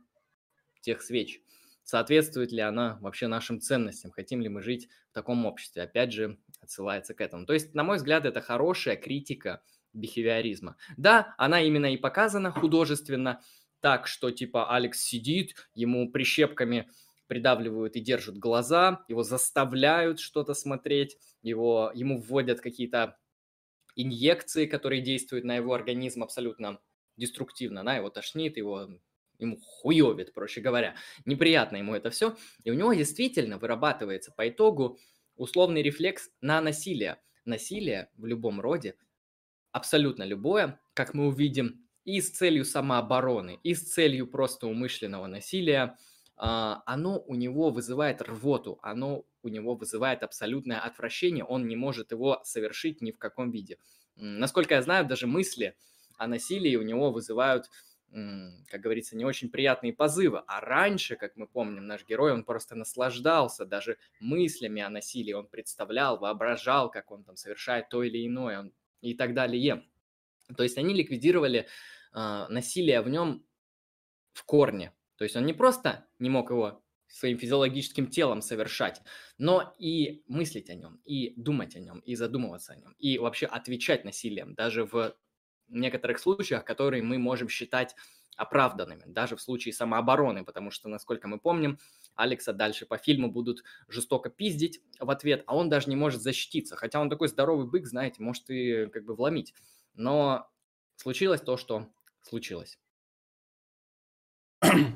тех 0.80 1.02
свеч? 1.02 1.40
Соответствует 1.84 2.52
ли 2.52 2.60
она 2.60 2.98
вообще 3.00 3.28
нашим 3.28 3.60
ценностям? 3.60 4.10
Хотим 4.10 4.40
ли 4.42 4.48
мы 4.48 4.60
жить 4.60 4.88
в 5.10 5.14
таком 5.14 5.46
обществе? 5.46 5.82
Опять 5.82 6.12
же, 6.12 6.38
отсылается 6.60 7.14
к 7.14 7.20
этому. 7.20 7.46
То 7.46 7.54
есть, 7.54 7.74
на 7.74 7.82
мой 7.82 7.96
взгляд, 7.96 8.26
это 8.26 8.40
хорошая 8.42 8.96
критика 8.96 9.62
бихевиоризма. 9.94 10.76
Да, 10.96 11.34
она 11.38 11.62
именно 11.62 11.92
и 11.92 11.96
показана 11.96 12.50
художественно, 12.50 13.40
так 13.80 14.06
что 14.06 14.30
типа 14.30 14.74
Алекс 14.74 15.00
сидит, 15.00 15.54
ему 15.74 16.10
прищепками 16.10 16.88
придавливают 17.26 17.96
и 17.96 18.00
держат 18.00 18.38
глаза, 18.38 19.04
его 19.08 19.22
заставляют 19.22 20.18
что-то 20.18 20.54
смотреть, 20.54 21.16
его, 21.42 21.92
ему 21.94 22.20
вводят 22.20 22.60
какие-то 22.60 23.16
инъекции, 23.98 24.66
которые 24.66 25.02
действуют 25.02 25.44
на 25.44 25.56
его 25.56 25.74
организм 25.74 26.22
абсолютно 26.22 26.80
деструктивно, 27.16 27.82
на 27.82 27.96
его 27.96 28.08
тошнит, 28.08 28.56
его 28.56 28.88
ему 29.38 29.58
хуевит, 29.60 30.32
проще 30.32 30.60
говоря. 30.60 30.94
Неприятно 31.24 31.76
ему 31.76 31.94
это 31.94 32.10
все. 32.10 32.36
И 32.64 32.70
у 32.70 32.74
него 32.74 32.94
действительно 32.94 33.58
вырабатывается 33.58 34.32
по 34.32 34.48
итогу 34.48 34.98
условный 35.36 35.82
рефлекс 35.82 36.30
на 36.40 36.60
насилие. 36.60 37.20
Насилие 37.44 38.10
в 38.16 38.26
любом 38.26 38.60
роде, 38.60 38.94
абсолютно 39.72 40.22
любое, 40.22 40.80
как 40.94 41.14
мы 41.14 41.26
увидим 41.26 41.88
и 42.04 42.20
с 42.20 42.30
целью 42.30 42.64
самообороны, 42.64 43.58
и 43.62 43.74
с 43.74 43.92
целью 43.92 44.28
просто 44.28 44.66
умышленного 44.66 45.26
насилия, 45.26 45.96
оно 46.38 47.20
у 47.20 47.34
него 47.34 47.70
вызывает 47.70 48.22
рвоту, 48.22 48.78
оно 48.82 49.24
у 49.42 49.48
него 49.48 49.74
вызывает 49.74 50.22
абсолютное 50.22 50.78
отвращение, 50.78 51.44
он 51.44 51.66
не 51.66 51.76
может 51.76 52.12
его 52.12 52.40
совершить 52.44 53.00
ни 53.00 53.10
в 53.10 53.18
каком 53.18 53.50
виде. 53.50 53.78
Насколько 54.16 54.74
я 54.74 54.82
знаю, 54.82 55.06
даже 55.06 55.26
мысли 55.26 55.74
о 56.16 56.26
насилии 56.26 56.76
у 56.76 56.82
него 56.82 57.10
вызывают 57.10 57.68
как 58.10 58.80
говорится, 58.80 59.16
не 59.16 59.24
очень 59.24 59.50
приятные 59.50 59.92
позывы. 59.92 60.42
А 60.46 60.60
раньше, 60.60 61.16
как 61.16 61.36
мы 61.36 61.46
помним, 61.46 61.86
наш 61.86 62.06
герой, 62.06 62.32
он 62.32 62.42
просто 62.44 62.74
наслаждался 62.74 63.66
даже 63.66 63.98
мыслями 64.18 64.80
о 64.80 64.88
насилии. 64.88 65.34
Он 65.34 65.46
представлял, 65.46 66.18
воображал, 66.18 66.90
как 66.90 67.10
он 67.10 67.22
там 67.24 67.36
совершает 67.36 67.88
то 67.90 68.02
или 68.02 68.26
иное 68.26 68.70
и 69.02 69.14
так 69.14 69.34
далее. 69.34 69.84
То 70.56 70.62
есть 70.62 70.78
они 70.78 70.94
ликвидировали 70.94 71.66
э, 72.14 72.46
насилие 72.48 73.02
в 73.02 73.10
нем 73.10 73.44
в 74.32 74.44
корне. 74.44 74.92
То 75.18 75.24
есть 75.24 75.36
он 75.36 75.44
не 75.44 75.52
просто 75.52 76.06
не 76.18 76.30
мог 76.30 76.50
его 76.50 76.82
своим 77.08 77.38
физиологическим 77.38 78.06
телом 78.06 78.40
совершать, 78.40 79.02
но 79.36 79.74
и 79.78 80.22
мыслить 80.28 80.70
о 80.70 80.74
нем, 80.74 81.00
и 81.04 81.34
думать 81.36 81.74
о 81.74 81.80
нем, 81.80 81.98
и 82.00 82.14
задумываться 82.14 82.74
о 82.74 82.76
нем, 82.76 82.94
и 82.98 83.18
вообще 83.18 83.46
отвечать 83.46 84.04
насилием, 84.04 84.54
даже 84.54 84.84
в 84.84 85.14
некоторых 85.68 86.18
случаях, 86.18 86.64
которые 86.64 87.02
мы 87.02 87.18
можем 87.18 87.48
считать 87.48 87.94
оправданными, 88.36 89.02
даже 89.06 89.34
в 89.34 89.40
случае 89.40 89.74
самообороны, 89.74 90.44
потому 90.44 90.70
что, 90.70 90.88
насколько 90.88 91.26
мы 91.26 91.40
помним, 91.40 91.78
Алекса 92.14 92.52
дальше 92.52 92.86
по 92.86 92.96
фильму 92.96 93.30
будут 93.30 93.64
жестоко 93.88 94.30
пиздить 94.30 94.80
в 95.00 95.10
ответ, 95.10 95.42
а 95.46 95.56
он 95.56 95.68
даже 95.68 95.90
не 95.90 95.96
может 95.96 96.22
защититься, 96.22 96.76
хотя 96.76 97.00
он 97.00 97.10
такой 97.10 97.28
здоровый 97.28 97.66
бык, 97.66 97.86
знаете, 97.86 98.22
может 98.22 98.48
и 98.50 98.86
как 98.86 99.04
бы 99.04 99.16
вломить. 99.16 99.54
Но 99.94 100.48
случилось 100.96 101.40
то, 101.40 101.56
что 101.56 101.88
случилось. 102.22 102.78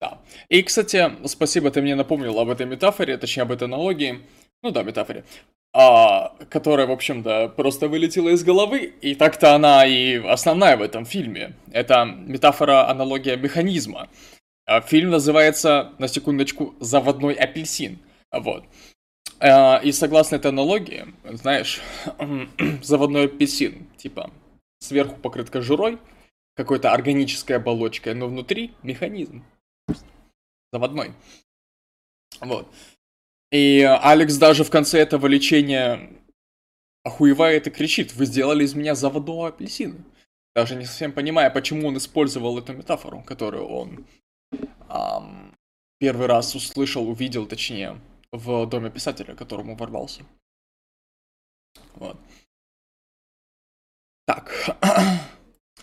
Да. 0.00 0.18
И, 0.48 0.64
кстати, 0.64 1.12
спасибо, 1.28 1.70
ты 1.70 1.80
мне 1.80 1.94
напомнил 1.94 2.36
об 2.40 2.48
этой 2.48 2.66
метафоре, 2.66 3.16
точнее, 3.18 3.44
об 3.44 3.52
этой 3.52 3.68
аналогии. 3.68 4.18
Ну 4.60 4.72
да, 4.72 4.82
метафоре 4.82 5.22
а, 5.74 6.34
которая, 6.50 6.86
в 6.86 6.90
общем-то, 6.90 7.48
просто 7.56 7.88
вылетела 7.88 8.28
из 8.28 8.44
головы, 8.44 8.92
и 9.00 9.14
так-то 9.14 9.54
она 9.54 9.86
и 9.86 10.16
основная 10.16 10.76
в 10.76 10.82
этом 10.82 11.06
фильме. 11.06 11.54
Это 11.72 12.04
метафора, 12.04 12.88
аналогия 12.88 13.36
механизма. 13.36 14.08
А, 14.66 14.80
фильм 14.82 15.10
называется, 15.10 15.92
на 15.98 16.08
секундочку, 16.08 16.74
«Заводной 16.78 17.34
апельсин». 17.34 17.98
Вот. 18.30 18.64
А, 19.40 19.80
и 19.82 19.92
согласно 19.92 20.36
этой 20.36 20.48
аналогии, 20.48 21.06
знаешь, 21.24 21.80
заводной 22.82 23.24
апельсин, 23.24 23.88
типа, 23.96 24.30
сверху 24.78 25.16
покрыт 25.16 25.48
кожурой, 25.48 25.98
какой-то 26.54 26.92
органической 26.92 27.52
оболочкой, 27.52 28.14
но 28.14 28.28
внутри 28.28 28.74
механизм. 28.82 29.44
Заводной. 30.72 31.12
Вот. 32.40 32.72
И 33.50 33.82
Алекс 33.82 34.36
даже 34.36 34.64
в 34.64 34.70
конце 34.70 35.00
этого 35.00 35.26
лечения 35.26 36.10
охуевает 37.04 37.66
и 37.66 37.70
кричит, 37.70 38.14
вы 38.14 38.26
сделали 38.26 38.64
из 38.64 38.74
меня 38.74 38.94
заводного 38.94 39.48
апельсина. 39.48 40.02
Даже 40.54 40.74
не 40.74 40.84
совсем 40.84 41.12
понимая, 41.12 41.50
почему 41.50 41.88
он 41.88 41.96
использовал 41.96 42.58
эту 42.58 42.74
метафору, 42.74 43.22
которую 43.22 43.66
он 43.66 44.06
эм, 44.88 45.56
первый 45.98 46.26
раз 46.26 46.54
услышал, 46.54 47.08
увидел, 47.08 47.46
точнее, 47.46 48.00
в 48.32 48.66
доме 48.66 48.90
писателя, 48.90 49.34
к 49.34 49.38
которому 49.38 49.76
ворвался. 49.76 50.24
Вот. 51.94 52.18
Так. 54.26 54.76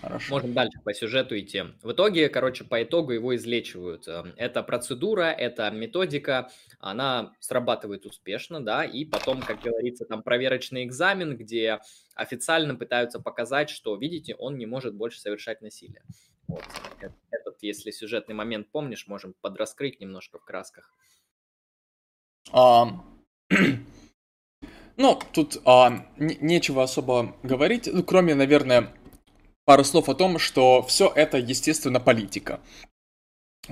Хорошо. 0.02 0.34
Можем 0.34 0.54
дальше 0.54 0.80
по 0.84 0.94
сюжету 0.94 1.38
идти. 1.38 1.64
В 1.82 1.92
итоге, 1.92 2.30
короче, 2.30 2.64
по 2.64 2.82
итогу 2.82 3.12
его 3.12 3.36
излечивают. 3.36 4.08
Эм, 4.08 4.34
это 4.38 4.64
процедура, 4.64 5.24
это 5.24 5.70
методика, 5.72 6.50
она 6.80 7.34
срабатывает 7.40 8.06
успешно, 8.06 8.64
да, 8.64 8.86
и 8.86 9.04
потом, 9.04 9.42
как 9.42 9.62
говорится, 9.62 10.06
там 10.06 10.24
проверочный 10.24 10.86
экзамен, 10.86 11.36
где 11.36 11.80
официально 12.16 12.76
пытаются 12.76 13.20
показать, 13.20 13.70
что, 13.70 13.96
видите, 13.98 14.36
он 14.36 14.58
не 14.58 14.66
может 14.66 14.96
больше 14.96 15.20
совершать 15.20 15.62
насилие. 15.62 16.04
Вот. 16.48 16.64
Этот, 17.30 17.58
если 17.62 17.92
сюжетный 17.92 18.36
момент 18.36 18.70
помнишь, 18.72 19.06
можем 19.08 19.36
подраскрыть 19.42 20.00
немножко 20.00 20.40
в 20.40 20.46
красках. 20.46 20.94
А, 22.52 23.04
ну, 24.98 25.20
тут 25.34 25.58
а, 25.66 26.08
нечего 26.18 26.84
особо 26.84 27.36
говорить, 27.44 27.90
ну, 27.92 28.04
кроме, 28.04 28.34
наверное, 28.34 28.94
пару 29.70 29.84
слов 29.84 30.10
о 30.10 30.16
том, 30.16 30.40
что 30.40 30.82
все 30.82 31.14
это, 31.16 31.38
естественно, 31.38 32.00
политика. 32.00 32.60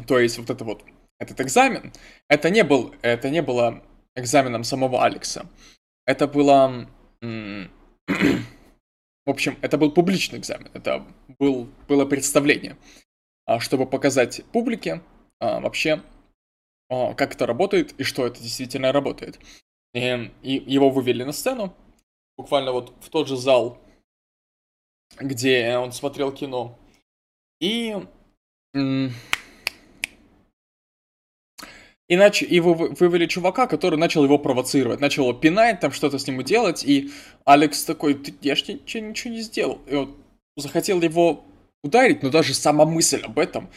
То 0.06 0.20
есть 0.20 0.38
вот 0.38 0.52
это 0.52 0.64
вот, 0.64 0.84
этот 1.18 1.42
экзамен, 1.42 1.92
это 2.30 2.52
не, 2.52 2.64
был, 2.64 2.94
это 3.02 3.32
не 3.32 3.42
было 3.42 3.84
экзаменом 4.16 4.64
самого 4.64 5.04
Алекса. 5.04 5.50
Это 6.06 6.28
было... 6.28 6.88
в 7.22 7.60
общем, 9.26 9.58
это 9.62 9.80
был 9.80 9.92
публичный 9.92 10.38
экзамен. 10.38 10.70
Это 10.76 11.04
был, 11.40 11.68
было 11.88 12.06
представление, 12.06 12.78
а, 13.48 13.60
чтобы 13.60 13.88
показать 13.88 14.46
публике 14.54 15.02
а, 15.40 15.60
вообще, 15.60 16.04
а, 16.92 17.16
как 17.16 17.34
это 17.34 17.48
работает 17.48 18.00
и 18.00 18.04
что 18.04 18.28
это 18.28 18.40
действительно 18.40 18.92
работает. 18.92 19.40
И, 19.96 20.32
и 20.44 20.64
его 20.72 20.92
вывели 20.92 21.24
на 21.24 21.32
сцену, 21.32 21.74
буквально 22.38 22.72
вот 22.72 22.94
в 23.00 23.10
тот 23.10 23.28
же 23.28 23.36
зал, 23.36 23.82
где 25.20 25.78
он 25.78 25.92
смотрел 25.92 26.32
кино. 26.32 26.78
И... 27.60 27.96
Иначе 32.10 32.62
вы, 32.62 32.74
вывели 32.74 33.26
чувака, 33.26 33.68
который 33.68 34.00
начал 34.00 34.24
его 34.24 34.38
провоцировать, 34.38 35.02
начал 35.02 35.24
его 35.24 35.34
пинать, 35.38 35.82
там 35.82 35.92
что-то 35.92 36.18
с 36.18 36.26
ним 36.26 36.42
делать, 36.42 36.86
и 36.86 37.12
Алекс 37.44 37.84
такой, 37.84 38.14
Ты, 38.14 38.34
я 38.42 38.56
ж 38.56 38.66
ничего, 38.70 39.08
ничего 39.08 39.34
не 39.34 39.42
сделал. 39.42 39.82
И 39.88 39.96
он 39.96 40.16
захотел 40.56 41.02
его 41.02 41.44
ударить, 41.84 42.24
но 42.24 42.30
даже 42.30 42.54
сама 42.54 42.86
мысль 42.86 43.22
об 43.24 43.38
этом 43.38 43.70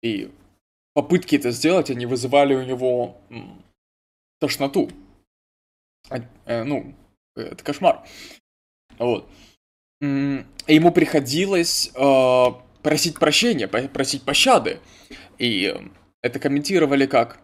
и 0.00 0.30
попытки 0.94 1.34
это 1.34 1.50
сделать, 1.50 1.90
они 1.90 2.06
вызывали 2.06 2.54
у 2.54 2.62
него 2.62 3.16
тошноту. 4.38 4.88
Э, 6.44 6.62
ну, 6.62 6.94
это 7.34 7.64
кошмар. 7.64 8.06
Вот 8.98 9.28
ему 10.02 10.92
приходилось 10.92 11.90
э, 11.94 12.44
просить 12.82 13.18
прощения, 13.18 13.68
просить 13.68 14.24
пощады. 14.24 14.80
И 15.38 15.74
это 16.22 16.38
комментировали 16.40 17.06
как 17.06 17.40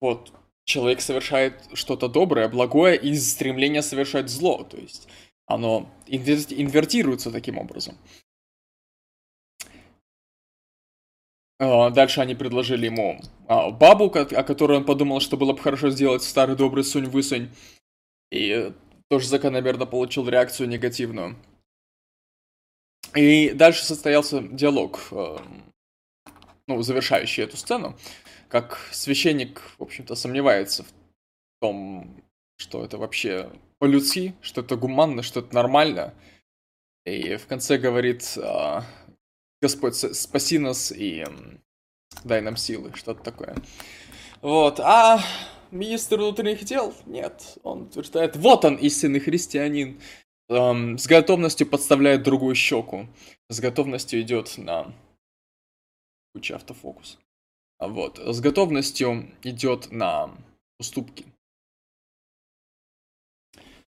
вот 0.00 0.32
человек 0.64 1.00
совершает 1.00 1.54
что-то 1.74 2.08
доброе, 2.08 2.48
благое 2.48 2.98
из 2.98 3.30
стремления 3.30 3.82
совершать 3.82 4.30
зло. 4.30 4.64
То 4.64 4.78
есть 4.78 5.08
оно 5.46 5.90
инвертируется 6.06 7.30
таким 7.30 7.58
образом. 7.58 7.96
Э, 11.58 11.90
дальше 11.90 12.22
они 12.22 12.34
предложили 12.34 12.86
ему 12.86 13.20
а, 13.48 13.70
бабу, 13.70 14.06
о 14.06 14.42
которой 14.42 14.78
он 14.78 14.84
подумал, 14.86 15.20
что 15.20 15.36
было 15.36 15.52
бы 15.52 15.58
хорошо 15.58 15.90
сделать 15.90 16.22
старый 16.22 16.56
добрый 16.56 16.84
Сунь-Высунь. 16.84 17.50
И 18.30 18.72
тоже 19.08 19.28
закономерно 19.28 19.84
получил 19.84 20.26
реакцию 20.26 20.70
негативную. 20.70 21.36
И 23.14 23.50
дальше 23.50 23.84
состоялся 23.84 24.40
диалог, 24.40 25.08
э, 25.10 25.36
ну, 26.66 26.82
завершающий 26.82 27.44
эту 27.44 27.56
сцену, 27.56 27.98
как 28.48 28.78
священник, 28.90 29.60
в 29.78 29.82
общем-то, 29.82 30.14
сомневается 30.14 30.84
в 30.84 30.92
том, 31.60 32.22
что 32.56 32.84
это 32.84 32.96
вообще 32.96 33.50
по-людски, 33.78 34.34
что 34.40 34.62
это 34.62 34.76
гуманно, 34.76 35.22
что 35.22 35.40
это 35.40 35.54
нормально. 35.54 36.14
И 37.04 37.36
в 37.36 37.46
конце 37.46 37.76
говорит, 37.76 38.34
э, 38.36 38.80
Господь, 39.60 39.96
спаси 39.96 40.58
нас 40.58 40.90
и 40.90 41.26
дай 42.24 42.40
нам 42.40 42.56
силы, 42.56 42.92
что-то 42.94 43.22
такое. 43.22 43.56
Вот, 44.40 44.80
а 44.80 45.20
министр 45.70 46.16
внутренних 46.16 46.64
дел? 46.64 46.94
Нет, 47.06 47.58
он 47.62 47.82
утверждает, 47.82 48.36
вот 48.36 48.64
он, 48.64 48.76
истинный 48.76 49.20
христианин 49.20 50.00
эм, 50.52 50.98
с 50.98 51.06
готовностью 51.06 51.66
подставляет 51.66 52.22
другую 52.22 52.54
щеку. 52.54 53.08
С 53.48 53.60
готовностью 53.60 54.20
идет 54.20 54.58
на 54.58 54.92
куча 56.34 56.56
автофокус. 56.56 57.18
А 57.78 57.88
вот. 57.88 58.18
С 58.18 58.40
готовностью 58.40 59.32
идет 59.42 59.90
на 59.90 60.30
уступки. 60.78 61.26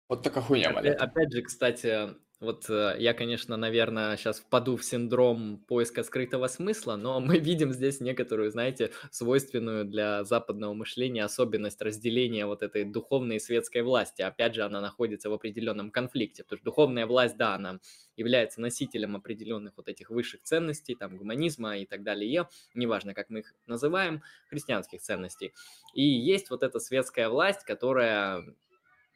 Вот 0.09 0.23
такая 0.23 0.45
хуйня 0.45 0.70
опять, 0.70 0.97
опять 0.97 1.33
же, 1.33 1.43
кстати, 1.43 2.15
Вот 2.43 2.69
э, 2.69 2.97
я, 2.98 3.14
конечно, 3.14 3.56
наверное, 3.56 4.16
сейчас 4.16 4.40
впаду 4.40 4.77
в 4.77 4.85
синдром 4.85 5.59
поиска 5.69 6.02
скрытого 6.02 6.48
смысла, 6.48 6.97
но 6.97 7.20
мы 7.20 7.39
видим 7.39 7.73
здесь 7.73 8.01
некоторую, 8.01 8.51
знаете, 8.51 8.90
свойственную 9.12 9.85
для 9.85 10.24
западного 10.24 10.74
мышления 10.74 11.23
особенность 11.23 11.81
разделения 11.81 12.47
вот 12.47 12.64
этой 12.64 12.82
духовной 12.85 13.36
и 13.36 13.39
светской 13.39 13.82
власти. 13.82 14.23
Опять 14.23 14.56
же, 14.56 14.62
она 14.62 14.81
находится 14.81 15.31
в 15.31 15.35
определенном 15.35 15.93
конфликте, 15.93 16.43
потому 16.43 16.59
что 16.59 16.64
духовная 16.64 17.06
власть, 17.06 17.36
да, 17.36 17.55
она 17.55 17.78
является 18.16 18.60
носителем 18.60 19.14
определенных 19.14 19.74
вот 19.77 19.86
этих 19.86 20.10
высших 20.10 20.43
ценностей, 20.43 20.97
там, 20.97 21.19
гуманизма 21.19 21.78
и 21.78 21.86
так 21.86 22.02
далее, 22.02 22.48
неважно, 22.74 23.14
как 23.14 23.31
мы 23.31 23.39
их 23.40 23.55
называем, 23.69 24.20
христианских 24.51 25.01
ценностей. 25.01 25.55
И 25.94 26.02
есть 26.02 26.51
вот 26.51 26.64
эта 26.64 26.81
светская 26.81 27.28
власть, 27.28 27.62
которая 27.62 28.43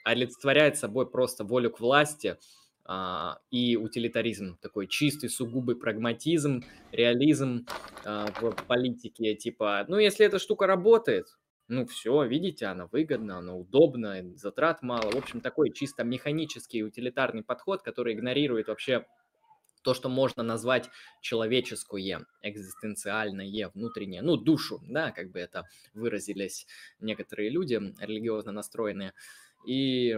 олицетворяет 0.05 0.79
собой 0.79 1.11
просто 1.11 1.43
волю 1.43 1.73
к 1.73 1.81
власти– 1.81 2.37
и 3.51 3.77
утилитаризм, 3.77 4.59
такой 4.61 4.87
чистый, 4.87 5.29
сугубый 5.29 5.77
прагматизм, 5.77 6.63
реализм 6.93 7.67
а, 8.05 8.27
в 8.41 8.55
политике, 8.67 9.35
типа, 9.35 9.85
ну, 9.89 9.99
если 9.99 10.25
эта 10.25 10.39
штука 10.39 10.67
работает, 10.67 11.27
ну, 11.69 11.85
все, 11.87 12.23
видите, 12.25 12.67
она 12.67 12.87
выгодна, 12.87 13.39
она 13.39 13.57
удобна, 13.57 14.23
затрат 14.37 14.83
мало. 14.83 15.11
В 15.11 15.17
общем, 15.17 15.41
такой 15.41 15.73
чисто 15.73 16.05
механический, 16.05 16.85
утилитарный 16.85 17.43
подход, 17.43 17.83
который 17.83 18.15
игнорирует 18.15 18.69
вообще 18.69 19.05
то, 19.83 19.95
что 19.95 20.09
можно 20.09 20.43
назвать 20.43 20.89
человеческое, 21.21 22.27
экзистенциальное, 22.43 23.71
внутреннее, 23.75 24.23
ну, 24.23 24.37
душу, 24.37 24.81
да, 24.89 25.13
как 25.13 25.31
бы 25.31 25.39
это 25.39 25.65
выразились 25.95 26.67
некоторые 27.01 27.51
люди, 27.51 27.81
религиозно 28.01 28.53
настроенные. 28.53 29.13
И 29.67 30.17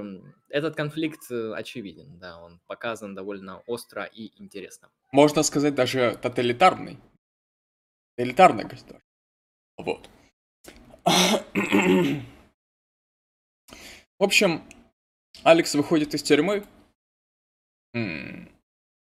этот 0.48 0.76
конфликт 0.76 1.30
э, 1.30 1.52
очевиден, 1.54 2.18
да, 2.18 2.38
он 2.38 2.60
показан 2.66 3.14
довольно 3.14 3.60
остро 3.66 4.04
и 4.04 4.30
интересно. 4.42 4.90
Можно 5.12 5.42
сказать, 5.42 5.74
даже 5.74 6.18
тоталитарный. 6.20 6.98
Тоталитарное 8.16 8.64
государство. 8.64 9.02
Вот. 9.78 10.10
В 14.18 14.24
общем, 14.24 14.62
Алекс 15.44 15.74
выходит 15.74 16.14
из 16.14 16.22
тюрьмы, 16.22 16.66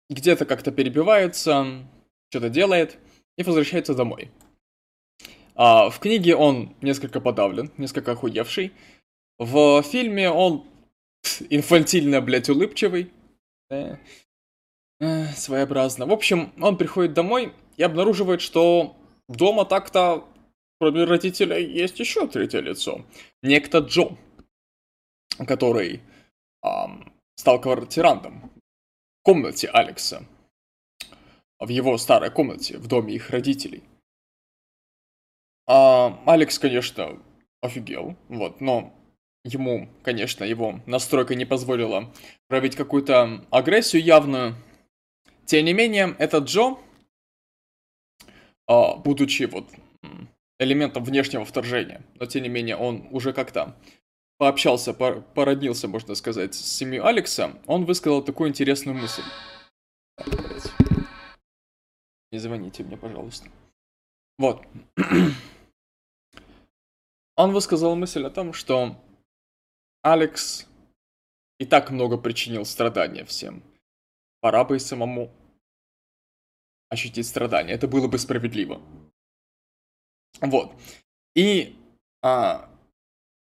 где-то 0.08 0.46
как-то 0.46 0.72
перебивается, 0.72 1.86
что-то 2.30 2.48
делает 2.48 2.98
и 3.36 3.42
возвращается 3.42 3.94
домой. 3.94 4.30
А 5.54 5.90
в 5.90 5.98
книге 5.98 6.36
он 6.36 6.76
несколько 6.80 7.20
подавлен, 7.20 7.72
несколько 7.76 8.12
охуевший, 8.12 8.72
в 9.38 9.82
фильме 9.82 10.30
он 10.30 10.66
инфантильно, 11.50 12.20
блядь, 12.20 12.48
улыбчивый. 12.48 13.12
Да. 13.70 13.98
Э, 15.00 15.26
своеобразно. 15.28 16.06
В 16.06 16.12
общем, 16.12 16.52
он 16.60 16.76
приходит 16.76 17.14
домой 17.14 17.52
и 17.76 17.82
обнаруживает, 17.82 18.40
что 18.40 18.96
дома 19.28 19.64
так-то, 19.64 20.26
кроме 20.80 21.04
родителей, 21.04 21.64
есть 21.64 22.00
еще 22.00 22.26
третье 22.26 22.60
лицо. 22.60 23.04
Некто 23.42 23.78
Джо, 23.78 24.16
который 25.46 26.02
эм, 26.64 27.12
стал 27.36 27.60
квартирантом 27.60 28.50
в 29.20 29.22
комнате 29.22 29.68
Алекса. 29.68 30.24
В 31.60 31.68
его 31.68 31.96
старой 31.98 32.30
комнате, 32.30 32.78
в 32.78 32.86
доме 32.86 33.14
их 33.14 33.30
родителей. 33.30 33.82
А, 35.66 36.20
Алекс, 36.24 36.58
конечно, 36.58 37.20
офигел, 37.60 38.16
вот, 38.28 38.60
но 38.60 38.94
ему, 39.48 39.88
конечно, 40.02 40.44
его 40.44 40.80
настройка 40.86 41.34
не 41.34 41.44
позволила 41.44 42.12
проявить 42.46 42.76
какую-то 42.76 43.44
агрессию 43.50 44.02
явную. 44.02 44.54
Тем 45.44 45.64
не 45.64 45.72
менее, 45.72 46.14
этот 46.18 46.44
Джо, 46.44 46.76
а, 48.66 48.96
будучи 48.96 49.44
вот 49.44 49.68
элементом 50.58 51.04
внешнего 51.04 51.44
вторжения, 51.44 52.02
но 52.14 52.26
тем 52.26 52.42
не 52.42 52.48
менее 52.48 52.76
он 52.76 53.08
уже 53.10 53.32
как-то 53.32 53.76
пообщался, 54.38 54.94
породнился, 54.94 55.88
можно 55.88 56.14
сказать, 56.14 56.54
с 56.54 56.76
семьей 56.76 57.02
Алекса, 57.02 57.52
он 57.66 57.84
высказал 57.84 58.22
такую 58.22 58.50
интересную 58.50 58.96
мысль. 58.96 59.22
Не 62.30 62.38
звоните 62.38 62.84
мне, 62.84 62.96
пожалуйста. 62.96 63.48
Вот. 64.38 64.62
Он 67.36 67.52
высказал 67.52 67.94
мысль 67.96 68.24
о 68.26 68.30
том, 68.30 68.52
что 68.52 68.96
Алекс 70.02 70.66
и 71.58 71.66
так 71.66 71.90
много 71.90 72.18
причинил 72.18 72.64
страдания 72.64 73.24
всем. 73.24 73.62
Пора 74.40 74.64
бы 74.64 74.76
и 74.76 74.78
самому 74.78 75.32
ощутить 76.88 77.26
страдания. 77.26 77.72
Это 77.72 77.88
было 77.88 78.08
бы 78.08 78.18
справедливо. 78.18 78.80
Вот. 80.40 80.72
И 81.34 81.76
а, 82.22 82.70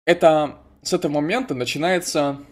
это 0.05 0.61
с 0.81 0.93
этого 0.93 1.13
момента 1.13 1.55
начинается 1.55 2.45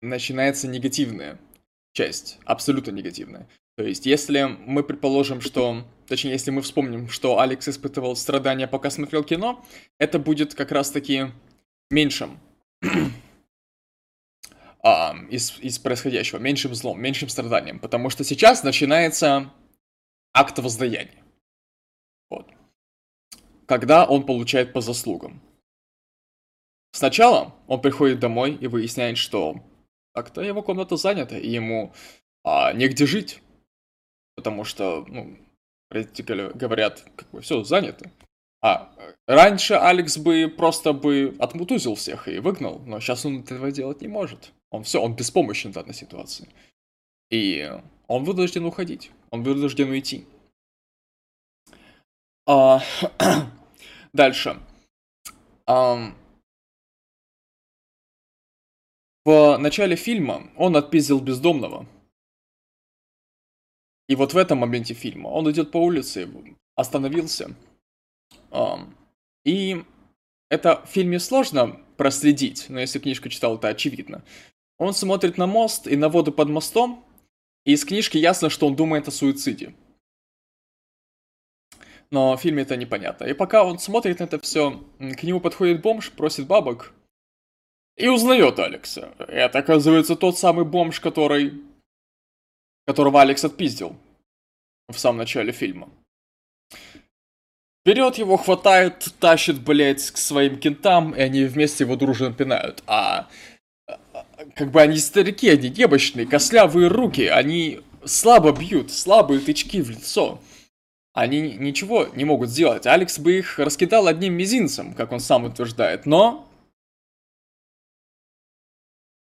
начинается 0.00 0.66
негативная 0.66 1.38
часть, 1.92 2.38
абсолютно 2.44 2.90
негативная. 2.90 3.48
То 3.76 3.84
есть, 3.84 4.06
если 4.06 4.42
мы 4.42 4.82
предположим, 4.82 5.40
что... 5.40 5.84
Точнее, 6.06 6.32
если 6.32 6.50
мы 6.50 6.60
вспомним, 6.60 7.08
что 7.08 7.38
Алекс 7.38 7.66
испытывал 7.68 8.16
страдания, 8.16 8.66
пока 8.66 8.90
смотрел 8.90 9.24
кино, 9.24 9.64
это 9.98 10.18
будет 10.18 10.54
как 10.54 10.70
раз-таки 10.70 11.32
меньшим 11.90 12.38
а, 14.82 15.16
из, 15.30 15.58
из 15.60 15.78
происходящего, 15.78 16.38
меньшим 16.38 16.74
злом, 16.74 17.00
меньшим 17.00 17.30
страданием. 17.30 17.78
Потому 17.78 18.10
что 18.10 18.24
сейчас 18.24 18.62
начинается 18.62 19.50
акт 20.34 20.58
воздаяния. 20.58 21.22
Вот. 22.28 22.50
Когда 23.66 24.04
он 24.04 24.26
получает 24.26 24.74
по 24.74 24.82
заслугам. 24.82 25.40
Сначала 26.92 27.54
он 27.68 27.80
приходит 27.80 28.20
домой 28.20 28.54
и 28.54 28.66
выясняет, 28.66 29.16
что 29.16 29.64
так-то 30.12 30.42
его 30.42 30.62
комната 30.62 30.96
занята, 30.96 31.38
и 31.38 31.48
ему 31.48 31.94
а, 32.44 32.74
негде 32.74 33.06
жить 33.06 33.40
потому 34.42 34.64
что, 34.64 35.04
ну, 35.08 35.36
родители 35.88 36.50
говорят, 36.52 37.04
как 37.14 37.30
бы, 37.30 37.40
все 37.42 37.62
занято. 37.62 38.10
А 38.60 38.92
раньше 39.28 39.74
Алекс 39.74 40.18
бы 40.18 40.48
просто 40.48 40.92
бы 40.92 41.36
отмутузил 41.38 41.94
всех 41.94 42.26
и 42.26 42.40
выгнал, 42.40 42.80
но 42.86 42.98
сейчас 42.98 43.24
он 43.24 43.40
этого 43.40 43.70
делать 43.70 44.00
не 44.00 44.08
может. 44.08 44.52
Он 44.70 44.82
все, 44.82 45.00
он 45.00 45.14
беспомощен 45.14 45.70
в 45.70 45.74
данной 45.74 45.94
ситуации. 45.94 46.48
И 47.30 47.70
он 48.08 48.24
вынужден 48.24 48.64
уходить, 48.64 49.12
он 49.30 49.44
вынужден 49.44 49.90
уйти. 49.90 50.26
А, 52.46 52.80
дальше. 54.12 54.58
А, 55.66 56.12
в 59.24 59.56
начале 59.58 59.94
фильма 59.94 60.50
он 60.56 60.76
отпиздил 60.76 61.20
бездомного, 61.20 61.86
и 64.12 64.14
вот 64.14 64.34
в 64.34 64.36
этом 64.36 64.58
моменте 64.58 64.92
фильма 64.92 65.28
он 65.28 65.50
идет 65.50 65.70
по 65.70 65.78
улице, 65.78 66.28
остановился. 66.74 67.56
И 69.42 69.82
это 70.50 70.84
в 70.84 70.88
фильме 70.90 71.18
сложно 71.18 71.80
проследить, 71.96 72.66
но 72.68 72.78
если 72.78 72.98
книжку 72.98 73.30
читал, 73.30 73.56
это 73.56 73.68
очевидно. 73.68 74.22
Он 74.76 74.92
смотрит 74.92 75.38
на 75.38 75.46
мост 75.46 75.86
и 75.86 75.96
на 75.96 76.10
воду 76.10 76.30
под 76.30 76.50
мостом, 76.50 77.02
и 77.64 77.72
из 77.72 77.86
книжки 77.86 78.18
ясно, 78.18 78.50
что 78.50 78.66
он 78.66 78.76
думает 78.76 79.08
о 79.08 79.10
суициде. 79.10 79.74
Но 82.10 82.36
в 82.36 82.40
фильме 82.42 82.64
это 82.64 82.76
непонятно. 82.76 83.24
И 83.24 83.32
пока 83.32 83.64
он 83.64 83.78
смотрит 83.78 84.18
на 84.18 84.24
это 84.24 84.38
все, 84.40 84.84
к 84.98 85.22
нему 85.22 85.40
подходит 85.40 85.80
бомж, 85.80 86.10
просит 86.10 86.46
бабок, 86.46 86.92
и 87.96 88.08
узнает 88.08 88.58
Алекса. 88.58 89.14
Это, 89.16 89.60
оказывается, 89.60 90.16
тот 90.16 90.38
самый 90.38 90.66
бомж, 90.66 91.00
который 91.00 91.62
которого 92.86 93.20
Алекс 93.20 93.44
отпиздил 93.44 93.96
в 94.88 94.98
самом 94.98 95.18
начале 95.18 95.52
фильма. 95.52 95.88
Берет 97.84 98.16
его, 98.16 98.36
хватает, 98.36 99.08
тащит, 99.18 99.60
блядь, 99.60 100.10
к 100.10 100.16
своим 100.16 100.58
кентам, 100.58 101.14
и 101.14 101.20
они 101.20 101.44
вместе 101.44 101.84
его 101.84 101.96
дружно 101.96 102.32
пинают. 102.32 102.82
А 102.86 103.28
как 104.54 104.70
бы 104.70 104.80
они 104.80 104.98
старики, 104.98 105.48
они 105.48 105.68
дебочные, 105.68 106.26
кослявые 106.26 106.88
руки, 106.88 107.26
они 107.26 107.80
слабо 108.04 108.52
бьют, 108.52 108.92
слабые 108.92 109.40
тычки 109.40 109.80
в 109.80 109.90
лицо. 109.90 110.40
Они 111.12 111.54
ничего 111.54 112.06
не 112.14 112.24
могут 112.24 112.50
сделать. 112.50 112.86
Алекс 112.86 113.18
бы 113.18 113.38
их 113.38 113.58
раскидал 113.58 114.06
одним 114.06 114.34
мизинцем, 114.34 114.94
как 114.94 115.12
он 115.12 115.20
сам 115.20 115.44
утверждает, 115.44 116.06
но... 116.06 116.48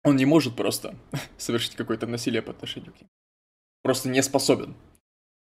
Он 0.04 0.16
не 0.16 0.24
может 0.24 0.56
просто 0.56 0.96
совершить 1.36 1.76
какое-то 1.76 2.06
насилие 2.06 2.40
по 2.40 2.52
отношению 2.52 2.92
к 2.94 3.00
ним 3.00 3.10
просто 3.82 4.08
не 4.08 4.22
способен. 4.22 4.74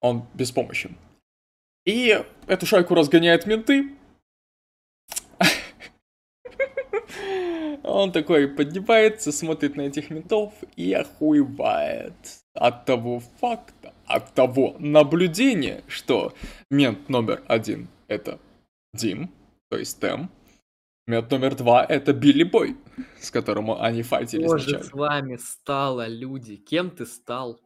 Он 0.00 0.26
беспомощен. 0.34 0.96
И 1.84 2.24
эту 2.46 2.66
шайку 2.66 2.94
разгоняют 2.94 3.46
менты. 3.46 3.96
Он 7.82 8.10
такой 8.10 8.48
поднимается, 8.48 9.30
смотрит 9.30 9.76
на 9.76 9.82
этих 9.82 10.10
ментов 10.10 10.52
и 10.74 10.92
охуевает 10.92 12.14
от 12.54 12.84
того 12.84 13.20
факта, 13.40 13.94
от 14.06 14.34
того 14.34 14.74
наблюдения, 14.80 15.84
что 15.86 16.34
мент 16.68 17.08
номер 17.08 17.42
один 17.46 17.88
это 18.08 18.40
Дим, 18.92 19.30
то 19.70 19.78
есть 19.78 20.00
Тем, 20.00 20.30
мент 21.06 21.30
номер 21.30 21.54
два 21.54 21.84
это 21.84 22.12
Билли 22.12 22.42
Бой, 22.42 22.76
с 23.20 23.30
которым 23.30 23.70
они 23.70 24.02
файтились 24.02 24.46
Что 24.46 24.58
же 24.58 24.82
с 24.82 24.92
вами 24.92 25.36
стало, 25.36 26.08
люди? 26.08 26.56
Кем 26.56 26.90
ты 26.90 27.06
стал? 27.06 27.60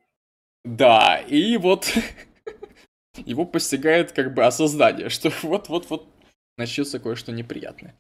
Да, 0.64 1.18
и 1.18 1.56
вот 1.56 1.92
его 3.24 3.44
постигает 3.44 4.12
как 4.12 4.34
бы 4.34 4.44
осознание, 4.44 5.08
что 5.08 5.32
вот-вот-вот 5.42 6.06
начнется 6.56 6.98
кое-что 6.98 7.32
неприятное. 7.32 7.94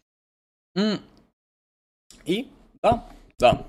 И, 2.24 2.48
да, 2.82 3.08
да. 3.38 3.66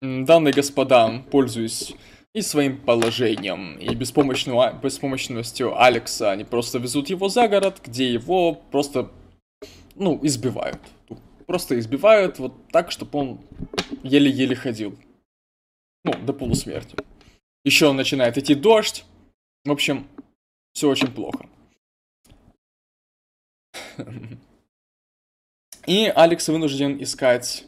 Данные 0.00 0.52
господа, 0.52 1.22
пользуясь 1.30 1.94
и 2.34 2.40
своим 2.40 2.80
положением, 2.80 3.78
и 3.78 3.94
беспомощностью 3.94 5.80
Алекса, 5.80 6.30
они 6.30 6.44
просто 6.44 6.78
везут 6.78 7.10
его 7.10 7.28
за 7.28 7.46
город, 7.46 7.80
где 7.84 8.10
его 8.12 8.54
просто, 8.54 9.10
ну, 9.94 10.18
избивают. 10.22 10.80
Просто 11.46 11.78
избивают 11.78 12.38
вот 12.38 12.54
так, 12.68 12.90
чтобы 12.90 13.18
он 13.18 13.40
еле-еле 14.02 14.56
ходил. 14.56 14.96
Ну, 16.04 16.14
до 16.14 16.32
полусмерти. 16.32 16.96
Еще 17.64 17.92
начинает 17.92 18.38
идти 18.38 18.54
дождь. 18.54 19.04
В 19.64 19.70
общем, 19.70 20.08
все 20.72 20.88
очень 20.88 21.12
плохо. 21.12 21.48
И 25.86 26.06
Алекс 26.14 26.48
вынужден 26.48 27.02
искать... 27.02 27.66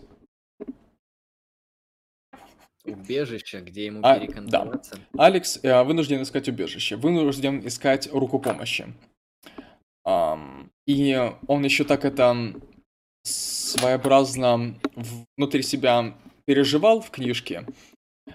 Убежище, 2.84 3.60
где 3.60 3.86
ему 3.86 4.00
а, 4.02 4.18
перекантоваться. 4.18 4.98
Да. 5.12 5.24
Алекс 5.24 5.58
э, 5.62 5.82
вынужден 5.84 6.22
искать 6.22 6.48
убежище, 6.48 6.96
вынужден 6.96 7.66
искать 7.66 8.12
руку 8.12 8.38
помощи. 8.38 8.92
Um, 10.06 10.68
и 10.86 11.32
он 11.46 11.64
еще 11.64 11.84
так 11.84 12.04
это 12.04 12.54
своеобразно 13.22 14.78
внутри 15.36 15.62
себя 15.62 16.14
переживал 16.44 17.00
в 17.00 17.10
книжке. 17.10 17.66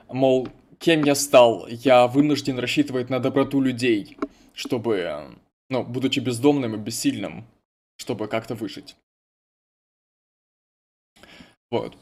Мол, 0.08 0.48
кем 0.80 1.04
я 1.04 1.16
стал? 1.16 1.68
Я 1.68 2.08
вынужден 2.08 2.58
рассчитывать 2.60 3.10
на 3.10 3.20
доброту 3.20 3.62
людей, 3.62 4.18
чтобы, 4.54 5.38
ну, 5.70 5.84
будучи 5.84 6.20
бездомным 6.20 6.76
и 6.76 6.78
бессильным, 6.78 7.46
чтобы 7.98 8.28
как-то 8.28 8.56
выжить. 8.56 8.96
Вот. 11.70 11.96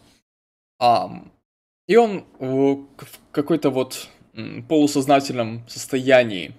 А, 0.80 1.10
и 1.88 1.96
он 1.96 2.26
в 2.40 2.88
какой-то 3.32 3.70
вот 3.70 4.10
полусознательном 4.70 5.68
состоянии 5.68 6.54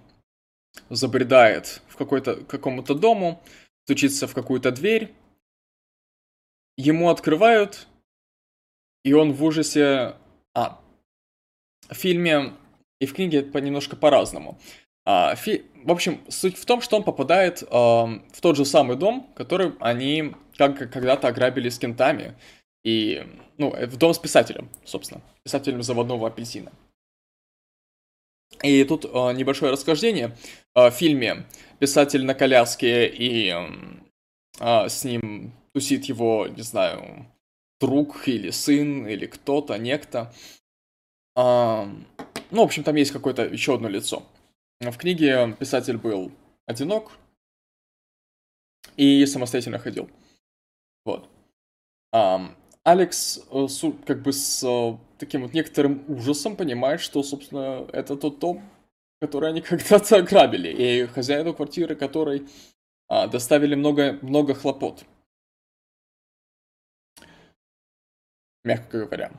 забредает 0.91 1.83
в 1.89 1.97
какой-то 1.97 2.45
какому-то 2.45 2.95
дому, 2.95 3.41
стучится 3.85 4.27
в 4.27 4.35
какую-то 4.35 4.73
дверь, 4.73 5.15
ему 6.77 7.11
открывают, 7.11 7.87
и 9.05 9.13
он 9.13 9.33
в 9.33 9.43
ужасе... 9.45 10.17
А, 10.55 10.81
фильме 11.95 12.55
и 13.01 13.07
в 13.07 13.15
книге 13.15 13.41
это 13.41 13.61
немножко 13.61 13.97
по-разному. 13.97 14.59
А, 15.05 15.35
фи... 15.35 15.65
В 15.85 15.93
общем, 15.93 16.21
суть 16.29 16.59
в 16.59 16.67
том, 16.67 16.81
что 16.81 16.97
он 16.97 17.05
попадает 17.05 17.63
э, 17.63 17.67
в 17.67 18.41
тот 18.43 18.57
же 18.57 18.65
самый 18.65 18.97
дом, 18.97 19.33
который 19.35 19.73
они 19.81 20.35
как 20.57 20.91
когда-то 20.91 21.29
ограбили 21.29 21.69
с 21.69 21.79
кентами. 21.79 22.35
И, 22.85 23.27
ну, 23.57 23.71
в 23.71 23.97
дом 23.97 24.13
с 24.13 24.19
писателем, 24.19 24.69
собственно, 24.85 25.23
писателем 25.45 25.83
заводного 25.83 26.29
апельсина. 26.29 26.73
И 28.63 28.85
тут 28.85 29.05
э, 29.05 29.33
небольшое 29.33 29.73
расхождение. 29.73 30.37
Э, 30.75 30.91
в 30.91 30.95
фильме 30.95 31.47
писатель 31.79 32.25
на 32.25 32.35
коляске 32.35 33.07
и 33.09 33.55
э, 34.61 34.89
с 34.89 35.05
ним 35.05 35.53
тусит 35.73 36.07
его, 36.07 36.49
не 36.49 36.63
знаю, 36.63 37.27
друг 37.81 38.27
или 38.27 38.51
сын 38.51 39.07
или 39.07 39.27
кто-то, 39.27 39.79
некто. 39.79 40.35
Ну, 41.39 41.95
в 42.51 42.61
общем, 42.61 42.83
там 42.83 42.97
есть 42.97 43.13
какое-то 43.13 43.45
еще 43.45 43.75
одно 43.75 43.89
лицо. 43.89 44.25
В 44.81 44.97
книге 44.97 45.55
писатель 45.59 45.97
был 45.97 46.33
одинок 46.67 47.13
и 48.97 49.25
самостоятельно 49.27 49.79
ходил. 49.79 50.11
Вот. 51.05 51.29
Алекс 52.89 53.41
э, 53.51 53.67
как 54.07 54.23
бы 54.23 54.33
с 54.33 54.65
э, 54.65 54.99
таким 55.19 55.43
вот 55.43 55.53
некоторым 55.53 56.05
ужасом 56.09 56.57
понимает, 56.57 57.03
что, 57.03 57.23
собственно, 57.23 57.87
это 57.93 58.17
тот 58.17 58.39
дом, 58.39 58.63
который 59.21 59.51
они 59.51 59.61
когда-то 59.71 60.17
ограбили, 60.17 60.71
и 60.71 61.07
хозяину 61.07 61.53
квартиры, 61.53 61.97
который 61.97 62.49
а, 63.09 63.27
доставили 63.27 63.75
много, 63.75 64.19
много 64.23 64.55
хлопот. 64.55 65.05
Мягко 68.65 69.05
говоря. 69.05 69.33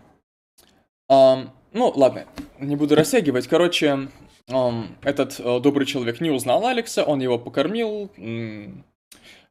Ну, 1.74 1.90
ладно, 1.96 2.28
не 2.60 2.76
буду 2.76 2.96
растягивать. 2.96 3.48
Короче, 3.48 4.10
um, 4.48 4.88
этот 5.02 5.40
uh, 5.40 5.60
добрый 5.60 5.86
человек 5.86 6.22
не 6.22 6.32
узнал 6.32 6.66
Алекса, 6.66 7.04
он 7.04 7.20
его 7.20 7.38
покормил, 7.38 8.12
м- 8.18 8.84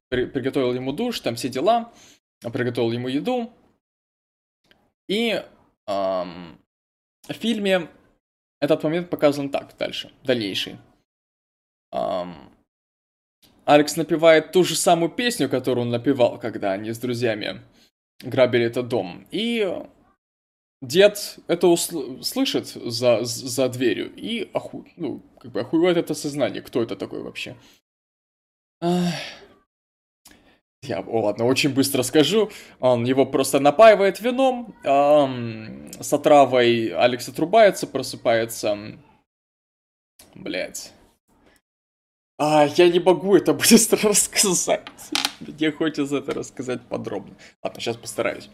при- 0.08 0.26
приготовил 0.26 0.74
ему 0.74 0.92
душ, 0.92 1.20
там 1.20 1.34
все 1.36 1.48
дела, 1.48 1.92
приготовил 2.40 2.92
ему 2.92 3.08
еду, 3.08 3.52
и 5.08 5.42
эм, 5.86 6.58
в 7.26 7.32
фильме 7.32 7.88
этот 8.60 8.82
момент 8.82 9.10
показан 9.10 9.50
так 9.50 9.76
дальше, 9.78 10.12
дальнейший. 10.22 10.76
Эм, 11.92 12.52
Алекс 13.64 13.96
напевает 13.96 14.52
ту 14.52 14.64
же 14.64 14.76
самую 14.76 15.10
песню, 15.10 15.48
которую 15.48 15.86
он 15.86 15.90
напевал, 15.90 16.38
когда 16.38 16.72
они 16.72 16.92
с 16.92 16.98
друзьями 16.98 17.62
грабили 18.20 18.64
этот 18.64 18.88
дом. 18.88 19.26
И 19.30 19.66
дед 20.80 21.38
это 21.46 21.66
усл- 21.66 22.22
слышит 22.22 22.68
за, 22.68 23.24
за 23.24 23.68
дверью 23.68 24.12
и 24.14 24.50
оху... 24.52 24.86
ну, 24.96 25.22
как 25.40 25.52
бы 25.52 25.60
охуевает 25.60 25.96
это 25.96 26.14
сознание, 26.14 26.62
кто 26.62 26.82
это 26.82 26.96
такой 26.96 27.22
вообще. 27.22 27.56
Я, 30.82 31.00
о, 31.00 31.20
ладно, 31.22 31.44
очень 31.44 31.74
быстро 31.74 32.02
скажу. 32.02 32.50
Он 32.78 33.04
его 33.04 33.26
просто 33.26 33.58
напаивает 33.58 34.20
вином. 34.20 34.74
Эм, 34.84 35.90
с 36.00 36.12
отравой 36.12 36.88
Алекс 36.94 37.28
отрубается, 37.28 37.86
просыпается. 37.86 38.96
Блять. 40.34 40.92
А, 42.38 42.66
я 42.76 42.88
не 42.88 43.00
могу 43.00 43.34
это 43.36 43.52
быстро 43.52 43.98
рассказать. 44.08 44.86
Мне 45.40 45.72
хочется 45.72 46.18
это 46.18 46.32
рассказать 46.32 46.80
подробно. 46.82 47.36
Ладно, 47.62 47.80
сейчас 47.80 47.96
постараюсь. 47.96 48.48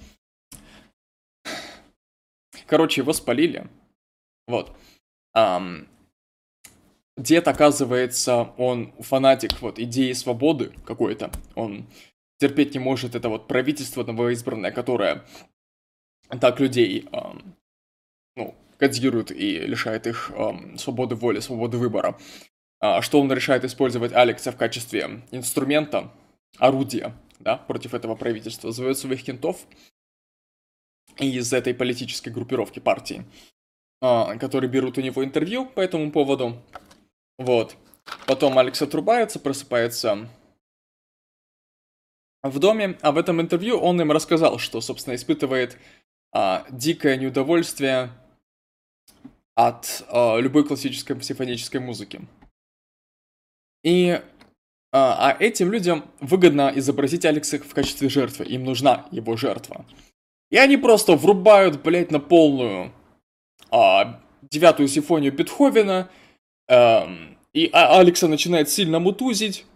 Короче, 2.67 3.01
его 3.01 3.13
спалили. 3.13 3.69
Вот. 4.47 4.77
Um, 5.37 5.87
дед, 7.17 7.49
оказывается, 7.49 8.53
он 8.57 8.93
фанатик 9.01 9.61
вот 9.61 9.79
идеи 9.79 10.13
свободы 10.13 10.73
какой-то. 10.87 11.31
Он 11.55 11.87
терпеть 12.39 12.75
не 12.75 12.81
может 12.81 13.15
это 13.15 13.29
вот 13.29 13.47
правительство 13.47 14.05
новоизбранное, 14.05 14.73
которое 14.73 15.25
так 16.41 16.61
людей, 16.61 17.09
эм, 17.13 17.55
ну, 18.37 18.55
кодирует 18.79 19.31
и 19.31 19.61
лишает 19.61 20.07
их 20.07 20.31
эм, 20.35 20.77
свободы 20.79 21.15
воли, 21.15 21.41
свободы 21.41 21.79
выбора. 21.79 22.19
А, 22.81 23.03
что 23.03 23.21
он 23.21 23.33
решает 23.33 23.65
использовать 23.65 24.13
Алекса 24.13 24.53
в 24.53 24.57
качестве 24.57 25.23
инструмента, 25.31 26.13
орудия, 26.59 27.15
да, 27.39 27.57
против 27.57 27.95
этого 27.95 28.15
правительства, 28.15 28.73
зовет 28.73 28.99
своих 28.99 29.23
кентов 29.23 29.67
из 31.19 31.53
этой 31.53 31.75
политической 31.75 32.31
группировки 32.31 32.81
партии, 32.81 33.25
э, 34.03 34.39
которые 34.39 34.71
берут 34.71 34.99
у 34.99 35.01
него 35.01 35.25
интервью 35.25 35.67
по 35.67 35.81
этому 35.81 36.11
поводу. 36.11 36.57
Вот. 37.39 37.77
Потом 38.27 38.59
Алекс 38.59 38.81
отрубается, 38.83 39.39
просыпается 39.39 40.29
в 42.43 42.59
доме, 42.59 42.99
а 43.01 43.13
в 43.13 43.19
этом 43.19 43.41
интервью 43.41 43.79
он 43.79 44.01
им 44.01 44.13
рассказал, 44.13 44.59
что, 44.59 44.81
собственно, 44.81 45.15
испытывает 45.15 45.79
а, 46.33 46.67
дикое 46.71 47.17
неудовольствие 47.17 48.11
от 49.55 50.05
а, 50.09 50.39
любой 50.39 50.67
классической 50.67 51.21
симфонической 51.23 51.81
музыки. 51.81 52.21
И 53.83 54.21
а, 54.93 55.31
а 55.31 55.37
этим 55.43 55.73
людям 55.73 56.05
выгодно 56.21 56.73
изобразить 56.75 57.25
Алекса 57.25 57.59
в 57.59 57.75
качестве 57.75 58.09
жертвы, 58.09 58.45
им 58.45 58.65
нужна 58.65 59.07
его 59.11 59.37
жертва. 59.37 59.87
И 60.55 60.57
они 60.57 60.77
просто 60.77 61.17
врубают, 61.17 61.83
блядь, 61.83 62.13
на 62.13 62.21
полную 62.21 62.93
а, 63.73 64.21
девятую 64.43 64.87
симфонию 64.87 65.33
Бетховена, 65.33 66.09
а, 66.71 67.09
и 67.53 67.69
а, 67.73 67.99
Алекса 67.99 68.29
начинает 68.29 68.71
сильно 68.71 69.01
мутузить, 69.01 69.67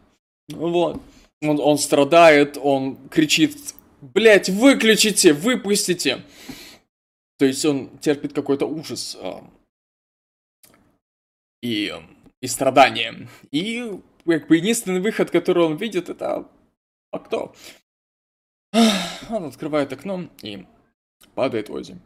вот. 0.46 1.02
Он, 1.42 1.58
он 1.58 1.78
страдает, 1.78 2.56
он 2.62 2.96
кричит 3.08 3.74
блять, 4.00 4.50
выключите, 4.50 5.32
выпустите. 5.32 6.22
То 7.38 7.46
есть 7.46 7.64
он 7.64 7.98
терпит 7.98 8.32
какой-то 8.32 8.66
ужас 8.66 9.18
э, 9.20 9.32
и, 11.60 11.92
и 12.40 12.46
страдания. 12.46 13.28
И 13.50 14.00
как 14.24 14.46
бы 14.46 14.56
единственный 14.56 15.00
выход, 15.00 15.32
который 15.32 15.64
он 15.64 15.74
видит, 15.74 16.08
это 16.08 16.48
окно. 17.10 17.52
Он 18.72 19.44
открывает 19.44 19.92
окно 19.92 20.28
и 20.42 20.66
падает 21.34 21.68
в 21.68 21.72
озеро. 21.72 21.98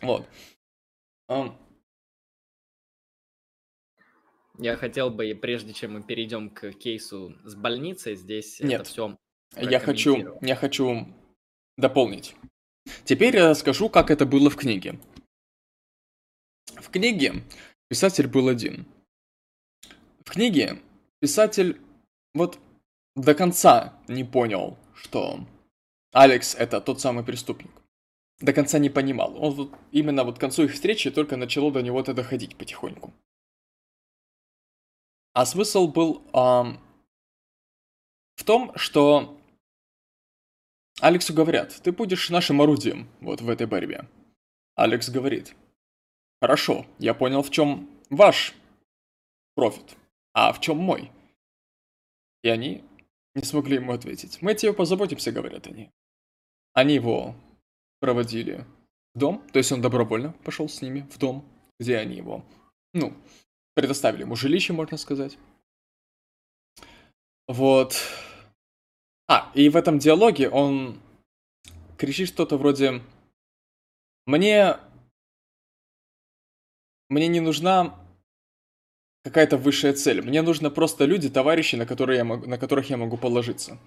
Вот. 0.00 0.28
Я 4.58 4.76
хотел 4.76 5.10
бы, 5.10 5.34
прежде 5.34 5.72
чем 5.72 5.94
мы 5.94 6.02
перейдем 6.02 6.50
к 6.50 6.72
кейсу 6.72 7.36
с 7.44 7.54
больницей, 7.54 8.14
здесь 8.14 8.60
Нет. 8.60 8.82
это 8.82 8.84
все 8.84 9.16
я 9.56 9.80
хочу, 9.80 10.38
я 10.40 10.56
хочу 10.56 11.06
дополнить. 11.76 12.34
Теперь 13.04 13.36
я 13.36 13.50
расскажу, 13.50 13.88
как 13.88 14.10
это 14.10 14.26
было 14.26 14.50
в 14.50 14.56
книге. 14.56 14.98
В 16.76 16.90
книге 16.90 17.44
писатель 17.88 18.26
был 18.26 18.48
один. 18.48 18.86
В 20.24 20.30
книге 20.30 20.80
писатель 21.20 21.80
вот 22.34 22.58
до 23.16 23.34
конца 23.34 23.98
не 24.08 24.24
понял, 24.24 24.76
что 24.94 25.40
Алекс 26.12 26.54
это 26.54 26.80
тот 26.80 27.00
самый 27.00 27.24
преступник. 27.24 27.70
До 28.40 28.52
конца 28.52 28.78
не 28.78 28.90
понимал. 28.90 29.36
Он 29.42 29.54
вот, 29.54 29.72
именно 29.92 30.24
вот 30.24 30.38
к 30.38 30.40
концу 30.40 30.64
их 30.64 30.72
встречи 30.72 31.10
только 31.10 31.36
начало 31.36 31.70
до 31.70 31.82
него 31.82 32.00
это 32.00 32.14
доходить 32.14 32.56
потихоньку. 32.56 33.12
А 35.32 35.46
смысл 35.46 35.88
был 35.88 36.22
эм, 36.32 36.80
в 38.36 38.44
том, 38.44 38.72
что 38.76 39.38
Алексу 41.00 41.34
говорят, 41.34 41.80
ты 41.82 41.90
будешь 41.92 42.30
нашим 42.30 42.60
орудием 42.60 43.08
вот 43.20 43.40
в 43.40 43.48
этой 43.48 43.66
борьбе. 43.66 44.08
Алекс 44.76 45.08
говорит, 45.08 45.54
хорошо, 46.40 46.86
я 46.98 47.14
понял, 47.14 47.42
в 47.42 47.50
чем 47.50 47.90
ваш 48.10 48.54
профит, 49.54 49.96
а 50.32 50.52
в 50.52 50.60
чем 50.60 50.78
мой. 50.78 51.10
И 52.42 52.48
они 52.48 52.84
не 53.34 53.42
смогли 53.42 53.76
ему 53.76 53.92
ответить. 53.92 54.40
Мы 54.42 54.54
тебе 54.54 54.72
позаботимся, 54.72 55.32
говорят 55.32 55.66
они. 55.66 55.90
Они 56.72 56.94
его 56.94 57.34
проводили 58.00 58.64
в 59.14 59.18
дом, 59.18 59.46
то 59.52 59.58
есть 59.58 59.72
он 59.72 59.80
добровольно 59.80 60.32
пошел 60.44 60.68
с 60.68 60.82
ними 60.82 61.08
в 61.10 61.18
дом, 61.18 61.44
где 61.78 61.98
они 61.98 62.16
его, 62.16 62.44
ну, 62.92 63.16
предоставили 63.74 64.22
ему 64.22 64.36
жилище, 64.36 64.72
можно 64.72 64.96
сказать. 64.96 65.38
Вот. 67.46 68.00
А, 69.28 69.50
и 69.54 69.68
в 69.68 69.76
этом 69.76 69.98
диалоге 69.98 70.48
он 70.48 71.00
кричит 71.96 72.28
что-то 72.28 72.56
вроде 72.56 73.02
«Мне... 74.26 74.78
Мне 77.10 77.28
не 77.28 77.40
нужна 77.40 77.98
какая-то 79.24 79.56
высшая 79.56 79.94
цель. 79.94 80.22
Мне 80.22 80.42
нужны 80.42 80.70
просто 80.70 81.06
люди, 81.06 81.28
товарищи, 81.28 81.76
на, 81.76 81.86
которые 81.86 82.18
я 82.18 82.24
могу, 82.24 82.46
на 82.46 82.58
которых 82.58 82.90
я 82.90 82.96
могу 82.96 83.16
положиться». 83.16 83.78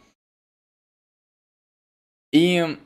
И 2.33 2.77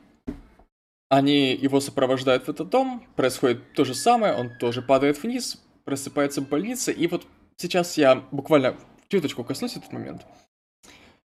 они 1.08 1.54
его 1.54 1.80
сопровождают 1.80 2.44
в 2.44 2.48
этот 2.48 2.70
дом, 2.70 3.06
происходит 3.16 3.72
то 3.74 3.84
же 3.84 3.94
самое, 3.94 4.34
он 4.34 4.56
тоже 4.56 4.80
падает 4.80 5.22
вниз, 5.22 5.60
просыпается 5.84 6.40
в 6.40 6.48
больнице, 6.48 6.92
и 6.92 7.06
вот 7.06 7.26
сейчас 7.56 7.98
я 7.98 8.16
буквально 8.30 8.76
чуточку 9.08 9.44
коснусь 9.44 9.76
этот 9.76 9.92
момент. 9.92 10.24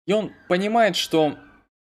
И 0.05 0.13
он 0.13 0.31
понимает, 0.47 0.95
что 0.95 1.37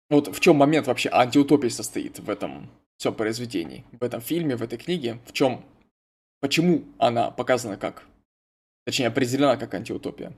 вот 0.09 0.35
в 0.35 0.39
чем 0.39 0.55
момент 0.55 0.87
вообще 0.87 1.09
антиутопии 1.09 1.69
состоит 1.69 2.19
в 2.19 2.29
этом 2.29 2.69
всем 2.97 3.13
произведении, 3.13 3.85
в 3.91 4.03
этом 4.03 4.21
фильме, 4.21 4.55
в 4.55 4.63
этой 4.63 4.77
книге, 4.77 5.19
в 5.25 5.33
чем, 5.33 5.63
почему 6.41 6.83
она 6.97 7.31
показана 7.31 7.77
как, 7.77 8.03
точнее 8.87 9.07
определена 9.07 9.57
как 9.57 9.73
антиутопия. 9.73 10.31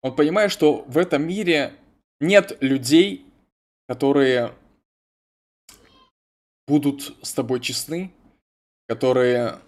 Он 0.00 0.16
понимает, 0.16 0.50
что 0.50 0.82
в 0.88 0.96
этом 0.96 1.28
мире 1.28 1.74
нет 2.20 2.56
людей, 2.62 3.26
которые 3.86 4.54
будут 6.66 7.14
с 7.20 7.34
тобой 7.34 7.60
честны, 7.60 8.10
которые 8.88 9.60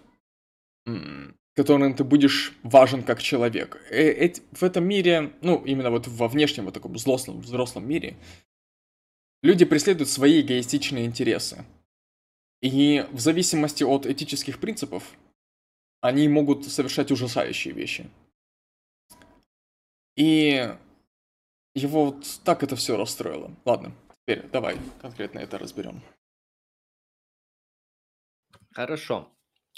которым 1.55 1.93
ты 1.93 2.03
будешь 2.03 2.53
важен 2.63 3.03
как 3.03 3.21
человек. 3.21 3.77
Э, 3.91 4.33
в 4.53 4.63
этом 4.63 4.85
мире, 4.85 5.33
ну, 5.41 5.63
именно 5.65 5.91
вот 5.91 6.07
во 6.07 6.27
внешнем, 6.27 6.65
вот 6.65 6.73
таком 6.73 6.93
взрослом, 6.93 7.41
взрослом 7.41 7.87
мире, 7.87 8.15
люди 9.43 9.65
преследуют 9.65 10.09
свои 10.09 10.41
эгоистичные 10.41 11.05
интересы. 11.05 11.65
И 12.61 13.05
в 13.11 13.19
зависимости 13.19 13.83
от 13.83 14.05
этических 14.05 14.59
принципов, 14.59 15.03
они 16.01 16.27
могут 16.27 16.65
совершать 16.65 17.11
ужасающие 17.11 17.73
вещи. 17.73 18.09
И 20.15 20.75
его 21.75 22.05
вот 22.05 22.41
так 22.43 22.63
это 22.63 22.75
все 22.75 22.97
расстроило. 22.97 23.55
Ладно, 23.65 23.93
теперь 24.21 24.47
давай 24.49 24.77
конкретно 25.01 25.39
это 25.39 25.57
разберем. 25.57 26.01
Хорошо. 28.73 29.31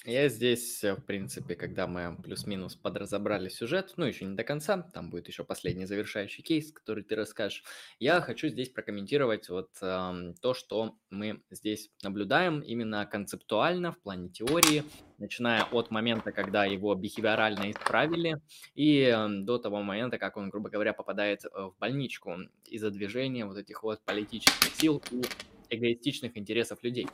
Я 0.04 0.30
здесь, 0.30 0.84
э, 0.84 0.96
в 0.96 1.06
принципе, 1.06 1.54
когда 1.54 1.86
мы 1.86 2.18
плюс-минус 2.24 2.76
подразобрали 2.76 3.50
сюжет, 3.50 3.94
ну, 3.98 4.06
еще 4.06 4.26
не 4.26 4.36
до 4.36 4.44
конца, 4.44 4.82
там 4.94 5.12
будет 5.12 5.28
еще 5.28 5.44
последний 5.44 5.86
завершающий 5.86 6.42
кейс, 6.42 6.72
который 6.72 7.04
ты 7.04 7.16
расскажешь, 7.16 7.64
я 8.00 8.20
хочу 8.20 8.48
здесь 8.48 8.70
прокомментировать 8.70 9.48
вот 9.50 9.70
эм, 9.82 10.34
то, 10.42 10.56
что 10.56 10.96
мы 11.12 11.44
здесь 11.52 11.92
наблюдаем 12.02 12.62
именно 12.62 13.06
концептуально 13.06 13.92
в 13.92 14.00
плане 14.00 14.30
теории, 14.30 14.84
начиная 15.20 15.66
от 15.66 15.92
момента, 15.92 16.32
когда 16.32 16.66
его 16.66 16.96
бихевиорально 16.96 17.70
исправили, 17.70 18.42
и 18.74 19.02
э, 19.02 19.28
до 19.30 19.60
того 19.60 19.84
момента, 19.84 20.18
как 20.18 20.36
он, 20.36 20.50
грубо 20.50 20.72
говоря, 20.72 20.94
попадает 20.94 21.46
э, 21.46 21.50
в 21.54 21.76
больничку 21.80 22.38
из-за 22.66 22.90
движения 22.90 23.46
вот 23.46 23.58
этих 23.58 23.84
вот 23.84 24.02
политических 24.02 24.74
сил 24.74 25.04
и 25.12 25.22
эгоистичных 25.70 26.38
интересов 26.38 26.82
людей. 26.82 27.08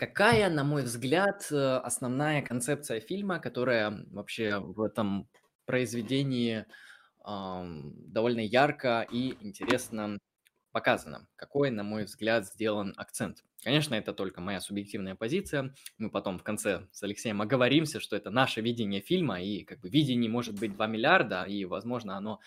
Какая, 0.00 0.48
на 0.48 0.64
мой 0.64 0.82
взгляд, 0.82 1.46
э, 1.52 1.76
основная 1.76 2.40
концепция 2.40 3.00
фильма, 3.00 3.38
которая 3.38 4.06
вообще 4.10 4.58
в 4.58 4.80
этом 4.80 5.28
произведении 5.66 6.64
ам, 7.22 7.92
довольно 8.10 8.40
ярко 8.40 9.06
и 9.12 9.36
интересно 9.42 10.18
показана? 10.72 11.28
Какой, 11.36 11.70
на 11.70 11.82
мой 11.82 12.04
взгляд, 12.04 12.46
сделан 12.46 12.94
акцент? 12.96 13.44
Конечно, 13.62 13.94
это 13.94 14.14
только 14.14 14.40
моя 14.40 14.62
субъективная 14.62 15.16
позиция. 15.16 15.74
Мы 15.98 16.08
потом 16.10 16.38
в 16.38 16.42
конце 16.42 16.88
с 16.92 17.02
Алексеем 17.02 17.42
оговоримся, 17.42 18.00
что 18.00 18.16
это 18.16 18.30
наше 18.30 18.62
видение 18.62 19.02
фильма, 19.02 19.42
и 19.42 19.64
как 19.64 19.80
бы 19.80 19.90
видений 19.90 20.30
может 20.30 20.58
быть 20.58 20.72
2 20.72 20.86
миллиарда, 20.86 21.44
и, 21.44 21.66
возможно, 21.66 22.16
оно, 22.16 22.40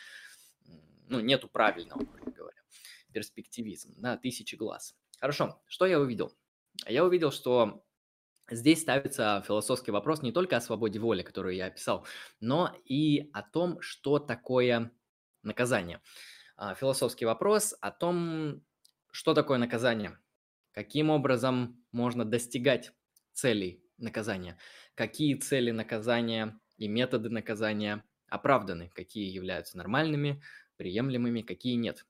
ну, 1.08 1.20
нету 1.20 1.48
правильного, 1.48 2.04
грубо 2.04 2.32
говоря. 2.32 2.64
Перспективизм, 3.14 3.94
да, 3.98 4.18
тысячи 4.18 4.56
глаз. 4.56 4.96
Хорошо, 5.20 5.62
что 5.68 5.86
я 5.86 6.00
увидел? 6.00 6.34
Я 6.88 7.06
увидел, 7.06 7.32
что 7.32 7.84
здесь 8.50 8.82
ставится 8.82 9.44
философский 9.48 9.92
вопрос 9.92 10.22
не 10.22 10.32
только 10.32 10.58
о 10.58 10.62
свободе 10.62 11.00
воли, 11.00 11.24
которую 11.24 11.56
я 11.56 11.68
описал, 11.68 12.06
но 12.40 12.76
и 12.86 13.30
о 13.34 13.42
том, 13.42 13.80
что 13.82 14.20
такое 14.20 14.92
наказание. 15.44 16.02
А, 16.56 16.76
философский 16.76 17.26
вопрос 17.26 17.76
о 17.82 17.92
том, 17.92 18.64
что 19.12 19.34
такое 19.34 19.58
наказание, 19.58 20.20
каким 20.72 21.10
образом 21.10 21.84
можно 21.92 22.26
достигать 22.26 22.92
целей 23.34 23.84
наказания, 23.98 24.58
какие 24.96 25.36
цели 25.36 25.72
наказания 25.72 26.60
и 26.78 26.88
методы 26.88 27.30
наказания 27.30 28.04
оправданы, 28.28 28.90
какие 28.96 29.32
являются 29.32 29.78
нормальными, 29.78 30.42
приемлемыми, 30.78 31.42
какие 31.42 31.76
нет. 31.76 32.06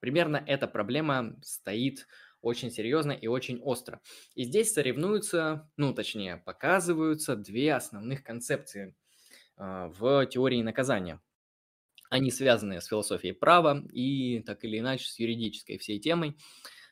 Примерно 0.00 0.42
эта 0.46 0.66
проблема 0.66 1.38
стоит 1.42 2.06
очень 2.46 2.70
серьезно 2.70 3.12
и 3.12 3.26
очень 3.26 3.60
остро. 3.60 4.00
И 4.34 4.44
здесь 4.44 4.72
соревнуются, 4.72 5.68
ну, 5.76 5.92
точнее, 5.92 6.36
показываются 6.36 7.34
две 7.34 7.74
основных 7.74 8.22
концепции 8.22 8.94
э, 9.56 9.90
в 9.98 10.26
теории 10.26 10.62
наказания. 10.62 11.20
Они 12.08 12.30
связаны 12.30 12.80
с 12.80 12.86
философией 12.86 13.34
права 13.34 13.84
и 13.92 14.40
так 14.46 14.64
или 14.64 14.78
иначе 14.78 15.06
с 15.06 15.18
юридической 15.18 15.76
всей 15.78 15.98
темой. 15.98 16.36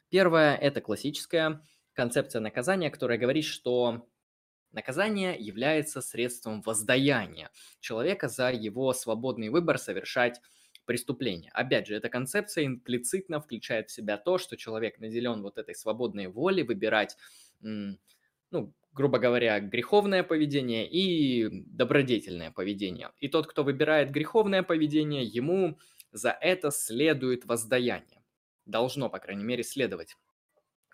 Первая– 0.09 0.57
это 0.61 0.81
классическая 0.81 1.63
концепция 1.93 2.41
наказания, 2.41 2.91
которая 2.91 3.17
говорит, 3.17 3.45
что 3.45 4.09
наказание 4.73 5.37
является 5.39 6.01
средством 6.03 6.63
воздаяния 6.63 7.51
человека 7.79 8.29
за 8.29 8.51
его 8.51 8.93
свободный 8.93 9.51
выбор 9.51 9.79
совершать 9.79 10.41
преступления. 10.87 11.51
Опять 11.53 11.87
же, 11.87 11.97
эта 11.97 12.09
концепция 12.09 12.67
имплицитно 12.67 13.41
включает 13.41 13.89
в 13.91 13.93
себя 13.93 14.17
то, 14.17 14.39
что 14.39 14.57
человек 14.57 14.99
наделен 14.99 15.43
вот 15.43 15.59
этой 15.59 15.75
свободной 15.75 16.29
волей 16.29 16.63
выбирать, 16.63 17.17
ну, 17.61 18.73
грубо 18.93 19.19
говоря, 19.19 19.61
греховное 19.61 20.23
поведение 20.23 20.89
и 20.89 21.49
добродетельное 21.67 22.51
поведение. 22.53 23.11
И 23.19 23.29
тот, 23.29 23.47
кто 23.47 23.65
выбирает 23.65 24.11
греховное 24.11 24.63
поведение, 24.63 25.25
ему 25.25 25.79
за 26.13 26.31
это 26.31 26.71
следует 26.71 27.45
воздаяние. 27.45 28.23
должно, 28.67 29.11
по 29.11 29.19
крайней 29.19 29.45
мере, 29.45 29.63
следовать. 29.63 30.17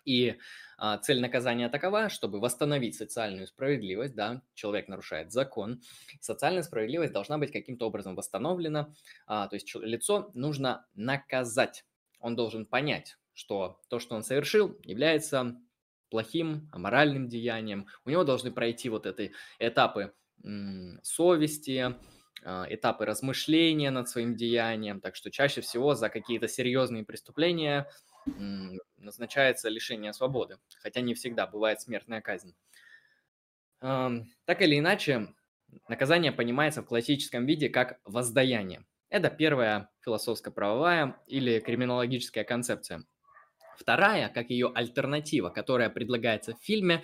И 0.05 0.39
а, 0.79 0.99
цель 0.99 1.21
наказания 1.21 1.69
такова, 1.69 2.09
чтобы 2.09 2.41
восстановить 2.41 2.97
социальную 2.97 3.47
справедливость, 3.47 4.15
да, 4.15 4.43
человек 4.55 4.89
нарушает 4.89 5.33
закон, 5.33 5.83
социальная 6.21 6.63
справедливость 6.63 7.13
должна 7.13 7.39
быть 7.39 7.53
каким-то 7.53 7.87
образом 7.87 8.15
восстановлена, 8.17 8.93
а, 9.27 9.47
то 9.49 9.57
есть 9.57 9.75
лицо 9.75 10.31
нужно 10.35 10.87
наказать, 10.95 11.85
он 12.19 12.37
должен 12.37 12.67
понять, 12.67 13.17
что 13.35 13.81
то, 13.89 13.99
что 13.99 14.15
он 14.15 14.23
совершил, 14.23 14.79
является 14.85 15.57
плохим, 16.11 16.69
аморальным 16.73 17.29
деянием, 17.29 17.87
у 18.05 18.11
него 18.11 18.25
должны 18.25 18.51
пройти 18.51 18.89
вот 18.89 19.07
эти 19.07 19.33
этапы 19.59 20.13
совести, 21.03 21.95
а, 22.43 22.67
этапы 22.71 23.05
размышления 23.05 23.91
над 23.91 24.09
своим 24.09 24.35
деянием, 24.35 25.01
так 25.01 25.15
что 25.15 25.31
чаще 25.31 25.61
всего 25.61 25.95
за 25.95 26.09
какие-то 26.09 26.49
серьезные 26.49 27.05
преступления 27.05 27.87
назначается 29.01 29.69
лишение 29.69 30.13
свободы, 30.13 30.59
хотя 30.79 31.01
не 31.01 31.15
всегда 31.15 31.47
бывает 31.47 31.81
смертная 31.81 32.21
казнь. 32.21 32.55
Так 33.81 34.61
или 34.61 34.79
иначе, 34.79 35.35
наказание 35.89 36.33
понимается 36.33 36.83
в 36.83 36.87
классическом 36.87 37.47
виде 37.47 37.69
как 37.69 37.99
воздаяние. 38.05 38.85
Это 39.09 39.29
первая 39.29 39.89
философско-правовая 40.05 41.17
или 41.27 41.59
криминологическая 41.61 42.45
концепция. 42.45 43.05
Вторая, 43.77 44.29
как 44.29 44.51
ее 44.51 44.71
альтернатива, 44.75 45.49
которая 45.49 45.91
предлагается 45.91 46.55
в 46.55 46.63
фильме, 46.63 47.03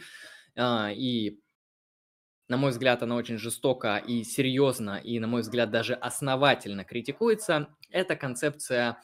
а, 0.55 0.93
и, 0.93 1.41
на 2.49 2.59
мой 2.59 2.71
взгляд, 2.71 3.03
она 3.03 3.17
очень 3.17 3.39
жестоко 3.39 3.97
и 3.97 4.23
серьезно, 4.23 5.01
и, 5.03 5.19
на 5.19 5.27
мой 5.27 5.41
взгляд, 5.41 5.71
даже 5.71 5.95
основательно 5.95 6.85
критикуется, 6.85 7.75
это 7.91 8.15
концепция 8.15 9.03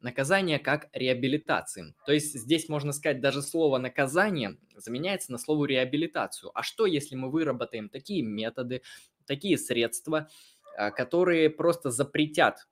наказание 0.00 0.58
как 0.58 0.88
реабилитации. 0.92 1.94
То 2.04 2.12
есть 2.12 2.34
здесь 2.34 2.68
можно 2.68 2.92
сказать, 2.92 3.20
даже 3.20 3.42
слово 3.42 3.78
наказание 3.78 4.56
заменяется 4.74 5.30
на 5.30 5.38
слово 5.38 5.66
реабилитацию. 5.66 6.50
А 6.52 6.64
что, 6.64 6.84
если 6.84 7.14
мы 7.14 7.30
выработаем 7.30 7.88
такие 7.88 8.22
методы, 8.22 8.82
такие 9.24 9.56
средства, 9.56 10.28
а, 10.76 10.90
которые 10.90 11.48
просто 11.48 11.92
запретят 11.92 12.66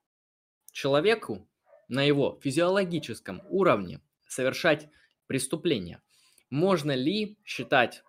человеку 0.72 1.48
на 1.86 2.02
его 2.02 2.40
физиологическом 2.42 3.42
уровне 3.48 4.00
совершать 4.26 4.88
преступления? 5.28 6.02
Можно 6.50 6.90
ли 6.90 7.38
считать 7.44 8.02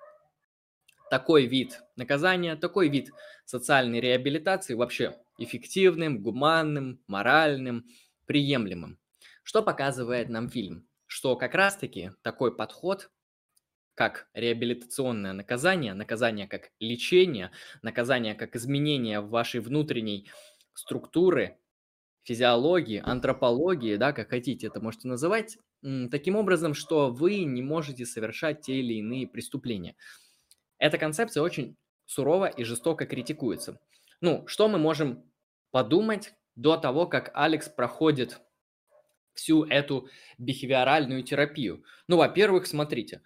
такой 1.12 1.46
вид 1.46 1.84
наказания, 1.96 2.56
такой 2.56 2.90
вид 2.90 3.12
социальной 3.46 4.00
реабилитации 4.00 4.74
вообще 4.74 5.16
эффективным, 5.38 6.24
гуманным, 6.24 7.00
моральным, 7.08 7.86
приемлемым. 8.26 9.00
Что 9.44 9.62
показывает 9.64 10.30
нам 10.30 10.50
фильм? 10.50 10.88
Что 11.06 11.36
как 11.36 11.56
раз-таки 11.56 12.12
такой 12.22 12.56
подход, 12.56 13.12
как 13.94 14.28
реабилитационное 14.34 15.34
наказание, 15.34 15.94
наказание 15.94 16.48
как 16.48 16.72
лечение, 16.80 17.52
наказание 17.82 18.36
как 18.36 18.56
изменение 18.56 19.22
вашей 19.22 19.62
внутренней 19.62 20.30
структуры, 20.74 21.58
физиологии, 22.24 23.02
антропологии, 23.06 23.96
да, 23.96 24.12
как 24.12 24.30
хотите 24.30 24.68
это 24.68 24.82
можете 24.82 25.08
называть, 25.08 25.58
таким 26.10 26.36
образом, 26.36 26.74
что 26.74 27.12
вы 27.12 27.44
не 27.44 27.62
можете 27.62 28.06
совершать 28.06 28.62
те 28.62 28.80
или 28.80 28.96
иные 28.96 29.28
преступления. 29.28 29.96
Эта 30.80 30.98
концепция 30.98 31.44
очень 31.44 31.78
сурово 32.06 32.48
и 32.48 32.64
жестоко 32.64 33.06
критикуется. 33.06 33.80
Ну, 34.22 34.46
что 34.48 34.68
мы 34.68 34.80
можем 34.80 35.32
подумать, 35.72 36.34
до 36.56 36.78
того, 36.78 37.08
как 37.08 37.32
Алекс 37.34 37.70
проходит 37.70 38.40
всю 39.34 39.64
эту 39.64 40.10
бихевиоральную 40.38 41.24
терапию. 41.24 41.84
Ну, 42.08 42.18
во-первых, 42.18 42.68
смотрите. 42.68 43.22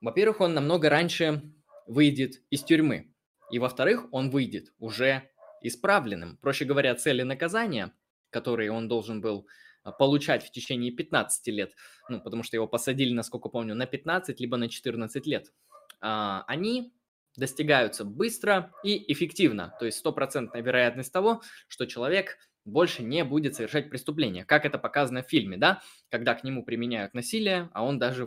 Во-первых, 0.00 0.40
он 0.40 0.54
намного 0.54 0.90
раньше 0.90 1.42
выйдет 1.86 2.42
из 2.50 2.62
тюрьмы. 2.62 3.14
И 3.50 3.58
во-вторых, 3.58 4.06
он 4.12 4.30
выйдет 4.30 4.72
уже 4.78 5.30
исправленным. 5.62 6.36
Проще 6.36 6.64
говоря, 6.64 6.94
цели 6.94 7.22
наказания, 7.22 7.92
которые 8.30 8.70
он 8.70 8.88
должен 8.88 9.20
был 9.20 9.46
а, 9.82 9.92
получать 9.92 10.44
в 10.44 10.50
течение 10.50 10.92
15 10.92 11.46
лет, 11.48 11.72
ну, 12.08 12.20
потому 12.20 12.42
что 12.42 12.56
его 12.56 12.66
посадили, 12.66 13.12
насколько 13.12 13.48
помню, 13.48 13.74
на 13.74 13.86
15, 13.86 14.38
либо 14.40 14.56
на 14.56 14.68
14 14.68 15.26
лет, 15.26 15.52
а, 16.00 16.44
они 16.46 16.92
достигаются 17.36 18.04
быстро 18.04 18.72
и 18.82 19.12
эффективно. 19.12 19.74
То 19.78 19.86
есть 19.86 19.98
стопроцентная 19.98 20.62
вероятность 20.62 21.12
того, 21.12 21.42
что 21.68 21.86
человек 21.86 22.38
больше 22.64 23.02
не 23.02 23.24
будет 23.24 23.54
совершать 23.54 23.90
преступления, 23.90 24.44
как 24.44 24.66
это 24.66 24.78
показано 24.78 25.22
в 25.22 25.28
фильме, 25.28 25.56
да, 25.56 25.82
когда 26.10 26.34
к 26.34 26.44
нему 26.44 26.64
применяют 26.64 27.14
насилие, 27.14 27.70
а 27.72 27.84
он 27.84 27.98
даже 27.98 28.26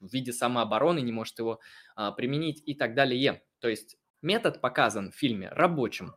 в 0.00 0.12
виде 0.12 0.32
самообороны 0.32 1.00
не 1.00 1.12
может 1.12 1.38
его 1.38 1.60
а, 1.94 2.10
применить 2.10 2.62
и 2.66 2.74
так 2.74 2.94
далее. 2.94 3.42
То 3.60 3.68
есть 3.68 3.96
метод 4.20 4.60
показан 4.60 5.12
в 5.12 5.14
фильме 5.14 5.48
рабочим. 5.50 6.14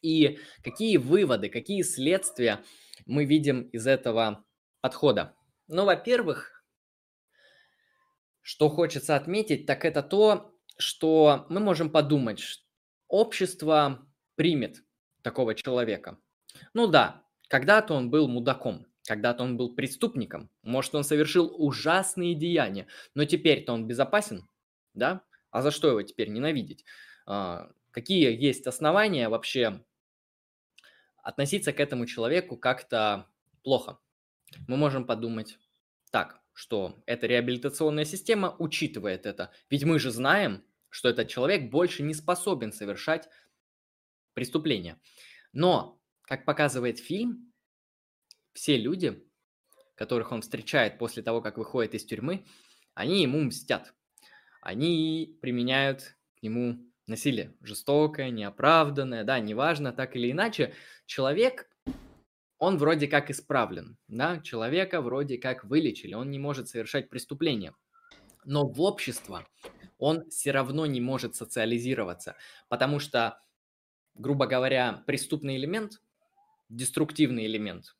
И 0.00 0.38
какие 0.62 0.96
выводы, 0.96 1.48
какие 1.48 1.82
следствия 1.82 2.62
мы 3.06 3.24
видим 3.24 3.62
из 3.62 3.86
этого 3.86 4.44
подхода? 4.80 5.34
Ну, 5.66 5.84
во-первых, 5.84 6.64
что 8.40 8.68
хочется 8.68 9.16
отметить, 9.16 9.66
так 9.66 9.84
это 9.84 10.02
то, 10.02 10.53
что 10.76 11.46
мы 11.48 11.60
можем 11.60 11.90
подумать, 11.90 12.40
что 12.40 12.64
общество 13.08 14.06
примет 14.34 14.84
такого 15.22 15.54
человека. 15.54 16.18
Ну 16.72 16.86
да, 16.86 17.24
когда-то 17.48 17.94
он 17.94 18.10
был 18.10 18.28
мудаком, 18.28 18.86
когда-то 19.06 19.44
он 19.44 19.56
был 19.56 19.74
преступником, 19.74 20.50
может, 20.62 20.94
он 20.94 21.04
совершил 21.04 21.54
ужасные 21.56 22.34
деяния, 22.34 22.86
но 23.14 23.24
теперь-то 23.24 23.72
он 23.72 23.86
безопасен, 23.86 24.48
да? 24.94 25.22
А 25.50 25.62
за 25.62 25.70
что 25.70 25.88
его 25.88 26.02
теперь 26.02 26.30
ненавидеть? 26.30 26.84
А, 27.26 27.70
какие 27.90 28.36
есть 28.36 28.66
основания 28.66 29.28
вообще 29.28 29.84
относиться 31.22 31.72
к 31.72 31.80
этому 31.80 32.06
человеку 32.06 32.56
как-то 32.56 33.28
плохо? 33.62 33.98
Мы 34.66 34.76
можем 34.76 35.06
подумать 35.06 35.58
так, 36.10 36.40
что 36.54 37.02
эта 37.04 37.26
реабилитационная 37.26 38.04
система 38.04 38.56
учитывает 38.58 39.26
это. 39.26 39.52
Ведь 39.68 39.84
мы 39.84 39.98
же 39.98 40.10
знаем, 40.10 40.64
что 40.88 41.08
этот 41.08 41.28
человек 41.28 41.70
больше 41.70 42.02
не 42.02 42.14
способен 42.14 42.72
совершать 42.72 43.28
преступления. 44.32 44.98
Но 45.52 46.00
как 46.22 46.44
показывает 46.44 46.98
фильм, 46.98 47.52
все 48.52 48.76
люди, 48.76 49.22
которых 49.96 50.32
он 50.32 50.42
встречает 50.42 50.96
после 50.98 51.22
того, 51.22 51.42
как 51.42 51.58
выходит 51.58 51.94
из 51.94 52.04
тюрьмы, 52.04 52.46
они 52.94 53.22
ему 53.22 53.40
мстят. 53.40 53.92
Они 54.62 55.36
применяют 55.42 56.16
к 56.38 56.42
нему 56.42 56.78
насилие. 57.06 57.54
Жестокое, 57.60 58.30
неоправданное, 58.30 59.24
да, 59.24 59.40
неважно, 59.40 59.92
так 59.92 60.16
или 60.16 60.30
иначе. 60.30 60.74
Человек, 61.06 61.68
он 62.64 62.78
вроде 62.78 63.06
как 63.06 63.30
исправлен, 63.30 63.96
да, 64.08 64.40
человека 64.40 65.00
вроде 65.00 65.38
как 65.38 65.64
вылечили, 65.64 66.14
он 66.14 66.30
не 66.30 66.38
может 66.38 66.68
совершать 66.68 67.08
преступления. 67.08 67.74
Но 68.44 68.66
в 68.66 68.80
общество 68.82 69.46
он 69.98 70.28
все 70.30 70.50
равно 70.50 70.86
не 70.86 71.00
может 71.00 71.34
социализироваться, 71.34 72.36
потому 72.68 72.98
что, 72.98 73.38
грубо 74.14 74.46
говоря, 74.46 75.02
преступный 75.06 75.56
элемент 75.56 76.00
деструктивный 76.68 77.46
элемент, 77.46 77.96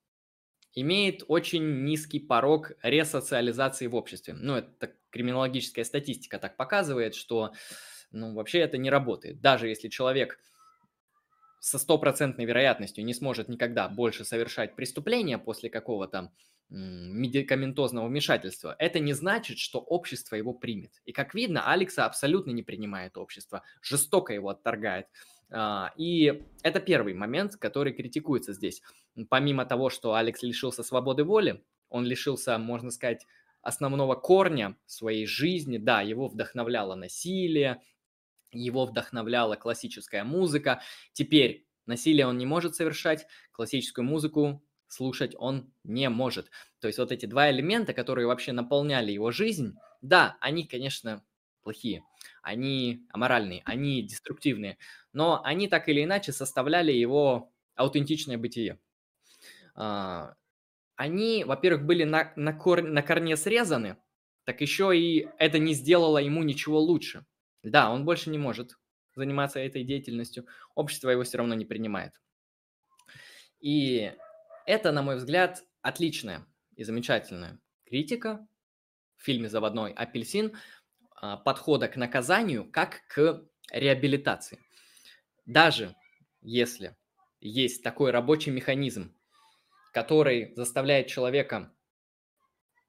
имеет 0.74 1.23
очень 1.28 1.85
низкий 1.85 2.19
порог 2.19 2.73
ресоциализации 2.82 3.86
в 3.86 3.95
обществе. 3.95 4.35
Ну, 4.35 4.57
это 4.57 4.93
криминологическая 5.11 5.85
статистика 5.85 6.39
так 6.39 6.57
показывает, 6.57 7.15
что 7.15 7.53
ну, 8.11 8.35
вообще 8.35 8.61
это 8.61 8.78
не 8.78 8.91
работает. 8.91 9.41
Даже 9.41 9.69
если 9.69 9.89
человек 9.89 10.41
со 11.65 11.78
стопроцентной 11.78 12.45
вероятностью 12.45 13.07
не 13.07 13.15
сможет 13.15 13.49
никогда 13.49 13.89
больше 13.89 14.27
совершать 14.27 14.77
преступления 14.77 15.39
после 15.39 15.70
какого-то 15.70 16.31
медикаментозного 16.69 18.07
вмешательства, 18.07 18.77
это 18.78 19.01
не 19.01 19.15
значит, 19.15 19.59
что 19.59 19.78
общество 19.78 20.36
его 20.36 20.53
примет. 20.53 20.93
И 21.07 21.12
как 21.12 21.35
видно, 21.35 21.73
Алекса 21.73 22.05
абсолютно 22.05 22.51
не 22.51 22.62
принимает 22.62 23.16
общество, 23.16 23.62
жестоко 23.81 24.35
его 24.35 24.51
отторгает. 24.51 25.07
А, 25.51 25.95
и 25.97 26.43
это 26.62 26.81
первый 26.81 27.15
момент, 27.15 27.57
который 27.57 27.95
критикуется 27.95 28.53
здесь. 28.53 28.82
Помимо 29.31 29.65
того, 29.65 29.89
что 29.89 30.12
Алекс 30.12 30.43
лишился 30.43 30.82
свободы 30.82 31.24
воли, 31.24 31.65
он 31.89 32.05
лишился, 32.05 32.59
можно 32.59 32.91
сказать, 32.91 33.27
основного 33.62 34.16
корня 34.16 34.77
своей 34.85 35.24
жизни. 35.27 35.78
Да, 35.78 36.03
его 36.03 36.28
вдохновляло 36.28 36.95
насилие, 36.95 37.81
его 38.55 38.87
вдохновляла 38.87 39.57
классическая 39.57 40.25
музыка. 40.25 40.81
Теперь 41.13 41.67
насилие 41.87 42.27
он 42.27 42.39
не 42.39 42.47
может 42.47 42.75
совершать, 42.75 43.27
классическую 43.53 44.05
музыку 44.05 44.65
слушать 44.89 45.35
он 45.37 45.73
не 45.83 46.09
может. 46.09 46.51
То 46.81 46.87
есть 46.87 46.99
вот 46.99 47.13
эти 47.13 47.27
два 47.27 47.51
элемента, 47.51 47.93
которые 47.93 48.27
вообще 48.27 48.53
наполняли 48.53 49.13
его 49.13 49.31
жизнь, 49.31 49.75
да, 50.01 50.37
они, 50.41 50.67
конечно, 50.67 51.25
плохие, 51.63 52.05
они 52.43 53.07
аморальные, 53.11 53.63
они 53.65 54.03
деструктивные, 54.03 54.79
но 55.13 55.43
они 55.45 55.69
так 55.69 55.89
или 55.89 56.05
иначе 56.05 56.33
составляли 56.33 56.93
его 56.93 57.53
аутентичное 57.75 58.39
бытие. 58.39 58.79
А, 59.75 60.35
они, 60.97 61.45
во-первых, 61.45 61.85
были 61.85 62.05
на, 62.05 62.33
на, 62.37 62.53
кор, 62.53 62.83
на 62.83 63.03
корне 63.03 63.37
срезаны, 63.37 63.97
так 64.45 64.61
еще 64.61 64.97
и 64.97 65.27
это 65.39 65.59
не 65.59 65.75
сделало 65.75 66.19
ему 66.19 66.43
ничего 66.43 66.79
лучше. 66.79 67.27
Да, 67.65 67.91
он 67.91 68.05
больше 68.05 68.31
не 68.31 68.39
может 68.39 68.78
заниматься 69.16 69.59
этой 69.59 69.85
деятельностью, 69.85 70.47
общество 70.74 71.11
его 71.11 71.23
все 71.23 71.39
равно 71.39 71.55
не 71.55 71.65
принимает. 71.65 72.20
И 73.61 74.12
это, 74.66 74.93
на 74.93 75.03
мой 75.03 75.16
взгляд, 75.16 75.65
отличная 75.81 76.47
и 76.77 76.85
замечательная 76.85 77.59
критика 77.86 78.47
в 79.16 79.24
фильме 79.24 79.49
«Заводной 79.49 79.93
апельсин» 79.93 80.57
а, 81.16 81.36
подхода 81.36 81.89
к 81.89 81.97
наказанию 81.97 82.70
как 82.70 83.07
к 83.09 83.47
реабилитации. 83.70 84.59
Даже 85.47 85.95
если 86.43 86.97
есть 87.41 87.82
такой 87.82 88.11
рабочий 88.11 88.51
механизм, 88.51 89.15
который 89.93 90.55
заставляет 90.57 91.07
человека 91.07 91.73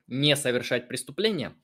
не 0.08 0.36
совершать 0.36 0.88
преступление, 0.88 1.56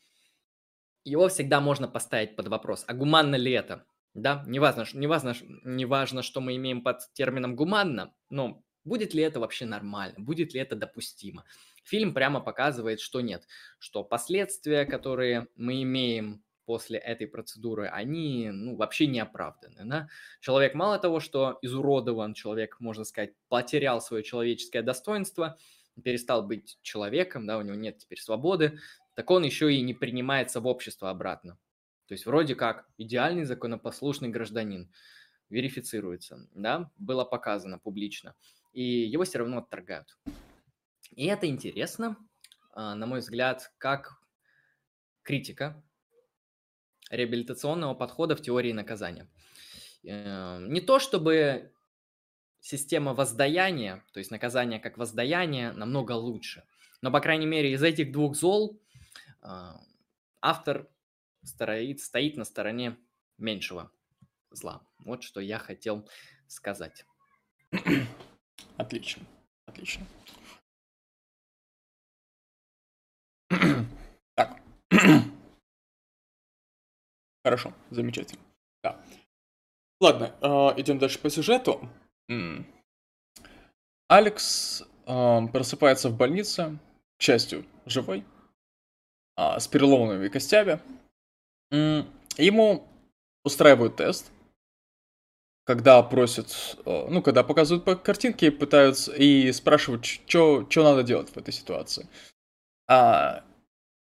его 1.03 1.28
всегда 1.30 1.60
можно 1.61 1.88
поставить 1.88 2.36
под 2.36 2.48
вопрос, 2.48 2.84
а 2.88 2.94
гуманно 2.94 3.36
ли 3.36 3.52
это? 3.52 3.86
Да, 4.14 4.44
неважно, 4.45 4.86
неважно, 4.94 5.34
неважно, 5.64 6.22
что 6.22 6.41
мы 6.41 6.56
имеем 6.57 6.84
под 6.84 7.02
термином 7.14 7.56
гуманно, 7.56 8.14
но 8.30 8.64
будет 8.84 9.14
ли 9.14 9.23
это 9.23 9.40
вообще 9.40 9.65
нормально, 9.65 10.15
будет 10.19 10.53
ли 10.53 10.60
это 10.60 10.76
допустимо. 10.76 11.45
Фильм 11.84 12.14
прямо 12.14 12.41
показывает, 12.41 12.99
что 12.99 13.22
нет, 13.22 13.48
что 13.80 14.03
последствия, 14.03 14.86
которые 14.86 15.48
мы 15.56 15.82
имеем 15.84 16.44
после 16.65 16.99
этой 16.99 17.28
процедуры, 17.28 17.88
они 17.88 18.49
ну, 18.52 18.76
вообще 18.76 19.07
не 19.07 19.19
оправданы. 19.19 19.84
Да? 19.84 20.10
Человек 20.40 20.73
мало 20.73 20.99
того, 20.99 21.19
что 21.19 21.57
изуродован, 21.61 22.34
человек, 22.34 22.80
можно 22.80 23.03
сказать, 23.03 23.34
потерял 23.49 24.02
свое 24.02 24.23
человеческое 24.23 24.82
достоинство, 24.82 25.57
перестал 26.03 26.44
быть 26.44 26.78
человеком, 26.82 27.45
да, 27.45 27.57
у 27.57 27.61
него 27.61 27.76
нет 27.76 27.98
теперь 27.98 28.19
свободы, 28.19 28.80
так 29.13 29.29
он 29.31 29.43
еще 29.43 29.73
и 29.73 29.81
не 29.81 29.93
принимается 29.93 30.59
в 30.59 30.67
общество 30.67 31.09
обратно. 31.09 31.57
То 32.07 32.13
есть 32.13 32.25
вроде 32.25 32.55
как 32.55 32.89
идеальный 32.97 33.45
законопослушный 33.45 34.29
гражданин 34.29 34.91
верифицируется, 35.49 36.47
да, 36.53 36.91
было 36.97 37.25
показано 37.25 37.79
публично, 37.79 38.35
и 38.73 38.83
его 38.83 39.23
все 39.23 39.39
равно 39.39 39.59
отторгают. 39.59 40.17
И 41.15 41.25
это 41.25 41.47
интересно, 41.47 42.17
а, 42.73 42.95
на 42.95 43.05
мой 43.05 43.19
взгляд, 43.19 43.71
как 43.77 44.21
критика 45.23 45.83
реабилитационного 47.09 47.93
подхода 47.93 48.35
в 48.35 48.41
теории 48.41 48.71
наказания. 48.71 49.29
Эм, 50.03 50.71
не 50.71 50.81
то 50.81 50.99
чтобы 50.99 51.73
система 52.59 53.13
воздаяния, 53.13 54.03
то 54.13 54.19
есть 54.19 54.31
наказание 54.31 54.79
как 54.79 54.97
воздаяние, 54.97 55.73
намного 55.73 56.13
лучше. 56.13 56.63
Но, 57.01 57.11
по 57.11 57.19
крайней 57.19 57.47
мере, 57.47 57.73
из 57.73 57.83
этих 57.83 58.11
двух 58.11 58.35
зол 58.35 58.79
автор 60.41 60.89
стоит, 61.43 61.99
стоит 62.01 62.38
на 62.38 62.45
стороне 62.45 62.97
меньшего 63.38 63.91
зла. 64.51 64.81
Вот 64.99 65.23
что 65.23 65.39
я 65.39 65.57
хотел 65.59 66.07
сказать. 66.47 67.05
Отлично, 68.77 69.26
отлично. 69.65 70.05
Так. 74.35 74.61
Хорошо, 77.43 77.73
замечательно. 77.89 78.41
Да. 78.84 79.03
Ладно, 79.99 80.35
э, 80.41 80.81
идем 80.81 80.99
дальше 80.99 81.19
по 81.19 81.30
сюжету. 81.30 81.89
Алекс 84.07 84.84
э, 85.05 85.47
просыпается 85.51 86.09
в 86.09 86.18
больнице, 86.18 86.80
к 87.18 87.22
счастью, 87.22 87.65
живой, 87.85 88.26
э, 89.55 89.59
с 89.59 89.68
переломанными 89.68 90.27
костями. 90.27 90.80
Ему 92.38 92.88
устраивают 93.43 93.95
тест, 93.95 94.31
когда 95.63 96.01
просят, 96.03 96.77
э, 96.85 97.07
ну, 97.09 97.22
когда 97.22 97.43
показывают 97.43 97.85
по 97.85 97.95
картинке, 97.95 98.51
пытаются 98.51 99.13
и 99.13 99.51
спрашивают, 99.51 100.05
что 100.05 100.68
надо 100.76 101.03
делать 101.03 101.30
в 101.30 101.38
этой 101.38 101.53
ситуации. 101.53 102.07
А, 102.88 103.43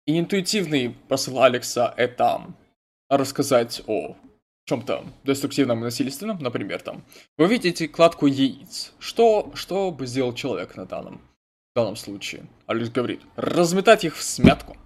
и 0.05 0.17
интуитивный 0.19 0.95
посыл 1.07 1.41
Алекса 1.41 1.93
это 1.97 2.45
рассказать 3.09 3.81
о 3.87 4.15
чем-то 4.65 5.03
деструктивном 5.23 5.79
и 5.79 5.83
насильственном, 5.83 6.37
например, 6.39 6.81
там, 6.81 7.03
вы 7.37 7.47
видите 7.47 7.87
кладку 7.87 8.27
яиц. 8.27 8.93
Что, 8.99 9.51
что 9.55 9.91
бы 9.91 10.05
сделал 10.05 10.33
человек 10.33 10.75
на 10.75 10.85
данном, 10.85 11.17
в 11.73 11.75
данном 11.75 11.95
случае? 11.95 12.45
Алекс 12.67 12.89
говорит, 12.89 13.21
разметать 13.35 14.05
их 14.05 14.15
в 14.15 14.23
смятку. 14.23 14.77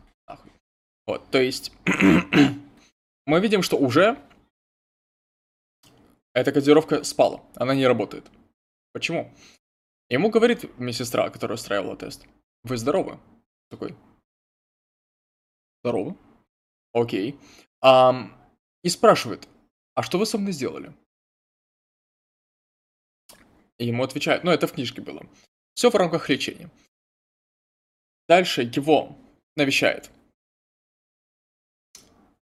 Вот, 1.06 1.30
то 1.32 1.42
есть, 1.42 1.72
мы 3.26 3.40
видим, 3.40 3.62
что 3.62 3.78
уже 3.78 4.18
эта 6.34 6.52
кодировка 6.52 7.04
спала, 7.04 7.44
она 7.56 7.76
не 7.76 7.86
работает. 7.86 8.30
Почему? 8.94 9.32
Ему 10.10 10.30
говорит 10.30 10.78
медсестра, 10.80 11.30
которая 11.30 11.56
устраивала 11.56 11.98
тест, 11.98 12.26
вы 12.64 12.78
здоровы? 12.78 13.20
Такой, 13.70 13.96
здоровы? 15.84 16.16
Окей. 16.94 17.38
Um, 17.84 18.32
и 18.84 18.90
спрашивает, 18.90 19.48
а 19.96 20.04
что 20.04 20.18
вы 20.18 20.26
со 20.26 20.38
мной 20.38 20.54
сделали? 20.54 20.94
И 23.78 23.88
ему 23.88 24.04
отвечают, 24.04 24.44
ну 24.44 24.52
это 24.52 24.68
в 24.68 24.74
книжке 24.74 25.02
было. 25.02 25.28
Все 25.74 25.90
в 25.90 25.96
рамках 25.96 26.30
лечения. 26.30 26.70
Дальше 28.30 28.62
его 28.62 29.18
навещает. 29.56 30.12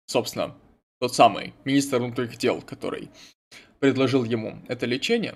Собственно, 0.06 0.56
тот 1.00 1.14
самый 1.14 1.54
министр 1.64 1.98
внутренних 1.98 2.36
дел, 2.38 2.62
который 2.62 3.10
предложил 3.80 4.24
ему 4.24 4.62
это 4.68 4.86
лечение. 4.86 5.34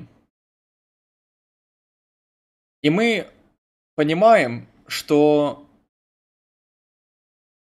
И 2.83 2.91
мы 2.91 3.29
понимаем, 3.97 4.69
что 4.87 5.69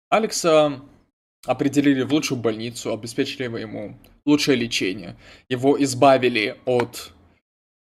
Алекса 0.08 0.80
определили 1.44 2.02
в 2.02 2.12
лучшую 2.12 2.40
больницу, 2.40 2.92
обеспечили 2.92 3.44
ему 3.44 3.98
лучшее 4.24 4.56
лечение. 4.56 5.16
Его 5.48 5.82
избавили 5.82 6.58
от 6.64 7.12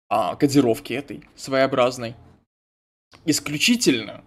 а, 0.09 0.35
кодировки 0.35 0.93
этой 0.93 1.23
своеобразной. 1.35 2.15
Исключительно 3.25 4.23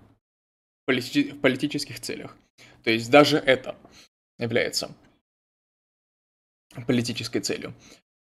в, 0.86 0.90
полити- 0.90 1.32
в 1.32 1.40
политических 1.40 2.00
целях. 2.00 2.36
То 2.82 2.90
есть 2.90 3.10
даже 3.10 3.36
это 3.36 3.76
является 4.40 4.94
политической 6.86 7.40
целью. 7.40 7.74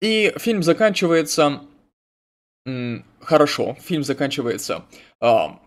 И 0.01 0.33
фильм 0.37 0.63
заканчивается 0.63 1.63
хорошо. 3.21 3.75
Фильм 3.81 4.03
заканчивается 4.03 4.85
а, 5.21 5.61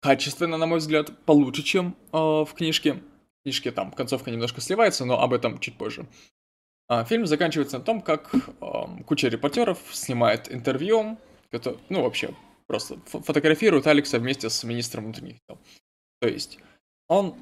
качественно, 0.00 0.56
на 0.56 0.66
мой 0.66 0.78
взгляд, 0.78 1.12
получше, 1.24 1.62
чем 1.62 1.96
а, 2.12 2.44
в 2.44 2.54
книжке 2.54 3.02
книжке 3.42 3.72
там 3.72 3.90
концовка 3.90 4.30
немножко 4.30 4.60
сливается, 4.60 5.04
но 5.04 5.20
об 5.20 5.32
этом 5.32 5.58
чуть 5.58 5.76
позже. 5.76 6.06
А, 6.88 7.04
фильм 7.04 7.26
заканчивается 7.26 7.78
на 7.78 7.84
том, 7.84 8.00
как 8.00 8.34
э, 8.34 9.02
куча 9.06 9.28
репортеров 9.28 9.78
снимает 9.92 10.52
интервью, 10.52 11.18
который, 11.50 11.78
ну 11.88 12.02
вообще 12.02 12.34
просто 12.66 12.98
фотографирует 13.06 13.86
Алекса 13.86 14.18
вместе 14.18 14.48
с 14.48 14.64
министром 14.64 15.04
внутренних 15.04 15.38
дел. 15.48 15.58
То 16.20 16.28
есть 16.28 16.58
он 17.08 17.36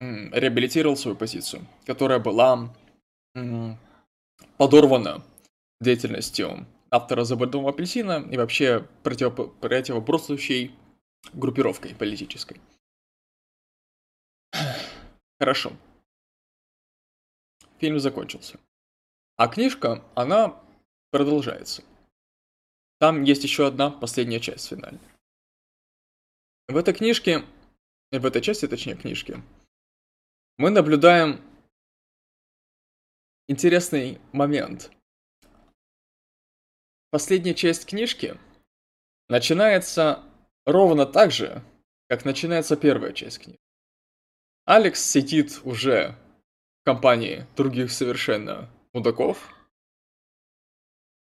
реабилитировал 0.00 0.96
свою 0.96 1.16
позицию, 1.16 1.66
которая 1.86 2.18
была 2.18 2.74
подорвана 4.56 5.22
деятельностью 5.80 6.66
автора 6.90 7.24
«Забытого 7.24 7.70
апельсина» 7.70 8.26
и 8.30 8.36
вообще 8.36 8.86
против, 9.02 9.34
противоборствующей 9.60 10.74
группировкой 11.32 11.94
политической. 11.94 12.60
Хорошо. 15.38 15.72
Фильм 17.78 17.98
закончился. 17.98 18.58
А 19.36 19.48
книжка, 19.48 20.02
она 20.14 20.58
продолжается. 21.10 21.82
Там 22.98 23.22
есть 23.22 23.44
еще 23.44 23.66
одна 23.66 23.90
последняя 23.90 24.40
часть 24.40 24.68
финальная. 24.68 25.00
В 26.68 26.76
этой 26.76 26.94
книжке, 26.94 27.44
в 28.10 28.24
этой 28.24 28.40
части, 28.40 28.66
точнее, 28.66 28.96
книжки, 28.96 29.42
мы 30.58 30.70
наблюдаем 30.70 31.40
интересный 33.46 34.18
момент. 34.32 34.90
Последняя 37.10 37.54
часть 37.54 37.86
книжки 37.86 38.38
начинается 39.28 40.22
ровно 40.64 41.04
так 41.06 41.30
же, 41.30 41.62
как 42.08 42.24
начинается 42.24 42.76
первая 42.76 43.12
часть 43.12 43.40
книги. 43.40 43.58
Алекс 44.64 45.02
сидит 45.02 45.60
уже 45.64 46.16
в 46.80 46.84
компании 46.84 47.46
других 47.56 47.92
совершенно 47.92 48.70
мудаков 48.92 49.54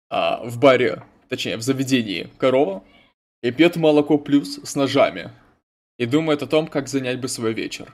а, 0.09 0.43
в 0.43 0.59
баре, 0.59 1.03
точнее 1.29 1.57
в 1.57 1.61
заведении 1.61 2.29
корова 2.37 2.83
и 3.41 3.51
пьет 3.51 3.75
молоко 3.75 4.17
плюс 4.17 4.57
с 4.57 4.75
ножами 4.75 5.31
и 5.97 6.05
думает 6.05 6.41
о 6.41 6.47
том, 6.47 6.67
как 6.67 6.87
занять 6.87 7.21
бы 7.21 7.27
свой 7.27 7.53
вечер. 7.53 7.93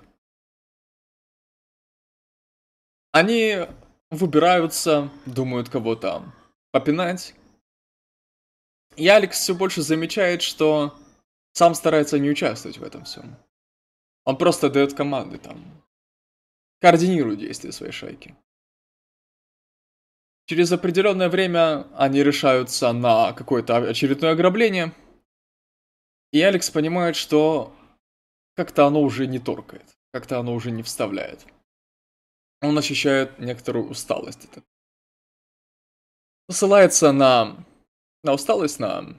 Они 3.11 3.67
выбираются, 4.11 5.09
думают 5.25 5.69
кого-то 5.69 6.23
попинать. 6.71 7.33
И 8.95 9.07
Алекс 9.07 9.39
все 9.39 9.53
больше 9.55 9.81
замечает, 9.81 10.41
что 10.41 10.97
сам 11.53 11.75
старается 11.75 12.19
не 12.19 12.29
участвовать 12.29 12.77
в 12.77 12.83
этом 12.83 13.03
всем. 13.03 13.37
Он 14.25 14.37
просто 14.37 14.69
дает 14.69 14.93
команды 14.93 15.37
там. 15.37 15.83
Координирует 16.79 17.39
действия 17.39 17.71
своей 17.71 17.91
шайки. 17.91 18.35
Через 20.45 20.71
определенное 20.71 21.29
время 21.29 21.87
они 21.95 22.23
решаются 22.23 22.93
на 22.93 23.33
какое-то 23.33 23.77
очередное 23.77 24.31
ограбление. 24.31 24.93
И 26.31 26.41
Алекс 26.41 26.69
понимает, 26.69 27.15
что 27.15 27.75
как-то 28.55 28.85
оно 28.85 29.01
уже 29.01 29.27
не 29.27 29.39
торкает. 29.39 29.97
Как-то 30.13 30.39
оно 30.39 30.53
уже 30.53 30.71
не 30.71 30.83
вставляет. 30.83 31.45
Он 32.61 32.77
ощущает 32.77 33.37
некоторую 33.39 33.89
усталость. 33.89 34.47
Ссылается 36.49 37.11
на, 37.11 37.65
на 38.23 38.33
усталость, 38.33 38.79
на 38.79 39.17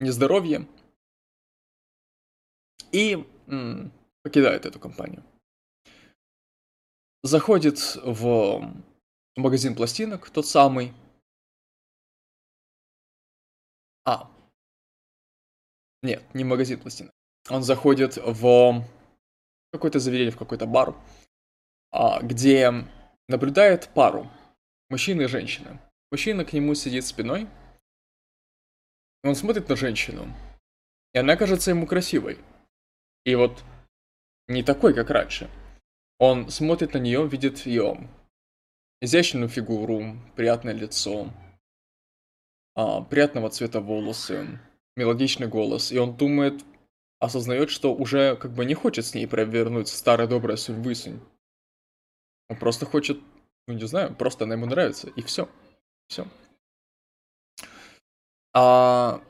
нездоровье. 0.00 0.66
И 2.90 3.14
м, 3.46 3.92
покидает 4.22 4.66
эту 4.66 4.80
компанию. 4.80 5.22
Заходит 7.22 7.96
в 8.02 8.74
магазин 9.36 9.76
пластинок, 9.76 10.30
тот 10.30 10.46
самый. 10.46 10.92
А. 14.04 14.28
Нет, 16.02 16.22
не 16.34 16.42
магазин 16.42 16.80
пластинок. 16.80 17.14
Он 17.48 17.62
заходит 17.62 18.16
в 18.16 18.84
какое-то 19.72 20.00
заведение, 20.00 20.32
в 20.32 20.36
какой-то 20.36 20.66
бар, 20.66 20.96
где 22.22 22.72
наблюдает 23.28 23.88
пару. 23.88 24.30
Мужчина 24.88 25.22
и 25.22 25.26
женщина. 25.26 25.80
Мужчина 26.10 26.44
к 26.44 26.52
нему 26.52 26.74
сидит 26.74 27.06
спиной. 27.06 27.48
Он 29.24 29.34
смотрит 29.34 29.68
на 29.68 29.76
женщину. 29.76 30.26
И 31.14 31.18
она 31.18 31.36
кажется 31.36 31.70
ему 31.70 31.86
красивой. 31.86 32.38
И 33.24 33.34
вот 33.34 33.62
не 34.48 34.62
такой, 34.62 34.94
как 34.94 35.10
раньше. 35.10 35.48
Он 36.18 36.50
смотрит 36.50 36.94
на 36.94 36.98
нее, 36.98 37.26
видит 37.26 37.66
ее 37.66 38.08
изящную 39.00 39.48
фигуру, 39.48 40.16
приятное 40.36 40.74
лицо, 40.74 41.32
а, 42.74 43.02
приятного 43.02 43.50
цвета 43.50 43.80
волосы, 43.80 44.60
мелодичный 44.96 45.48
голос. 45.48 45.90
И 45.90 45.98
он 45.98 46.16
думает, 46.16 46.64
осознает, 47.18 47.70
что 47.70 47.94
уже 47.94 48.36
как 48.36 48.52
бы 48.52 48.64
не 48.64 48.74
хочет 48.74 49.04
с 49.04 49.14
ней 49.14 49.26
провернуть 49.26 49.88
старая 49.88 50.28
добрая 50.28 50.56
сунь-высунь. 50.56 51.20
Он 52.52 52.58
просто 52.58 52.86
хочет, 52.86 53.18
ну 53.66 53.74
не 53.74 53.86
знаю, 53.86 54.14
просто 54.14 54.44
она 54.44 54.54
ему 54.54 54.66
нравится, 54.66 55.08
и 55.08 55.22
все. 55.22 55.48
Все. 56.08 56.26
А 58.54 59.22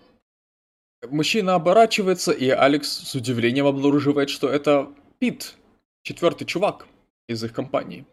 мужчина 1.09 1.55
оборачивается, 1.55 2.33
и 2.33 2.49
Алекс 2.51 2.89
с 2.89 3.15
удивлением 3.15 3.67
обнаруживает, 3.67 4.31
что 4.31 4.49
это 4.49 4.93
Пит, 5.19 5.57
четвертый 6.03 6.45
чувак 6.45 6.87
из 7.29 7.43
их 7.45 7.53
компании 7.53 8.07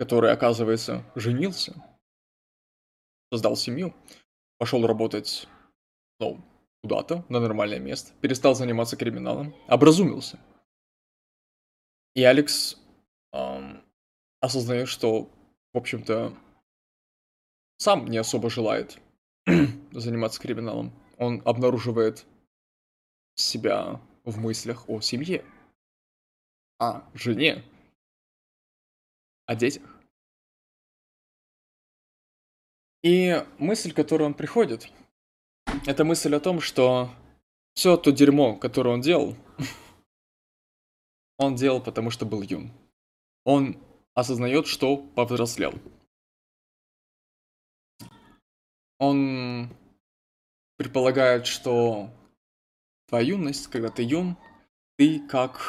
который, 0.00 0.32
оказывается, 0.32 1.04
женился, 1.14 1.74
создал 3.30 3.54
семью, 3.54 3.94
пошел 4.56 4.86
работать, 4.86 5.46
ну, 6.18 6.42
куда-то, 6.82 7.26
на 7.28 7.38
нормальное 7.38 7.80
место, 7.80 8.14
перестал 8.22 8.54
заниматься 8.54 8.96
криминалом, 8.96 9.54
образумился. 9.68 10.38
И 12.14 12.24
Алекс 12.24 12.78
эм, 13.32 13.82
осознает, 14.40 14.88
что, 14.88 15.30
в 15.72 15.78
общем-то, 15.78 16.36
сам 17.78 18.06
не 18.06 18.18
особо 18.18 18.50
желает 18.50 18.98
заниматься 19.92 20.40
криминалом. 20.40 20.92
Он 21.16 21.42
обнаруживает 21.44 22.26
себя 23.34 24.00
в 24.24 24.38
мыслях 24.38 24.88
о 24.88 25.00
семье, 25.00 25.44
о 26.78 27.02
жене, 27.14 27.64
о 29.46 29.54
детях. 29.54 29.82
И 33.02 33.44
мысль, 33.58 33.92
к 33.92 33.96
которой 33.96 34.24
он 34.24 34.34
приходит, 34.34 34.90
это 35.86 36.04
мысль 36.04 36.34
о 36.34 36.40
том, 36.40 36.60
что 36.60 37.10
все 37.74 37.96
то 37.96 38.10
дерьмо, 38.10 38.56
которое 38.56 38.90
он 38.90 39.00
делал, 39.00 39.36
он 41.38 41.54
делал, 41.54 41.80
потому 41.80 42.10
что 42.10 42.26
был 42.26 42.42
юн. 42.42 42.70
Он 43.52 43.76
осознает, 44.14 44.68
что 44.68 44.96
повзрослел. 44.96 45.74
Он 49.00 49.68
предполагает, 50.76 51.48
что 51.48 52.14
твоя 53.08 53.26
юность, 53.26 53.66
когда 53.66 53.88
ты 53.88 54.04
юн, 54.04 54.36
ты 54.96 55.26
как, 55.26 55.60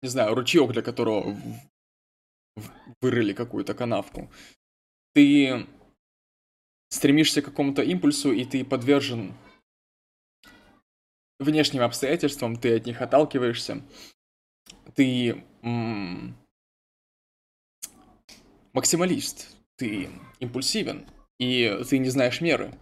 не 0.00 0.08
знаю, 0.08 0.34
ручеек, 0.34 0.72
для 0.72 0.80
которого 0.80 1.36
вырыли 3.02 3.34
какую-то 3.34 3.74
канавку. 3.74 4.30
Ты 5.12 5.66
стремишься 6.88 7.42
к 7.42 7.44
какому-то 7.44 7.82
импульсу, 7.82 8.32
и 8.32 8.46
ты 8.46 8.64
подвержен 8.64 9.34
внешним 11.38 11.82
обстоятельствам, 11.82 12.56
ты 12.56 12.76
от 12.76 12.86
них 12.86 13.02
отталкиваешься, 13.02 13.82
ты 14.94 15.44
максималист, 18.72 19.56
ты 19.76 20.08
импульсивен, 20.38 21.06
и 21.38 21.80
ты 21.88 21.98
не 21.98 22.08
знаешь 22.08 22.40
меры. 22.40 22.72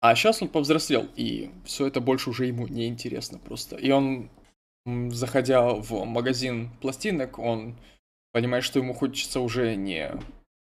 А 0.00 0.14
сейчас 0.14 0.42
он 0.42 0.48
повзрослел, 0.48 1.08
и 1.16 1.50
все 1.64 1.86
это 1.86 2.00
больше 2.00 2.30
уже 2.30 2.46
ему 2.46 2.66
не 2.66 2.88
интересно 2.88 3.38
просто. 3.38 3.76
И 3.76 3.90
он, 3.90 4.28
заходя 4.84 5.70
в 5.70 6.04
магазин 6.04 6.70
пластинок, 6.80 7.38
он 7.38 7.78
понимает, 8.32 8.64
что 8.64 8.80
ему 8.80 8.92
хочется 8.92 9.40
уже 9.40 9.76
не 9.76 10.12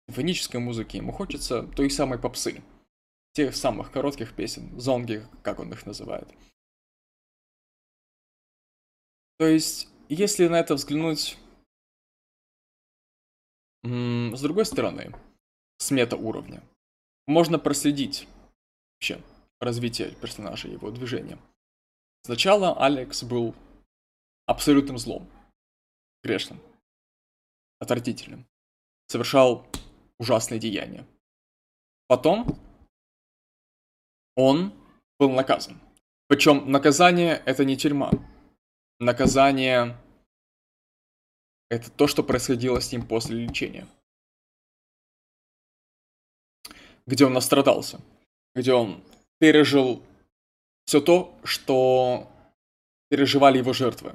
симфонической 0.08 0.62
музыки, 0.62 0.98
ему 0.98 1.12
хочется 1.12 1.64
той 1.64 1.90
самой 1.90 2.20
попсы. 2.20 2.62
Тех 3.34 3.56
самых 3.56 3.92
коротких 3.92 4.34
песен, 4.34 4.80
зонги, 4.80 5.26
как 5.42 5.60
он 5.60 5.74
их 5.74 5.86
называет. 5.88 6.30
То 9.44 9.50
есть, 9.50 9.90
если 10.08 10.48
на 10.48 10.58
это 10.62 10.74
взглянуть 10.74 11.38
с 13.84 14.42
другой 14.42 14.66
стороны, 14.66 15.14
с 15.80 15.92
мета-уровня, 15.92 16.64
можно 17.28 17.60
проследить 17.60 18.26
вообще 18.96 19.22
развитие 19.60 20.16
персонажа, 20.16 20.70
его 20.70 20.92
движения. 20.92 21.38
Сначала 22.22 22.82
Алекс 22.82 23.22
был 23.24 23.54
абсолютным 24.46 24.98
злом, 24.98 25.30
грешным, 26.24 26.62
отвратительным. 27.80 28.48
Совершал 29.08 29.68
ужасные 30.20 30.62
деяния. 30.62 31.06
Потом 32.08 32.58
он 34.38 34.72
был 35.20 35.32
наказан. 35.32 35.82
Причем 36.30 36.72
наказание 36.72 37.44
это 37.46 37.66
не 37.66 37.76
тюрьма. 37.76 38.10
Наказание 39.04 39.98
это 41.70 41.92
то, 41.92 42.08
что 42.08 42.24
происходило 42.24 42.80
с 42.80 42.90
ним 42.94 43.06
после 43.06 43.36
лечения. 43.36 43.86
Где 47.06 47.26
он 47.26 47.34
настрадался. 47.34 48.00
Где 48.56 48.72
он 48.72 49.04
пережил 49.40 50.02
все 50.86 51.02
то, 51.02 51.38
что 51.44 52.32
переживали 53.10 53.58
его 53.58 53.74
жертвы. 53.74 54.12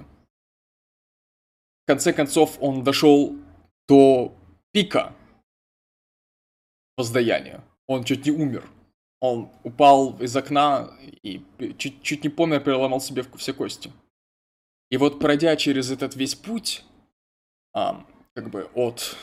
В 1.83 1.87
конце 1.87 2.15
концов, 2.15 2.57
он 2.59 2.83
дошел 2.83 3.37
до 3.89 4.35
пика 4.73 5.15
воздаяния. 6.97 7.63
Он 7.87 8.05
чуть 8.05 8.25
не 8.25 8.33
умер. 8.33 8.67
Он 9.21 9.51
упал 9.65 10.19
из 10.19 10.35
окна 10.35 10.97
и 11.23 11.45
чуть, 11.77 12.03
чуть 12.03 12.25
не 12.25 12.31
помер, 12.31 12.61
переломал 12.61 13.03
себе 13.03 13.23
все 13.37 13.53
кости. 13.53 13.93
И 14.91 14.97
вот 14.97 15.19
пройдя 15.19 15.57
через 15.57 15.91
этот 15.91 16.17
весь 16.17 16.35
путь, 16.35 16.85
а, 17.75 18.07
как 18.35 18.51
бы 18.51 18.71
от 18.75 19.17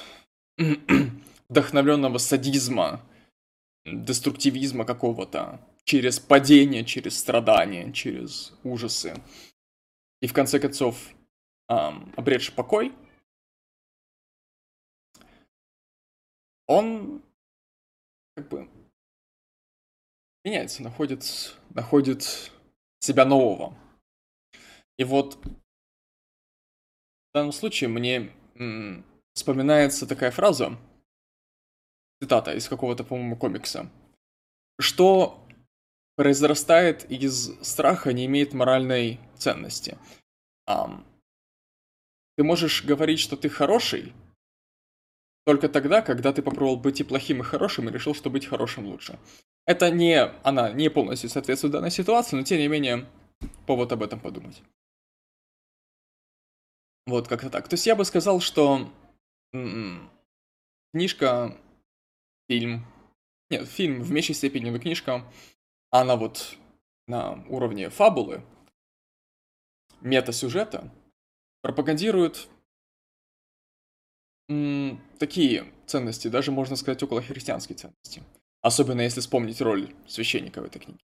вдохновленного 1.50 2.18
садизма, 2.18 3.02
деструктивизма 3.86 4.86
какого-то, 4.86 5.60
через 5.84 6.20
падение, 6.20 6.84
через 6.86 7.18
страдания, 7.18 7.92
через 7.92 8.54
ужасы, 8.64 9.16
и 10.22 10.28
в 10.28 10.34
конце 10.34 10.60
концов 10.60 11.10
а, 11.68 11.94
обретший 12.16 12.54
покой, 12.54 12.94
он 16.68 17.24
как 18.36 18.50
бы 18.50 18.68
меняется, 20.44 20.84
находит, 20.84 21.58
находит 21.70 22.52
себя 23.00 23.26
нового. 23.26 23.78
И 24.98 25.04
вот 25.04 25.36
в 25.36 25.50
данном 27.34 27.52
случае 27.52 27.90
мне 27.90 28.32
вспоминается 29.34 30.08
такая 30.08 30.32
фраза, 30.32 30.78
цитата 32.22 32.54
из 32.54 32.70
какого-то, 32.70 33.04
по-моему, 33.04 33.36
комикса, 33.36 33.90
что 34.80 35.46
произрастает 36.16 37.10
из 37.12 37.52
страха 37.62 38.14
не 38.14 38.26
имеет 38.26 38.54
моральной 38.54 39.20
ценности. 39.38 39.98
Ты 40.66 42.44
можешь 42.44 42.86
говорить, 42.86 43.20
что 43.20 43.36
ты 43.36 43.50
хороший, 43.50 44.14
только 45.46 45.70
тогда, 45.70 46.02
когда 46.02 46.32
ты 46.34 46.42
попробовал 46.42 46.78
быть 46.78 47.02
и 47.02 47.04
плохим, 47.04 47.42
и 47.42 47.44
хорошим, 47.44 47.90
и 47.90 47.92
решил, 47.92 48.16
что 48.16 48.30
быть 48.30 48.46
хорошим 48.46 48.86
лучше. 48.88 49.20
Это 49.66 49.92
не, 49.92 50.22
она 50.44 50.72
не 50.72 50.90
полностью 50.90 51.30
соответствует 51.30 51.74
данной 51.74 51.92
ситуации, 51.92 52.36
но 52.36 52.44
тем 52.44 52.60
не 52.60 52.68
менее, 52.68 53.06
повод 53.68 53.92
об 53.92 54.04
этом 54.04 54.20
подумать. 54.20 54.64
Вот 57.06 57.28
как-то 57.28 57.50
так. 57.50 57.68
То 57.68 57.76
есть 57.76 57.86
я 57.86 57.96
бы 57.96 58.04
сказал, 58.04 58.40
что 58.40 58.92
м-м, 59.54 60.10
книжка, 60.94 61.56
фильм, 62.50 62.86
нет, 63.50 63.68
фильм 63.68 64.02
в 64.02 64.12
меньшей 64.12 64.34
степени, 64.34 64.70
но 64.70 64.80
книжка, 64.80 65.24
она 65.92 66.16
вот 66.16 66.58
на 67.08 67.46
уровне 67.48 67.90
фабулы, 67.90 68.44
мета-сюжета, 70.02 70.92
пропагандирует 71.62 72.50
такие 75.20 75.72
ценности, 75.88 76.28
даже 76.28 76.52
можно 76.52 76.76
сказать 76.76 77.02
около 77.02 77.22
христианские 77.22 77.78
ценности. 77.78 78.24
Особенно 78.62 79.02
если 79.02 79.20
вспомнить 79.20 79.62
роль 79.62 79.94
священника 80.08 80.62
в 80.62 80.66
этой 80.66 80.80
книге. 80.80 81.00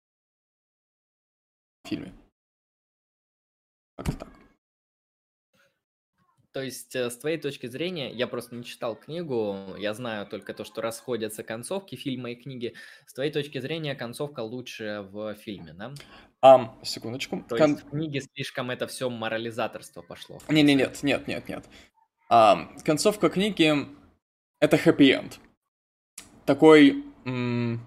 В 1.83 1.87
фильме. 1.89 2.13
Как-то 3.97 4.17
так. 4.17 4.38
То 6.51 6.63
есть, 6.63 6.95
э, 6.95 7.11
с 7.11 7.17
твоей 7.17 7.37
точки 7.37 7.67
зрения, 7.67 8.11
я 8.11 8.25
просто 8.27 8.55
не 8.55 8.63
читал 8.63 8.95
книгу, 8.95 9.75
я 9.77 9.93
знаю 9.93 10.25
только 10.25 10.53
то, 10.53 10.63
что 10.63 10.81
расходятся 10.81 11.43
концовки 11.43 11.95
фильма 11.95 12.31
и 12.31 12.35
книги. 12.35 12.73
С 13.05 13.13
твоей 13.13 13.31
точки 13.31 13.59
зрения, 13.59 13.93
концовка 13.93 14.39
лучше 14.39 15.07
в 15.11 15.35
фильме, 15.35 15.73
да? 15.73 15.93
А, 16.41 16.75
секундочку. 16.83 17.43
То 17.47 17.55
Кон... 17.55 17.71
есть 17.71 17.83
в 17.83 17.89
книге 17.91 18.21
слишком 18.21 18.71
это 18.71 18.87
все 18.87 19.09
морализаторство 19.09 20.01
пошло. 20.01 20.39
Не, 20.47 20.63
не, 20.63 20.73
нет, 20.73 21.03
нет, 21.03 21.27
нет, 21.27 21.47
нет. 21.47 21.65
А, 22.29 22.67
концовка 22.83 23.29
книги 23.29 23.71
это 24.59 24.77
хэппи-энд. 24.77 25.39
Такой, 26.45 27.03
м- 27.25 27.85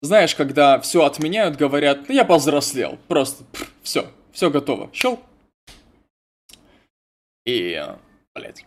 знаешь, 0.00 0.34
когда 0.34 0.80
все 0.80 1.04
отменяют, 1.04 1.56
говорят, 1.56 2.08
ну 2.08 2.14
я 2.14 2.24
повзрослел, 2.24 2.98
просто 3.06 3.44
все, 3.82 4.10
все 4.32 4.50
готово. 4.50 4.90
Щелк, 4.92 5.20
и, 7.44 7.82
блядь, 8.34 8.64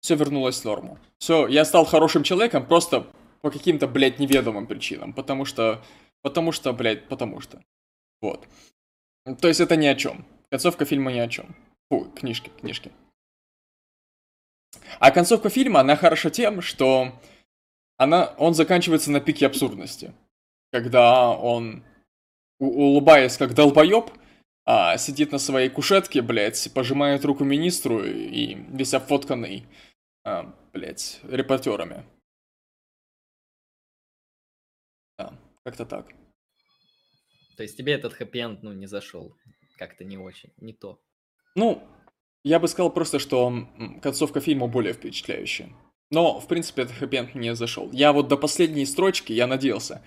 все 0.00 0.14
вернулось 0.14 0.60
в 0.60 0.64
норму. 0.64 0.98
Все, 1.18 1.46
я 1.46 1.64
стал 1.64 1.84
хорошим 1.84 2.22
человеком 2.22 2.66
просто 2.66 3.06
по 3.40 3.50
каким-то, 3.50 3.86
блядь, 3.86 4.18
неведомым 4.18 4.66
причинам. 4.66 5.12
Потому 5.12 5.44
что, 5.44 5.82
потому 6.22 6.52
что, 6.52 6.72
блядь, 6.72 7.08
потому 7.08 7.40
что. 7.40 7.60
Вот. 8.20 8.46
То 9.40 9.48
есть 9.48 9.60
это 9.60 9.76
ни 9.76 9.86
о 9.86 9.94
чем. 9.94 10.24
Концовка 10.50 10.84
фильма 10.84 11.12
ни 11.12 11.18
о 11.18 11.28
чем. 11.28 11.54
Фу, 11.90 12.10
книжки, 12.14 12.50
книжки. 12.60 12.92
А 14.98 15.10
концовка 15.10 15.48
фильма, 15.50 15.80
она 15.80 15.96
хороша 15.96 16.30
тем, 16.30 16.62
что 16.62 17.12
она, 17.96 18.34
он 18.38 18.54
заканчивается 18.54 19.10
на 19.10 19.20
пике 19.20 19.46
абсурдности. 19.46 20.12
Когда 20.72 21.30
он, 21.30 21.84
улыбаясь 22.58 23.36
как 23.36 23.54
долбоеб, 23.54 24.10
а, 24.70 24.98
сидит 24.98 25.32
на 25.32 25.38
своей 25.38 25.70
кушетке, 25.70 26.20
блядь, 26.20 26.70
пожимает 26.74 27.24
руку 27.24 27.42
министру 27.42 28.04
и 28.04 28.54
весь 28.68 28.92
обфотканный, 28.92 29.66
а, 30.24 30.54
блядь, 30.74 31.20
репортерами. 31.22 32.04
Да, 35.16 35.32
как-то 35.64 35.86
так. 35.86 36.08
То 37.56 37.62
есть 37.62 37.78
тебе 37.78 37.94
этот 37.94 38.12
хэппи 38.12 38.58
ну, 38.60 38.74
не 38.74 38.86
зашел? 38.86 39.34
Как-то 39.78 40.04
не 40.04 40.18
очень, 40.18 40.52
не 40.58 40.74
то. 40.74 41.00
Ну, 41.54 41.82
я 42.44 42.60
бы 42.60 42.68
сказал 42.68 42.92
просто, 42.92 43.18
что 43.18 43.50
концовка 44.02 44.40
фильма 44.40 44.66
более 44.66 44.92
впечатляющая. 44.92 45.70
Но, 46.10 46.40
в 46.40 46.46
принципе, 46.46 46.82
этот 46.82 46.96
хэппи 46.96 47.30
не 47.38 47.54
зашел. 47.54 47.90
Я 47.92 48.12
вот 48.12 48.28
до 48.28 48.36
последней 48.36 48.84
строчки, 48.84 49.32
я 49.32 49.46
надеялся. 49.46 50.04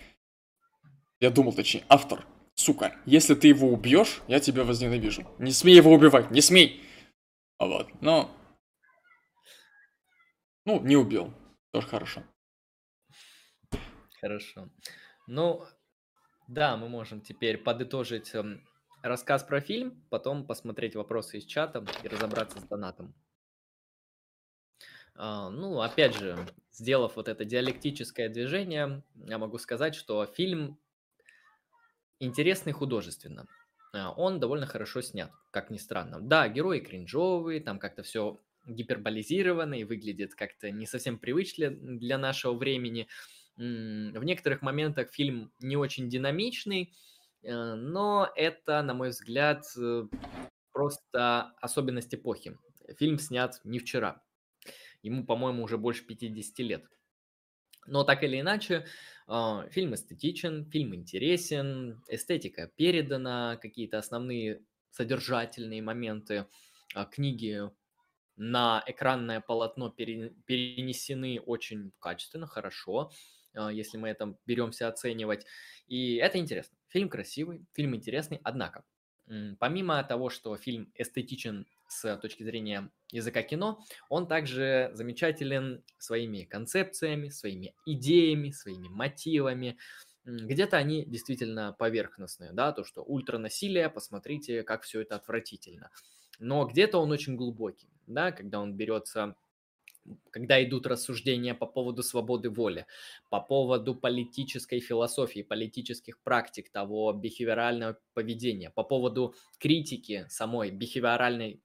Я 1.19 1.31
думал, 1.31 1.53
точнее, 1.53 1.83
автор 1.89 2.27
Сука, 2.61 2.95
если 3.07 3.33
ты 3.33 3.47
его 3.47 3.69
убьешь, 3.69 4.21
я 4.27 4.39
тебя 4.39 4.63
возненавижу. 4.63 5.27
Не 5.39 5.51
смей 5.51 5.75
его 5.75 5.91
убивать, 5.91 6.29
не 6.29 6.41
смей! 6.41 6.85
А 7.57 7.65
вот, 7.65 7.89
но... 8.01 8.29
Ну, 10.65 10.79
не 10.81 10.95
убил. 10.95 11.33
Тоже 11.71 11.88
хорошо. 11.88 12.23
Хорошо. 14.19 14.69
Ну, 15.25 15.65
да, 16.47 16.77
мы 16.77 16.88
можем 16.88 17.21
теперь 17.21 17.57
подытожить 17.57 18.35
эм, 18.35 18.63
рассказ 19.01 19.43
про 19.43 19.59
фильм, 19.59 20.05
потом 20.11 20.45
посмотреть 20.45 20.95
вопросы 20.95 21.39
из 21.39 21.45
чата 21.45 21.83
и 22.03 22.07
разобраться 22.07 22.59
с 22.59 22.63
донатом. 22.65 23.15
А, 25.15 25.49
ну, 25.49 25.81
опять 25.81 26.15
же, 26.15 26.38
сделав 26.69 27.15
вот 27.15 27.27
это 27.27 27.43
диалектическое 27.43 28.29
движение, 28.29 29.01
я 29.15 29.39
могу 29.39 29.57
сказать, 29.57 29.95
что 29.95 30.27
фильм 30.27 30.77
интересный 32.22 32.72
художественно. 32.72 33.48
А, 33.93 34.11
он 34.11 34.39
довольно 34.39 34.65
хорошо 34.65 35.02
снят, 35.02 35.31
как 35.52 35.69
ни 35.69 35.77
странно. 35.77 36.22
Да, 36.22 36.48
герои 36.48 36.80
кринжовые, 36.80 37.60
там 37.60 37.80
как-то 37.80 38.03
все 38.03 38.39
гиперболизировано 38.65 39.73
и 39.73 39.84
выглядит 39.84 40.35
как-то 40.35 40.72
не 40.72 40.85
совсем 40.85 41.18
привычно 41.18 41.72
для 41.72 42.18
нашего 42.18 42.53
времени. 42.53 43.07
В 43.57 44.23
некоторых 44.23 44.61
моментах 44.61 45.11
фильм 45.11 45.52
не 45.60 45.76
очень 45.77 46.10
динамичный, 46.10 46.93
э, 47.43 47.73
но 47.76 48.31
это, 48.35 48.81
на 48.81 48.93
мой 48.93 49.10
взгляд, 49.10 49.65
э, 49.77 50.07
просто 50.72 51.53
особенность 51.60 52.14
эпохи. 52.15 52.57
Фильм 52.98 53.19
снят 53.19 53.60
не 53.64 53.80
вчера. 53.80 54.23
Ему, 55.03 55.26
по-моему, 55.26 55.64
уже 55.64 55.77
больше 55.77 56.06
50 56.06 56.60
лет. 56.60 56.85
Но 57.87 58.03
так 58.03 58.23
или 58.23 58.39
иначе, 58.39 58.85
а, 59.27 59.67
фильм 59.69 59.95
эстетичен, 59.95 60.69
фильм 60.69 60.93
интересен, 60.95 62.03
эстетика 62.07 62.67
передана, 62.67 63.57
какие-то 63.57 63.97
основные 63.97 64.63
содержательные 64.91 65.81
моменты 65.81 66.47
а, 66.93 67.05
книги 67.05 67.61
на 68.37 68.83
экранное 68.87 69.41
полотно 69.41 69.89
перенесены 69.89 71.39
очень 71.41 71.91
качественно, 71.99 72.47
хорошо, 72.47 73.11
а, 73.53 73.71
если 73.71 73.97
мы 73.97 74.09
это 74.09 74.37
беремся 74.45 74.87
оценивать. 74.87 75.45
И 75.87 76.15
это 76.15 76.37
интересно. 76.39 76.77
Фильм 76.89 77.09
красивый, 77.09 77.65
фильм 77.73 77.95
интересный, 77.95 78.39
однако, 78.43 78.85
помимо 79.59 80.03
того, 80.03 80.29
что 80.29 80.57
фильм 80.57 80.91
эстетичен 80.95 81.67
с 81.91 82.18
точки 82.18 82.43
зрения 82.43 82.89
языка 83.11 83.43
кино, 83.43 83.84
он 84.09 84.27
также 84.27 84.91
замечателен 84.93 85.84
своими 85.97 86.43
концепциями, 86.43 87.30
своими 87.30 87.76
идеями, 87.85 88.51
своими 88.51 88.88
мотивами. 88.88 89.77
Где-то 90.23 90.77
они 90.77 91.03
действительно 91.03 91.76
поверхностные, 91.77 92.53
да, 92.53 92.72
то, 92.72 92.85
что 92.85 93.03
ультранасилие, 93.03 93.89
посмотрите, 93.89 94.63
как 94.63 94.84
все 94.84 95.01
это 95.01 95.15
отвратительно. 95.15 95.91
Но 96.39 96.65
где-то 96.65 96.97
он 96.97 97.11
очень 97.11 97.35
глубокий, 97.35 97.89
да, 98.07 98.31
когда 98.31 98.61
он 98.61 98.76
берется 98.76 99.35
когда 100.31 100.63
идут 100.63 100.88
рассуждения 100.88 101.53
по 101.53 101.68
поводу 101.68 102.01
свободы 102.01 102.49
воли, 102.49 102.88
по 103.30 103.39
поводу 103.39 103.93
политической 103.93 104.80
философии, 104.80 105.43
политических 105.43 106.19
практик, 106.23 106.72
того 106.72 107.13
бихевиорального 107.13 107.99
поведения, 108.15 108.72
по 108.72 108.84
поводу 108.84 109.35
критики 109.59 110.26
самой 110.27 110.72
бихевиоральной 110.72 111.61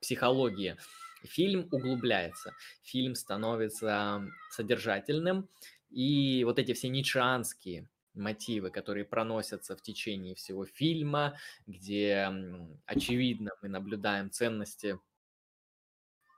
психологии. 0.00 0.76
Фильм 1.24 1.68
углубляется, 1.72 2.54
фильм 2.82 3.14
становится 3.14 4.22
содержательным, 4.50 5.48
и 5.90 6.44
вот 6.44 6.58
эти 6.58 6.72
все 6.72 6.88
ницшеанские 6.88 7.88
мотивы, 8.14 8.70
которые 8.70 9.04
проносятся 9.04 9.76
в 9.76 9.82
течение 9.82 10.34
всего 10.34 10.64
фильма, 10.66 11.36
где, 11.66 12.30
очевидно, 12.86 13.52
мы 13.62 13.68
наблюдаем 13.68 14.30
ценности 14.30 14.98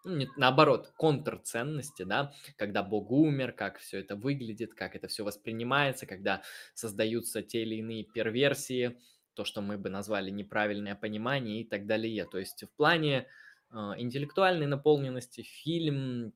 ну, 0.04 0.26
наоборот, 0.36 0.92
контрценности, 0.96 2.04
да, 2.04 2.32
когда 2.56 2.82
Бог 2.82 3.10
умер, 3.10 3.52
как 3.52 3.78
все 3.78 3.98
это 3.98 4.16
выглядит, 4.16 4.74
как 4.74 4.96
это 4.96 5.08
все 5.08 5.24
воспринимается, 5.24 6.06
когда 6.06 6.42
создаются 6.74 7.42
те 7.42 7.62
или 7.62 7.76
иные 7.76 8.04
перверсии, 8.04 8.98
то, 9.34 9.44
что 9.44 9.60
мы 9.60 9.76
бы 9.76 9.90
назвали 9.90 10.30
неправильное 10.30 10.94
понимание 10.94 11.60
и 11.60 11.64
так 11.64 11.86
далее. 11.86 12.24
То 12.26 12.38
есть 12.38 12.64
в 12.64 12.70
плане 12.76 13.26
интеллектуальной 13.70 14.66
наполненности 14.66 15.42
фильм 15.42 16.32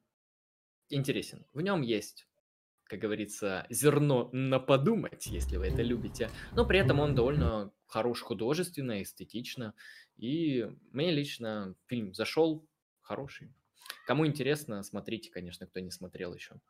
интересен. 0.89 1.47
В 1.53 1.61
нем 1.61 1.83
есть, 1.83 2.27
как 2.85 3.01
говорится, 3.01 3.67
зерно 3.71 4.29
на 4.33 4.59
подумать, 4.61 5.27
если 5.27 5.57
вы 5.57 5.69
это 5.69 5.83
любите. 5.83 6.31
Но 6.53 6.67
при 6.67 6.79
этом 6.79 7.01
он 7.01 7.15
довольно 7.15 7.73
хорош 7.87 8.21
художественно, 8.21 9.03
эстетично. 9.03 9.75
И 10.17 10.69
мне 10.91 11.11
лично 11.11 11.75
фильм 11.87 12.15
зашел 12.15 12.67
хороший. 13.01 13.55
Кому 14.07 14.27
интересно, 14.27 14.83
смотрите, 14.83 15.31
конечно, 15.31 15.67
кто 15.67 15.81
не 15.81 15.91
смотрел 15.91 16.35
еще. 16.35 16.61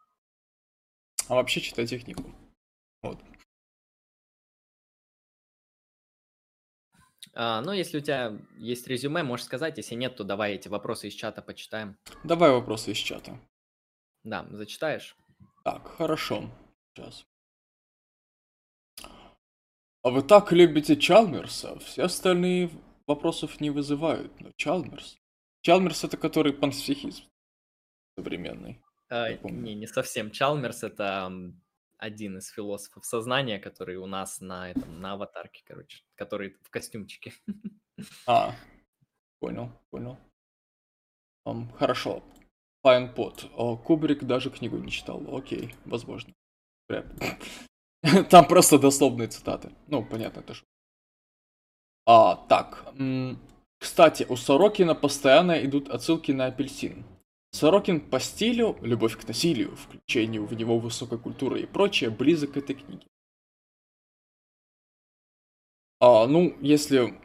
А 1.28 1.34
вообще 1.34 1.60
читайте 1.60 1.98
книгу. 1.98 2.32
Вот. 3.02 3.20
А, 7.34 7.60
ну, 7.60 7.72
если 7.72 7.98
у 7.98 8.00
тебя 8.00 8.36
есть 8.58 8.86
резюме, 8.86 9.22
можешь 9.22 9.46
сказать. 9.46 9.76
Если 9.76 9.94
нет, 9.94 10.16
то 10.16 10.24
давай 10.24 10.54
эти 10.54 10.68
вопросы 10.68 11.08
из 11.08 11.14
чата 11.14 11.42
почитаем. 11.42 11.96
Давай 12.24 12.50
вопросы 12.50 12.92
из 12.92 12.98
чата. 12.98 13.38
Да, 14.24 14.46
зачитаешь? 14.50 15.16
Так, 15.64 15.88
хорошо. 15.88 16.50
Сейчас. 16.94 17.26
А 20.02 20.10
вы 20.10 20.22
так 20.22 20.52
любите 20.52 20.96
Чалмерса? 20.96 21.78
Все 21.78 22.04
остальные 22.04 22.70
вопросов 23.06 23.60
не 23.60 23.70
вызывают, 23.70 24.40
но 24.40 24.50
Чалмерс... 24.56 25.16
Чалмерс 25.62 26.02
это 26.02 26.16
который 26.16 26.52
панпсихизм 26.52 27.24
современный. 28.18 28.82
А, 29.08 29.32
не, 29.32 29.74
не 29.74 29.86
совсем. 29.86 30.30
Чалмерс 30.30 30.82
это 30.82 31.30
один 32.02 32.38
из 32.38 32.48
философов 32.48 33.06
сознания, 33.06 33.60
который 33.60 33.96
у 33.96 34.06
нас 34.06 34.40
на 34.40 34.70
этом, 34.70 35.00
на 35.00 35.12
аватарке, 35.12 35.62
короче, 35.64 36.02
который 36.16 36.56
в 36.62 36.70
костюмчике. 36.70 37.32
А, 38.26 38.56
понял, 39.38 39.70
понял. 39.90 40.18
Um, 41.46 41.72
хорошо. 41.76 42.24
Пайнпот. 42.80 43.48
Кубрик 43.84 44.24
даже 44.24 44.50
книгу 44.50 44.78
не 44.78 44.90
читал. 44.90 45.22
Окей, 45.36 45.72
возможно. 45.84 46.32
Там 48.30 48.48
просто 48.48 48.78
дословные 48.80 49.28
цитаты. 49.28 49.70
Ну, 49.86 50.04
понятно, 50.04 50.40
это 50.40 50.54
же. 50.54 50.64
А, 52.06 52.34
так. 52.48 52.92
Кстати, 53.78 54.26
у 54.28 54.34
Сорокина 54.34 54.96
постоянно 54.96 55.64
идут 55.64 55.88
отсылки 55.90 56.32
на 56.32 56.46
апельсин. 56.46 57.04
Сорокин 57.52 58.00
по 58.00 58.18
стилю, 58.18 58.78
любовь 58.80 59.16
к 59.18 59.28
насилию, 59.28 59.76
включению 59.76 60.46
в 60.46 60.54
него 60.54 60.78
высокой 60.78 61.18
культуры 61.18 61.60
и 61.60 61.66
прочее, 61.66 62.08
близок 62.08 62.52
к 62.52 62.56
этой 62.56 62.74
книге. 62.74 63.06
А, 66.00 66.26
ну, 66.26 66.56
если... 66.60 67.20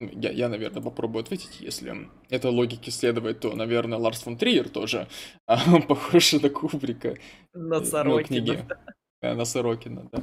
Я, 0.00 0.30
я, 0.30 0.48
наверное, 0.48 0.80
попробую 0.80 1.22
ответить. 1.22 1.60
Если 1.60 2.08
это 2.30 2.48
логике 2.48 2.90
следовать, 2.90 3.40
то, 3.40 3.54
наверное, 3.54 3.98
Ларс 3.98 4.22
фон 4.22 4.38
Триер 4.38 4.70
тоже 4.70 5.08
а, 5.46 5.80
похож 5.88 6.32
на 6.32 6.48
Кубрика. 6.48 7.18
На 7.52 7.74
э, 7.74 7.78
ну, 7.80 7.84
Сорокина. 7.84 8.20
Ну, 8.20 8.24
книги. 8.24 8.66
Да, 9.20 9.34
на 9.34 9.44
Сорокина, 9.44 10.08
да. 10.10 10.22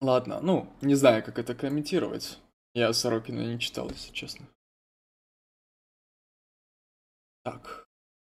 Ладно, 0.00 0.40
ну, 0.40 0.68
не 0.80 0.96
знаю, 0.96 1.22
как 1.22 1.38
это 1.38 1.54
комментировать. 1.54 2.40
Я 2.74 2.92
Сорокина 2.92 3.40
не 3.40 3.60
читал, 3.60 3.88
если 3.90 4.12
честно. 4.12 4.48
Так, 7.44 7.88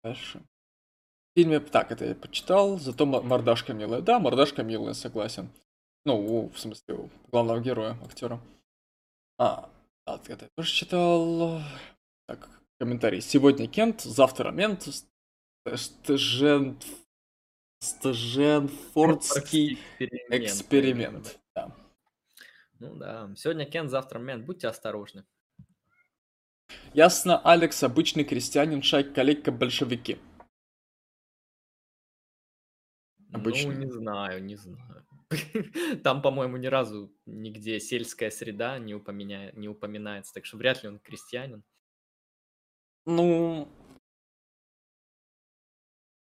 дальше. 0.03 0.40
В 0.40 1.40
фильме, 1.40 1.60
так, 1.60 1.91
это 1.91 2.06
я 2.06 2.15
почитал, 2.15 2.80
зато 2.80 3.06
мордашка 3.06 3.73
милая. 3.73 4.02
Да, 4.02 4.19
мордашка 4.19 4.64
милая, 4.64 4.94
согласен. 4.94 5.49
Ну, 6.06 6.49
в 6.49 6.60
смысле, 6.60 6.95
у 6.95 7.10
главного 7.32 7.60
героя, 7.60 7.98
актера. 8.03 8.40
А, 9.38 9.69
так, 10.06 10.30
это 10.30 10.45
я 10.45 10.52
тоже 10.56 10.72
читал. 10.72 11.61
Так, 12.27 12.49
комментарий. 12.80 13.22
Сегодня 13.22 13.68
Кент, 13.68 14.02
завтра 14.02 14.52
Мент, 14.52 14.88
Стежен... 15.76 16.77
Стеженфордский 17.80 19.73
эксперимент. 19.99 20.44
эксперимент. 20.44 21.40
Да. 21.53 21.76
Ну 22.80 22.95
да, 22.95 23.30
сегодня 23.36 23.65
Кент, 23.65 23.91
завтра 23.91 24.19
Мент, 24.19 24.45
будьте 24.45 24.68
осторожны. 24.68 25.26
Ясно, 26.93 27.39
Алекс 27.39 27.83
обычный 27.83 28.23
крестьянин, 28.23 28.81
шайка 28.81 29.13
коллега 29.13 29.51
большевики. 29.51 30.17
Обычно. 33.33 33.73
Ну, 33.73 33.79
не 33.79 33.91
знаю, 33.91 34.43
не 34.43 34.55
знаю. 34.55 35.05
Там, 36.03 36.21
по-моему, 36.21 36.57
ни 36.57 36.67
разу 36.67 37.13
нигде 37.25 37.79
сельская 37.79 38.31
среда 38.31 38.79
не, 38.79 38.93
упоминя... 38.93 39.51
не 39.55 39.67
упоминается, 39.67 40.33
так 40.33 40.45
что 40.45 40.57
вряд 40.57 40.83
ли 40.83 40.89
он 40.89 40.99
крестьянин. 40.99 41.63
Ну, 43.05 43.67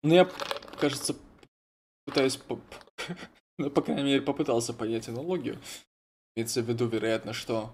ну 0.04 0.14
я, 0.14 0.26
кажется, 0.80 1.16
пытаюсь, 2.06 2.40
ну, 3.58 3.72
по 3.72 3.82
крайней 3.82 4.04
мере, 4.04 4.22
попытался 4.22 4.74
понять 4.74 5.10
аналогию. 5.10 5.60
Имеется 6.36 6.62
в 6.62 6.70
виду, 6.70 6.88
вероятно, 6.88 7.34
что 7.34 7.74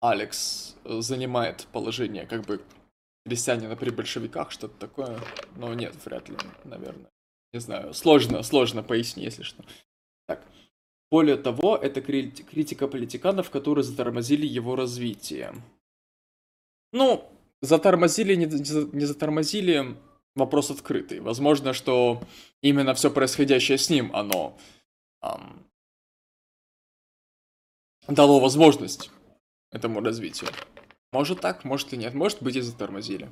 Алекс 0.00 0.76
э, 0.84 1.00
занимает 1.00 1.66
положение 1.72 2.26
как 2.26 2.42
бы 2.42 2.60
крестьянина 3.24 3.76
при 3.76 3.90
большевиках, 3.90 4.50
что-то 4.50 4.78
такое. 4.78 5.20
Но 5.56 5.74
нет, 5.74 5.94
вряд 6.04 6.28
ли, 6.28 6.36
наверное. 6.64 7.10
Не 7.52 7.60
знаю, 7.60 7.94
сложно, 7.94 8.42
сложно 8.42 8.82
пояснить, 8.82 9.26
если 9.26 9.42
что. 9.42 9.64
Так. 10.26 10.46
Более 11.10 11.36
того, 11.36 11.76
это 11.76 12.02
критика 12.02 12.86
политиканов, 12.86 13.50
которые 13.50 13.82
затормозили 13.82 14.46
его 14.46 14.76
развитие. 14.76 15.54
Ну, 16.92 17.26
затормозили, 17.62 18.34
не, 18.34 18.44
не 18.44 19.04
затормозили, 19.06 19.96
вопрос 20.34 20.70
открытый. 20.70 21.20
Возможно, 21.20 21.72
что 21.72 22.22
именно 22.60 22.92
все 22.92 23.10
происходящее 23.10 23.78
с 23.78 23.88
ним, 23.88 24.14
оно 24.14 24.58
эм, 25.22 25.64
дало 28.06 28.40
возможность 28.40 29.10
этому 29.70 30.00
развитию. 30.00 30.50
Может 31.12 31.40
так, 31.40 31.64
может 31.64 31.92
и 31.92 31.96
нет, 31.96 32.14
может 32.14 32.42
быть 32.42 32.56
и 32.56 32.60
затормозили. 32.60 33.28